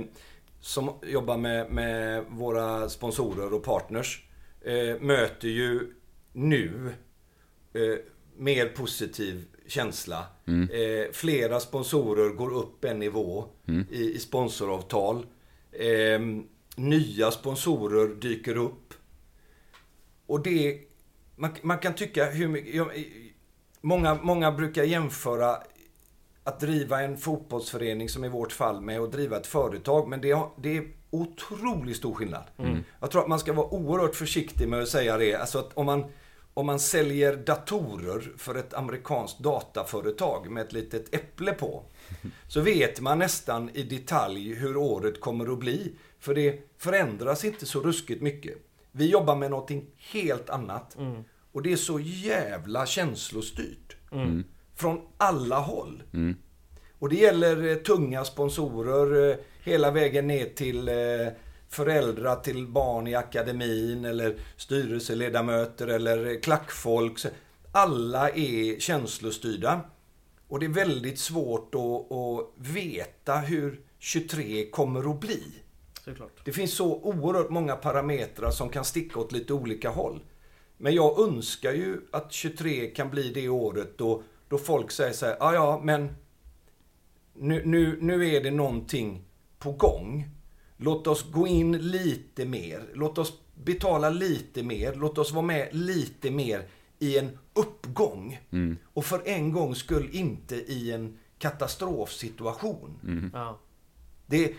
som 0.60 0.92
jobbar 1.04 1.38
med, 1.38 1.72
med 1.72 2.26
våra 2.30 2.90
sponsorer 2.90 3.54
och 3.54 3.64
partners, 3.64 4.24
eh, 4.62 5.00
möter 5.02 5.48
ju 5.48 5.94
nu 6.34 6.94
eh, 7.74 7.98
mer 8.38 8.68
positiv 8.68 9.46
känsla. 9.68 10.26
Eh, 10.48 11.12
flera 11.12 11.60
sponsorer 11.60 12.30
går 12.30 12.54
upp 12.54 12.86
en 12.86 13.00
nivå 13.00 13.46
i, 13.92 14.16
i 14.16 14.20
sponsoravtal. 14.20 15.26
Eh, 15.72 16.20
nya 16.76 17.32
sponsorer 17.32 18.08
dyker 18.16 18.58
upp. 18.58 18.94
Och 20.26 20.44
det, 20.44 20.80
man, 21.36 21.52
man 21.62 21.80
kan 21.80 21.96
tycka 21.96 22.26
hur 22.26 22.48
mycket, 22.48 22.76
jag, 22.76 22.88
många, 23.82 24.16
många 24.24 24.52
brukar 24.52 24.84
jämföra 24.84 25.58
att 26.48 26.60
driva 26.60 27.02
en 27.02 27.18
fotbollsförening 27.18 28.10
som 28.10 28.26
i 28.26 28.30
vårt 28.30 28.52
fall 28.52 28.82
med 28.82 29.00
att 29.00 29.12
driva 29.12 29.38
ett 29.38 29.48
företag. 29.48 30.08
Men 30.08 30.22
det, 30.22 30.40
det 30.62 30.78
är 30.78 30.88
otroligt 31.10 31.98
stor 31.98 32.14
skillnad. 32.14 32.44
Jag 33.00 33.12
tror 33.12 33.22
att 33.22 33.28
man 33.28 33.40
ska 33.40 33.54
vara 33.54 33.68
oerhört 33.68 34.16
försiktig 34.16 34.68
med 34.68 34.82
att 34.82 34.88
säga 34.88 35.18
det. 35.18 35.36
Alltså 35.36 35.60
att 35.60 35.74
om 35.74 35.86
man, 35.86 36.06
om 36.54 36.66
man 36.66 36.80
säljer 36.80 37.36
datorer 37.36 38.34
för 38.38 38.56
ett 38.56 38.74
amerikanskt 38.74 39.40
dataföretag 39.40 40.52
med 40.52 40.66
ett 40.66 40.74
litet 40.74 41.16
äpple 41.16 41.54
på. 41.54 41.84
Så 42.48 42.62
vet 42.62 43.02
man 43.02 43.20
nästan 43.20 43.70
i 43.74 43.84
detalj 43.84 44.54
hur 44.54 44.78
året 44.78 45.22
kommer 45.22 45.54
att 45.54 45.60
bli. 45.60 45.96
För 46.20 46.36
det 46.36 46.60
förändras 46.78 47.46
inte 47.46 47.66
så 47.66 47.82
ruskigt 47.82 48.22
mycket. 48.22 48.58
Vi 48.92 49.10
jobbar 49.10 49.36
med 49.36 49.52
någonting 49.52 49.86
helt 49.98 50.50
annat. 50.50 50.98
Och 51.52 51.62
det 51.62 51.72
är 51.72 51.78
så 51.78 52.00
jävla 52.00 52.86
känslostyrt. 52.86 53.96
Från 54.78 55.02
alla 55.18 55.60
håll. 55.60 56.04
Och 57.00 57.10
det 57.10 57.16
gäller 57.16 57.68
eh, 57.70 57.76
tunga 57.76 58.26
sponsorer 58.26 59.32
eh, 59.32 59.38
hela 59.64 59.92
vägen 59.92 60.28
ner 60.28 60.46
till 60.46 60.88
eh, 60.88 60.96
föräldrar 61.70 62.36
till 62.36 62.68
barn 62.68 63.08
i 63.08 63.16
akademin 63.16 64.06
eller 64.06 64.36
styrelseledamöter 64.58 65.88
eller 65.88 66.42
klackfolk. 66.42 67.20
Alla 67.72 68.30
är 68.30 68.80
känslostyrda. 68.80 69.82
Och 70.48 70.60
det 70.60 70.66
är 70.66 70.70
väldigt 70.70 71.20
svårt 71.20 71.76
att, 71.76 72.12
att 72.12 72.54
veta 72.58 73.36
hur 73.36 73.80
23 74.00 74.70
kommer 74.70 75.12
att 75.12 75.20
bli. 75.20 75.44
Såklart. 76.06 76.42
Det 76.46 76.52
finns 76.52 76.74
så 76.74 76.96
oerhört 76.96 77.50
många 77.50 77.76
parametrar 77.76 78.52
som 78.52 78.70
kan 78.70 78.86
sticka 78.86 79.20
åt 79.20 79.32
lite 79.32 79.54
olika 79.54 79.90
håll. 79.90 80.20
Men 80.78 80.96
jag 80.96 81.20
önskar 81.20 81.72
ju 81.72 81.98
att 82.12 82.32
23 82.32 82.88
kan 82.88 83.10
bli 83.10 83.30
det 83.30 83.50
året 83.50 83.98
då, 83.98 84.24
då 84.50 84.58
folk 84.58 84.92
säger 84.92 85.14
så 85.14 85.26
här, 85.26 85.38
ja 85.40 85.54
ja 85.54 85.82
men 85.84 86.16
nu, 87.34 87.62
nu, 87.66 87.98
nu 88.02 88.30
är 88.30 88.44
det 88.44 88.52
någonting 88.52 89.24
på 89.60 89.72
gång. 89.72 90.30
Låt 90.78 91.08
oss 91.08 91.32
gå 91.32 91.48
in 91.48 91.78
lite 91.78 92.46
mer. 92.46 92.84
Låt 92.94 93.18
oss 93.18 93.34
betala 93.56 94.10
lite 94.10 94.64
mer. 94.64 94.94
Låt 94.96 95.18
oss 95.18 95.32
vara 95.32 95.46
med 95.46 95.70
lite 95.72 96.32
mer 96.32 96.68
i 97.00 97.18
en 97.18 97.38
uppgång. 97.54 98.40
Och 98.84 99.06
för 99.06 99.22
en 99.26 99.52
gång 99.52 99.76
skull 99.76 100.10
inte 100.12 100.56
i 100.56 100.92
en 100.92 101.18
katastrofsituation. 101.38 103.00
Ja. 103.34 103.60
Det, 104.26 104.54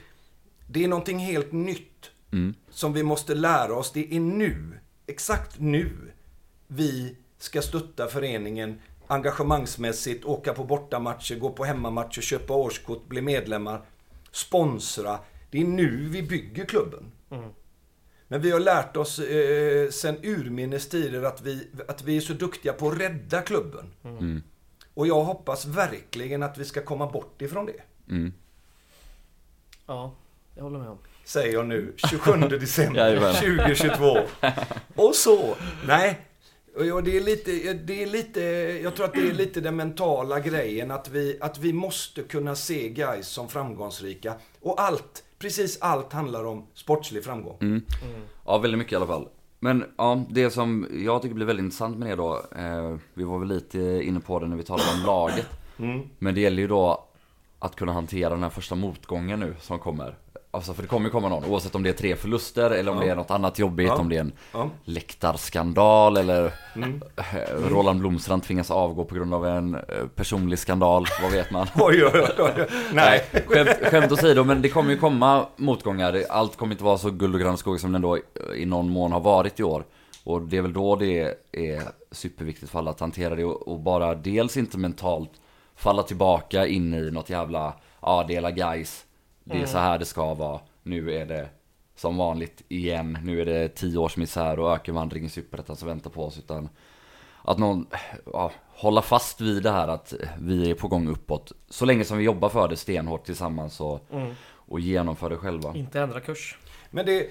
det 0.67 0.85
är 0.85 0.89
någonting 0.89 1.19
helt 1.19 1.53
nytt 1.53 2.11
som 2.71 2.93
vi 2.93 3.03
måste 3.03 3.35
lära 3.35 3.75
oss. 3.75 3.93
Det 3.93 4.17
är 4.17 4.21
nu, 4.21 4.79
exakt 5.07 5.61
nu, 5.61 6.13
vi 6.67 7.17
ska 7.39 7.63
stötta 7.63 8.07
föreningen 8.07 8.81
engagemangsmässigt, 9.09 10.25
åka 10.25 10.55
på 10.55 10.65
bortamatcher, 10.65 11.35
gå 11.35 11.51
på 11.51 11.65
hemmamatcher, 11.65 12.21
köpa 12.21 12.55
årskort, 12.55 13.09
bli 13.09 13.23
medlemmar, 13.23 13.81
sponsra. 14.33 15.19
Det 15.51 15.61
är 15.61 15.65
nu 15.65 16.09
vi 16.09 16.23
bygger 16.23 16.65
klubben. 16.65 17.13
Men 18.29 18.41
vi 18.41 18.51
har 18.51 18.61
lärt 18.61 18.97
oss 18.97 19.19
eh, 19.19 19.89
sen 19.91 20.17
urminnes 20.23 20.89
tider 20.89 21.23
att 21.23 21.43
vi, 21.43 21.69
att 21.89 22.03
vi 22.03 22.17
är 22.17 22.21
så 22.21 22.33
duktiga 22.33 22.73
på 22.73 22.89
att 22.89 23.01
rädda 23.01 23.43
klubben. 23.43 23.85
Och 24.95 25.07
jag 25.07 25.25
hoppas 25.25 25.67
verkligen 25.67 26.43
att 26.43 26.59
vi 26.59 26.65
ska 26.65 26.81
komma 26.81 27.07
bort 27.07 27.43
ifrån 27.43 27.67
det. 27.67 27.83
ja, 29.87 30.13
jag 30.55 30.63
håller 30.63 30.79
med 30.79 30.89
om. 30.89 30.99
säger 31.25 31.53
jag 31.53 31.67
nu, 31.67 31.95
27 31.97 32.33
december 32.33 33.01
Jajamän. 33.01 33.35
2022. 33.35 34.19
Och 34.95 35.15
så, 35.15 35.57
nej. 35.87 36.21
Och 36.79 37.03
det 37.03 37.17
är 37.17 37.21
lite, 37.21 37.73
det 37.73 38.03
är 38.03 38.07
lite, 38.07 38.41
jag 38.83 38.97
tror 38.97 39.07
att 39.07 39.15
det 39.15 39.29
är 39.29 39.33
lite 39.33 39.61
den 39.61 39.77
mentala 39.77 40.41
grejen 40.41 40.91
att 40.91 41.09
vi, 41.09 41.39
att 41.41 41.59
vi 41.59 41.73
måste 41.73 42.23
kunna 42.23 42.55
se 42.55 42.89
guys 42.89 43.27
som 43.29 43.49
framgångsrika. 43.49 44.35
Och 44.61 44.81
allt, 44.81 45.25
precis 45.39 45.79
allt 45.81 46.13
handlar 46.13 46.45
om 46.45 46.67
sportslig 46.75 47.25
framgång. 47.25 47.83
Ja, 48.47 48.59
väldigt 48.59 48.79
mycket 48.79 48.93
i 48.93 48.97
alla 48.97 49.07
fall. 49.07 49.29
Men 49.61 49.85
ja, 49.97 50.25
det 50.31 50.51
som 50.51 50.87
jag 51.05 51.23
tycker 51.23 51.35
blir 51.35 51.47
väldigt 51.47 51.65
intressant 51.65 51.99
med 51.99 52.09
det 52.09 52.17
då, 52.17 52.43
eh, 52.57 52.97
vi 53.15 53.25
var 53.25 53.39
väl 53.39 53.49
lite 53.49 53.79
inne 53.79 54.21
på 54.21 54.39
det 54.39 54.47
när 54.47 54.57
vi 54.57 54.63
talade 54.63 54.91
om 55.01 55.07
laget. 55.07 55.47
Men 56.19 56.35
det 56.35 56.41
gäller 56.41 56.63
ju 56.63 56.69
då 56.69 57.05
att 57.59 57.77
kunna 57.77 57.93
hantera 57.93 58.31
den 58.31 58.43
här 58.43 58.51
första 58.51 58.75
motgången 58.75 59.41
nu 59.41 59.55
som 59.61 59.79
kommer. 59.79 60.19
Alltså 60.59 60.75
för 60.75 60.83
det 60.83 60.89
kommer 60.89 61.07
ju 61.07 61.11
komma 61.11 61.29
någon, 61.29 61.45
oavsett 61.45 61.75
om 61.75 61.83
det 61.83 61.89
är 61.89 61.93
tre 61.95 62.17
förluster 62.17 62.71
eller 62.71 62.93
om 62.93 62.99
Ja. 62.99 63.05
det 63.05 63.11
är 63.11 63.17
något 63.17 63.31
annat 63.31 63.59
jobbigt, 63.59 63.87
Ja. 63.87 63.95
om 63.97 64.09
det 64.09 64.17
är 64.17 64.21
en 64.21 64.33
Ja. 64.53 64.71
läktarskandal 64.85 66.17
eller 66.17 66.45
eh, 66.45 67.69
Roland 67.69 68.01
Blomstrand 68.01 68.43
tvingas 68.43 68.71
avgå 68.71 69.05
på 69.05 69.15
grund 69.15 69.35
av 69.35 69.47
en 69.47 69.75
eh, 69.75 69.81
personlig 70.15 70.59
skandal, 70.59 71.07
vad 71.23 71.33
vet 71.33 71.51
man? 71.51 71.67
Oj, 71.77 72.05
oj, 72.05 72.11
oj, 72.15 72.31
oj. 72.39 72.67
Nej. 72.93 73.25
skämt, 73.47 73.69
skämt 73.83 74.13
åsido, 74.13 74.45
men 74.45 74.63
det 74.63 74.69
kommer 74.69 74.91
ju 74.91 74.97
komma 74.99 75.47
motgångar. 75.57 76.23
Allt 76.31 76.57
kommer 76.57 76.73
inte 76.73 76.85
vara 76.85 76.99
så 76.99 77.11
guld 77.11 77.35
och 77.35 77.41
gröna 77.41 77.57
skog 77.57 77.81
som 77.81 77.93
det 77.93 77.97
ändå 77.97 78.19
i 78.57 78.67
någon 78.67 78.91
mån 78.91 79.13
har 79.13 79.21
varit 79.21 79.61
i 79.61 79.63
år. 79.63 79.85
Och 80.25 80.43
det 80.43 80.57
är 80.57 80.63
väl 80.63 80.73
då 80.73 80.97
det 80.97 81.35
är 81.53 81.83
superviktigt 82.13 82.71
för 82.73 82.79
alla 82.79 82.91
att 82.91 83.01
hantera 83.01 83.35
det 83.35 83.45
och, 83.45 83.81
bara 83.81 84.15
dels 84.15 84.57
inte 84.57 84.79
mentalt 84.79 85.31
falla 85.77 86.03
tillbaka 86.03 86.67
in 86.67 86.95
i 86.95 87.11
något 87.11 87.31
jävla, 87.31 87.73
ja 88.03 88.25
det 88.29 88.37
är 88.37 88.41
la 88.41 88.51
guys. 88.51 89.05
Det 89.49 89.63
är 89.63 89.67
så 89.67 89.79
här 89.79 89.99
det 89.99 90.05
ska 90.05 90.35
vara. 90.35 90.61
Nu 90.83 91.15
är 91.15 91.27
det 91.27 91.49
som 91.97 92.17
vanligt 92.17 92.63
igen. 92.69 93.19
Nu 93.23 93.41
är 93.41 93.45
det 93.45 93.69
tio 93.69 93.99
års 93.99 94.17
misär 94.17 94.59
och 94.59 94.73
ökenvandring 94.75 95.25
i 95.25 95.29
superettan 95.29 95.77
som 95.77 95.89
väntar 95.89 96.11
på 96.11 96.25
oss. 96.25 96.39
Utan 96.39 96.69
att 97.43 97.59
någon, 97.59 97.87
ja, 98.33 98.53
hålla 98.69 99.03
fast 99.03 99.41
vid 99.41 99.63
det 99.63 99.71
här 99.71 99.89
att 99.89 100.15
vi 100.41 100.71
är 100.71 100.75
på 100.75 100.89
gång 100.89 101.09
uppåt. 101.09 101.53
Så 101.69 101.85
länge 101.85 102.05
som 102.05 102.19
vi 102.19 102.25
jobbar 102.25 102.49
för 102.49 102.69
det 102.69 102.77
stenhårt 102.77 103.27
tillsammans 103.27 103.81
och, 103.81 104.01
och 104.51 104.81
genomför 104.81 105.31
det 105.31 105.37
själva. 105.37 105.75
Inte 105.75 106.01
ändra 106.01 106.21
kurs. 106.21 106.59
Men 106.91 107.07
det, 107.07 107.31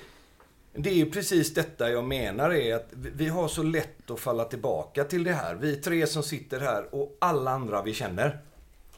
det 0.73 0.89
är 0.89 0.95
ju 0.95 1.11
precis 1.11 1.53
detta 1.53 1.89
jag 1.89 2.03
menar 2.03 2.53
är 2.53 2.75
att 2.75 2.89
vi 2.93 3.27
har 3.27 3.47
så 3.47 3.63
lätt 3.63 4.11
att 4.11 4.19
falla 4.19 4.43
tillbaka 4.43 5.03
till 5.03 5.23
det 5.23 5.33
här. 5.33 5.55
Vi 5.55 5.75
tre 5.75 6.07
som 6.07 6.23
sitter 6.23 6.59
här 6.59 6.95
och 6.95 7.17
alla 7.21 7.51
andra 7.51 7.81
vi 7.81 7.93
känner. 7.93 8.39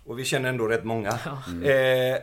Och 0.05 0.19
vi 0.19 0.25
känner 0.25 0.49
ändå 0.49 0.67
rätt 0.67 0.83
många. 0.83 1.09
Eh, 1.09 2.17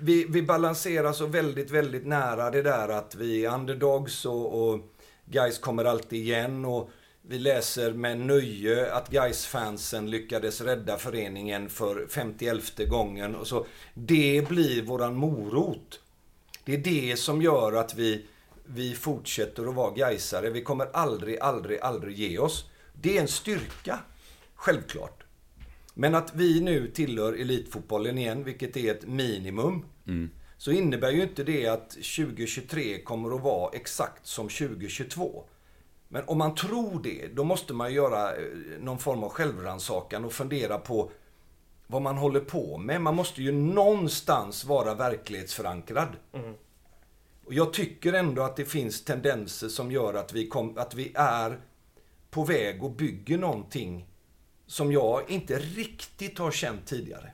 vi, 0.00 0.26
vi 0.28 0.42
balanserar 0.42 1.12
så 1.12 1.26
väldigt, 1.26 1.70
väldigt 1.70 2.06
nära 2.06 2.50
det 2.50 2.62
där 2.62 2.88
att 2.88 3.14
vi 3.14 3.44
är 3.44 3.54
underdogs 3.54 4.24
och, 4.24 4.68
och 4.68 4.80
guys 5.24 5.58
kommer 5.58 5.84
alltid 5.84 6.20
igen. 6.20 6.64
Och 6.64 6.90
vi 7.22 7.38
läser 7.38 7.92
med 7.92 8.18
nöje 8.18 8.92
att 8.92 9.10
guys 9.10 9.46
fansen 9.46 10.10
lyckades 10.10 10.60
rädda 10.60 10.98
föreningen 10.98 11.68
för 11.68 12.06
51 12.10 12.88
gången. 12.88 13.34
Och 13.34 13.46
så, 13.46 13.66
det 13.94 14.48
blir 14.48 14.82
våran 14.82 15.14
morot. 15.14 16.00
Det 16.64 16.74
är 16.74 16.78
det 16.78 17.16
som 17.16 17.42
gör 17.42 17.72
att 17.72 17.94
vi 17.94 18.26
vi 18.66 18.94
fortsätter 18.94 19.68
att 19.68 19.74
vara 19.74 19.94
Gaisare. 19.94 20.50
Vi 20.50 20.62
kommer 20.62 20.86
aldrig, 20.92 21.38
aldrig, 21.40 21.80
aldrig 21.80 22.16
ge 22.16 22.38
oss. 22.38 22.70
Det 22.92 23.16
är 23.16 23.20
en 23.20 23.28
styrka, 23.28 23.98
självklart. 24.54 25.15
Men 25.98 26.14
att 26.14 26.34
vi 26.34 26.60
nu 26.60 26.90
tillhör 26.90 27.32
elitfotbollen 27.32 28.18
igen, 28.18 28.44
vilket 28.44 28.76
är 28.76 28.94
ett 28.94 29.06
minimum. 29.06 29.84
Så 30.56 30.70
innebär 30.70 31.10
ju 31.10 31.22
inte 31.22 31.44
det 31.44 31.66
att 31.66 31.90
2023 31.90 33.02
kommer 33.02 33.34
att 33.36 33.42
vara 33.42 33.70
exakt 33.72 34.26
som 34.26 34.48
2022. 34.48 35.44
Men 36.08 36.24
om 36.26 36.38
man 36.38 36.54
tror 36.54 37.00
det, 37.02 37.26
då 37.34 37.44
måste 37.44 37.74
man 37.74 37.92
göra 37.94 38.36
eh, 38.36 38.42
någon 38.80 38.98
form 38.98 39.24
av 39.24 39.30
självrannsakan 39.30 40.24
och 40.24 40.32
fundera 40.32 40.78
på 40.78 41.10
vad 41.86 42.02
man 42.02 42.16
håller 42.16 42.40
på 42.40 42.78
med. 42.78 43.00
Man 43.00 43.16
måste 43.16 43.42
ju 43.42 43.52
någonstans 43.52 44.64
vara 44.64 44.94
verklighetsförankrad. 44.94 46.08
Och 47.44 47.54
jag 47.54 47.72
tycker 47.72 48.12
ändå 48.12 48.42
att 48.42 48.56
det 48.56 48.64
finns 48.64 49.04
tendenser 49.04 49.68
som 49.68 49.92
gör 49.92 50.14
att 50.14 50.32
vi, 50.32 50.48
kom, 50.48 50.78
att 50.78 50.94
vi 50.94 51.12
är 51.14 51.60
på 52.30 52.44
väg 52.44 52.82
och 52.84 52.90
bygger 52.90 53.38
någonting 53.38 54.06
som 54.66 54.92
jag 54.92 55.30
inte 55.30 55.58
riktigt 55.58 56.38
har 56.38 56.50
känt 56.50 56.86
tidigare. 56.86 57.30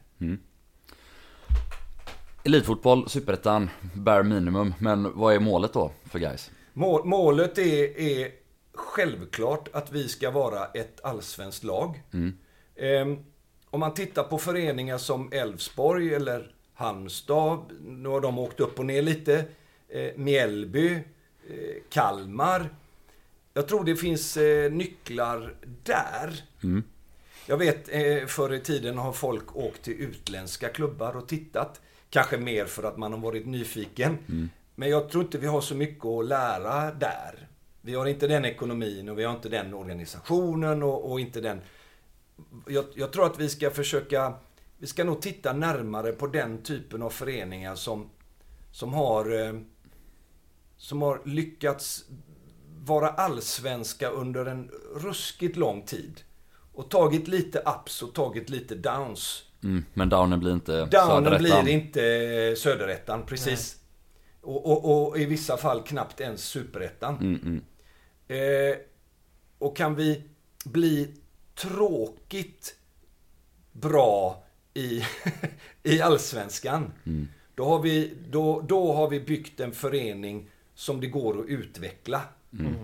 Elitfotboll, 2.44 3.08
superettan, 3.08 3.70
bare 3.94 4.22
minimum. 4.22 4.74
Men 4.78 5.12
vad 5.18 5.34
är 5.34 5.40
målet 5.40 5.72
då 5.72 5.92
för 6.04 6.18
guys? 6.18 6.50
Mål, 6.72 7.04
målet 7.04 7.58
är, 7.58 8.00
är 8.00 8.30
självklart 8.74 9.68
att 9.72 9.92
vi 9.92 10.08
ska 10.08 10.30
vara 10.30 10.66
ett 10.66 11.00
allsvenskt 11.04 11.64
lag. 11.64 12.02
Ehm, 12.76 13.18
om 13.70 13.80
man 13.80 13.94
tittar 13.94 14.22
på 14.22 14.38
föreningar 14.38 14.98
som 14.98 15.32
Elfsborg 15.32 16.14
eller 16.14 16.54
Halmstad, 16.74 17.58
nu 17.80 18.08
har 18.08 18.20
de 18.20 18.38
åkt 18.38 18.60
upp 18.60 18.78
och 18.78 18.86
ner 18.86 19.02
lite. 19.02 19.44
Eh, 19.88 20.10
Mjällby, 20.16 20.92
eh, 20.94 21.82
Kalmar. 21.90 22.68
Jag 23.54 23.68
tror 23.68 23.84
det 23.84 23.96
finns 23.96 24.36
eh, 24.36 24.72
nycklar 24.72 25.54
där. 25.82 26.42
Jag 27.46 27.56
vet, 27.56 27.88
eh, 27.88 28.26
förr 28.26 28.52
i 28.52 28.60
tiden 28.60 28.98
har 28.98 29.12
folk 29.12 29.56
åkt 29.56 29.82
till 29.82 30.00
utländska 30.00 30.68
klubbar 30.68 31.16
och 31.16 31.28
tittat. 31.28 31.80
Kanske 32.10 32.38
mer 32.38 32.66
för 32.66 32.82
att 32.82 32.96
man 32.96 33.12
har 33.12 33.20
varit 33.20 33.46
nyfiken. 33.46 34.18
Men 34.74 34.90
jag 34.90 35.08
tror 35.08 35.24
inte 35.24 35.38
vi 35.38 35.46
har 35.46 35.60
så 35.60 35.74
mycket 35.74 36.06
att 36.06 36.26
lära 36.26 36.94
där. 36.94 37.48
Vi 37.80 37.94
har 37.94 38.06
inte 38.06 38.26
den 38.26 38.44
ekonomin 38.44 39.08
och 39.08 39.18
vi 39.18 39.24
har 39.24 39.34
inte 39.34 39.48
den 39.48 39.74
organisationen 39.74 40.82
och, 40.82 41.10
och 41.10 41.20
inte 41.20 41.40
den... 41.40 41.60
Jag, 42.66 42.84
jag 42.94 43.12
tror 43.12 43.26
att 43.26 43.40
vi 43.40 43.48
ska 43.48 43.70
försöka... 43.70 44.34
Vi 44.78 44.86
ska 44.86 45.04
nog 45.04 45.22
titta 45.22 45.52
närmare 45.52 46.12
på 46.12 46.26
den 46.26 46.62
typen 46.62 47.02
av 47.02 47.10
föreningar 47.10 47.74
som, 47.74 48.10
som 48.72 48.94
har... 48.94 49.46
Eh, 49.46 49.54
som 50.76 51.02
har 51.02 51.20
lyckats 51.24 52.04
vara 52.78 53.08
allsvenska 53.08 54.08
under 54.08 54.46
en 54.46 54.70
ruskigt 54.94 55.56
lång 55.56 55.82
tid. 55.82 56.20
Och 56.72 56.90
tagit 56.90 57.28
lite 57.28 57.58
ups 57.58 58.02
och 58.02 58.14
tagit 58.14 58.50
lite 58.50 58.74
downs. 58.74 59.44
Mm, 59.62 59.84
men 59.94 60.08
downen 60.08 60.40
blir 60.40 60.52
inte 60.52 60.72
Downen 60.72 61.24
söderettan. 61.24 61.64
blir 61.64 61.72
inte 61.74 62.54
söderettan, 62.56 63.26
precis. 63.26 63.76
Och, 64.40 64.66
och, 64.66 65.08
och 65.08 65.18
i 65.18 65.24
vissa 65.24 65.56
fall 65.56 65.82
knappt 65.82 66.20
ens 66.20 66.44
superettan. 66.44 67.16
Mm, 67.16 67.40
mm. 67.42 67.62
Eh, 68.28 68.76
och 69.58 69.76
kan 69.76 69.94
vi 69.94 70.22
bli 70.64 71.08
tråkigt 71.54 72.76
bra 73.72 74.44
i, 74.74 75.02
i 75.82 76.00
allsvenskan. 76.00 76.92
Då, 77.54 77.64
har 77.64 77.82
vi, 77.82 78.14
då, 78.30 78.60
då 78.60 78.92
har 78.92 79.08
vi 79.08 79.20
byggt 79.20 79.60
en 79.60 79.72
förening 79.72 80.48
som 80.74 81.00
det 81.00 81.06
går 81.06 81.40
att 81.40 81.46
utveckla. 81.46 82.20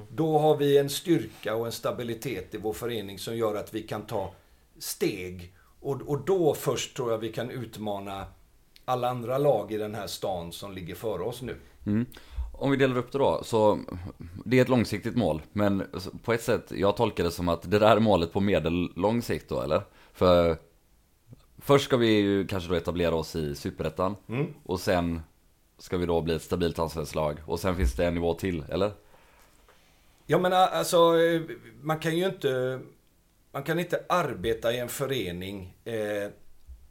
Då 0.08 0.38
har 0.38 0.56
vi 0.56 0.78
en 0.78 0.90
styrka 0.90 1.54
och 1.54 1.66
en 1.66 1.72
stabilitet 1.72 2.54
i 2.54 2.58
vår 2.58 2.72
förening 2.72 3.18
som 3.18 3.36
gör 3.36 3.54
att 3.54 3.74
vi 3.74 3.82
kan 3.82 4.06
ta 4.06 4.34
steg. 4.78 5.52
Och, 5.80 6.02
och 6.02 6.24
då 6.24 6.54
först 6.54 6.96
tror 6.96 7.10
jag 7.10 7.18
vi 7.18 7.32
kan 7.32 7.50
utmana 7.50 8.26
alla 8.84 9.08
andra 9.08 9.38
lag 9.38 9.72
i 9.72 9.76
den 9.76 9.94
här 9.94 10.06
stan 10.06 10.52
som 10.52 10.72
ligger 10.72 10.94
före 10.94 11.22
oss 11.22 11.42
nu. 11.42 11.56
Mm. 11.86 12.06
Om 12.52 12.70
vi 12.70 12.76
delar 12.76 12.96
upp 12.98 13.12
det 13.12 13.18
då, 13.18 13.40
så 13.44 13.78
det 14.44 14.58
är 14.58 14.62
ett 14.62 14.68
långsiktigt 14.68 15.16
mål. 15.16 15.42
Men 15.52 15.84
på 16.24 16.32
ett 16.32 16.42
sätt, 16.42 16.72
jag 16.76 16.96
tolkar 16.96 17.24
det 17.24 17.30
som 17.30 17.48
att 17.48 17.70
det 17.70 17.78
där 17.78 17.96
är 17.96 18.00
målet 18.00 18.32
på 18.32 18.40
medellång 18.40 19.22
sikt 19.22 19.48
då, 19.48 19.60
eller? 19.60 19.82
För 20.12 20.56
först 21.58 21.84
ska 21.84 21.96
vi 21.96 22.06
ju 22.06 22.46
kanske 22.46 22.70
då 22.70 22.74
etablera 22.74 23.14
oss 23.14 23.36
i 23.36 23.54
superettan. 23.54 24.16
Och 24.64 24.80
sen 24.80 25.20
ska 25.78 25.96
vi 25.96 26.06
då 26.06 26.20
bli 26.20 26.34
ett 26.34 26.42
stabilt 26.42 26.78
allsvenskt 26.78 27.14
lag. 27.14 27.36
Och 27.46 27.60
sen 27.60 27.76
finns 27.76 27.94
det 27.94 28.06
en 28.06 28.14
nivå 28.14 28.34
till, 28.34 28.64
eller? 28.68 28.92
Jag 30.30 30.40
menar, 30.40 30.68
alltså, 30.68 31.14
man 31.82 31.98
kan 31.98 32.16
ju 32.16 32.26
inte... 32.26 32.80
Man 33.52 33.62
kan 33.62 33.78
inte 33.78 34.04
arbeta 34.08 34.72
i 34.72 34.78
en 34.78 34.88
förening 34.88 35.76
eh, 35.84 36.30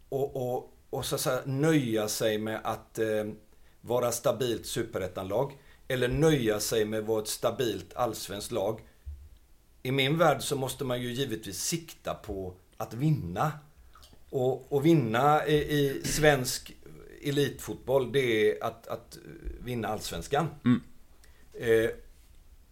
och, 0.09 0.35
och, 0.35 0.73
och 0.89 1.05
så 1.05 1.17
säga 1.17 1.41
nöja 1.45 2.07
sig 2.07 2.37
med 2.37 2.59
att 2.63 2.99
eh, 2.99 3.25
vara 3.81 4.11
stabilt 4.11 4.65
superettanlag. 4.65 5.57
Eller 5.87 6.07
nöja 6.07 6.59
sig 6.59 6.85
med 6.85 6.99
att 6.99 7.05
vara 7.05 7.21
ett 7.21 7.27
stabilt 7.27 7.93
allsvenskt 7.95 8.51
lag. 8.51 8.81
I 9.83 9.91
min 9.91 10.17
värld 10.17 10.41
så 10.41 10.55
måste 10.55 10.83
man 10.83 11.01
ju 11.01 11.11
givetvis 11.11 11.59
sikta 11.63 12.13
på 12.13 12.53
att 12.77 12.93
vinna. 12.93 13.51
Och, 14.29 14.71
och 14.71 14.85
vinna 14.85 15.47
i, 15.47 15.55
i 15.55 16.01
svensk 16.03 16.75
elitfotboll, 17.21 18.11
det 18.11 18.51
är 18.51 18.63
att, 18.63 18.87
att 18.87 19.17
vinna 19.59 19.87
allsvenskan. 19.87 20.47
Eh, 21.53 21.89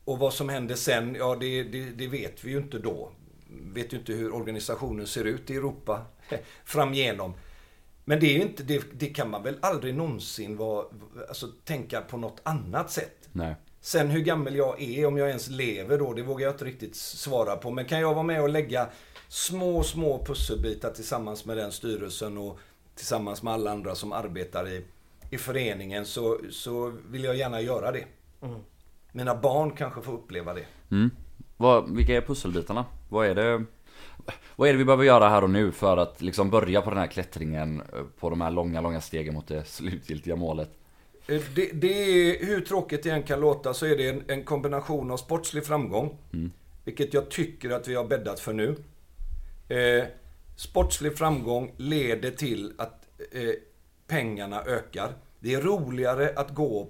och 0.06 0.20
vad 0.20 0.34
som 0.34 0.50
händer 0.50 0.76
sen, 0.76 1.16
ja 1.16 1.38
det, 1.40 1.64
det, 1.64 1.84
det 1.84 2.08
vet 2.08 2.44
vi 2.44 2.52
ju 2.52 2.58
inte 2.58 2.80
då. 2.80 3.12
Vet 3.48 3.94
ju 3.94 3.98
inte 3.98 4.14
hur 4.14 4.34
organisationen 4.34 5.08
ser 5.08 5.26
ut 5.26 5.50
i 5.50 5.56
Europa 5.56 6.06
framigenom. 6.66 7.34
Men 8.06 8.20
det, 8.20 8.26
är 8.26 8.34
ju 8.34 8.42
inte, 8.42 8.64
det, 8.64 8.84
det 8.94 9.06
kan 9.06 9.30
man 9.30 9.44
väl 9.44 9.58
aldrig 9.62 9.96
någonsin 9.96 10.58
vara, 10.58 10.86
alltså, 11.28 11.48
tänka 11.64 12.02
på 12.02 12.18
något 12.18 12.42
annat 12.44 12.92
sätt. 12.92 13.30
Nej. 13.32 13.56
Sen 13.82 14.08
hur 14.08 14.22
gammal 14.22 14.56
jag 14.56 14.82
är, 14.82 15.06
om 15.06 15.18
jag 15.18 15.28
ens 15.28 15.50
lever 15.50 15.98
då, 15.98 16.14
det 16.14 16.22
vågar 16.22 16.46
jag 16.46 16.54
inte 16.54 16.66
riktigt 16.66 16.96
svara 16.96 17.56
på. 17.56 17.72
Men 17.72 17.86
kan 17.86 18.00
jag 18.00 18.14
vara 18.14 18.24
med 18.24 18.42
och 18.42 18.50
lägga 18.50 18.90
små, 19.28 19.84
små 19.84 20.26
pusselbitar 20.26 20.92
tillsammans 20.92 21.46
med 21.46 21.58
den 21.58 21.72
styrelsen 21.72 22.38
och 22.38 22.60
tillsammans 22.96 23.44
med 23.44 23.54
alla 23.54 23.72
andra 23.72 23.96
som 23.96 24.12
arbetar 24.12 24.70
i, 24.70 24.86
i 25.30 25.38
föreningen 25.38 26.06
så, 26.06 26.40
så 26.52 26.94
vill 27.10 27.24
jag 27.24 27.36
gärna 27.36 27.62
göra 27.62 27.92
det. 27.92 28.06
Mina 29.16 29.36
barn 29.36 29.72
kanske 29.72 30.02
får 30.02 30.14
uppleva 30.14 30.54
det. 30.54 30.66
Mm. 30.92 31.10
Vad, 31.58 31.96
vilka 31.96 32.18
är 32.18 32.22
pusselbitarna? 32.22 32.86
Vad 33.10 33.28
är 33.28 33.36
det 33.36 33.66
vad 34.56 34.70
är 34.70 34.74
det 34.74 34.78
vi 34.78 34.86
behöver 34.86 35.04
göra 35.04 35.30
här 35.30 35.44
och 35.44 35.50
nu 35.50 35.72
för 35.72 35.98
att 35.98 36.22
liksom 36.22 36.50
börja 36.50 36.82
på 36.82 36.90
den 36.90 37.00
här 37.00 37.08
klättringen 37.08 37.82
eh, 37.82 38.04
på 38.20 38.30
de 38.30 38.42
här 38.42 38.52
långa, 38.52 38.82
långa 38.82 39.02
stegen 39.02 39.34
mot 39.34 39.48
det 39.48 39.68
slutgiltiga 39.68 40.36
målet? 40.36 40.70
Eh, 41.28 41.42
Det, 41.56 41.72
det 41.74 41.88
är, 41.88 42.46
hur 42.46 42.62
tråkigt 42.62 43.04
det 43.04 43.10
än 43.10 43.24
kan 43.24 43.40
låta, 43.40 43.74
så 43.74 43.86
är 43.86 43.98
det 43.98 44.10
en, 44.10 44.24
en 44.28 44.44
kombination 44.44 45.12
av 45.12 45.18
sportslig 45.18 45.66
framgång. 45.66 46.18
Vilket 46.84 47.14
jag 47.14 47.30
tycker 47.30 47.70
att 47.70 47.88
vi 47.88 47.96
har 47.96 48.06
bäddat 48.06 48.40
för 48.40 48.54
nu. 48.54 48.76
Eh, 49.70 50.06
sportslig 50.56 51.18
framgång 51.18 51.72
leder 51.78 52.32
till 52.32 52.74
att 52.78 53.08
eh, 53.32 53.42
pengarna 54.08 54.64
ökar. 54.64 55.14
Det 55.40 55.54
är 55.54 55.62
roligare 55.62 56.34
att 56.36 56.54
gå 56.54 56.90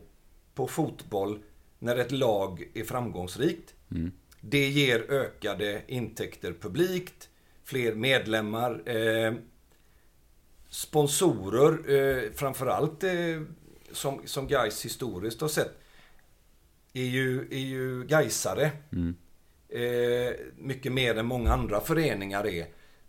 på 0.56 0.68
fotboll 0.68 1.40
när 1.86 1.96
ett 1.96 2.12
lag 2.12 2.64
är 2.74 2.84
framgångsrikt. 2.84 3.74
Det 4.42 4.68
ger 4.70 5.12
ökade 5.12 5.82
intäkter 5.88 6.54
publikt, 6.62 7.30
fler 7.64 7.96
medlemmar. 7.96 8.90
Eh, 8.90 9.34
sponsorer, 10.70 11.96
eh, 11.96 12.32
framförallt 12.32 13.04
eh, 13.04 13.42
som, 13.92 14.22
som 14.26 14.48
Gais 14.48 14.86
historiskt 14.86 15.42
har 15.42 15.48
sett, 15.48 15.80
är 16.94 17.04
ju, 17.04 17.48
är 17.52 17.60
ju 17.60 18.04
Gaisare. 18.04 18.72
Eh, 19.70 20.34
mycket 20.58 20.92
mer 20.92 21.16
än 21.18 21.26
många 21.26 21.54
andra 21.54 21.82
föreningar 21.82 22.48
är. 22.48 22.68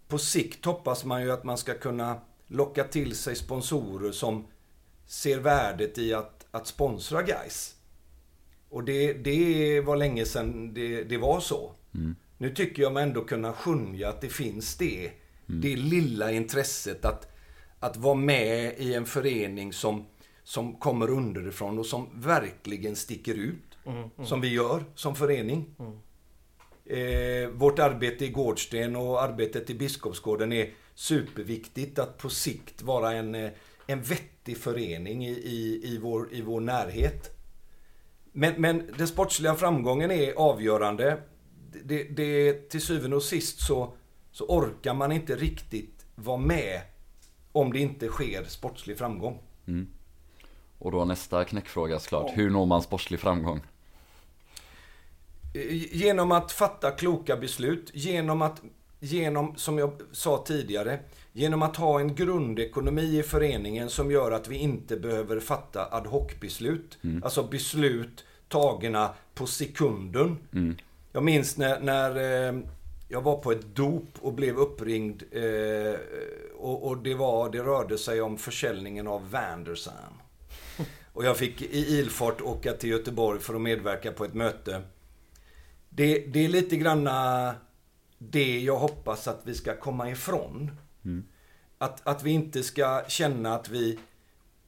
På 0.09 0.18
sikt 0.18 0.64
hoppas 0.64 1.05
man 1.05 1.22
ju 1.22 1.33
att 1.33 1.45
man 1.45 1.59
ska 1.59 1.74
kunna 1.74 2.20
locka 2.47 2.85
till 2.85 3.14
sig 3.14 3.37
sponsorer 3.37 4.12
som 4.12 4.47
ser 5.07 5.39
värdet 5.41 5.99
i 5.99 6.14
att, 6.14 6.47
att 6.51 6.66
sponsra 6.66 7.22
Gais. 7.22 7.76
Och 8.69 8.85
det, 8.85 9.12
det 9.12 9.81
var 9.81 9.97
länge 9.97 10.25
sedan 10.25 10.75
det, 10.75 11.03
det 11.05 11.19
var 11.19 11.41
så. 11.41 11.73
Nu 12.39 12.51
tycker 12.55 12.83
jag 12.83 12.93
mig 12.93 13.03
ändå 13.03 13.25
kunna 13.25 13.53
skönja 13.53 14.09
att 14.09 14.21
det 14.21 14.29
finns 14.29 14.77
det. 14.77 15.11
Det 15.47 15.77
lilla 15.77 16.33
intresset 16.33 17.05
att, 17.05 17.29
att 17.81 17.97
vara 17.97 18.14
med 18.14 18.75
i 18.79 18.95
en 18.95 19.07
förening 19.07 19.73
som, 19.73 20.07
som 20.45 20.77
kommer 20.77 21.11
underifrån 21.11 21.79
och 21.79 21.87
som 21.87 22.09
verkligen 22.14 22.97
sticker 22.97 23.35
ut. 23.35 23.79
Som 24.25 24.41
vi 24.41 24.49
gör 24.49 24.85
som 24.95 25.17
förening. 25.17 25.67
Eh, 26.87 27.49
vårt 27.49 27.79
arbete 27.79 28.25
i 28.25 28.29
Gårdsten 28.29 28.97
och 28.97 29.23
arbetet 29.23 29.71
i 29.71 29.75
Biskopsgården 29.75 30.53
är 30.53 30.71
superviktigt 30.95 31.99
att 31.99 32.19
på 32.19 32.29
sikt 32.29 32.83
vara 32.83 33.12
en, 33.12 33.35
eh, 33.35 33.51
en 33.87 34.03
vettig 34.03 34.57
förening 34.57 35.27
i, 35.27 35.31
i, 35.33 35.81
i, 35.85 35.99
vår, 35.99 36.29
i 36.33 36.43
vår 36.43 36.61
närhet. 36.61 37.36
Men, 38.39 38.55
men 38.61 38.91
den 38.99 39.09
sportsliga 39.09 39.55
framgången 39.55 40.11
är 40.11 40.32
avgörande. 40.32 41.18
Det, 41.84 42.05
det, 42.05 42.53
till 42.70 42.80
syvende 42.80 43.16
och 43.16 43.22
sist 43.22 43.61
så, 43.61 43.95
så 44.32 44.45
orkar 44.45 44.95
man 44.95 45.12
inte 45.12 45.37
riktigt 45.37 46.07
vara 46.14 46.37
med 46.37 46.80
om 47.53 47.72
det 47.72 47.78
inte 47.78 48.09
sker 48.09 48.45
sportslig 48.45 48.99
framgång. 48.99 49.39
Och 50.78 50.93
då 50.93 51.05
nästa 51.05 51.45
knäckfråga 51.45 51.99
såklart. 51.99 52.30
Hur 52.34 52.51
når 52.51 52.66
man 52.66 52.82
sportslig 52.82 53.20
framgång? 53.20 53.61
Eh, 55.55 55.97
Genom 55.97 56.32
att 56.32 56.53
fatta 56.53 56.91
kloka 56.91 57.37
beslut, 57.37 57.91
genom 57.95 58.43
att, 58.43 58.62
genom, 59.01 59.57
som 59.57 59.78
jag 59.78 59.93
sa 60.12 60.45
tidigare, 60.47 60.99
genom 61.37 61.62
att 61.62 61.76
ha 61.76 62.01
en 62.01 62.14
grundekonomi 62.14 63.18
i 63.18 63.22
föreningen 63.22 63.91
som 63.91 64.11
gör 64.11 64.30
att 64.32 64.49
vi 64.49 64.57
inte 64.57 64.97
behöver 64.97 65.41
fatta 65.41 65.89
ad 65.95 66.09
hoc-beslut. 66.09 66.99
Alltså 67.24 67.43
beslut 67.43 68.24
tagna 68.49 69.11
på 69.34 69.47
sekunden. 69.47 70.39
Jag 71.12 71.22
minns 71.22 71.57
när, 71.57 71.80
när 71.80 72.16
eh, 72.49 72.61
jag 73.09 73.22
var 73.22 73.37
på 73.37 73.53
ett 73.53 73.74
dop 73.74 74.09
och 74.20 74.32
blev 74.32 74.57
uppringd 74.59 75.22
eh, 75.30 76.01
och, 76.57 76.87
och 76.87 76.99
det, 76.99 77.14
var, 77.14 77.51
det 77.51 77.59
rörde 77.59 77.99
sig 77.99 78.20
om 78.20 78.39
försäljningen 78.39 79.07
av 79.07 79.30
Vandersan. 79.30 80.12
Och 81.12 81.24
jag 81.24 81.37
fick 81.37 81.62
i 81.62 81.99
ilfart 81.99 82.41
åka 82.41 82.72
till 82.72 82.91
Göteborg 82.91 83.41
för 83.41 83.55
att 83.55 83.61
medverka 83.61 84.12
på 84.12 84.24
ett 84.24 84.34
möte. 84.34 84.82
Det, 85.89 86.18
det 86.18 86.45
är 86.45 86.49
lite 86.49 86.76
granna 86.76 87.55
det 88.18 88.61
jag 88.61 88.76
hoppas 88.76 89.28
att 89.28 89.41
vi 89.45 89.55
ska 89.55 89.76
komma 89.76 90.11
ifrån. 90.11 90.70
Att, 91.79 92.07
att 92.07 92.23
vi 92.23 92.31
inte 92.31 92.63
ska 92.63 93.03
känna 93.09 93.55
att 93.55 93.69
vi, 93.69 93.99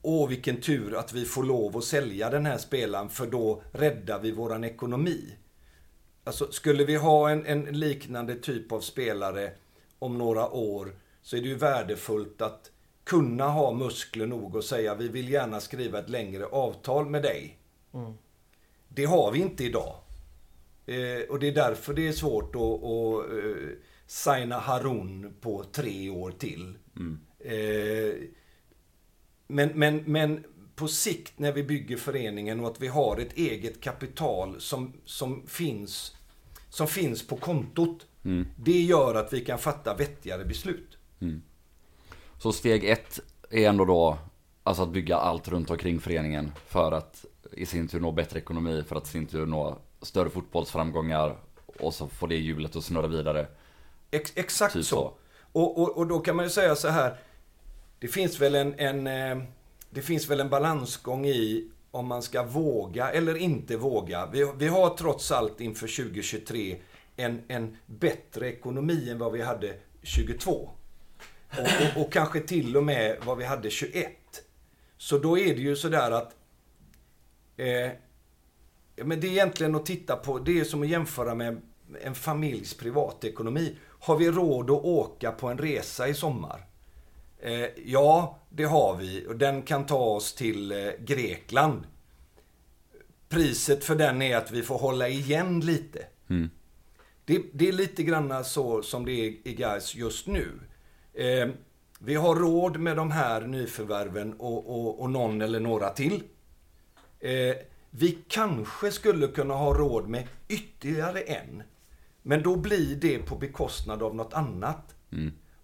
åh 0.01 0.29
vilken 0.29 0.61
tur 0.61 0.95
att 0.95 1.13
vi 1.13 1.25
får 1.25 1.43
lov 1.43 1.77
att 1.77 1.83
sälja 1.83 2.29
den 2.29 2.45
här 2.45 2.57
spelaren 2.57 3.09
för 3.09 3.27
då 3.27 3.61
räddar 3.71 4.19
vi 4.19 4.31
våran 4.31 4.63
ekonomi. 4.63 5.35
Alltså 6.23 6.51
skulle 6.51 6.83
vi 6.83 6.95
ha 6.95 7.29
en, 7.29 7.45
en 7.45 7.63
liknande 7.65 8.35
typ 8.35 8.71
av 8.71 8.79
spelare 8.79 9.51
om 9.99 10.17
några 10.17 10.49
år 10.49 10.95
så 11.21 11.37
är 11.37 11.41
det 11.41 11.47
ju 11.47 11.55
värdefullt 11.55 12.41
att 12.41 12.71
kunna 13.03 13.47
ha 13.47 13.73
muskler 13.73 14.27
nog 14.27 14.55
och 14.55 14.63
säga 14.63 14.95
vi 14.95 15.07
vill 15.07 15.29
gärna 15.29 15.59
skriva 15.59 15.99
ett 15.99 16.09
längre 16.09 16.45
avtal 16.45 17.05
med 17.05 17.21
dig. 17.21 17.57
Det 18.89 19.05
har 19.05 19.31
vi 19.31 19.39
inte 19.39 19.63
idag. 19.63 19.95
Eh, 20.85 21.29
och 21.29 21.39
det 21.39 21.47
är 21.47 21.55
därför 21.55 21.93
det 21.93 22.07
är 22.07 22.11
svårt 22.11 22.55
att, 22.55 22.61
att 22.61 23.31
eh, 23.31 23.69
signa 24.09 24.59
Harun 24.59 25.33
på 25.41 25.63
tre 25.71 26.09
år 26.09 26.31
till. 26.31 26.77
Eh, 27.39 28.29
men, 29.47 29.69
men, 29.69 30.03
men 30.05 30.43
på 30.75 30.87
sikt 30.87 31.39
när 31.39 31.51
vi 31.51 31.63
bygger 31.63 31.97
föreningen 31.97 32.59
och 32.59 32.67
att 32.67 32.81
vi 32.81 32.87
har 32.87 33.17
ett 33.17 33.37
eget 33.37 33.81
kapital 33.81 34.61
som, 34.61 34.93
som, 35.05 35.47
finns, 35.47 36.15
som 36.69 36.87
finns 36.87 37.27
på 37.27 37.35
kontot. 37.37 38.05
Det 38.55 38.81
gör 38.81 39.15
att 39.15 39.33
vi 39.33 39.45
kan 39.45 39.59
fatta 39.59 39.95
vettigare 39.95 40.45
beslut. 40.45 40.97
Så 42.37 42.51
steg 42.51 42.83
ett 42.83 43.19
är 43.49 43.69
ändå 43.69 43.85
då 43.85 44.17
alltså 44.63 44.83
att 44.83 44.89
bygga 44.89 45.17
allt 45.17 45.47
runt 45.47 45.69
omkring 45.69 45.99
föreningen 45.99 46.51
för 46.67 46.91
att 46.91 47.25
i 47.51 47.65
sin 47.65 47.87
tur 47.87 47.99
nå 47.99 48.11
bättre 48.11 48.39
ekonomi, 48.39 48.83
för 48.87 48.95
att 48.95 49.07
i 49.07 49.09
sin 49.09 49.25
tur 49.25 49.45
nå 49.45 49.77
större 50.01 50.29
fotbollsframgångar 50.29 51.35
och 51.65 51.93
så 51.93 52.07
får 52.07 52.27
det 52.27 52.35
hjulet 52.35 52.75
att 52.75 52.83
snurra 52.83 53.07
vidare. 53.07 53.47
Ex 54.11 54.31
exakt 54.35 54.73
Typ 54.73 54.85
så. 54.85 54.95
så. 54.95 55.13
Och, 55.51 55.77
och, 55.77 55.97
och 55.97 56.07
då 56.07 56.19
kan 56.19 56.35
man 56.35 56.45
ju 56.45 56.49
säga 56.49 56.75
så 56.75 56.87
här. 56.87 57.17
Det 57.99 58.07
finns 58.07 58.41
väl 58.41 58.55
en, 58.55 58.79
en, 58.79 59.07
eh, 59.07 59.43
det 59.89 60.01
finns 60.01 60.29
väl 60.29 60.39
en 60.39 60.49
balansgång 60.49 61.25
i 61.25 61.69
om 61.91 62.07
man 62.07 62.21
ska 62.21 62.43
våga 62.43 63.09
eller 63.09 63.37
inte 63.37 63.77
våga. 63.77 64.25
Vi, 64.25 64.51
vi 64.57 64.67
har 64.67 64.89
trots 64.89 65.31
allt 65.31 65.61
inför 65.61 65.87
2023 65.87 66.77
en, 67.15 67.41
en 67.47 67.77
bättre 67.85 68.49
ekonomi 68.49 69.09
än 69.09 69.19
vad 69.19 69.31
vi 69.31 69.41
hade 69.41 69.73
22. 70.03 70.69
Och, 71.49 71.59
och, 71.59 72.01
och 72.01 72.11
kanske 72.11 72.39
till 72.39 72.77
och 72.77 72.83
med 72.83 73.17
vad 73.25 73.37
vi 73.37 73.45
hade 73.45 73.69
21. 73.69 74.11
Så 74.97 75.17
då 75.17 75.37
är 75.37 75.55
det 75.55 75.61
ju 75.61 75.75
sådär 75.75 76.11
att 76.11 76.35
eh, 77.57 77.91
men 79.03 79.19
det 79.19 79.27
är 79.27 79.31
egentligen 79.31 79.75
att 79.75 79.85
titta 79.85 80.15
på, 80.15 80.39
det 80.39 80.59
är 80.59 80.63
som 80.63 80.81
att 80.81 80.87
jämföra 80.87 81.35
med 81.35 81.61
en 82.01 82.15
familjs 82.15 82.73
privatekonomi. 82.73 83.77
Har 83.99 84.17
vi 84.17 84.31
råd 84.31 84.69
att 84.69 84.83
åka 84.83 85.31
på 85.31 85.47
en 85.47 85.57
resa 85.57 86.07
i 86.07 86.13
sommar? 86.13 86.65
Eh, 87.39 87.65
ja, 87.85 88.39
det 88.49 88.63
har 88.63 88.95
vi 88.95 89.25
och 89.27 89.35
den 89.35 89.61
kan 89.61 89.85
ta 89.85 89.99
oss 89.99 90.33
till 90.33 90.71
eh, 90.71 90.91
Grekland. 90.99 91.83
Priset 93.29 93.83
för 93.83 93.95
den 93.95 94.21
är 94.21 94.37
att 94.37 94.51
vi 94.51 94.63
får 94.63 94.77
hålla 94.77 95.07
igen 95.07 95.59
lite. 95.59 96.05
Det, 97.25 97.41
det 97.53 97.67
är 97.67 97.71
lite 97.71 98.03
grann 98.03 98.45
så 98.45 98.81
som 98.81 99.05
det 99.05 99.11
är 99.11 99.47
i 99.47 99.53
Gais 99.53 99.95
just 99.95 100.27
nu. 100.27 100.47
Eh, 101.13 101.49
vi 101.99 102.15
har 102.15 102.35
råd 102.35 102.79
med 102.79 102.97
de 102.97 103.11
här 103.11 103.41
nyförvärven 103.41 104.33
och, 104.33 104.69
och, 104.69 105.01
och 105.01 105.09
någon 105.09 105.41
eller 105.41 105.59
några 105.59 105.89
till. 105.89 106.23
Eh, 107.19 107.55
vi 107.89 108.17
kanske 108.27 108.91
skulle 108.91 109.27
kunna 109.27 109.53
ha 109.53 109.73
råd 109.73 110.07
med 110.07 110.27
ytterligare 110.47 111.21
en. 111.21 111.63
Men 112.29 112.43
då 112.43 112.55
blir 112.55 112.95
det 112.95 113.19
på 113.19 113.35
bekostnad 113.35 114.03
av 114.03 114.15
något 114.15 114.33
annat. 114.33 114.95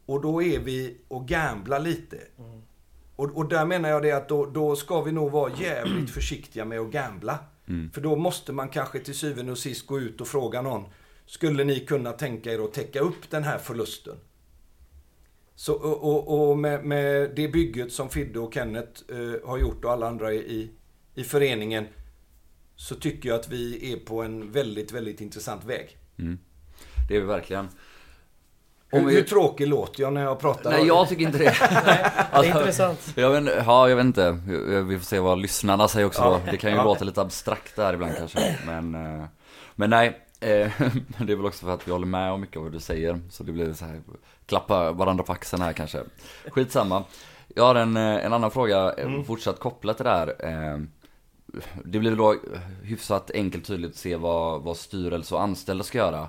Och 0.06 0.22
då 0.22 0.44
är 0.44 0.60
vi 0.60 0.98
och 1.08 1.28
gamblar 1.28 1.80
lite. 1.80 2.18
Och, 3.16 3.38
och 3.38 3.50
där 3.50 3.66
menar 3.66 3.90
jag 3.90 4.04
det 4.04 4.12
att 4.12 4.30
då, 4.30 4.46
då 4.46 4.76
ska 4.76 5.02
vi 5.02 5.12
nog 5.12 5.32
vara 5.32 5.54
jävligt 5.60 6.10
försiktiga 6.14 6.66
med 6.66 6.80
att 6.80 6.92
gambla. 6.92 7.40
För 7.94 8.02
då 8.02 8.16
måste 8.16 8.54
man 8.54 8.70
kanske 8.70 9.00
till 9.00 9.14
syvende 9.14 9.52
och 9.52 9.58
sist 9.58 9.88
gå 9.88 10.00
ut 10.00 10.22
och 10.22 10.28
fråga 10.28 10.62
någon. 10.62 10.84
Skulle 11.26 11.64
ni 11.64 11.80
kunna 11.80 12.12
tänka 12.12 12.54
er 12.54 12.60
att 12.60 12.74
täcka 12.74 13.00
upp 13.00 13.30
den 13.30 13.44
här 13.44 13.58
förlusten? 13.58 14.16
Så, 15.56 15.74
och, 15.74 16.04
och, 16.04 16.50
och 16.50 16.58
med, 16.58 16.86
med 16.86 17.32
det 17.36 17.48
bygget 17.48 17.92
som 17.92 18.10
Fidde 18.10 18.40
och 18.40 18.54
Kenneth 18.54 19.02
eh, 19.10 19.50
har 19.50 19.58
gjort 19.58 19.86
och 19.86 19.92
alla 19.92 20.08
andra 20.08 20.34
i, 20.34 20.72
i 21.16 21.24
föreningen 21.24 21.86
så 22.76 22.96
tycker 22.96 23.30
jag 23.30 23.40
att 23.40 23.50
vi 23.50 23.94
är 23.94 23.98
på 23.98 24.22
en 24.22 24.52
väldigt, 24.52 24.92
väldigt 24.92 25.22
intressant 25.22 25.66
väg. 25.66 25.98
Det 27.08 27.16
är 27.16 27.20
vi 27.22 27.26
verkligen. 27.26 27.70
Hur, 28.92 29.00
Om 29.00 29.08
vi- 29.08 29.16
hur 29.16 29.24
tråkig 29.24 29.68
låter 29.68 30.02
jag 30.02 30.14
när 30.14 30.24
jag 30.24 30.40
pratar? 30.40 30.72
Nej, 30.72 30.88
jag 30.88 31.10
tycker 31.10 31.22
inte 31.24 31.38
det. 31.38 31.44
Det 32.32 32.38
är 32.38 32.44
intressant. 32.46 33.14
Jag 33.16 33.42
vet, 33.42 33.64
ja, 33.66 33.90
jag 33.90 33.96
vet 33.96 34.06
inte. 34.06 34.32
Vi 34.88 34.98
får 35.00 35.06
se 35.06 35.20
vad 35.20 35.38
lyssnarna 35.40 35.88
säger 35.88 36.08
också 36.08 36.22
då. 36.24 36.42
Det 36.52 36.58
kan 36.58 36.72
ju 36.72 36.78
låta 36.84 37.06
lite 37.06 37.22
abstrakt 37.22 37.76
där 37.76 37.94
ibland 37.94 38.18
kanske. 38.18 38.58
Men, 38.66 38.96
eh, 38.96 39.26
men 39.76 39.90
nej. 39.90 40.08
eh, 40.40 40.48
Det 41.20 41.32
är 41.34 41.36
väl 41.36 41.46
också 41.46 41.66
för 41.66 41.74
att 41.74 41.88
vi 41.88 41.92
håller 41.92 42.08
med 42.08 42.32
om 42.32 42.42
mycket 42.42 42.58
av 42.58 42.64
vad 42.64 42.72
du 42.72 42.80
säger. 42.80 43.22
Så 43.32 43.44
det 43.44 43.52
blir 43.52 43.74
så 43.74 43.86
här, 43.86 44.02
klappa 44.46 44.92
varandra 44.92 45.24
på 45.24 45.32
axeln 45.32 45.62
här 45.62 45.74
kanske. 45.74 46.00
Skitsamma. 46.52 47.04
Jag 47.56 47.64
har 47.64 47.76
en, 47.76 47.98
eh, 47.98 48.26
en 48.26 48.34
annan 48.34 48.52
fråga, 48.52 48.94
eh, 48.94 49.24
fortsatt 49.24 49.60
kopplat 49.60 49.98
till 49.98 50.04
det 50.06 50.10
här. 50.12 50.36
Det 51.84 52.00
blir 52.00 52.16
då 52.16 52.36
hyfsat 52.84 53.32
enkelt 53.34 53.66
tydligt 53.66 53.92
att 53.92 53.98
se 53.98 54.16
vad, 54.16 54.62
vad 54.62 54.78
styrelse 54.78 55.36
och 55.36 55.42
anställda 55.42 55.84
ska 55.84 55.98
göra. 55.98 56.28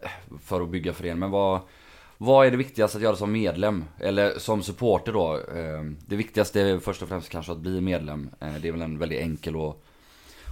Eh, 0.00 0.08
För 0.44 0.60
att 0.60 0.68
bygga 0.68 0.92
föreningen. 0.92 1.18
Men 1.18 1.30
vad, 1.30 1.60
vad 2.18 2.46
är 2.46 2.50
det 2.50 2.56
viktigaste 2.56 2.98
att 2.98 3.04
göra 3.04 3.16
som 3.16 3.32
medlem? 3.32 3.84
Eller 3.98 4.38
som 4.38 4.62
supporter 4.62 5.12
då? 5.12 5.34
Eh, 5.34 5.82
Det 6.06 6.16
viktigaste 6.16 6.60
är 6.60 6.78
först 6.78 7.02
och 7.02 7.08
främst 7.08 7.28
kanske 7.28 7.52
att 7.52 7.58
bli 7.58 7.80
medlem. 7.80 8.30
Eh, 8.40 8.54
Det 8.62 8.68
är 8.68 8.72
väl 8.72 8.82
en 8.82 8.98
väldigt 8.98 9.20
enkel 9.20 9.56
och, 9.56 9.84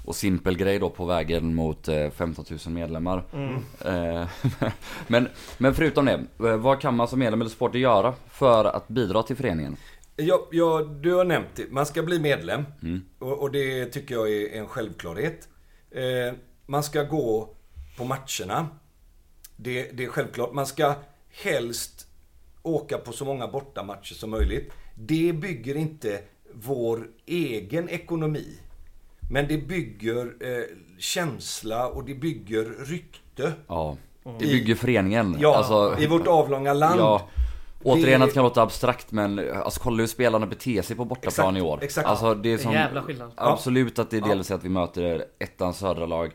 och 0.07 0.17
simpel 0.17 0.57
grej 0.57 0.79
då 0.79 0.91
på 0.91 1.05
vägen 1.05 1.55
mot 1.55 1.89
eh, 1.89 2.11
15 2.11 2.45
000 2.51 2.75
medlemmar. 2.75 3.25
Eh, 3.85 4.29
Men, 5.07 5.29
men 5.59 5.75
förutom 5.75 6.05
det, 6.05 6.13
eh, 6.49 6.57
vad 6.57 6.81
kan 6.81 6.97
man 6.97 7.09
som 7.09 7.19
medlem 7.19 7.41
eller 7.41 7.51
supporter 7.51 7.79
göra 7.79 8.15
för 8.31 8.65
att 8.65 8.89
bidra 8.89 9.23
till 9.23 9.37
föreningen? 9.37 9.77
Ja, 10.19 10.49
ja, 10.53 10.83
du 11.01 11.15
har 11.15 11.25
nämnt 11.25 11.49
det. 11.55 11.71
Man 11.71 11.87
ska 11.87 12.03
bli 12.03 12.19
medlem. 12.19 12.65
Och, 13.19 13.43
och 13.43 13.51
det 13.51 13.85
tycker 13.87 14.15
jag 14.15 14.31
är 14.33 14.59
en 14.59 14.67
självklarhet. 14.67 15.49
Eh, 15.91 16.35
man 16.67 16.83
ska 16.83 17.03
gå 17.03 17.55
på 17.99 18.05
matcherna. 18.05 18.69
Det, 19.57 19.91
det 19.93 20.05
är 20.05 20.09
självklart. 20.09 20.53
Man 20.53 20.67
ska 20.67 20.95
helst 21.43 22.07
åka 22.63 22.99
på 22.99 23.13
så 23.13 23.25
många 23.25 23.49
bortamatcher 23.49 24.15
som 24.15 24.31
möjligt. 24.31 24.73
Det 24.95 25.33
bygger 25.33 25.75
inte 25.77 26.21
vår 26.53 27.09
egen 27.27 27.89
ekonomi. 27.89 28.47
Men 29.31 29.49
det 29.49 29.59
bygger 29.59 30.35
eh, 30.41 30.65
känsla 30.99 31.89
och 31.89 32.05
det 32.05 32.15
bygger 32.15 32.65
rykte. 32.87 33.53
Ja, 33.67 33.97
det 34.25 34.47
bygger 34.47 34.75
föreningen. 34.75 35.37
Ja, 35.41 35.57
Alltså, 35.57 35.97
i 36.03 36.07
vårt 36.07 36.27
avlånga 36.27 36.73
land. 36.73 37.01
Ja. 37.01 37.29
Återigen 37.83 38.21
Det- 38.21 38.25
att 38.25 38.31
det 38.31 38.35
kan 38.35 38.43
låta 38.45 38.63
abstrakt 38.63 39.13
men 39.13 39.51
alltså 39.63 39.81
kolla 39.81 39.97
hur 40.01 40.07
spelarna 40.07 40.47
beter 40.47 40.83
sig 40.83 40.97
på 40.97 41.05
bortaplan 41.05 41.57
Exakt, 41.57 41.59
i 41.59 41.61
år. 41.61 41.79
exakt. 41.83 42.07
Alltså 42.09 42.35
det 42.35 42.53
är 42.53 42.59
som, 42.59 42.73
jävla 42.73 43.03
skillnad. 43.03 43.33
Absolut 43.37 43.99
att 43.99 44.11
det 44.11 44.17
är 44.17 44.21
Ja. 44.21 44.27
delvis 44.27 44.51
att 44.51 44.65
vi 44.65 44.69
möter 44.69 45.25
ettans 45.39 45.79
södra 45.79 46.07
lag. 46.07 46.33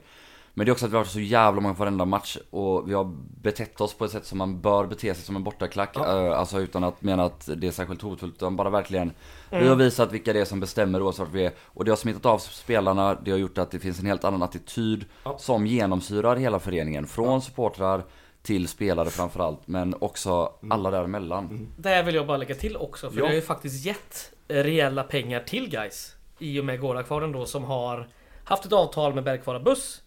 Men 0.53 0.65
det 0.65 0.69
är 0.69 0.71
också 0.71 0.85
att 0.85 0.91
vi 0.91 0.95
har 0.95 1.03
varit 1.03 1.11
så 1.11 1.19
jävla 1.19 1.61
många 1.61 1.73
på 1.75 1.79
varenda 1.79 2.05
match 2.05 2.37
och 2.49 2.89
vi 2.89 2.93
har 2.93 3.03
betett 3.41 3.81
oss 3.81 3.93
på 3.93 4.05
ett 4.05 4.11
sätt 4.11 4.25
som 4.25 4.37
man 4.37 4.61
bör 4.61 4.85
bete 4.85 5.15
sig 5.15 5.25
som 5.25 5.35
en 5.35 5.43
bortaklack. 5.43 5.89
Ja. 5.95 6.25
Eh, 6.27 6.39
Alltså 6.39 6.59
utan 6.59 6.83
att 6.83 7.01
mena 7.01 7.23
att 7.23 7.49
det 7.57 7.67
är 7.67 7.71
särskilt 7.71 8.01
hotfullt, 8.01 8.35
utan 8.35 8.55
bara 8.55 8.69
verkligen 8.69 9.11
Mm. 9.51 9.63
Vi 9.63 9.69
har 9.69 9.75
visat 9.75 10.11
vilka 10.11 10.33
det 10.33 10.39
är 10.41 10.45
som 10.45 10.59
bestämmer 10.59 11.01
oavsett 11.01 11.19
vart 11.19 11.33
vi 11.35 11.45
är. 11.45 11.51
Och 11.65 11.85
det 11.85 11.91
har 11.91 11.95
smittat 11.95 12.25
av 12.25 12.37
spelarna, 12.37 13.15
det 13.15 13.31
har 13.31 13.37
gjort 13.37 13.57
att 13.57 13.71
det 13.71 13.79
finns 13.79 13.99
en 13.99 14.05
helt 14.05 14.23
annan 14.23 14.43
attityd 14.43 15.05
Ja. 15.23 15.37
som 15.37 15.67
genomsyrar 15.67 16.35
hela 16.35 16.59
föreningen. 16.59 17.07
Från 17.07 17.41
supportrar 17.41 18.03
till 18.41 18.67
spelare 18.67 19.09
framförallt, 19.09 19.67
men 19.67 19.95
också 19.99 20.51
alla 20.69 20.91
däremellan. 20.91 21.67
Där 21.77 22.03
vill 22.03 22.15
jag 22.15 22.27
bara 22.27 22.37
lägga 22.37 22.55
till 22.55 22.77
också, 22.77 23.09
för 23.09 23.17
Ja. 23.17 23.23
det 23.23 23.29
har 23.29 23.35
ju 23.35 23.41
faktiskt 23.41 23.85
gett 23.85 24.31
eh, 24.47 24.55
reella 24.63 25.03
pengar 25.03 25.39
till 25.39 25.69
guys 25.69 26.15
I 26.39 26.59
och 26.59 26.65
med 26.65 26.79
Gårdakvarnen 26.81 27.31
då 27.31 27.45
som 27.45 27.63
har 27.63 28.07
haft 28.43 28.65
ett 28.65 28.73
avtal 28.73 29.13
med 29.13 29.23
Bergkvara 29.23 29.59
Buss 29.59 30.00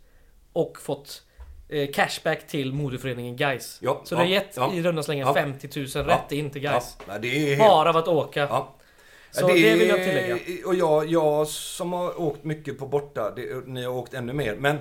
och 0.54 0.78
fått 0.80 1.22
eh, 1.68 1.90
cashback 1.92 2.46
till 2.46 2.72
moderföreningen 2.72 3.36
guys 3.36 3.78
Ja, 3.82 4.00
Så 4.04 4.14
det 4.14 4.20
har 4.20 4.26
ja, 4.28 4.34
gett 4.34 4.56
ja. 4.56 4.72
i 4.74 4.82
runda 4.82 5.02
slängar 5.02 5.26
Ja. 5.26 5.34
50 5.34 5.68
000 5.98 6.06
rätt 6.06 6.32
in 6.32 6.50
till 6.50 6.60
guys 6.62 6.96
Ja, 7.08 7.18
det 7.18 7.28
helt... 7.28 7.58
Bara 7.58 7.88
av 7.90 7.96
att 7.96 8.08
åka. 8.08 8.40
Ja. 8.40 8.74
Så 9.30 9.46
det, 9.46 9.52
vill 9.54 9.88
jag 9.88 10.04
tillägga. 10.04 10.38
Och 10.66 10.74
jag, 10.74 11.06
jag 11.10 11.48
som 11.48 11.92
har 11.92 12.20
åkt 12.20 12.44
mycket 12.44 12.78
på 12.78 12.86
borta, 12.86 13.30
det, 13.30 13.66
ni 13.66 13.84
har 13.84 13.92
åkt 13.92 14.14
ännu 14.14 14.32
mer. 14.32 14.56
Men, 14.56 14.76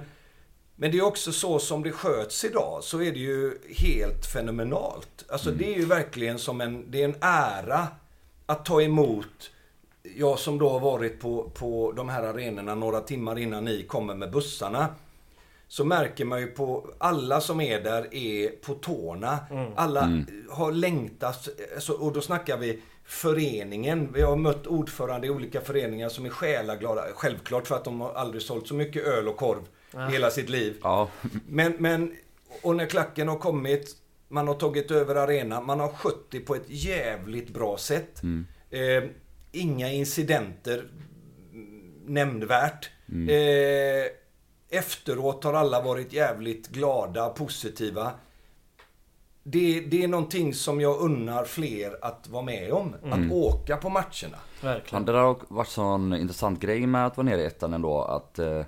men 0.76 0.92
det 0.92 0.98
är 0.98 1.06
också 1.06 1.32
så 1.32 1.60
som 1.60 1.84
det 1.84 1.92
sköts 1.92 2.46
idag, 2.46 2.80
så 2.84 3.02
är 3.02 3.12
det 3.12 3.20
ju 3.20 3.58
helt 3.78 4.26
fenomenalt. 4.34 5.26
Alltså 5.30 5.50
Mm. 5.50 5.62
det 5.62 5.74
är 5.74 5.78
ju 5.78 5.86
verkligen 5.86 6.40
som 6.40 6.62
en, 6.62 6.92
det 6.92 7.02
är 7.02 7.06
en 7.06 7.16
ära 7.22 7.88
att 8.46 8.66
ta 8.66 8.82
emot 8.82 9.52
jag 10.16 10.40
som 10.40 10.60
då 10.60 10.70
har 10.70 10.80
varit 10.80 11.20
på, 11.20 11.50
på 11.54 11.92
de 11.96 12.10
här 12.10 12.24
arenorna 12.24 12.76
några 12.76 13.00
timmar 13.00 13.40
innan 13.40 13.66
ni 13.66 13.84
kommer 13.84 14.16
med 14.16 14.32
bussarna. 14.32 14.88
Så 15.68 15.86
märker 15.86 16.26
man 16.26 16.40
ju 16.42 16.48
på 16.48 16.94
alla 16.98 17.42
som 17.42 17.62
är 17.62 17.82
där 17.82 18.14
är 18.14 18.50
på 18.50 18.74
tårna. 18.74 19.40
Alla 19.76 20.24
har 20.50 20.72
längtat. 20.72 21.50
Alltså, 21.76 21.94
och 21.94 22.14
då 22.14 22.22
snackar 22.22 22.58
vi 22.58 22.82
föreningen. 23.06 24.10
Vi 24.14 24.22
har 24.22 24.36
mött 24.36 24.68
ordförande 24.68 25.28
i 25.28 25.30
olika 25.30 25.62
föreningar 25.62 26.10
som 26.10 26.26
är 26.26 26.30
själaglada. 26.30 27.04
Självklart 27.16 27.68
för 27.68 27.76
att 27.76 27.86
de 27.86 28.02
har 28.02 28.14
aldrig 28.14 28.42
sålt 28.42 28.68
så 28.68 28.74
mycket 28.74 29.04
öl 29.06 29.28
och 29.28 29.38
korv 29.38 29.62
i 30.10 30.12
hela 30.12 30.30
sitt 30.30 30.50
liv. 30.50 30.78
Ja, 30.84 31.10
Men, 31.48 31.74
men, 31.80 32.16
och 32.62 32.76
när 32.76 32.86
klacken 32.86 33.28
har 33.28 33.38
kommit, 33.38 33.96
man 34.28 34.48
har 34.48 34.56
tagit 34.56 34.92
över 34.92 35.16
arenan, 35.16 35.66
man 35.66 35.80
har 35.80 35.90
skött 35.90 36.28
det 36.30 36.40
på 36.40 36.56
ett 36.56 36.66
jävligt 36.68 37.50
bra 37.50 37.78
sätt. 37.78 38.22
Eh, 38.70 39.04
inga 39.52 39.92
incidenter 39.92 40.78
mm, 41.54 41.92
nämnvärt. 42.06 42.90
Eh, 43.30 44.12
efteråt 44.74 45.44
har 45.44 45.54
alla 45.54 45.82
varit 45.82 46.14
jävligt 46.14 46.68
glada, 46.68 47.30
positiva. 47.30 48.12
Det, 49.44 49.80
det 49.80 50.04
är 50.04 50.08
någonting 50.08 50.54
som 50.54 50.82
jag 50.82 51.00
unnar 51.00 51.46
fler 51.46 51.98
att 52.02 52.28
vara 52.30 52.44
med 52.44 52.72
om. 52.72 52.96
Att 53.12 53.32
åka 53.32 53.78
på 53.78 53.90
matcherna. 53.90 54.38
Verkligen. 54.62 55.06
Det 55.06 55.12
där 55.12 55.20
har 55.20 55.38
varit 55.48 55.68
sån 55.68 56.14
intressant 56.14 56.60
grej 56.60 56.88
med 56.88 57.06
att 57.06 57.18
vara 57.18 57.26
nere 57.26 57.42
i 57.42 57.46
ettan 57.46 57.74
ändå 57.74 58.02
att 58.02 58.40
eh, 58.40 58.62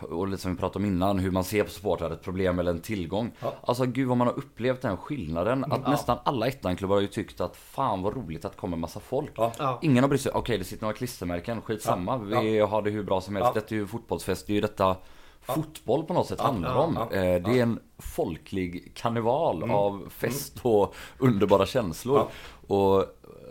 och 0.00 0.28
lite 0.28 0.42
som 0.42 0.52
vi 0.54 0.58
pratade 0.60 0.84
om 0.84 0.90
innan, 0.92 1.18
hur 1.18 1.30
man 1.30 1.44
ser 1.44 1.64
på 1.64 1.70
supportrar, 1.70 2.10
ett 2.10 2.22
problem 2.22 2.58
eller 2.58 2.70
en 2.70 2.80
tillgång. 2.80 3.32
Ja. 3.40 3.54
Alltså 3.62 3.86
gud 3.86 4.08
vad 4.08 4.16
man 4.16 4.26
har 4.26 4.38
upplevt 4.38 4.82
den 4.82 4.96
skillnaden. 4.96 5.64
Att 5.72 5.88
nästan 5.88 6.18
alla 6.24 6.46
ettanklubbar 6.46 6.94
har 6.96 7.00
ju 7.02 7.06
tyckt 7.08 7.40
att 7.40 7.56
fan 7.56 8.02
vad 8.02 8.16
roligt 8.16 8.44
att 8.44 8.52
det 8.52 8.58
kommer 8.58 8.76
massa 8.76 9.00
folk. 9.00 9.30
Ja. 9.36 9.52
Ja. 9.58 9.78
Ingen 9.82 10.04
har 10.04 10.08
brytt 10.08 10.20
sig, 10.20 10.32
okej 10.34 10.58
det 10.58 10.64
sitter 10.64 10.82
några 10.82 10.96
klistermärken, 10.96 11.60
skitsamma. 11.62 12.18
Vi 12.18 12.58
har 12.58 12.82
det 12.82 12.90
hur 12.90 13.02
bra 13.04 13.20
som 13.20 13.36
helst. 13.36 13.50
Ja. 13.54 13.60
Detta 13.60 13.74
är 13.74 13.78
ju 13.78 13.86
fotbollsfest, 13.86 14.46
det 14.46 14.52
är 14.52 14.54
ju 14.54 14.60
detta 14.60 14.96
fotboll 15.40 16.04
på 16.04 16.14
något 16.14 16.26
sätt 16.26 16.40
handlar 16.40 16.70
ja, 16.70 16.80
om. 16.80 16.98
ja, 17.10 17.16
Eh, 17.16 17.42
Det 17.42 17.58
är 17.58 17.62
en 17.62 17.80
folklig 17.98 18.92
karneval 18.94 19.70
av 19.70 20.08
fest 20.10 20.58
och 20.62 20.94
underbara 21.18 21.66
känslor. 21.66 22.26
Och 22.66 23.04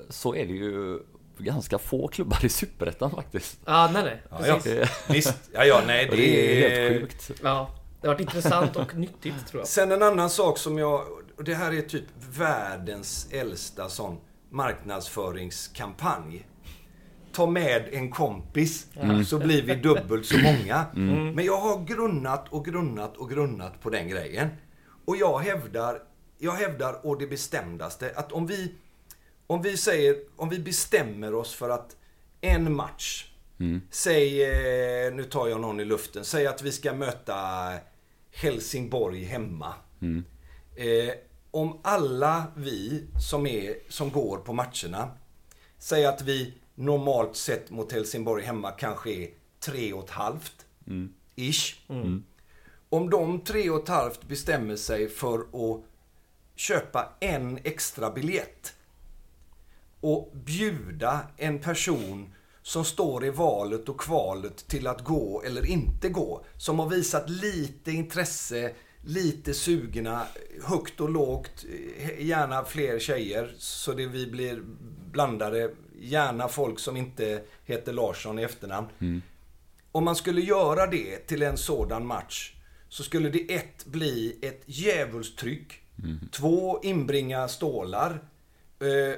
så 0.09 0.36
är 0.36 0.45
det 0.45 0.53
ju 0.53 0.99
ganska 1.43 1.77
få 1.77 2.07
klubbar 2.07 2.45
i 2.45 2.49
Superettan 2.49 3.11
faktiskt. 3.11 3.59
Ja, 3.65 3.89
nej 3.93 4.03
nej. 4.03 4.23
Ja, 4.29 4.47
ja. 4.47 4.53
Precis. 4.55 4.89
Visst. 5.09 5.49
Ja, 5.53 5.65
ja, 5.65 5.81
nej, 5.87 6.09
Och 6.09 6.15
det 6.15 6.63
är 6.63 6.69
helt 6.69 7.01
sjukt. 7.01 7.31
Ja. 7.43 7.69
Det 8.01 8.07
har 8.07 8.13
varit 8.13 8.21
intressant 8.21 8.75
och 8.75 8.95
nyttigt 8.95 9.47
tror 9.47 9.61
jag. 9.61 9.67
Sen 9.67 9.91
en 9.91 10.03
annan 10.03 10.29
sak 10.29 10.57
som 10.57 10.77
jag... 10.77 11.03
Och 11.37 11.43
det 11.43 11.53
här 11.55 11.73
är 11.73 11.81
typ 11.81 12.05
världens 12.37 13.27
äldsta 13.31 13.89
sån 13.89 14.17
marknadsföringskampanj. 14.49 16.45
Ta 17.31 17.47
med 17.47 17.89
en 17.91 18.11
kompis 18.11 18.87
så 19.27 19.39
blir 19.39 19.61
vi 19.61 19.75
dubbelt 19.75 20.25
så 20.25 20.37
många. 20.37 20.85
Men 21.33 21.45
jag 21.45 21.57
har 21.57 21.85
grunnat 21.85 22.49
och 22.49 22.65
grunnat 22.65 23.17
och 23.17 23.29
grunnat 23.29 23.81
på 23.81 23.89
den 23.89 24.09
grejen. 24.09 24.49
Och 25.05 25.17
jag 25.17 25.39
hävdar, 25.39 25.99
jag 26.37 26.51
hävdar 26.51 27.07
å 27.07 27.15
det 27.15 27.27
bestämdaste 27.27 28.11
att 28.15 28.31
om 28.31 28.47
vi, 28.47 28.75
om 29.53 29.61
vi 29.61 29.77
säger, 29.77 30.15
om 30.35 30.49
vi 30.49 30.59
bestämmer 30.59 31.33
oss 31.33 31.53
för 31.53 31.69
att 31.69 31.95
en 32.41 32.75
match, 32.75 33.31
säg, 33.89 34.43
eh, 34.43 35.13
nu 35.13 35.23
tar 35.23 35.47
jag 35.47 35.61
någon 35.61 35.79
i 35.79 35.85
luften, 35.85 36.25
säg 36.25 36.47
att 36.47 36.61
vi 36.61 36.71
ska 36.71 36.93
möta 36.93 37.35
Helsingborg 38.31 39.23
hemma. 39.23 39.73
Eh, 40.75 41.13
om 41.51 41.79
alla 41.83 42.43
vi 42.55 43.03
som, 43.29 43.47
är, 43.47 43.75
som 43.89 44.09
går 44.11 44.37
på 44.37 44.53
matcherna, 44.53 45.11
säger 45.77 46.09
att 46.09 46.21
vi 46.21 46.53
normalt 46.75 47.35
sett 47.35 47.69
mot 47.69 47.91
Helsingborg 47.91 48.43
hemma 48.43 48.71
kanske 48.71 49.11
är 49.11 49.29
tre 49.59 49.93
och 49.93 50.03
ett 50.03 50.09
halvt, 50.09 50.65
ish. 51.35 51.75
Om 52.89 53.09
de 53.09 53.41
tre 53.41 53.69
och 53.69 53.83
ett 53.83 53.89
halvt 53.89 54.23
bestämmer 54.27 54.75
sig 54.75 55.09
för 55.09 55.39
att 55.39 55.83
köpa 56.55 57.13
en 57.19 57.59
extra 57.63 58.11
biljett 58.11 58.73
och 60.03 60.31
bjuda 60.33 61.19
en 61.37 61.59
person 61.59 62.33
som 62.61 62.85
står 62.85 63.25
i 63.25 63.29
valet 63.29 63.89
och 63.89 63.99
kvalet 63.99 64.67
till 64.67 64.87
att 64.87 65.03
gå 65.03 65.43
eller 65.45 65.65
inte 65.65 66.09
gå. 66.09 66.45
Som 66.57 66.79
har 66.79 66.89
visat 66.89 67.29
lite 67.29 67.91
intresse, 67.91 68.71
lite 69.05 69.53
sugna, 69.53 70.27
högt 70.63 71.01
och 71.01 71.09
lågt, 71.09 71.65
eh, 71.97 72.25
gärna 72.25 72.63
fler 72.63 72.99
tjejer 72.99 73.53
så 73.57 73.93
det 73.93 74.07
vi 74.07 74.27
blir 74.27 74.63
blandade. 75.11 75.71
Gärna 75.99 76.47
folk 76.47 76.79
som 76.79 76.97
inte 76.97 77.41
heter 77.65 77.93
Larsson 77.93 78.39
i 78.39 78.43
efternamn. 78.43 78.87
Om 79.91 80.03
man 80.05 80.15
skulle 80.15 80.41
göra 80.41 80.87
det 80.87 81.17
till 81.17 81.41
en 81.41 81.57
sådan 81.57 82.05
match 82.05 82.55
så 82.89 83.03
skulle 83.03 83.29
det 83.29 83.53
ett 83.53 83.85
bli 83.85 84.39
ett 84.41 84.61
djävulstryck. 84.65 85.73
Två 86.31 86.79
inbringa 86.83 87.47
stålar. 87.47 88.11
Eh, 88.79 89.15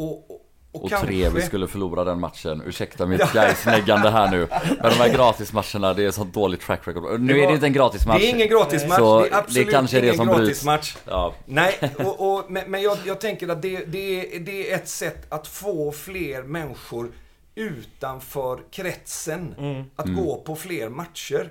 och, 0.00 0.30
och, 0.30 0.40
och, 0.72 0.84
Och 0.84 0.90
kanske... 0.90 1.06
tre, 1.06 1.28
vi 1.28 1.42
skulle 1.42 1.66
förlora 1.66 2.04
den 2.04 2.20
matchen. 2.20 2.62
Ursäkta 2.66 3.06
mitt 3.06 3.32
Gais-neggande 3.32 4.10
här 4.10 4.30
nu. 4.30 4.48
Men 4.82 4.90
de 4.90 4.96
här 4.96 5.08
gratismatcherna, 5.08 5.94
det 5.94 6.04
är 6.04 6.10
sånt 6.10 6.34
dåligt 6.34 6.60
track 6.60 6.88
record. 6.88 7.20
Nu 7.20 7.40
är 7.40 7.46
det 7.46 7.54
inte 7.54 7.66
en 7.66 7.72
gratismatch. 7.72 8.20
Det 8.20 8.26
är 8.26 8.34
ingen 8.34 8.48
gratismatch. 8.48 8.98
Så 8.98 9.20
det 9.20 9.28
är 9.28 9.38
absolut 9.38 9.66
det 9.66 9.72
kanske 9.72 9.98
är 9.98 10.02
det 10.02 10.16
som 10.16 10.26
gratismatch. 10.26 10.96
Ja. 11.04 11.34
Nej, 11.46 11.78
och, 11.98 12.34
och, 12.34 12.50
men, 12.50 12.70
men 12.70 12.82
jag, 12.82 12.98
jag 13.06 13.20
tänker 13.20 13.48
att 13.48 13.62
det, 13.62 13.84
det, 13.84 14.36
är, 14.36 14.40
det 14.40 14.72
är 14.72 14.74
ett 14.74 14.88
sätt 14.88 15.26
att 15.28 15.46
få 15.46 15.92
fler 15.92 16.42
människor 16.42 17.10
utanför 17.54 18.60
kretsen 18.70 19.54
att 19.96 20.06
gå 20.06 20.42
på 20.46 20.56
fler 20.56 20.88
matcher. 20.88 21.50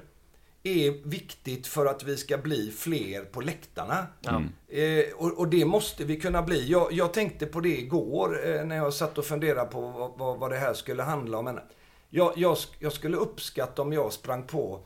Är 0.64 1.08
viktigt 1.10 1.68
för 1.68 1.86
att 1.86 2.04
vi 2.04 2.18
ska 2.18 2.38
bli 2.38 2.72
fler 2.72 3.22
på 3.22 3.42
läktarna. 3.42 4.08
Eh, 4.68 5.06
och, 5.16 5.40
och 5.40 5.48
det 5.48 5.66
måste 5.66 6.06
vi 6.06 6.20
kunna 6.20 6.42
bli. 6.42 6.72
Jag, 6.72 6.92
jag 6.92 7.14
tänkte 7.14 7.46
på 7.46 7.60
det 7.60 7.80
igår 7.80 8.50
eh, 8.50 8.66
när 8.66 8.76
jag 8.76 8.94
satt 8.94 9.18
och 9.18 9.26
funderade 9.26 9.72
på 9.72 9.82
vad, 9.82 10.12
vad, 10.18 10.40
vad 10.40 10.52
det 10.52 10.58
här 10.58 10.74
skulle 10.74 11.04
handla 11.04 11.38
om. 11.38 11.46
Men 11.46 11.60
jag, 12.10 12.34
jag, 12.36 12.58
jag 12.80 12.94
skulle 12.94 13.18
uppskatta 13.18 13.82
om 13.82 13.94
jag 13.94 14.14
sprang 14.14 14.44
på 14.44 14.82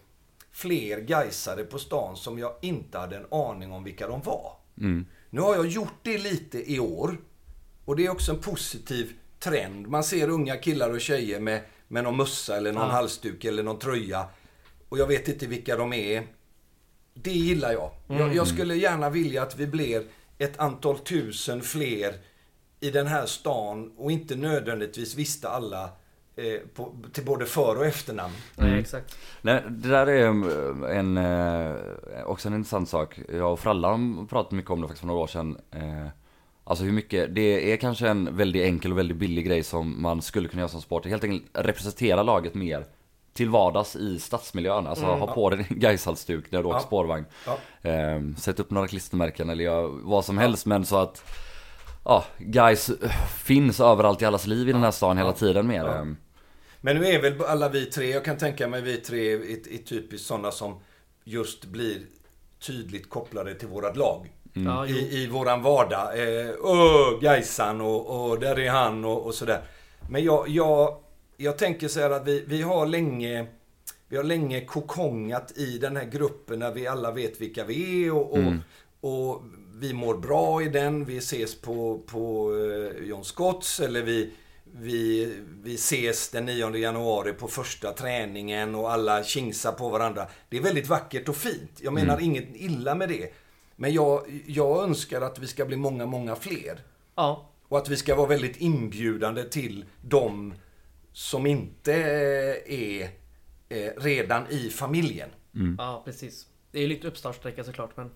fler 0.52 1.00
gaisare 1.00 1.64
på 1.64 1.80
stan 1.80 2.16
som 2.18 2.40
jag 2.40 2.52
inte 2.62 2.98
hade 2.98 3.16
en 3.18 3.26
aning 3.32 3.72
om 3.72 3.84
vilka 3.84 4.08
de 4.08 4.22
var. 4.22 4.52
Nu 5.30 5.42
har 5.42 5.56
jag 5.56 5.68
gjort 5.68 6.00
det 6.02 6.18
lite 6.18 6.72
i 6.72 6.80
år. 6.80 7.18
Och 7.86 7.96
det 7.96 8.06
är 8.06 8.10
också 8.12 8.32
en 8.32 8.40
positiv 8.40 9.14
trend. 9.40 9.88
Man 9.88 10.04
ser 10.04 10.30
unga 10.30 10.58
killar 10.58 10.90
och 10.90 11.02
tjejer 11.02 11.40
med, 11.40 11.62
med 11.88 12.04
någon 12.04 12.18
mössa 12.18 12.58
eller 12.58 12.74
någon 12.74 12.90
halsduk 12.92 13.46
eller 13.46 13.64
någon 13.64 13.80
tröja. 13.80 14.26
Och 14.94 15.00
jag 15.00 15.08
vet 15.08 15.28
inte 15.28 15.48
vilka 15.48 15.78
de 15.78 15.94
är. 15.94 16.24
Det 17.14 17.32
gillar 17.32 17.72
jag. 17.72 17.92
jag. 18.08 18.36
Jag 18.36 18.48
skulle 18.48 18.76
gärna 18.76 19.10
vilja 19.10 19.44
att 19.44 19.58
vi 19.60 19.68
blir 19.68 20.04
ett 20.38 20.60
antal 20.60 21.00
tusen 21.00 21.62
fler 21.62 22.14
i 22.80 22.90
den 22.90 23.08
här 23.08 23.26
stan 23.26 23.92
och 23.98 24.12
inte 24.12 24.36
nödvändigtvis 24.36 25.16
visste 25.16 25.50
alla 25.50 25.84
eh, 26.36 26.60
på, 26.76 26.96
till 27.14 27.26
både 27.26 27.46
för 27.46 27.78
och 27.78 27.86
efternamn. 27.86 28.34
Nej, 28.56 28.80
exakt. 28.80 29.18
Nej, 29.42 29.64
det 29.70 29.90
där 29.90 30.08
är 30.08 30.26
en, 30.90 31.18
eh, 31.18 32.24
också 32.26 32.48
en 32.48 32.54
intressant 32.54 32.90
sak. 32.90 33.20
Jag 33.34 33.54
och 33.54 33.60
Frallan 33.60 34.28
pratade 34.28 34.56
mycket 34.56 34.72
om 34.72 34.82
det 34.82 34.88
faktiskt 34.88 35.00
för 35.02 35.08
några 35.08 35.22
år 35.22 35.28
sedan. 35.28 35.58
Eh, 35.72 36.08
Alltså 36.66 36.84
hur 36.84 36.92
mycket, 36.92 37.36
det 37.36 37.72
är 37.74 37.78
kanske 37.78 38.08
en 38.08 38.38
väldigt 38.38 38.64
enkel 38.64 38.92
och 38.92 38.98
väldigt 38.98 39.18
billig 39.18 39.46
grej 39.46 39.64
som 39.64 40.02
man 40.02 40.22
skulle 40.22 40.48
kunna 40.48 40.62
göra 40.62 40.70
som 40.70 40.82
sport. 40.82 41.06
Helt 41.06 41.24
enkelt 41.24 41.44
representera 41.54 42.24
laget 42.24 42.54
mer 42.54 42.86
till 43.34 43.50
vardags 43.50 43.96
i 43.96 44.20
stadsmiljön. 44.20 44.88
Alltså 44.88 45.06
Mm. 45.06 45.20
ha 45.20 45.28
på 45.34 45.50
dig 45.50 45.66
din 45.70 45.80
Gaishalsduk 45.80 46.52
när 46.52 46.60
du 46.62 46.66
åker 46.68 46.78
Ja. 46.78 46.82
spårvagn. 46.84 47.26
Ja. 47.46 47.90
Eh, 47.90 48.22
sätt 48.38 48.60
upp 48.60 48.72
några 48.72 48.88
klistermärken 48.88 49.50
eller 49.50 49.64
gör 49.64 49.88
vad 50.04 50.26
som 50.26 50.38
helst 50.38 50.66
men 50.66 50.86
så 50.86 50.98
att 50.98 51.24
Ja, 52.06 52.24
guys 52.38 52.92
finns 53.44 53.80
överallt 53.80 54.22
i 54.22 54.26
allas 54.26 54.48
liv 54.48 54.70
i 54.70 54.72
den 54.72 54.84
här 54.84 54.92
stan 54.92 55.18
hela 55.18 55.30
Ja. 55.30 55.34
tiden 55.36 55.68
mer. 55.68 55.86
Ja. 55.86 55.96
eh, 55.96 56.06
Men 56.82 56.98
nu 56.98 57.06
är 57.08 57.22
väl 57.22 57.42
alla 57.46 57.70
vi 57.70 57.86
tre, 57.86 58.10
jag 58.12 58.26
kan 58.26 58.38
tänka 58.38 58.68
mig 58.68 58.82
vi 58.82 58.98
tre 58.98 59.34
är, 59.34 59.38
är 59.74 59.78
typiskt 59.86 60.28
sådana 60.28 60.52
som 60.52 60.80
just 61.24 61.66
blir 61.66 62.02
tydligt 62.68 63.10
kopplade 63.10 63.56
till 63.56 63.68
vårat 63.68 63.98
lag. 63.98 64.32
Ja, 64.54 64.86
jo. 64.86 64.96
I, 64.96 65.24
I 65.24 65.28
våran 65.28 65.62
vardag. 65.62 66.20
Eh, 66.20 66.50
Öh, 66.50 67.20
Gaisan 67.22 67.82
och, 67.82 68.30
och 68.32 68.40
där 68.40 68.60
är 68.60 68.70
han 68.70 69.06
och, 69.06 69.26
och 69.26 69.34
sådär. 69.34 69.62
Men 70.10 70.24
jag, 70.24 70.50
jag, 70.50 70.98
jag 71.38 71.58
tänker 71.58 71.88
så 71.88 72.00
här 72.00 72.10
att 72.10 72.28
vi, 72.28 72.44
vi 72.48 72.62
har 72.62 72.86
länge 72.86 73.48
vi 74.08 74.18
har 74.18 74.24
länge 74.24 74.66
kokongat 74.66 75.58
i 75.58 75.78
den 75.78 75.96
här 75.98 76.06
gruppen 76.06 76.60
när 76.60 76.72
vi 76.72 76.88
alla 76.88 77.12
vet 77.12 77.42
vilka 77.42 77.64
vi 77.66 78.06
är 78.06 78.14
och, 78.14 78.32
och, 78.32 78.38
Mm. 78.38 78.60
och 79.02 79.42
vi 79.76 79.94
mår 79.94 80.18
bra 80.18 80.62
i 80.62 80.70
den. 80.70 81.06
Vi 81.06 81.18
ses 81.18 81.62
på, 81.62 82.00
på 82.08 82.52
eh, 82.56 83.04
John 83.08 83.24
Scotts 83.24 83.80
eller 83.80 84.02
vi, 84.04 84.32
vi, 84.64 85.34
vi 85.64 85.76
ses 85.76 86.30
den 86.30 86.46
9 86.46 86.76
januari 86.76 87.34
på 87.34 87.48
första 87.48 87.94
träningen 87.94 88.76
och 88.76 88.92
alla 88.92 89.24
kingsar 89.24 89.72
på 89.72 89.90
varandra. 89.90 90.28
Det 90.50 90.58
är 90.58 90.62
väldigt 90.62 90.88
vackert 90.88 91.30
och 91.30 91.36
fint. 91.36 91.72
Jag 91.82 91.94
menar 91.94 92.20
inget 92.20 92.48
illa 92.56 92.96
med 92.96 93.10
det. 93.10 93.34
Men 93.76 93.94
jag, 93.94 94.42
jag 94.46 94.84
önskar 94.84 95.22
att 95.22 95.40
vi 95.40 95.48
ska 95.48 95.66
bli 95.66 95.78
många, 95.78 96.06
många 96.06 96.36
fler. 96.36 96.80
Ja, 97.16 97.50
Och 97.68 97.78
att 97.78 97.90
vi 97.90 97.98
ska 97.98 98.16
vara 98.16 98.28
väldigt 98.28 98.58
inbjudande 98.58 99.44
till 99.44 99.86
de 100.02 100.54
som 101.14 101.46
inte 101.46 101.94
är 102.68 103.04
eh, 103.70 103.92
redan 103.98 104.48
i 104.50 104.70
familjen. 104.70 105.30
ja 105.78 106.02
precis. 106.06 106.48
Det 106.72 106.78
är 106.78 106.82
ju 106.82 106.88
lite 106.88 107.08
uppstartsträcka 107.08 107.64
såklart 107.64 107.98
men... 107.98 108.12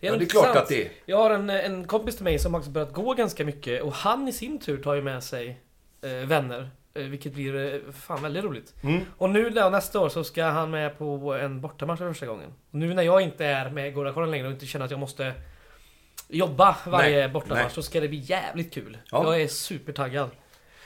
Ja, 0.00 0.10
nog 0.10 0.20
det 0.20 0.24
är 0.24 0.28
klart 0.28 0.56
att 0.56 0.68
det 0.68 0.82
är. 0.82 0.92
Jag 1.06 1.16
har 1.16 1.30
en, 1.30 1.50
en 1.50 1.86
kompis 1.86 2.16
till 2.16 2.24
mig 2.24 2.38
som 2.38 2.54
också 2.54 2.70
börjat 2.70 2.92
gå 2.92 3.14
ganska 3.14 3.44
mycket 3.44 3.82
och 3.82 3.92
han 3.92 4.28
i 4.28 4.32
sin 4.32 4.58
tur 4.58 4.82
tar 4.82 4.94
ju 4.94 5.02
med 5.02 5.22
sig 5.22 5.60
eh, 6.02 6.10
vänner. 6.10 6.70
Eh, 6.94 7.02
vilket 7.02 7.34
blir 7.34 7.74
eh, 7.74 7.92
fan 7.92 8.22
väldigt 8.22 8.44
roligt. 8.44 8.74
Mm. 8.82 9.00
Och 9.18 9.30
nu 9.30 9.50
då, 9.50 9.68
nästa 9.68 10.00
år 10.00 10.08
så 10.08 10.24
ska 10.24 10.44
han 10.44 10.70
med 10.70 10.98
på 10.98 11.34
en 11.34 11.60
bortamatch 11.60 11.98
för 11.98 12.08
första 12.08 12.26
gången. 12.26 12.50
Och 12.70 12.74
nu 12.74 12.94
när 12.94 13.02
jag 13.02 13.20
inte 13.20 13.44
är 13.44 13.70
med 13.70 13.94
Gårdakollen 13.94 14.30
längre 14.30 14.46
och 14.46 14.52
inte 14.52 14.66
känner 14.66 14.84
att 14.84 14.90
jag 14.90 15.00
måste 15.00 15.34
jobba 16.28 16.76
varje 16.86 17.16
Nej, 17.16 17.28
bortamatch 17.28 17.62
nej. 17.62 17.70
så 17.70 17.82
ska 17.82 18.00
det 18.00 18.08
bli 18.08 18.18
jävligt 18.18 18.74
kul. 18.74 18.98
Ja. 19.10 19.24
Jag 19.24 19.42
är 19.42 19.48
supertaggad. 19.48 20.30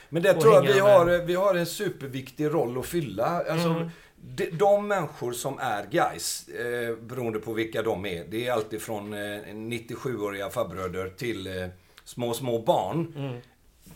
Men 0.09 0.23
det 0.23 0.33
tror 0.33 0.53
jag 0.53 0.61
vi 0.61 0.67
med. 0.73 0.81
har, 0.81 1.25
vi 1.25 1.35
har 1.35 1.55
en 1.55 1.65
superviktig 1.65 2.45
roll 2.53 2.77
att 2.79 2.85
fylla. 2.85 3.25
Alltså, 3.25 3.67
Mm. 3.69 3.89
de, 4.21 4.45
de 4.45 4.87
människor 4.87 5.31
som 5.33 5.59
är 5.59 5.85
guys, 5.91 6.47
eh, 6.47 6.95
beroende 6.95 7.39
på 7.39 7.53
vilka 7.53 7.81
de 7.81 8.05
är. 8.05 8.25
Det 8.29 8.47
är 8.47 8.51
alltid 8.51 8.81
från 8.81 9.13
eh, 9.13 9.17
97-åriga 9.53 10.49
farbröder 10.49 11.09
till 11.09 11.47
eh, 11.47 11.67
små, 12.03 12.33
små 12.33 12.59
barn. 12.61 13.13
Mm. 13.17 13.37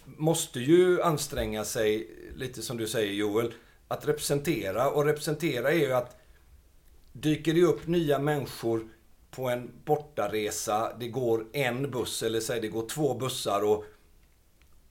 Måste 0.06 0.60
ju 0.60 1.02
anstränga 1.02 1.64
sig, 1.64 2.08
lite 2.36 2.62
som 2.62 2.78
du 2.78 2.88
säger 2.88 3.14
Joel, 3.14 3.54
att 3.88 4.08
representera. 4.08 4.90
Och 4.90 5.06
representera 5.06 5.72
är 5.72 5.76
ju 5.78 5.94
att 5.94 6.18
dyker 7.14 7.54
det 7.54 7.62
upp 7.64 7.88
nya 7.88 8.20
människor 8.20 8.88
på 9.32 9.50
en 9.50 9.72
bortaresa, 9.86 10.94
det 11.00 11.08
går 11.08 11.46
en 11.54 11.92
buss 11.92 12.24
eller 12.24 12.40
säg 12.40 12.62
det 12.62 12.68
går 12.68 12.88
två 12.90 13.14
bussar 13.14 13.62
och, 13.64 13.86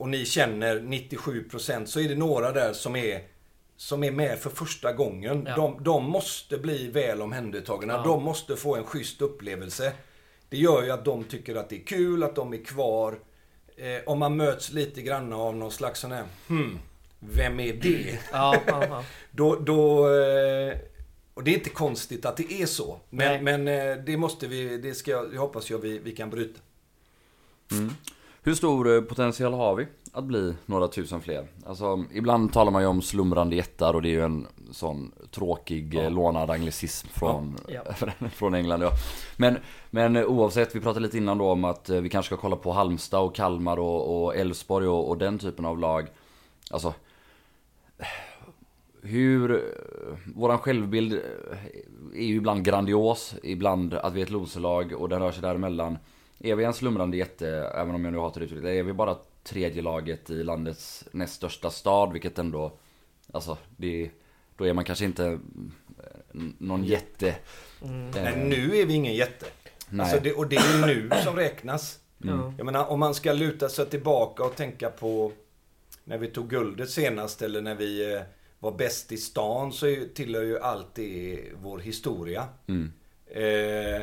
och 0.02 0.08
ni 0.08 0.24
känner 0.24 0.80
97% 0.80 1.84
så 1.86 2.00
är 2.00 2.08
det 2.08 2.14
några 2.14 2.52
där 2.52 2.72
som 2.72 2.96
är, 2.96 3.22
som 3.76 4.04
är 4.04 4.10
med 4.10 4.38
för 4.38 4.50
första 4.50 4.92
gången. 4.92 5.44
Ja. 5.48 5.56
De, 5.56 5.82
de 5.82 6.04
måste 6.04 6.58
bli 6.58 6.88
väl 6.88 7.22
omhändertagna. 7.22 7.92
Ja. 7.92 8.02
De 8.02 8.22
måste 8.22 8.56
få 8.56 8.76
en 8.76 8.84
schysst 8.84 9.22
upplevelse. 9.22 9.92
Det 10.48 10.56
gör 10.56 10.82
ju 10.82 10.90
att 10.90 11.04
de 11.04 11.24
tycker 11.24 11.54
att 11.54 11.68
det 11.68 11.76
är 11.76 11.84
kul, 11.84 12.22
att 12.22 12.34
de 12.34 12.52
är 12.52 12.64
kvar. 12.64 13.18
Eh, 13.76 14.00
om 14.06 14.18
man 14.18 14.36
möts 14.36 14.72
lite 14.72 15.02
grann 15.02 15.32
av 15.32 15.56
någon 15.56 15.70
slags 15.70 16.00
sån 16.00 16.12
här, 16.12 16.24
hmm, 16.48 16.78
vem 17.20 17.60
är 17.60 17.72
det? 17.72 18.18
Ja, 18.32 18.56
ja, 18.66 18.84
ja. 18.88 19.04
Då, 19.30 19.56
då, 19.56 20.14
eh, 20.14 20.78
och 21.34 21.44
det 21.44 21.50
är 21.50 21.54
inte 21.54 21.70
konstigt 21.70 22.26
att 22.26 22.36
det 22.36 22.52
är 22.52 22.66
så. 22.66 23.00
Men, 23.10 23.44
men 23.44 23.68
eh, 23.68 23.96
det 23.96 24.16
måste 24.16 24.46
vi, 24.46 24.78
det 24.78 24.94
ska 24.94 25.10
jag, 25.10 25.24
hoppas 25.24 25.70
jag 25.70 25.78
vi, 25.78 25.98
vi 25.98 26.12
kan 26.12 26.30
bryta. 26.30 26.60
Hur 28.44 28.54
stor 28.54 28.94
eh, 28.94 29.00
potential 29.00 29.54
har 29.54 29.74
vi 29.74 29.86
att 30.12 30.24
bli 30.24 30.54
några 30.66 30.88
tusen 30.88 31.20
fler? 31.20 31.46
Alltså, 31.66 32.04
ibland 32.12 32.52
talar 32.52 32.72
man 32.72 32.82
ju 32.82 32.88
om 32.88 33.02
slumrande 33.02 33.56
jättar 33.56 33.94
och 33.94 34.02
det 34.02 34.08
är 34.08 34.10
ju 34.12 34.24
en 34.24 34.46
sån 34.70 35.12
tråkig 35.30 35.94
Ja. 35.94 36.02
ja. 36.02 36.08
lånad 36.08 36.50
anglicism 36.50 37.08
från, 37.08 37.56
Ja. 37.68 37.82
från 38.34 38.54
England. 38.54 38.82
Ja. 38.82 38.90
Men, 39.36 39.58
men 39.90 40.16
eh, 40.16 40.24
oavsett, 40.24 40.74
vi 40.76 40.80
pratade 40.80 41.00
lite 41.00 41.16
innan 41.18 41.38
då 41.38 41.50
om 41.50 41.64
att 41.64 41.90
eh, 41.90 42.00
vi 42.00 42.08
kanske 42.08 42.26
ska 42.34 42.36
kolla 42.42 42.56
på 42.56 42.72
Halmstad 42.72 43.20
och 43.20 43.34
Kalmar 43.34 43.78
och 43.78 44.24
och 44.24 44.36
Elfsborg 44.36 44.86
och, 44.88 45.08
och 45.08 45.18
den 45.18 45.38
typen 45.38 45.64
av 45.64 45.78
lag. 45.78 46.06
Alltså, 46.70 46.94
hur... 49.02 49.50
eh, 49.54 49.58
Våran 50.34 50.58
självbild 50.58 51.12
eh, 51.12 51.20
är 52.14 52.24
ju 52.26 52.34
ibland 52.36 52.64
grandios, 52.64 53.34
ibland 53.42 53.94
att 53.94 54.12
vi 54.14 54.20
är 54.20 54.24
ett 54.24 54.30
loserlag 54.30 54.92
och 54.92 55.08
den 55.08 55.20
rör 55.22 55.32
sig 55.32 55.42
däremellan. 55.42 55.98
Är 56.44 56.54
vi 56.54 56.64
en 56.64 56.74
slumrande 56.74 57.16
jätte, 57.16 57.48
även 57.74 57.94
om 57.94 58.04
jag 58.04 58.12
nu 58.12 58.18
hatar 58.18 58.40
uttrycket, 58.40 58.64
är 58.64 58.82
vi 58.82 58.92
bara 58.92 59.16
tredje 59.42 59.82
laget 59.82 60.30
i 60.30 60.42
landets 60.42 61.04
näst 61.12 61.34
största 61.34 61.70
stad, 61.70 62.12
vilket 62.12 62.38
ändå... 62.38 62.72
Alltså, 63.32 63.58
det, 63.76 64.10
då 64.56 64.66
är 64.66 64.72
man 64.72 64.84
kanske 64.84 65.04
inte 65.04 65.24
eh, 65.24 66.40
någon 66.58 66.84
jätte. 66.84 67.34
Mm. 67.82 68.08
Eh, 68.08 68.22
Nej, 68.22 68.44
nu 68.44 68.76
är 68.76 68.86
vi 68.86 68.94
ingen 68.94 69.14
jätte. 69.14 69.46
Nej. 69.88 70.04
Alltså 70.04 70.20
det, 70.22 70.32
och 70.32 70.46
det 70.46 70.56
är 70.56 70.86
nu 70.86 71.10
som 71.24 71.36
räknas. 71.36 71.98
Ja. 72.18 72.54
Jag 72.56 72.64
menar, 72.64 72.86
om 72.86 73.00
man 73.00 73.14
ska 73.14 73.32
luta 73.32 73.68
sig 73.68 73.86
tillbaka 73.86 74.44
och 74.44 74.56
tänka 74.56 74.90
på 74.90 75.32
när 76.04 76.18
vi 76.18 76.26
tog 76.26 76.50
guldet 76.50 76.90
senast 76.90 77.42
eller 77.42 77.62
när 77.62 77.74
vi 77.74 78.14
eh, 78.14 78.22
var 78.58 78.72
bäst 78.72 79.12
i 79.12 79.16
stan 79.16 79.72
så 79.72 79.96
tillhör 80.14 80.42
ju 80.42 80.58
allt 80.58 80.94
det 80.94 81.40
vår 81.62 81.78
historia. 81.78 82.48
Mm. 82.66 82.92
Eh, 83.26 84.02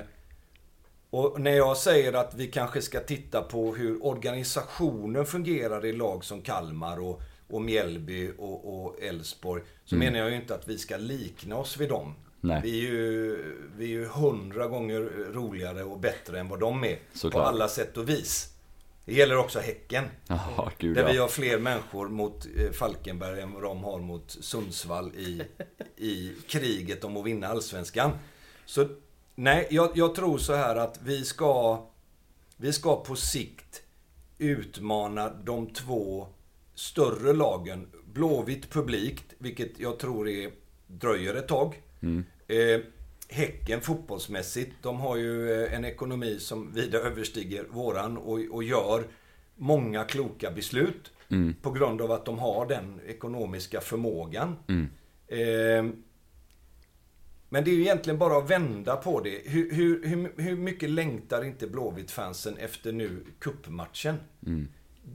och 1.10 1.42
när 1.42 1.52
jag 1.52 1.78
säger 1.78 2.14
att 2.14 2.34
vi 2.36 2.48
kanske 2.48 2.82
ska 2.82 3.00
titta 3.00 3.42
på 3.42 3.76
hur 3.76 4.06
organisationen 4.06 5.26
fungerar 5.26 5.86
i 5.86 5.94
lag 5.94 6.26
som 6.26 6.42
Kalmar 6.42 7.00
och, 7.00 7.22
och 7.48 7.62
Mjällby 7.62 8.32
och, 8.38 9.04
Elfsborg. 9.04 9.64
Så 9.86 9.96
Mm. 9.96 10.06
menar 10.06 10.20
jag 10.20 10.30
ju 10.30 10.36
inte 10.42 10.56
att 10.56 10.68
vi 10.68 10.78
ska 10.78 10.98
likna 10.98 11.58
oss 11.58 11.78
vid 11.78 11.90
dem. 11.90 12.16
Nej. 12.42 12.62
Vi 12.64 12.86
är 12.86 12.92
ju 12.92 13.38
vi 13.78 13.86
är 13.86 13.90
ju 13.90 14.06
hundra 14.06 14.68
gånger 14.68 15.00
roligare 15.34 15.84
och 15.84 16.00
bättre 16.00 16.40
än 16.40 16.48
vad 16.50 16.60
de 16.60 16.84
är. 16.84 17.00
Såklart. 17.14 17.44
På 17.44 17.50
alla 17.50 17.68
sätt 17.68 17.98
och 17.98 18.10
vis. 18.10 18.54
Det 19.06 19.14
gäller 19.14 19.38
också 19.38 19.60
Häcken. 19.60 20.04
Jaha, 20.28 20.72
gud 20.78 20.96
Där 20.96 21.08
vi 21.08 21.16
ja. 21.16 21.22
har 21.22 21.30
fler 21.30 21.60
människor 21.60 22.10
mot 22.10 22.46
eh, 22.58 22.72
Falkenberg 22.72 23.42
än 23.42 23.54
vad 23.54 23.64
de 23.64 23.84
har 23.84 24.00
mot 24.00 24.32
Sundsvall 24.32 25.12
i, 25.16 25.42
i 25.98 26.34
kriget 26.48 27.04
om 27.04 27.18
att 27.18 27.26
vinna 27.26 27.48
Allsvenskan. 27.48 28.12
Så 28.66 28.88
nej, 29.40 29.68
jag, 29.70 29.90
jag 29.94 30.16
tror 30.16 30.38
så 30.38 30.54
här 30.54 30.76
att 30.76 31.00
vi 31.04 31.26
ska, 31.26 31.86
vi 32.58 32.74
ska 32.74 33.04
på 33.04 33.16
sikt 33.16 33.84
utmana 34.38 35.30
de 35.30 35.68
två 35.68 36.28
större 36.76 37.34
lagen. 37.34 37.88
Blåvitt 38.14 38.70
publikt, 38.70 39.34
vilket 39.38 39.80
jag 39.80 40.00
tror 40.00 40.30
är, 40.30 40.52
dröjer 40.88 41.36
ett 41.36 41.48
tag. 41.48 41.82
Mm. 42.02 42.24
Eh, 42.48 42.82
häcken 43.30 43.82
fotbollsmässigt, 43.82 44.72
de 44.82 45.00
har 45.00 45.18
ju 45.18 45.64
eh, 45.64 45.74
en 45.74 45.86
ekonomi 45.86 46.40
som 46.40 46.74
vida 46.74 46.98
överstiger 46.98 47.66
våran 47.70 48.18
och, 48.18 48.40
och 48.52 48.64
gör 48.64 49.04
många 49.56 50.04
kloka 50.04 50.52
beslut. 50.52 51.12
Mm. 51.30 51.56
På 51.62 51.72
grund 51.72 52.02
av 52.02 52.12
att 52.12 52.26
de 52.26 52.40
har 52.40 52.66
den 52.66 53.00
ekonomiska 53.08 53.82
förmågan. 53.82 54.56
Mm. 54.68 54.90
Eh, 55.28 55.94
men 57.50 57.64
det 57.64 57.72
är 57.72 57.76
ju 57.76 57.82
egentligen 57.82 58.20
bara 58.20 58.38
att 58.38 58.50
vända 58.50 58.96
på 58.96 59.22
det. 59.22 59.42
Hur, 59.46 59.72
hur, 59.72 60.08
hur, 60.08 60.42
hur 60.42 60.56
mycket 60.56 60.90
längtar 60.90 61.44
inte 61.44 61.68
Blåvitt-fansen 61.68 62.58
efter 62.58 62.92
nu 62.92 63.26
kuppmatchen? 63.40 64.16
Mm. 64.46 64.68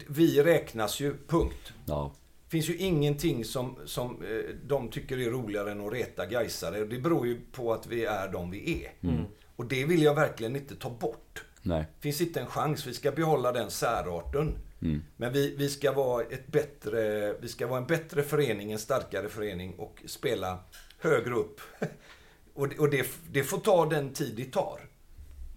Vi 0.08 0.42
räknas 0.42 1.00
ju, 1.00 1.14
punkt. 1.26 1.72
Ja. 1.86 2.12
finns 2.48 2.68
ju 2.70 2.76
ingenting 2.76 3.44
som, 3.44 3.78
som 3.84 4.22
eh, 4.22 4.54
de 4.66 4.88
tycker 4.88 5.18
är 5.18 5.30
roligare 5.30 5.72
än 5.72 5.86
att 5.86 5.92
reta 5.92 6.26
Gaisare. 6.26 6.84
Det 6.84 6.98
beror 6.98 7.26
ju 7.26 7.40
på 7.52 7.72
att 7.72 7.86
vi 7.86 8.04
är 8.04 8.32
de 8.32 8.50
vi 8.50 8.84
är. 8.84 9.08
Mm. 9.08 9.24
Och 9.56 9.66
det 9.66 9.84
vill 9.84 10.02
jag 10.02 10.14
verkligen 10.14 10.56
inte 10.56 10.76
ta 10.76 10.90
bort. 10.90 11.44
Nej. 11.62 11.84
finns 12.00 12.20
inte 12.20 12.40
en 12.40 12.46
chans. 12.46 12.86
Vi 12.86 12.94
ska 12.94 13.12
behålla 13.12 13.52
den 13.52 13.70
särarten. 13.70 14.54
Mm. 14.82 15.02
Men 15.16 15.32
vi, 15.32 15.56
vi, 15.56 15.68
ska 15.68 15.92
vara 15.92 16.22
ett 16.22 16.46
bättre, 16.46 17.32
vi 17.40 17.48
ska 17.48 17.66
vara 17.66 17.78
en 17.78 17.86
bättre 17.86 18.22
förening, 18.22 18.72
en 18.72 18.78
starkare 18.78 19.28
förening 19.28 19.74
och 19.74 20.02
spela 20.06 20.58
högre 20.98 21.34
upp. 21.34 21.60
Och, 22.54 22.68
det- 22.68 22.78
och 22.78 22.90
det, 22.90 23.06
det 23.32 23.44
får 23.44 23.58
ta 23.58 23.86
den 23.86 24.12
tid 24.12 24.34
det 24.36 24.44
tar. 24.52 24.80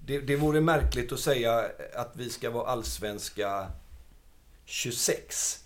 Det, 0.06 0.20
det 0.20 0.36
vore 0.36 0.62
märkligt 0.62 1.12
att 1.12 1.20
säga 1.20 1.66
att 1.96 2.12
vi 2.16 2.30
ska 2.30 2.50
vara 2.50 2.68
allsvenska 2.68 3.68
26. 4.66 5.64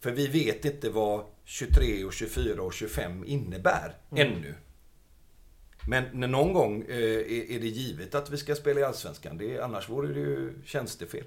För 0.00 0.10
vi 0.10 0.26
vet 0.26 0.64
inte 0.64 0.90
vad 0.90 1.24
23 1.44 2.04
och 2.04 2.12
24 2.12 2.62
och 2.62 2.72
25 2.72 3.24
innebär 3.26 3.94
ännu. 4.10 4.54
Men 5.88 6.04
någon 6.30 6.52
gång 6.52 6.82
eh, 6.88 6.96
är, 6.96 7.60
det 7.60 7.66
givet 7.68 8.14
att 8.14 8.30
vi 8.30 8.36
ska 8.36 8.54
spela 8.54 8.80
i 8.80 8.84
Allsvenskan. 8.84 9.38
Det, 9.38 9.60
annars 9.60 9.88
vore 9.88 10.08
det 10.14 10.20
ju 10.20 10.52
tjänstefel. 10.64 11.24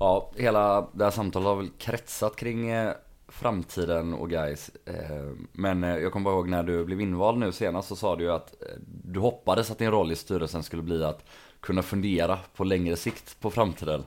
Ja, 0.00 0.32
hela 0.36 0.88
det 0.92 1.04
här 1.04 1.10
samtalet 1.10 1.46
har 1.46 1.56
väl 1.56 1.70
kretsat 1.78 2.36
kring 2.36 2.68
eh, 2.70 2.92
framtiden 3.36 4.14
och 4.14 4.30
guys. 4.30 4.70
Eh, 4.84 5.26
men 5.52 5.84
eh, 5.84 5.96
jag 5.96 6.12
kommer 6.12 6.24
bara 6.24 6.34
ihåg 6.34 6.48
när 6.48 6.62
du 6.62 6.84
blev 6.84 7.00
invald 7.00 7.38
nu 7.38 7.52
senast 7.52 7.88
så 7.88 7.96
sa 7.96 8.16
du 8.16 8.24
ju 8.24 8.32
att 8.32 8.62
eh, 8.62 8.68
du 9.04 9.20
hoppades 9.20 9.70
att 9.70 9.78
din 9.78 9.90
roll 9.90 10.12
i 10.12 10.16
styrelsen 10.16 10.62
skulle 10.62 10.82
bli 10.82 11.04
att 11.04 11.24
kunna 11.60 11.82
fundera 11.82 12.38
på 12.56 12.64
längre 12.64 12.96
sikt 12.96 13.40
på 13.40 13.50
framtiden. 13.50 14.04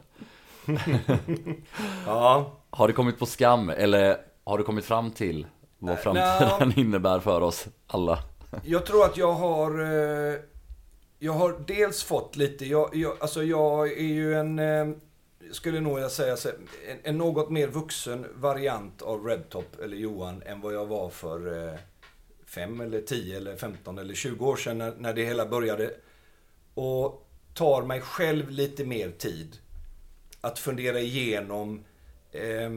Ja, 2.06 2.51
Har 2.69 2.88
det 2.88 2.93
kommit 2.93 3.19
på 3.19 3.26
skam 3.26 3.69
eller 3.69 4.18
har 4.43 4.57
du 4.57 4.64
kommit 4.64 4.85
fram 4.85 5.11
till 5.11 5.47
vad 5.80 5.99
framtiden 5.99 6.73
innebär 6.80 7.19
för 7.19 7.41
oss 7.41 7.68
alla? 7.88 8.19
Jag 8.64 8.85
tror 8.85 9.06
att 9.06 9.18
jag 9.18 9.34
har... 9.34 9.72
Jag 11.19 11.34
har 11.34 11.56
dels 11.68 12.03
fått 12.03 12.35
lite... 12.35 12.65
Jag, 12.65 12.95
jag, 12.95 13.18
alltså 13.22 13.43
jag 13.43 13.88
är 13.91 14.03
ju 14.03 14.34
en... 14.35 14.60
Skulle 15.52 15.80
nog 15.80 16.00
jag 16.00 16.12
säga 16.12 16.38
så, 16.38 16.50
en, 16.88 16.98
en 17.04 17.18
något 17.18 17.50
mer 17.50 17.68
vuxen 17.68 18.26
variant 18.36 19.02
av 19.02 19.26
Redtop 19.26 19.80
eller 19.80 19.98
Johan 19.98 20.44
än 20.46 20.62
vad 20.62 20.74
jag 20.74 20.86
var 20.86 21.10
för 21.10 21.68
eh, 21.68 21.80
fem 22.46 22.82
eller 22.82 23.02
tio 23.02 23.38
eller 23.38 23.56
15 23.56 23.98
eller 23.98 24.14
20 24.14 24.46
år 24.46 24.56
sedan 24.56 24.78
när, 24.78 24.94
när 24.98 25.14
det 25.14 25.26
hela 25.26 25.46
började. 25.46 25.94
Och 26.74 27.30
tar 27.54 27.84
mig 27.84 28.02
själv 28.02 28.50
lite 28.50 28.86
mer 28.86 29.12
tid 29.12 29.58
att 30.42 30.60
fundera 30.60 31.00
igenom 31.00 31.84
Eh, 32.32 32.72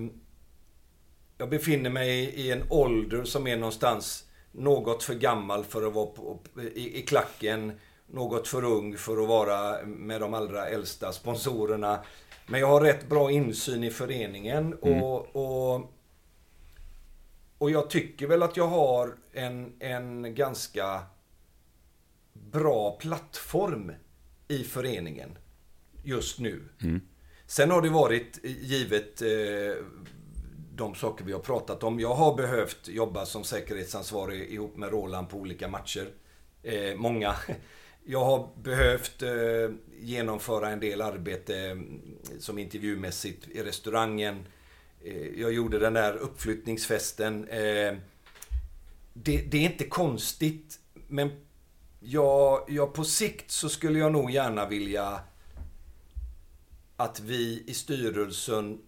jag 1.38 1.50
befinner 1.50 1.90
mig 1.90 2.24
i 2.24 2.50
en 2.50 2.62
ålder 2.70 3.24
som 3.24 3.46
är 3.46 3.56
någonstans 3.56 4.24
något 4.52 5.02
för 5.02 5.14
gammal 5.14 5.64
för 5.64 5.86
att 5.86 5.92
vara 5.92 6.06
på, 6.06 6.38
i, 6.74 6.98
i 6.98 7.02
klacken. 7.02 7.72
Något 8.06 8.48
för 8.48 8.64
ung 8.64 8.96
för 8.96 9.22
att 9.22 9.28
vara 9.28 9.82
med 9.86 10.20
de 10.20 10.34
allra 10.34 10.68
äldsta 10.68 11.12
sponsorerna. 11.12 11.98
Men 12.52 12.60
jag 12.60 12.68
har 12.68 12.80
rätt 12.80 13.08
bra 13.08 13.30
insyn 13.30 13.84
i 13.84 13.90
föreningen 13.90 14.74
och, 14.74 15.36
och, 15.36 15.92
och 17.58 17.70
jag 17.70 17.90
tycker 17.90 18.26
väl 18.26 18.42
att 18.42 18.56
jag 18.56 18.66
har 18.66 19.16
en, 19.32 19.72
en 19.78 20.34
ganska 20.34 21.02
bra 22.32 22.90
plattform 22.90 23.92
i 24.48 24.64
föreningen 24.64 25.38
just 26.02 26.38
nu. 26.38 26.62
Sen 27.46 27.70
har 27.70 27.82
det 27.82 27.88
varit 27.88 28.38
givet 28.42 29.22
eh, 29.22 29.84
de 30.74 30.94
saker 30.94 31.24
vi 31.24 31.32
har 31.32 31.40
pratat 31.40 31.82
om. 31.82 32.00
Jag 32.00 32.14
har 32.14 32.36
behövt 32.36 32.88
jobba 32.88 33.26
som 33.26 33.44
säkerhetsansvarig 33.44 34.52
ihop 34.52 34.76
med 34.76 34.90
Roland 34.90 35.28
på 35.28 35.36
olika 35.36 35.68
matcher. 35.68 36.08
Eh, 36.62 36.94
många. 36.96 37.34
Jag 38.04 38.24
har 38.24 38.48
behövt 38.62 39.22
eh, 39.22 39.30
genomföra 40.00 40.70
en 40.70 40.80
del 40.80 41.00
arbete 41.00 41.58
mm, 41.58 42.00
som 42.38 42.58
intervjumässigt 42.58 43.48
i 43.48 43.62
restaurangen. 43.62 44.46
Eh, 45.04 45.40
jag 45.40 45.52
gjorde 45.52 45.78
den 45.78 45.94
där 45.94 46.16
uppflyttningsfesten. 46.16 47.48
Eh, 47.48 47.94
det, 49.12 49.42
det 49.50 49.56
är 49.56 49.70
inte 49.70 49.84
konstigt, 49.84 50.80
men 51.08 51.30
jag, 52.00 52.64
jag 52.68 52.94
på 52.94 53.04
sikt 53.04 53.50
så 53.50 53.68
skulle 53.68 53.98
jag 53.98 54.12
nog 54.12 54.30
gärna 54.30 54.68
vilja 54.68 55.20
att 56.96 57.20
vi 57.20 57.64
i 57.66 57.74
styrelsen 57.74 58.78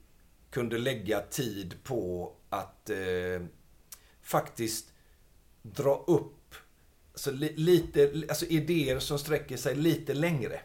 kunde 0.50 0.78
lägga 0.78 1.20
tid 1.20 1.74
på 1.84 2.32
att 2.48 2.90
eh, 2.90 3.46
faktiskt 4.22 4.92
dra 5.62 6.04
upp 6.06 6.34
alltså, 7.14 7.30
li, 7.30 7.52
lite, 7.56 8.12
alltså 8.28 8.44
idéer 8.46 8.98
som 8.98 9.18
sträcker 9.18 9.56
sig 9.56 9.74
lite 9.74 10.14
längre. 10.14 10.60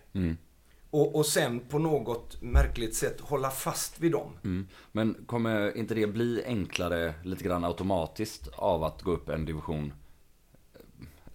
Och, 0.91 1.15
och 1.15 1.25
sen 1.25 1.59
på 1.59 1.79
något 1.79 2.41
märkligt 2.41 2.95
sätt 2.95 3.21
hålla 3.21 3.49
fast 3.49 3.99
vid 3.99 4.11
dem. 4.11 4.31
Mm. 4.43 4.67
Men 4.91 5.13
kommer 5.25 5.77
inte 5.77 5.93
det 5.95 6.07
bli 6.07 6.43
enklare 6.45 7.13
lite 7.23 7.43
grann 7.43 7.63
automatiskt 7.65 8.47
av 8.53 8.83
att 8.83 9.01
gå 9.01 9.11
upp 9.11 9.29
en 9.29 9.45
division? 9.45 9.93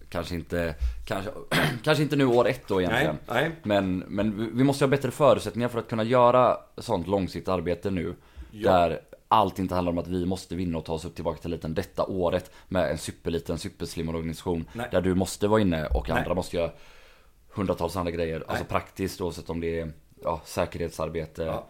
Kanske 0.09 0.35
inte, 0.35 0.75
kanske, 1.07 1.31
kanske 1.83 2.03
inte 2.03 2.17
nu 2.17 2.25
år 2.27 2.49
ett 2.49 2.69
då 2.69 2.81
egentligen. 2.81 3.17
Nej, 3.29 3.43
nej. 3.49 3.57
Men, 3.63 3.99
men 3.99 4.39
vi- 4.39 4.51
vi 4.53 4.65
måste 4.65 4.85
ha 4.85 4.89
bättre 4.91 5.11
förutsättningar 5.11 5.69
för 5.69 5.79
att 5.79 5.89
kunna 5.89 6.03
göra 6.05 6.57
sånt 6.79 7.07
långsiktigt 7.07 7.49
arbete 7.49 7.91
nu. 7.91 8.15
Ja. 8.51 8.73
Där 8.73 9.01
allt 9.35 9.59
inte 9.59 9.75
handlar 9.75 9.93
om 9.93 9.99
att 9.99 10.09
vi 10.09 10.27
måste 10.27 10.55
vinna 10.55 10.79
och 10.79 10.85
ta 10.85 10.93
oss 10.93 11.05
upp 11.05 11.15
tillbaka 11.15 11.39
till 11.43 11.53
eliten 11.53 11.75
detta 11.75 12.05
året 12.05 12.51
med 12.69 12.91
en 12.91 12.99
superliten, 12.99 13.59
superslimmad 13.59 14.17
organisation. 14.17 14.65
Nej. 14.73 14.89
Där 14.91 15.01
du 15.01 15.15
måste 15.15 15.49
vara 15.49 15.61
inne 15.61 15.87
och 15.87 16.09
Nej. 16.09 16.19
andra 16.19 16.35
måste 16.35 16.57
göra 16.57 16.71
hundratals 17.49 17.97
andra 17.97 18.11
grejer. 18.13 18.45
Alltså 18.49 18.65
praktiskt 18.65 19.21
oavsett 19.21 19.51
om 19.51 19.61
det 19.61 19.81
är 19.81 19.93
ja, 20.23 20.43
säkerhetsarbete. 20.45 21.43
Ja. 21.43 21.69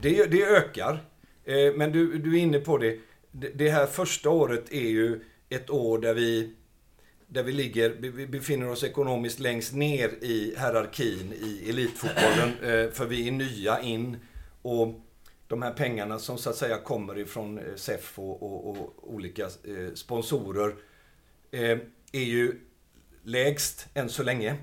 Det, 0.00 0.24
det 0.30 0.42
ökar. 0.44 1.04
Eh, 1.44 1.72
Men 1.76 1.92
du, 1.92 2.18
du 2.18 2.38
är 2.38 2.42
inne 2.42 2.58
på 2.58 2.78
det. 2.78 2.98
Det 3.54 3.70
här 3.70 3.86
första 3.86 4.30
året 4.30 4.72
är 4.72 4.88
ju 4.88 5.20
ett 5.48 5.70
år 5.70 5.98
där 5.98 6.14
vi, 6.14 6.52
där 7.26 7.42
vi 7.42 7.52
ligger, 7.52 7.90
vi- 7.98 8.08
vi 8.08 8.26
befinner 8.26 8.68
oss 8.70 8.84
ekonomiskt 8.84 9.40
längst 9.40 9.72
ner 9.74 10.08
i 10.20 10.54
hierarkin 10.58 11.32
i 11.32 11.70
elitfotbollen. 11.70 12.48
eh, 12.62 12.90
För 12.90 13.06
vi 13.06 13.28
är 13.28 13.32
nya 13.32 13.80
in. 13.80 14.16
Och 14.62 15.00
de 15.48 15.62
här 15.62 15.72
pengarna 15.72 16.18
som 16.18 16.38
så 16.38 16.50
att 16.50 16.56
säga 16.56 16.78
kommer 16.78 17.18
ifrån 17.18 17.60
SEF 17.76 18.18
och, 18.18 18.42
och, 18.42 18.70
och 18.70 19.14
olika 19.14 19.44
eh, 19.44 19.94
sponsorer 19.94 20.74
eh, 21.50 21.78
är 22.12 22.24
ju 22.24 22.60
lägst 23.22 23.86
än 23.94 24.08
så 24.08 24.22
länge. 24.22 24.56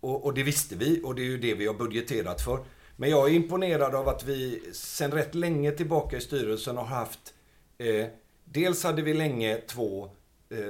Och, 0.00 0.24
och 0.24 0.34
det 0.34 0.42
visste 0.42 0.76
vi 0.76 1.00
och 1.04 1.14
det 1.14 1.22
är 1.22 1.26
ju 1.26 1.38
det 1.38 1.54
vi 1.54 1.66
har 1.66 1.74
budgeterat 1.74 2.40
för. 2.40 2.64
Men 2.96 3.10
jag 3.10 3.30
är 3.30 3.34
imponerad 3.34 3.94
av 3.94 4.08
att 4.08 4.24
vi 4.24 4.62
sen 4.72 5.10
rätt 5.10 5.34
länge 5.34 5.72
tillbaka 5.72 6.16
i 6.16 6.20
styrelsen 6.20 6.76
har 6.76 6.84
haft 6.84 7.34
eh, 7.78 8.06
Dels 8.52 8.84
hade 8.84 9.02
vi 9.02 9.14
länge 9.14 9.56
två 9.56 10.10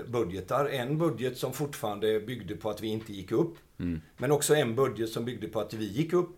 budgetar. 0.07 0.67
En 0.67 0.99
budget 0.99 1.39
som 1.39 1.53
fortfarande 1.53 2.21
byggde 2.21 2.57
på 2.57 2.71
att 2.71 2.83
vi 2.83 2.89
inte 2.89 3.13
gick 3.13 3.33
upp. 3.33 3.57
Men 4.17 4.33
också 4.33 4.55
en 4.55 4.75
budget 4.75 5.09
som 5.09 5.25
byggde 5.25 5.49
på 5.49 5.61
att 5.61 5.75
vi 5.75 5.85
gick 5.85 6.13
upp. 6.13 6.37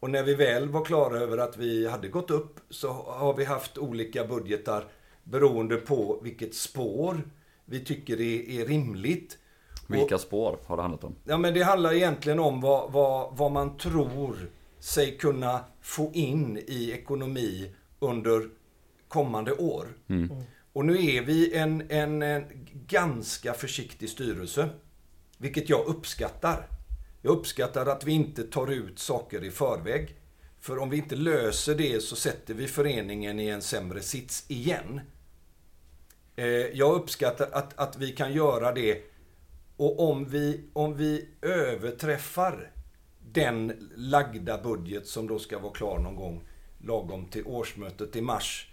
Och 0.00 0.10
när 0.10 0.22
vi 0.22 0.34
väl 0.34 0.68
var 0.68 0.84
klara 0.84 1.18
över 1.18 1.38
att 1.38 1.56
vi 1.56 1.88
hade 1.88 2.08
gått 2.08 2.30
upp 2.30 2.60
så 2.70 2.88
har 2.92 3.34
vi 3.34 3.44
haft 3.44 3.78
olika 3.78 4.24
budgetar 4.24 4.84
beroende 5.24 5.76
på 5.76 6.20
vilket 6.22 6.54
spår 6.54 7.22
vi 7.64 7.80
tycker 7.80 8.20
är, 8.20 8.60
är 8.60 8.66
rimligt. 8.66 9.38
Vilka 9.86 10.18
spår 10.18 10.58
har 10.66 10.76
det 10.76 10.82
handlat 10.82 11.04
om? 11.04 11.14
Ja, 11.24 11.38
men 11.38 11.54
det 11.54 11.62
handlar 11.62 11.92
egentligen 11.92 12.38
om 12.38 12.60
vad, 12.60 12.92
vad, 12.92 13.36
vad 13.36 13.52
man 13.52 13.76
tror 13.76 14.36
sig 14.78 15.18
kunna 15.18 15.60
få 15.80 16.10
in 16.14 16.58
i 16.66 16.90
ekonomi 16.90 17.70
under 17.98 18.48
kommande 19.08 19.52
år. 19.52 19.86
Och 20.72 20.84
nu 20.84 21.06
är 21.06 21.22
vi 21.22 21.54
en, 21.54 21.82
en, 21.88 22.22
en 22.22 22.44
ganska 22.86 23.54
försiktig 23.54 24.08
styrelse. 24.08 24.68
Vilket 25.38 25.68
jag 25.68 25.86
uppskattar. 25.86 26.68
Jag 27.22 27.30
uppskattar 27.30 27.86
att 27.86 28.04
vi 28.04 28.12
inte 28.12 28.42
tar 28.42 28.70
ut 28.70 28.98
saker 28.98 29.44
i 29.44 29.50
förväg. 29.50 30.16
För 30.60 30.78
om 30.78 30.90
vi 30.90 30.96
inte 30.96 31.16
löser 31.16 31.74
det 31.74 32.02
så 32.02 32.16
sätter 32.16 32.54
vi 32.54 32.66
föreningen 32.66 33.40
i 33.40 33.48
en 33.48 33.62
sämre 33.62 34.00
sits 34.00 34.44
igen. 34.48 35.00
Eh, 36.36 36.46
jag 36.46 36.94
uppskattar 36.94 37.48
att, 37.52 37.78
att 37.78 37.96
vi 37.96 38.12
kan 38.12 38.32
göra 38.32 38.72
det 38.72 39.02
och 39.76 40.10
om 40.10 40.24
vi, 40.24 40.64
om 40.72 40.96
vi 40.96 41.28
överträffar 41.42 42.70
den 43.32 43.90
lagda 43.96 44.62
budget 44.62 45.06
som 45.06 45.26
då 45.26 45.38
ska 45.38 45.58
vara 45.58 45.72
klar 45.72 45.98
någon 45.98 46.16
gång 46.16 46.44
lagom 46.78 47.26
till 47.26 47.46
årsmötet 47.46 48.16
i 48.16 48.20
mars. 48.20 48.71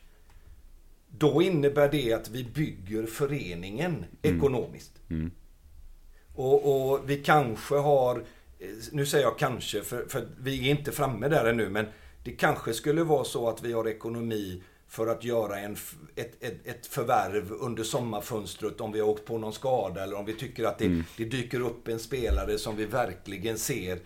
Då 1.17 1.41
innebär 1.41 1.91
det 1.91 2.13
att 2.13 2.29
vi 2.29 2.43
bygger 2.43 3.05
föreningen 3.05 4.05
ekonomiskt. 4.21 4.91
Och, 6.35 6.91
och 6.91 7.09
vi 7.09 7.17
kanske 7.17 7.75
har, 7.75 8.17
eh, 8.59 8.67
nu 8.91 9.05
säger 9.05 9.23
jag 9.23 9.39
kanske 9.39 9.81
för, 9.81 10.05
för 10.07 10.27
vi 10.39 10.67
är 10.67 10.71
inte 10.71 10.91
framme 10.91 11.27
där 11.27 11.45
ännu, 11.45 11.69
men 11.69 11.85
det 12.23 12.31
kanske 12.31 12.73
skulle 12.73 13.03
vara 13.03 13.23
så 13.23 13.49
att 13.49 13.63
vi 13.63 13.73
har 13.73 13.87
ekonomi 13.87 14.63
för 14.87 15.07
att 15.07 15.23
göra 15.23 15.59
en, 15.59 15.77
ett, 16.15 16.43
ett, 16.43 16.67
ett 16.67 16.85
förvärv 16.85 17.51
under 17.51 17.83
sommarfönstret 17.83 18.81
om 18.81 18.91
vi 18.91 18.99
har 18.99 19.07
åkt 19.07 19.25
på 19.25 19.37
någon 19.37 19.53
skada 19.53 20.03
eller 20.03 20.17
om 20.17 20.25
vi 20.25 20.33
tycker 20.33 20.63
att 20.63 20.77
det, 20.77 21.03
det 21.17 21.25
dyker 21.25 21.59
upp 21.59 21.87
en 21.87 21.99
spelare 21.99 22.57
som 22.57 22.75
vi 22.75 22.85
verkligen 22.85 23.57
ser 23.57 23.99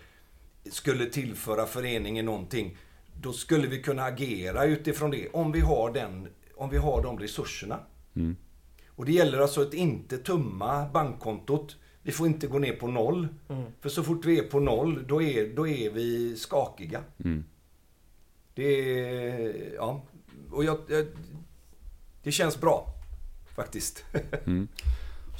skulle 0.70 1.06
tillföra 1.06 1.66
föreningen 1.66 2.24
någonting. 2.24 2.76
Då 3.20 3.32
skulle 3.32 3.66
vi 3.66 3.82
kunna 3.82 4.04
agera 4.04 4.64
utifrån 4.64 5.10
det 5.10 5.28
om 5.28 5.52
vi 5.52 5.60
har, 5.60 5.92
den, 5.92 6.28
om 6.64 6.70
vi 6.70 6.78
har 6.78 7.02
de 7.02 7.18
resurserna. 7.18 7.78
Och 8.88 9.04
det 9.04 9.12
gäller 9.12 9.38
alltså 9.38 9.62
att 9.62 9.74
inte 9.74 10.18
tumma 10.18 10.88
bankkontot. 10.88 11.76
Vi 12.02 12.12
får 12.12 12.26
inte 12.26 12.46
gå 12.46 12.58
ner 12.58 12.72
på 12.72 12.86
noll. 12.86 13.28
För 13.80 13.88
så 13.88 14.02
fort 14.02 14.24
vi 14.24 14.38
är 14.38 14.42
på 14.42 14.60
noll, 14.60 15.04
då 15.08 15.22
är, 15.22 15.56
då 15.56 15.68
är 15.68 15.90
vi 15.90 16.36
skakiga. 16.36 17.00
Det 18.54 19.00
är, 19.00 19.74
ja. 19.74 20.02
och 20.50 20.64
jag, 20.64 20.78
jag, 20.88 21.06
det 22.22 22.32
känns 22.32 22.60
bra. 22.60 22.86
Faktiskt. 23.56 24.04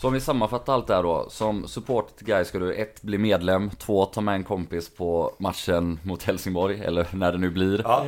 Så 0.00 0.06
om 0.06 0.12
vi 0.12 0.20
sammanfattar 0.20 0.74
allt 0.74 0.86
det 0.86 0.94
här 0.94 1.02
då. 1.02 1.26
Som 1.30 1.68
support 1.68 2.16
till 2.16 2.26
Gais 2.26 2.48
ska 2.48 2.58
du 2.58 2.74
ett 2.74 3.02
bli 3.02 3.18
medlem, 3.18 3.70
två 3.70 4.04
ta 4.04 4.20
med 4.20 4.34
en 4.34 4.44
kompis 4.44 4.94
på 4.94 5.34
matchen 5.38 5.98
mot 6.02 6.22
Helsingborg, 6.22 6.80
eller 6.80 7.08
när 7.12 7.32
det 7.32 7.38
nu 7.38 7.50
blir. 7.50 7.80
Ja. 7.84 8.06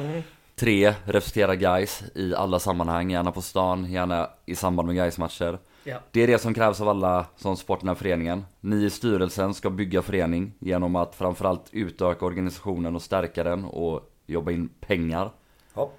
Tre, 0.58 0.94
representera 1.04 1.54
Gais 1.56 2.02
i 2.14 2.34
alla 2.34 2.58
sammanhang, 2.58 3.10
gärna 3.10 3.32
på 3.32 3.42
stan, 3.42 3.84
gärna 3.92 4.30
i 4.46 4.54
samband 4.54 4.86
med 4.86 4.96
Gais 4.96 5.18
matcher 5.18 5.58
Ja. 5.84 5.98
Det 6.10 6.20
är 6.22 6.26
det 6.26 6.38
som 6.38 6.54
krävs 6.54 6.80
av 6.80 6.88
alla 6.88 7.26
som 7.36 7.56
supportar 7.56 7.80
den 7.80 7.88
här 7.88 7.94
föreningen. 7.94 8.44
Ni 8.60 8.84
i 8.84 8.90
styrelsen 8.90 9.54
ska 9.54 9.70
bygga 9.70 10.02
förening 10.02 10.52
genom 10.58 10.96
att 10.96 11.14
framförallt 11.14 11.68
utöka 11.72 12.24
organisationen 12.26 12.94
och 12.94 13.02
stärka 13.02 13.44
den 13.44 13.64
och 13.64 14.12
jobba 14.26 14.50
in 14.50 14.68
pengar. 14.80 15.30
Ja. 15.74 15.90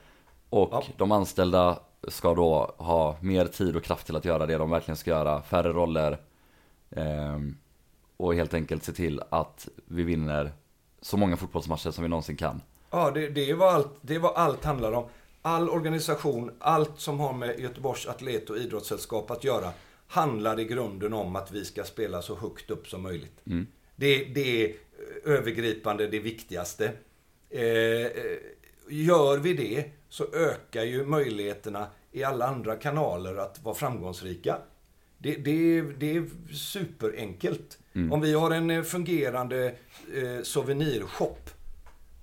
Och 0.49 0.69
Ja. 0.71 0.83
de 0.97 1.11
anställda 1.11 1.79
ska 2.07 2.35
då 2.35 2.75
ha 2.77 3.15
mer 3.21 3.45
tid 3.45 3.75
och 3.75 3.83
kraft 3.83 4.05
till 4.05 4.15
att 4.15 4.25
göra 4.25 4.45
det 4.45 4.57
de 4.57 4.69
verkligen 4.69 4.97
ska 4.97 5.11
göra. 5.11 5.41
Färre 5.41 5.73
roller. 5.73 6.17
ehm, 6.89 7.57
och 8.17 8.35
helt 8.35 8.53
enkelt 8.53 8.83
se 8.83 8.91
till 8.91 9.21
att 9.29 9.67
vi 9.85 10.03
vinner 10.03 10.51
så 11.01 11.17
många 11.17 11.37
fotbollsmatcher 11.37 11.91
som 11.91 12.03
vi 12.03 12.09
någonsin 12.09 12.35
kan. 12.37 12.61
Ja, 12.89 13.11
det, 13.11 13.29
det, 13.29 13.49
är 13.49 13.53
vad 13.53 13.73
allt, 13.73 13.91
det 14.01 14.17
vad 14.17 14.35
allt 14.35 14.63
handlar 14.65 14.91
om. 14.91 15.09
All 15.41 15.69
organisation, 15.69 16.51
allt 16.59 16.99
som 16.99 17.19
har 17.19 17.33
med 17.33 17.59
Göteborgs 17.59 18.07
Atlet 18.07 18.49
och 18.49 18.57
Idrottssällskap 18.57 19.31
att 19.31 19.43
göra 19.43 19.71
handlar 20.07 20.59
i 20.59 20.65
grunden 20.65 21.13
om 21.13 21.35
att 21.35 21.51
vi 21.51 21.65
ska 21.65 21.83
spela 21.83 22.21
så 22.21 22.35
högt 22.35 22.71
upp 22.71 22.87
som 22.87 23.01
möjligt. 23.01 23.39
Det, 23.95 24.23
det 24.23 24.65
är 24.65 24.75
övergripande 25.23 26.07
det 26.07 26.19
viktigaste. 26.19 26.91
Eh, 27.49 27.61
eh, 27.61 28.37
gör 28.89 29.37
vi 29.37 29.53
det 29.53 29.85
så 30.09 30.25
ökar 30.33 30.83
ju 30.83 31.05
möjligheterna 31.05 31.87
i 32.11 32.23
alla 32.23 32.47
andra 32.47 32.75
kanaler 32.75 33.35
att 33.35 33.63
vara 33.63 33.75
framgångsrika. 33.75 34.57
Det, 35.17 35.35
det, 35.35 35.81
det 35.81 36.17
är 36.17 36.25
superenkelt. 36.53 37.77
Om 38.11 38.21
vi 38.21 38.33
har 38.33 38.51
en 38.51 38.69
eh, 38.69 38.83
fungerande 38.83 39.65
eh, 40.13 40.43
souvenirshop 40.43 41.49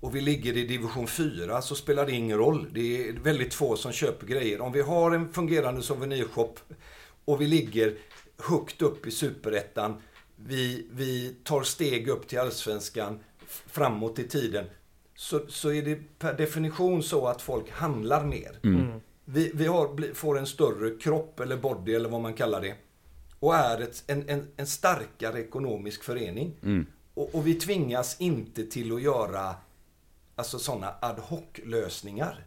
och 0.05 0.15
vi 0.15 0.21
ligger 0.21 0.57
i 0.57 0.65
division 0.65 1.07
4 1.07 1.61
så 1.61 1.75
spelar 1.75 2.05
det 2.05 2.11
ingen 2.11 2.37
roll. 2.37 2.67
Det 2.73 3.07
är 3.07 3.13
väldigt 3.13 3.53
få 3.53 3.75
som 3.75 3.91
köper 3.91 4.27
grejer. 4.27 4.61
Om 4.61 4.71
vi 4.71 4.81
har 4.81 5.11
en 5.11 5.33
fungerande 5.33 5.81
souvenirshop 5.81 6.59
och 7.25 7.41
vi 7.41 7.47
ligger 7.47 7.97
högt 8.37 8.81
upp 8.81 9.07
i 9.07 9.11
superettan. 9.11 10.01
Vi, 10.35 10.87
vi 10.91 11.35
tar 11.43 11.63
steg 11.63 12.07
upp 12.07 12.27
till 12.27 12.39
allsvenskan 12.39 13.19
framåt 13.47 14.19
i 14.19 14.27
tiden. 14.27 14.65
Så, 15.15 15.41
så 15.47 15.71
är 15.71 15.81
det 15.81 16.19
per 16.19 16.33
definition 16.33 17.03
så 17.03 17.27
att 17.27 17.41
folk 17.41 17.71
handlar 17.71 18.25
mer. 18.25 18.59
Vi, 19.25 19.51
vi 19.53 19.65
har, 19.65 20.13
får 20.13 20.37
en 20.37 20.47
större 20.47 20.97
kropp 20.97 21.39
eller 21.39 21.57
body 21.57 21.95
eller 21.95 22.09
vad 22.09 22.21
man 22.21 22.33
kallar 22.33 22.61
det. 22.61 22.75
Och 23.39 23.55
är 23.55 23.81
ett, 23.81 24.03
en, 24.07 24.29
en, 24.29 24.47
en 24.57 24.67
starkare 24.67 25.39
ekonomisk 25.39 26.03
förening. 26.03 26.53
Och, 27.13 27.35
och 27.35 27.47
vi 27.47 27.53
tvingas 27.55 28.21
inte 28.21 28.65
till 28.65 28.93
att 28.93 29.01
göra 29.01 29.55
alltså 30.35 30.59
sådana 30.59 30.95
ad 31.01 31.21
hoc-lösningar. 31.21 32.45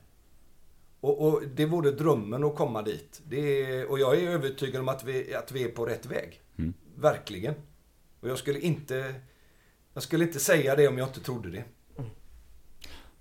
Och, 1.01 1.27
och 1.27 1.43
det 1.55 1.67
vore 1.67 1.91
drömmen 1.91 2.45
att 2.45 2.57
komma 2.57 2.83
dit. 2.83 3.21
Det 3.27 3.63
är, 3.65 3.91
och 3.91 3.99
jag 3.99 4.19
är 4.23 4.29
övertygad 4.29 4.81
om 4.81 4.89
att 4.89 5.05
vi, 5.05 5.35
att 5.35 5.53
vi 5.53 5.65
är 5.65 5.69
på 5.69 5.87
rätt 5.87 6.07
väg. 6.07 6.41
Verkligen. 6.97 7.55
Och 8.21 8.29
jag 8.29 8.39
skulle 8.39 8.61
inte... 8.61 9.15
Jag 9.95 10.03
skulle 10.03 10.25
inte 10.25 10.41
säga 10.41 10.77
det 10.77 10.89
om 10.89 10.99
jag 10.99 11.09
inte 11.09 11.21
trodde 11.21 11.51
det. 11.51 11.65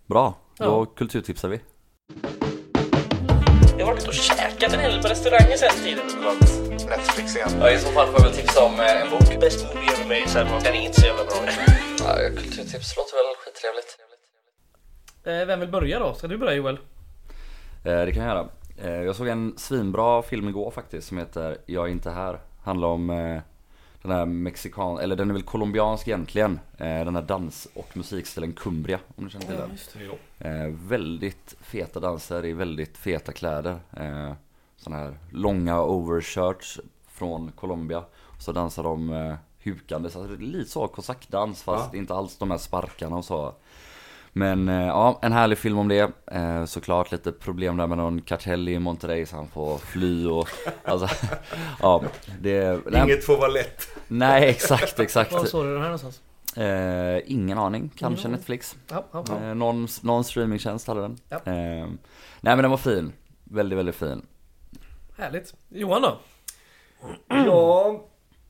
Bra, 0.06 0.38
då 0.58 0.66
Ja. 0.66 0.86
kulturtipsar 0.86 1.50
vi. 1.50 1.60
Jag 3.78 3.86
har 3.86 3.94
varit 3.94 4.08
och 4.08 4.14
käkat 4.14 4.74
en 4.74 4.80
hel 4.80 4.92
del 4.92 5.02
på 5.02 5.08
restauranger 5.08 5.58
sen 5.58 5.84
tiden. 5.84 6.06
Netflix 6.90 7.36
igen. 7.36 7.50
Ja, 7.60 7.72
I 7.72 7.78
så 7.80 7.88
fall 7.92 8.08
får 8.08 8.20
jag 8.20 8.28
väl 8.28 8.34
tipsa 8.36 8.64
om 8.66 8.74
eh, 8.80 9.02
en 9.02 9.10
bok. 9.10 9.40
Best 9.42 9.66
movie 9.66 9.92
ever 9.94 10.06
made, 10.06 10.28
så 10.30 10.38
den 10.40 10.76
är 10.76 10.82
inte 10.82 11.02
så 11.02 11.08
jävla 11.08 11.26
bra. 11.26 11.36
Ja, 12.00 12.30
kulturtips 12.42 12.98
låter 12.98 13.14
väl 13.20 13.36
skittrevligt. 13.44 13.92
Eh, 15.28 15.46
Vem 15.46 15.60
vill 15.60 15.70
börja 15.70 16.00
då? 16.00 16.14
Ska 16.14 16.28
du 16.28 16.38
börja 16.38 16.54
Joel? 16.54 16.80
Eh, 17.84 18.06
det 18.06 18.12
kan 18.14 18.24
jag 18.24 18.36
göra. 18.36 18.48
Eh, 18.78 19.04
jag 19.04 19.16
såg 19.16 19.28
en 19.28 19.54
svinbra 19.58 20.22
film 20.22 20.48
igår 20.50 20.72
faktiskt 20.72 21.08
som 21.08 21.18
heter 21.18 21.58
Jag 21.66 21.88
är 21.88 21.92
inte 21.92 22.12
här. 22.12 22.40
Handlar 22.64 22.88
om 22.88 23.08
den 24.02 24.12
här 24.12 24.26
mexikan, 24.26 25.00
eller 25.00 25.16
den 25.16 25.30
är 25.30 25.34
väl 25.34 25.44
colombiansk 25.44 26.08
egentligen. 26.08 26.60
Den 26.78 27.16
här 27.16 27.22
dans 27.22 27.68
och 27.74 27.98
musikstilen 27.98 28.54
Cumbria 28.54 29.00
om 29.16 29.24
du 29.24 29.30
känner 29.30 29.46
till 29.46 29.56
den. 29.56 29.70
Eh, 30.40 30.74
väldigt 30.88 31.56
feta 31.62 32.00
danser 32.00 32.46
i 32.46 32.54
väldigt 32.54 32.98
feta 32.98 33.32
kläder. 33.32 33.80
Eh, 33.98 34.34
sådana 34.78 35.04
här 35.04 35.18
långa 35.32 35.82
overshirts 35.84 36.80
från 37.08 37.52
Colombia. 37.52 38.04
Så 38.40 38.52
dansar 38.52 38.84
de 38.84 39.14
eh, 39.14 39.36
hukande, 39.64 40.10
så 40.10 40.24
det 40.24 40.34
är 40.34 40.38
lite 40.38 40.70
så 40.70 40.88
kosackdans 40.88 41.64
fast 41.64 41.94
inte 41.94 42.14
alls 42.14 42.38
de 42.38 42.52
här 42.52 42.58
sparkarna 42.58 43.16
och 43.16 43.26
så. 43.26 43.56
Men 44.38 44.70
eh, 44.70 44.88
ja, 44.88 45.20
en 45.22 45.32
härlig 45.32 45.58
film 45.58 45.78
om 45.78 45.88
det. 45.88 46.12
Eh, 46.32 46.66
såklart 46.66 47.12
lite 47.12 47.32
problem 47.32 47.78
där 47.78 47.88
med 47.88 47.98
någon 47.98 48.22
kartell 48.22 48.70
i 48.70 48.80
Monterrey 48.80 49.26
så 49.26 49.36
han 49.36 49.48
får 49.48 49.78
fly 49.78 50.28
och 50.28 50.48
alltså, 50.84 51.10
ja, 51.82 52.04
det... 52.42 52.80
Nej, 52.86 53.04
Inget 53.04 53.26
får 53.26 53.38
vara 53.38 53.48
lätt. 53.48 53.88
nej 54.08 54.50
exakt, 54.50 55.00
exakt. 55.00 55.34
Var 55.34 55.46
såg 55.46 55.66
du 55.66 55.74
den 55.74 55.82
här 55.82 55.90
någonstans? 55.90 56.22
Eh, 56.56 57.32
ingen 57.32 57.58
aning, 57.58 57.92
kanske 57.96 58.28
Netflix. 58.28 58.76
Ja, 58.90 59.06
ja, 59.12 59.24
ja. 59.28 59.36
Eh, 59.36 59.56
någon, 59.56 59.88
någon 60.02 60.24
streamingtjänst 60.24 60.88
hade 60.88 61.02
den. 61.02 61.18
Ja. 61.30 61.38
Eh, 61.38 61.88
nej 62.42 62.56
men 62.56 62.58
den 62.58 62.72
var 62.72 62.78
fin. 62.78 63.14
Väldigt, 63.44 63.80
väldigt 63.80 63.96
fin. 63.96 64.26
Härligt. 65.18 65.54
Johan 65.70 66.02
då? 66.02 66.18
Ja, 67.28 68.04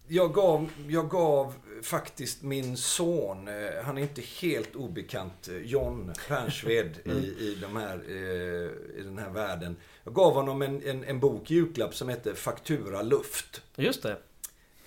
jag 0.08 0.34
gav, 0.34 0.70
jag 0.88 1.10
gav 1.10 1.54
faktiskt 1.82 2.44
min 2.44 2.78
son, 2.78 3.48
eh, 3.48 3.84
han 3.84 3.98
är 3.98 4.02
inte 4.02 4.22
helt 4.22 4.76
obekant, 4.76 5.48
eh, 5.48 5.58
John 5.58 6.14
Pernsved 6.28 6.98
i, 7.06 7.10
i, 7.10 7.58
de 7.62 7.76
här, 7.76 8.02
eh, 8.08 9.00
i 9.00 9.02
den 9.04 9.18
här 9.18 9.30
världen. 9.30 9.76
Jag 10.04 10.14
gav 10.14 10.34
honom 10.34 10.62
en, 10.62 10.84
en, 10.84 11.04
en 11.04 11.20
bok 11.20 11.52
i 11.52 11.56
julklapp 11.56 11.96
som 11.96 12.10
heter 12.10 12.34
Faktura 12.34 13.02
luft. 13.02 13.62
Just 13.76 14.04
det. 14.04 14.18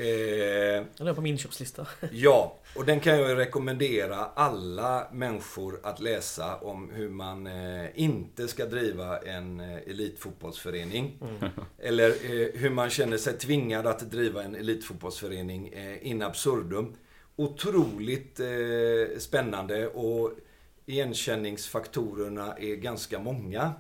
Eh, 0.01 0.85
Den 0.99 1.07
är 1.07 1.15
på 1.15 1.21
min 1.21 1.39
köpslista. 1.39 1.87
Ja, 2.13 2.57
och 2.77 2.85
den 2.85 3.01
kan 3.01 3.19
jag 3.21 3.39
rekommendera 3.39 4.17
alla 4.17 5.09
människor 5.13 5.81
att 5.83 6.01
läsa 6.01 6.57
om 6.57 6.91
hur 6.91 7.09
man 7.09 7.47
eh, 7.47 7.87
inte 7.95 8.49
ska 8.49 8.67
driva 8.67 9.19
en 9.19 9.61
eh, 9.61 9.77
elitfotbollsförening. 9.77 11.19
Eller 11.79 12.09
eh, 12.09 12.49
hur 12.61 12.71
man 12.71 12.91
känner 12.91 13.17
sig 13.19 13.39
tvingad 13.39 13.87
att 13.87 14.11
driva 14.11 14.43
en 14.43 14.55
elitfotbollsförening 14.55 15.69
eh, 15.69 16.07
in 16.07 16.23
absurdum. 16.23 16.95
Otroligt 17.37 18.41
eh, 18.41 19.19
spännande 19.19 19.89
och 19.89 20.31
igenkänningsfaktorerna 20.87 22.55
är 22.59 22.75
ganska 22.75 23.19
många. 23.19 23.73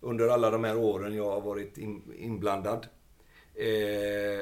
Under 0.00 0.28
alla 0.28 0.50
de 0.50 0.64
här 0.64 0.76
åren 0.76 1.14
jag 1.16 1.30
har 1.30 1.40
varit 1.40 1.78
in, 1.78 2.02
inblandad. 2.18 2.86
Eh, 3.54 3.66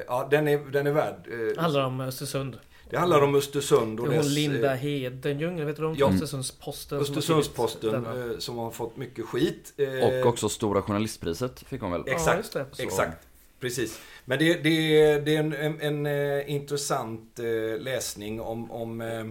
ja, 0.06 0.28
den 0.30 0.48
är, 0.48 0.58
den 0.58 0.86
är 0.86 0.92
värd. 0.92 1.14
Det 1.28 1.50
Eh, 1.56 1.62
handlar 1.62 1.84
om 1.84 2.00
Östersund. 2.00 2.58
det 2.90 2.96
handlar 2.98 3.22
om 3.22 3.34
Östersund 3.34 4.00
och 4.00 4.08
Det 4.08 4.12
är 4.14 4.16
hon 4.16 4.24
dess, 4.26 4.34
Linda 4.34 4.72
eh, 4.72 4.78
Hedenjung, 4.78 5.66
vet 5.66 5.76
du 5.76 5.84
om? 5.84 5.94
Ja. 5.98 6.08
Östersunds-Posten. 6.10 7.04
som 7.04 7.14
har 7.14 7.20
Östersunds-Posten 7.20 7.92
denna. 7.92 8.32
eh, 8.32 8.38
som 8.38 8.58
har 8.58 8.70
fått 8.70 8.96
mycket 8.96 9.24
skit. 9.24 9.72
eh, 9.76 10.08
Och 10.20 10.26
också 10.26 10.48
Stora 10.48 10.82
Journalistpriset 10.82 11.60
fick 11.62 11.80
hon 11.80 11.92
väl? 11.92 12.02
Ja, 12.06 12.12
Exakt, 12.12 12.36
just 12.38 12.52
det. 12.52 12.66
Så- 12.72 12.82
exakt. 12.82 13.26
Precis. 13.60 14.00
Men 14.24 14.38
det, 14.38 14.54
det, 14.54 15.18
det 15.20 15.36
är 15.36 15.40
en, 15.40 15.52
en, 15.80 16.06
en 16.06 16.48
intressant 16.48 17.38
eh, 17.38 17.80
läsning 17.82 18.40
om, 18.40 18.70
om, 18.70 19.00
eh, 19.00 19.24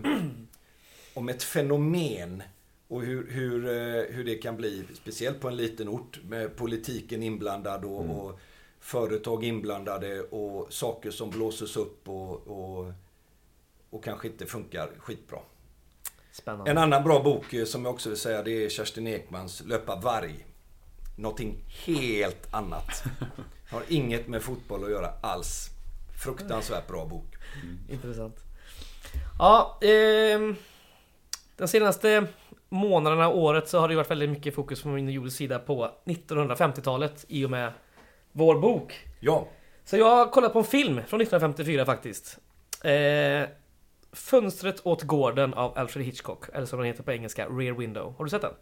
om 1.14 1.30
ett 1.30 1.44
fenomen 1.44 2.44
och 2.88 3.02
hur, 3.02 3.28
hur, 3.32 3.66
eh, 3.68 4.04
hur 4.16 4.24
det 4.26 4.36
kan 4.36 4.58
bli, 4.58 4.84
speciellt 4.94 5.40
på 5.42 5.48
en 5.48 5.56
liten 5.58 5.90
ort 5.90 6.20
med 6.30 6.56
politiken 6.56 7.24
inblandad 7.24 7.86
och, 7.86 8.04
Mm. 8.04 8.16
och 8.16 8.40
företag 8.80 9.44
inblandade 9.44 10.22
och 10.22 10.74
saker 10.74 11.12
som 11.12 11.30
blåses 11.30 11.78
upp 11.78 12.10
och, 12.10 12.48
och, 12.48 12.94
och 13.90 14.04
kanske 14.04 14.28
inte 14.28 14.46
funkar 14.46 14.90
skitbra. 15.00 15.40
Spännande. 16.32 16.72
En 16.72 16.78
annan 16.78 17.04
bra 17.04 17.24
bok 17.24 17.54
eh, 17.54 17.66
som 17.66 17.86
jag 17.86 17.94
också 17.94 18.10
vill 18.10 18.18
säga 18.18 18.44
det 18.44 18.66
är 18.66 18.70
Kerstin 18.70 19.08
Ekmans 19.08 19.64
Löpa 19.66 19.96
varg. 19.96 20.46
Någonting 21.18 21.64
helt 21.86 22.54
annat. 22.54 23.04
Har 23.72 23.84
inget 23.88 24.28
med 24.28 24.42
fotboll 24.42 24.84
att 24.84 24.92
göra 24.92 25.10
alls. 25.22 25.70
Fruktansvärt 26.24 26.88
bra 26.88 27.06
bok. 27.06 27.36
Intressant. 27.90 28.36
Ja, 29.40 29.80
ehm, 29.82 30.56
den 31.58 31.68
senaste 31.68 32.28
månaderna 32.70 33.30
och 33.30 33.38
året 33.38 33.70
så 33.70 33.80
har 33.80 33.90
det 33.90 33.96
varit 33.96 34.12
väldigt 34.12 34.30
mycket 34.30 34.56
fokus 34.56 34.82
från 34.82 34.94
min 34.94 35.10
Jules 35.10 35.36
sida 35.36 35.60
på 35.60 35.92
1950-talet 36.06 37.26
i 37.28 37.46
och 37.46 37.50
med 37.50 37.72
vår 38.32 38.60
bok. 38.60 39.08
Ja, 39.20 39.48
Så 39.86 39.98
jag 39.98 40.06
har 40.16 40.26
kollat 40.26 40.54
på 40.54 40.60
en 40.60 40.66
film 40.66 40.94
från 41.08 41.22
1954 41.22 41.86
faktiskt. 41.86 42.38
Eh, 42.84 43.50
Fönstret 44.12 44.86
åt 44.86 45.04
gården 45.04 45.54
av 45.54 45.78
Alfred 45.78 46.06
Hitchcock, 46.06 46.44
eller 46.54 46.66
som 46.66 46.80
den 46.80 46.88
heter 46.88 47.04
på 47.04 47.12
engelska, 47.12 47.46
Rear 47.48 47.74
Window. 47.78 48.14
Har 48.18 48.26
du 48.26 48.30
sett 48.30 48.42
den? 48.42 48.54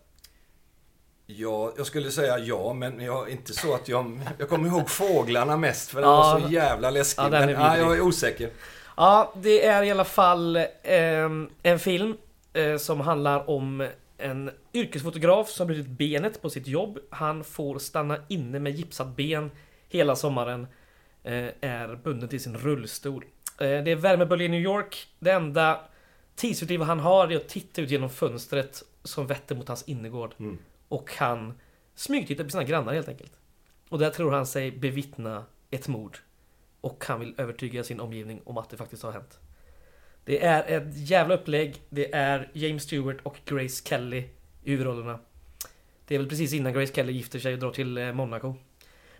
Ja, 1.25 1.73
jag 1.77 1.85
skulle 1.85 2.11
säga 2.11 2.37
ja, 2.39 2.73
men 2.73 2.99
jag, 2.99 3.29
inte 3.29 3.53
så 3.53 3.73
att 3.73 3.87
jag... 3.87 4.19
Jag 4.37 4.49
kommer 4.49 4.67
ihåg 4.69 4.89
fåglarna 4.89 5.57
mest, 5.57 5.89
för 5.89 6.01
den 6.01 6.09
Ja. 6.09 6.15
var 6.17 6.39
så 6.39 6.47
jävla 6.53 6.89
läskig. 6.89 7.23
Ja, 7.23 7.29
den 7.29 7.39
men 7.39 7.47
vidrig. 7.47 7.85
jag 7.85 7.97
är 7.97 8.01
osäker. 8.01 8.49
Ja, 8.97 9.33
det 9.35 9.65
är 9.65 9.83
i 9.83 9.91
alla 9.91 10.05
fall 10.05 10.59
ehm, 10.83 11.49
en 11.63 11.79
film 11.79 12.17
eh, 12.53 12.77
som 12.77 13.01
handlar 13.01 13.49
om 13.49 13.87
en 14.17 14.51
yrkesfotograf 14.73 15.49
som 15.49 15.67
brutit 15.67 15.87
benet 15.87 16.41
på 16.41 16.49
sitt 16.49 16.67
jobb. 16.67 16.99
Han 17.09 17.43
får 17.43 17.79
stanna 17.79 18.17
inne 18.27 18.59
med 18.59 18.75
gipsat 18.75 19.15
ben 19.15 19.51
hela 19.89 20.15
sommaren. 20.15 20.67
Eh, 21.23 21.49
är 21.61 21.95
bunden 22.03 22.29
till 22.29 22.43
sin 22.43 22.57
rullstol. 22.57 23.25
Eh, 23.59 23.83
det 23.83 23.91
är 23.91 23.95
värmebölja 23.95 24.45
i 24.45 24.49
New 24.49 24.61
York. 24.61 25.07
Det 25.19 25.31
enda 25.31 25.81
tidsfördriv 26.35 26.81
han 26.81 26.99
har 26.99 27.31
är 27.31 27.35
att 27.35 27.49
titta 27.49 27.81
ut 27.81 27.91
genom 27.91 28.09
fönstret 28.09 28.83
som 29.03 29.27
vetter 29.27 29.55
mot 29.55 29.67
hans 29.67 29.83
innergård. 29.83 30.35
Mm. 30.39 30.57
Och 30.87 31.11
han 31.17 31.53
smygtittar 31.95 32.43
på 32.43 32.49
sina 32.49 32.63
grannar 32.63 32.93
helt 32.93 33.07
enkelt. 33.07 33.31
Och 33.89 33.99
där 33.99 34.09
tror 34.09 34.31
han 34.31 34.45
sig 34.45 34.71
bevittna 34.71 35.45
ett 35.69 35.87
mord. 35.87 36.17
Och 36.81 37.05
han 37.07 37.19
vill 37.19 37.35
övertyga 37.37 37.83
sin 37.83 37.99
omgivning 37.99 38.41
om 38.43 38.57
att 38.57 38.69
det 38.69 38.77
faktiskt 38.77 39.03
har 39.03 39.11
hänt. 39.11 39.39
Det 40.27 40.43
är 40.45 40.77
ett 40.77 41.09
jävla 41.09 41.35
upplägg. 41.35 41.81
Det 41.89 42.13
är 42.15 42.49
James 42.53 42.83
Stewart 42.83 43.17
och 43.23 43.37
Grace 43.45 43.83
Kelly 43.85 44.23
i 44.63 44.71
huvudrollerna. 44.71 45.19
Det 46.07 46.15
är 46.15 46.19
väl 46.19 46.29
precis 46.29 46.53
innan 46.53 46.73
Grace 46.73 46.93
Kelly 46.93 47.13
gifter 47.13 47.39
sig 47.39 47.53
och 47.53 47.59
drar 47.59 47.71
till 47.71 47.97
eh, 47.97 48.13
Monaco. 48.13 48.47
Men 48.47 48.57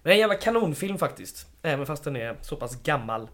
det 0.04 0.10
är 0.10 0.14
en 0.14 0.20
jävla 0.20 0.36
kanonfilm 0.36 0.98
faktiskt. 0.98 1.48
Även 1.62 1.86
fast 1.86 2.04
den 2.04 2.16
är 2.16 2.36
så 2.42 2.56
pass 2.56 2.84
gammal. 2.84 3.28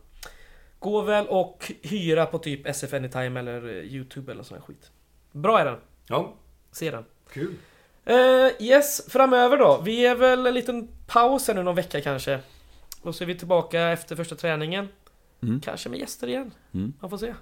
Går 0.80 1.04
väl 1.04 1.28
och 1.28 1.72
hyra 1.82 2.26
på 2.26 2.40
typ 2.40 2.68
SF 2.68 2.94
Anytime 2.94 3.40
eller 3.40 3.68
eh, 3.70 3.84
Youtube 3.84 4.32
eller 4.32 4.44
sån 4.44 4.58
här 4.58 4.66
skit. 4.66 4.91
Bra 5.32 5.60
är 5.60 5.66
den. 5.66 5.78
Ja, 6.08 6.34
Se 6.72 6.91
den. 6.91 7.06
kul. 7.34 7.56
Eh, 8.06 8.16
yes, 8.60 9.06
framöver 9.10 9.58
då. 9.58 9.82
Vi 9.86 10.06
är 10.06 10.16
väl 10.16 10.48
en 10.48 10.54
liten 10.54 10.88
paus 11.08 11.48
här 11.48 11.56
nu 11.56 11.64
någon 11.64 11.76
vecka 11.76 12.02
kanske. 12.02 12.40
Och 13.02 13.16
så 13.16 13.24
är 13.24 13.26
vi 13.26 13.36
tillbaka 13.36 13.82
efter 13.82 14.16
första 14.16 14.36
träningen. 14.36 14.88
Mm. 15.41 15.62
Kanske 15.62 15.90
med 15.90 16.00
gäster 16.00 16.28
igen. 16.28 16.52
Mm. 16.74 16.94
Man 17.00 17.10
får 17.10 17.18
se. 17.18 17.34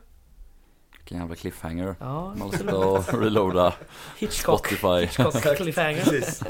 Vilken 1.02 1.18
jävla 1.20 1.36
cliffhanger. 1.36 1.96
Ja, 2.00 2.34
Man 2.36 2.52
sitta 2.52 2.78
och 2.78 3.14
reloada 3.22 3.74
Hitchcock. 4.18 4.68
Spotify. 4.68 5.22
Hitchcock 5.24 5.58
cliffhanger. 5.58 6.02
Precis. 6.06 6.44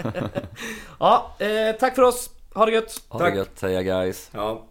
Ja, 0.99 1.35
eh, 1.39 1.75
tack 1.79 1.95
för 1.95 2.01
oss. 2.01 2.29
Ha 2.53 2.65
det 2.65 2.71
gött. 2.71 3.01
Ha 3.09 3.19
det 3.19 3.25
Tack. 3.25 3.35
gött, 3.35 3.61
heja 3.61 3.81
guys. 3.83 4.29
Ja. 4.33 4.65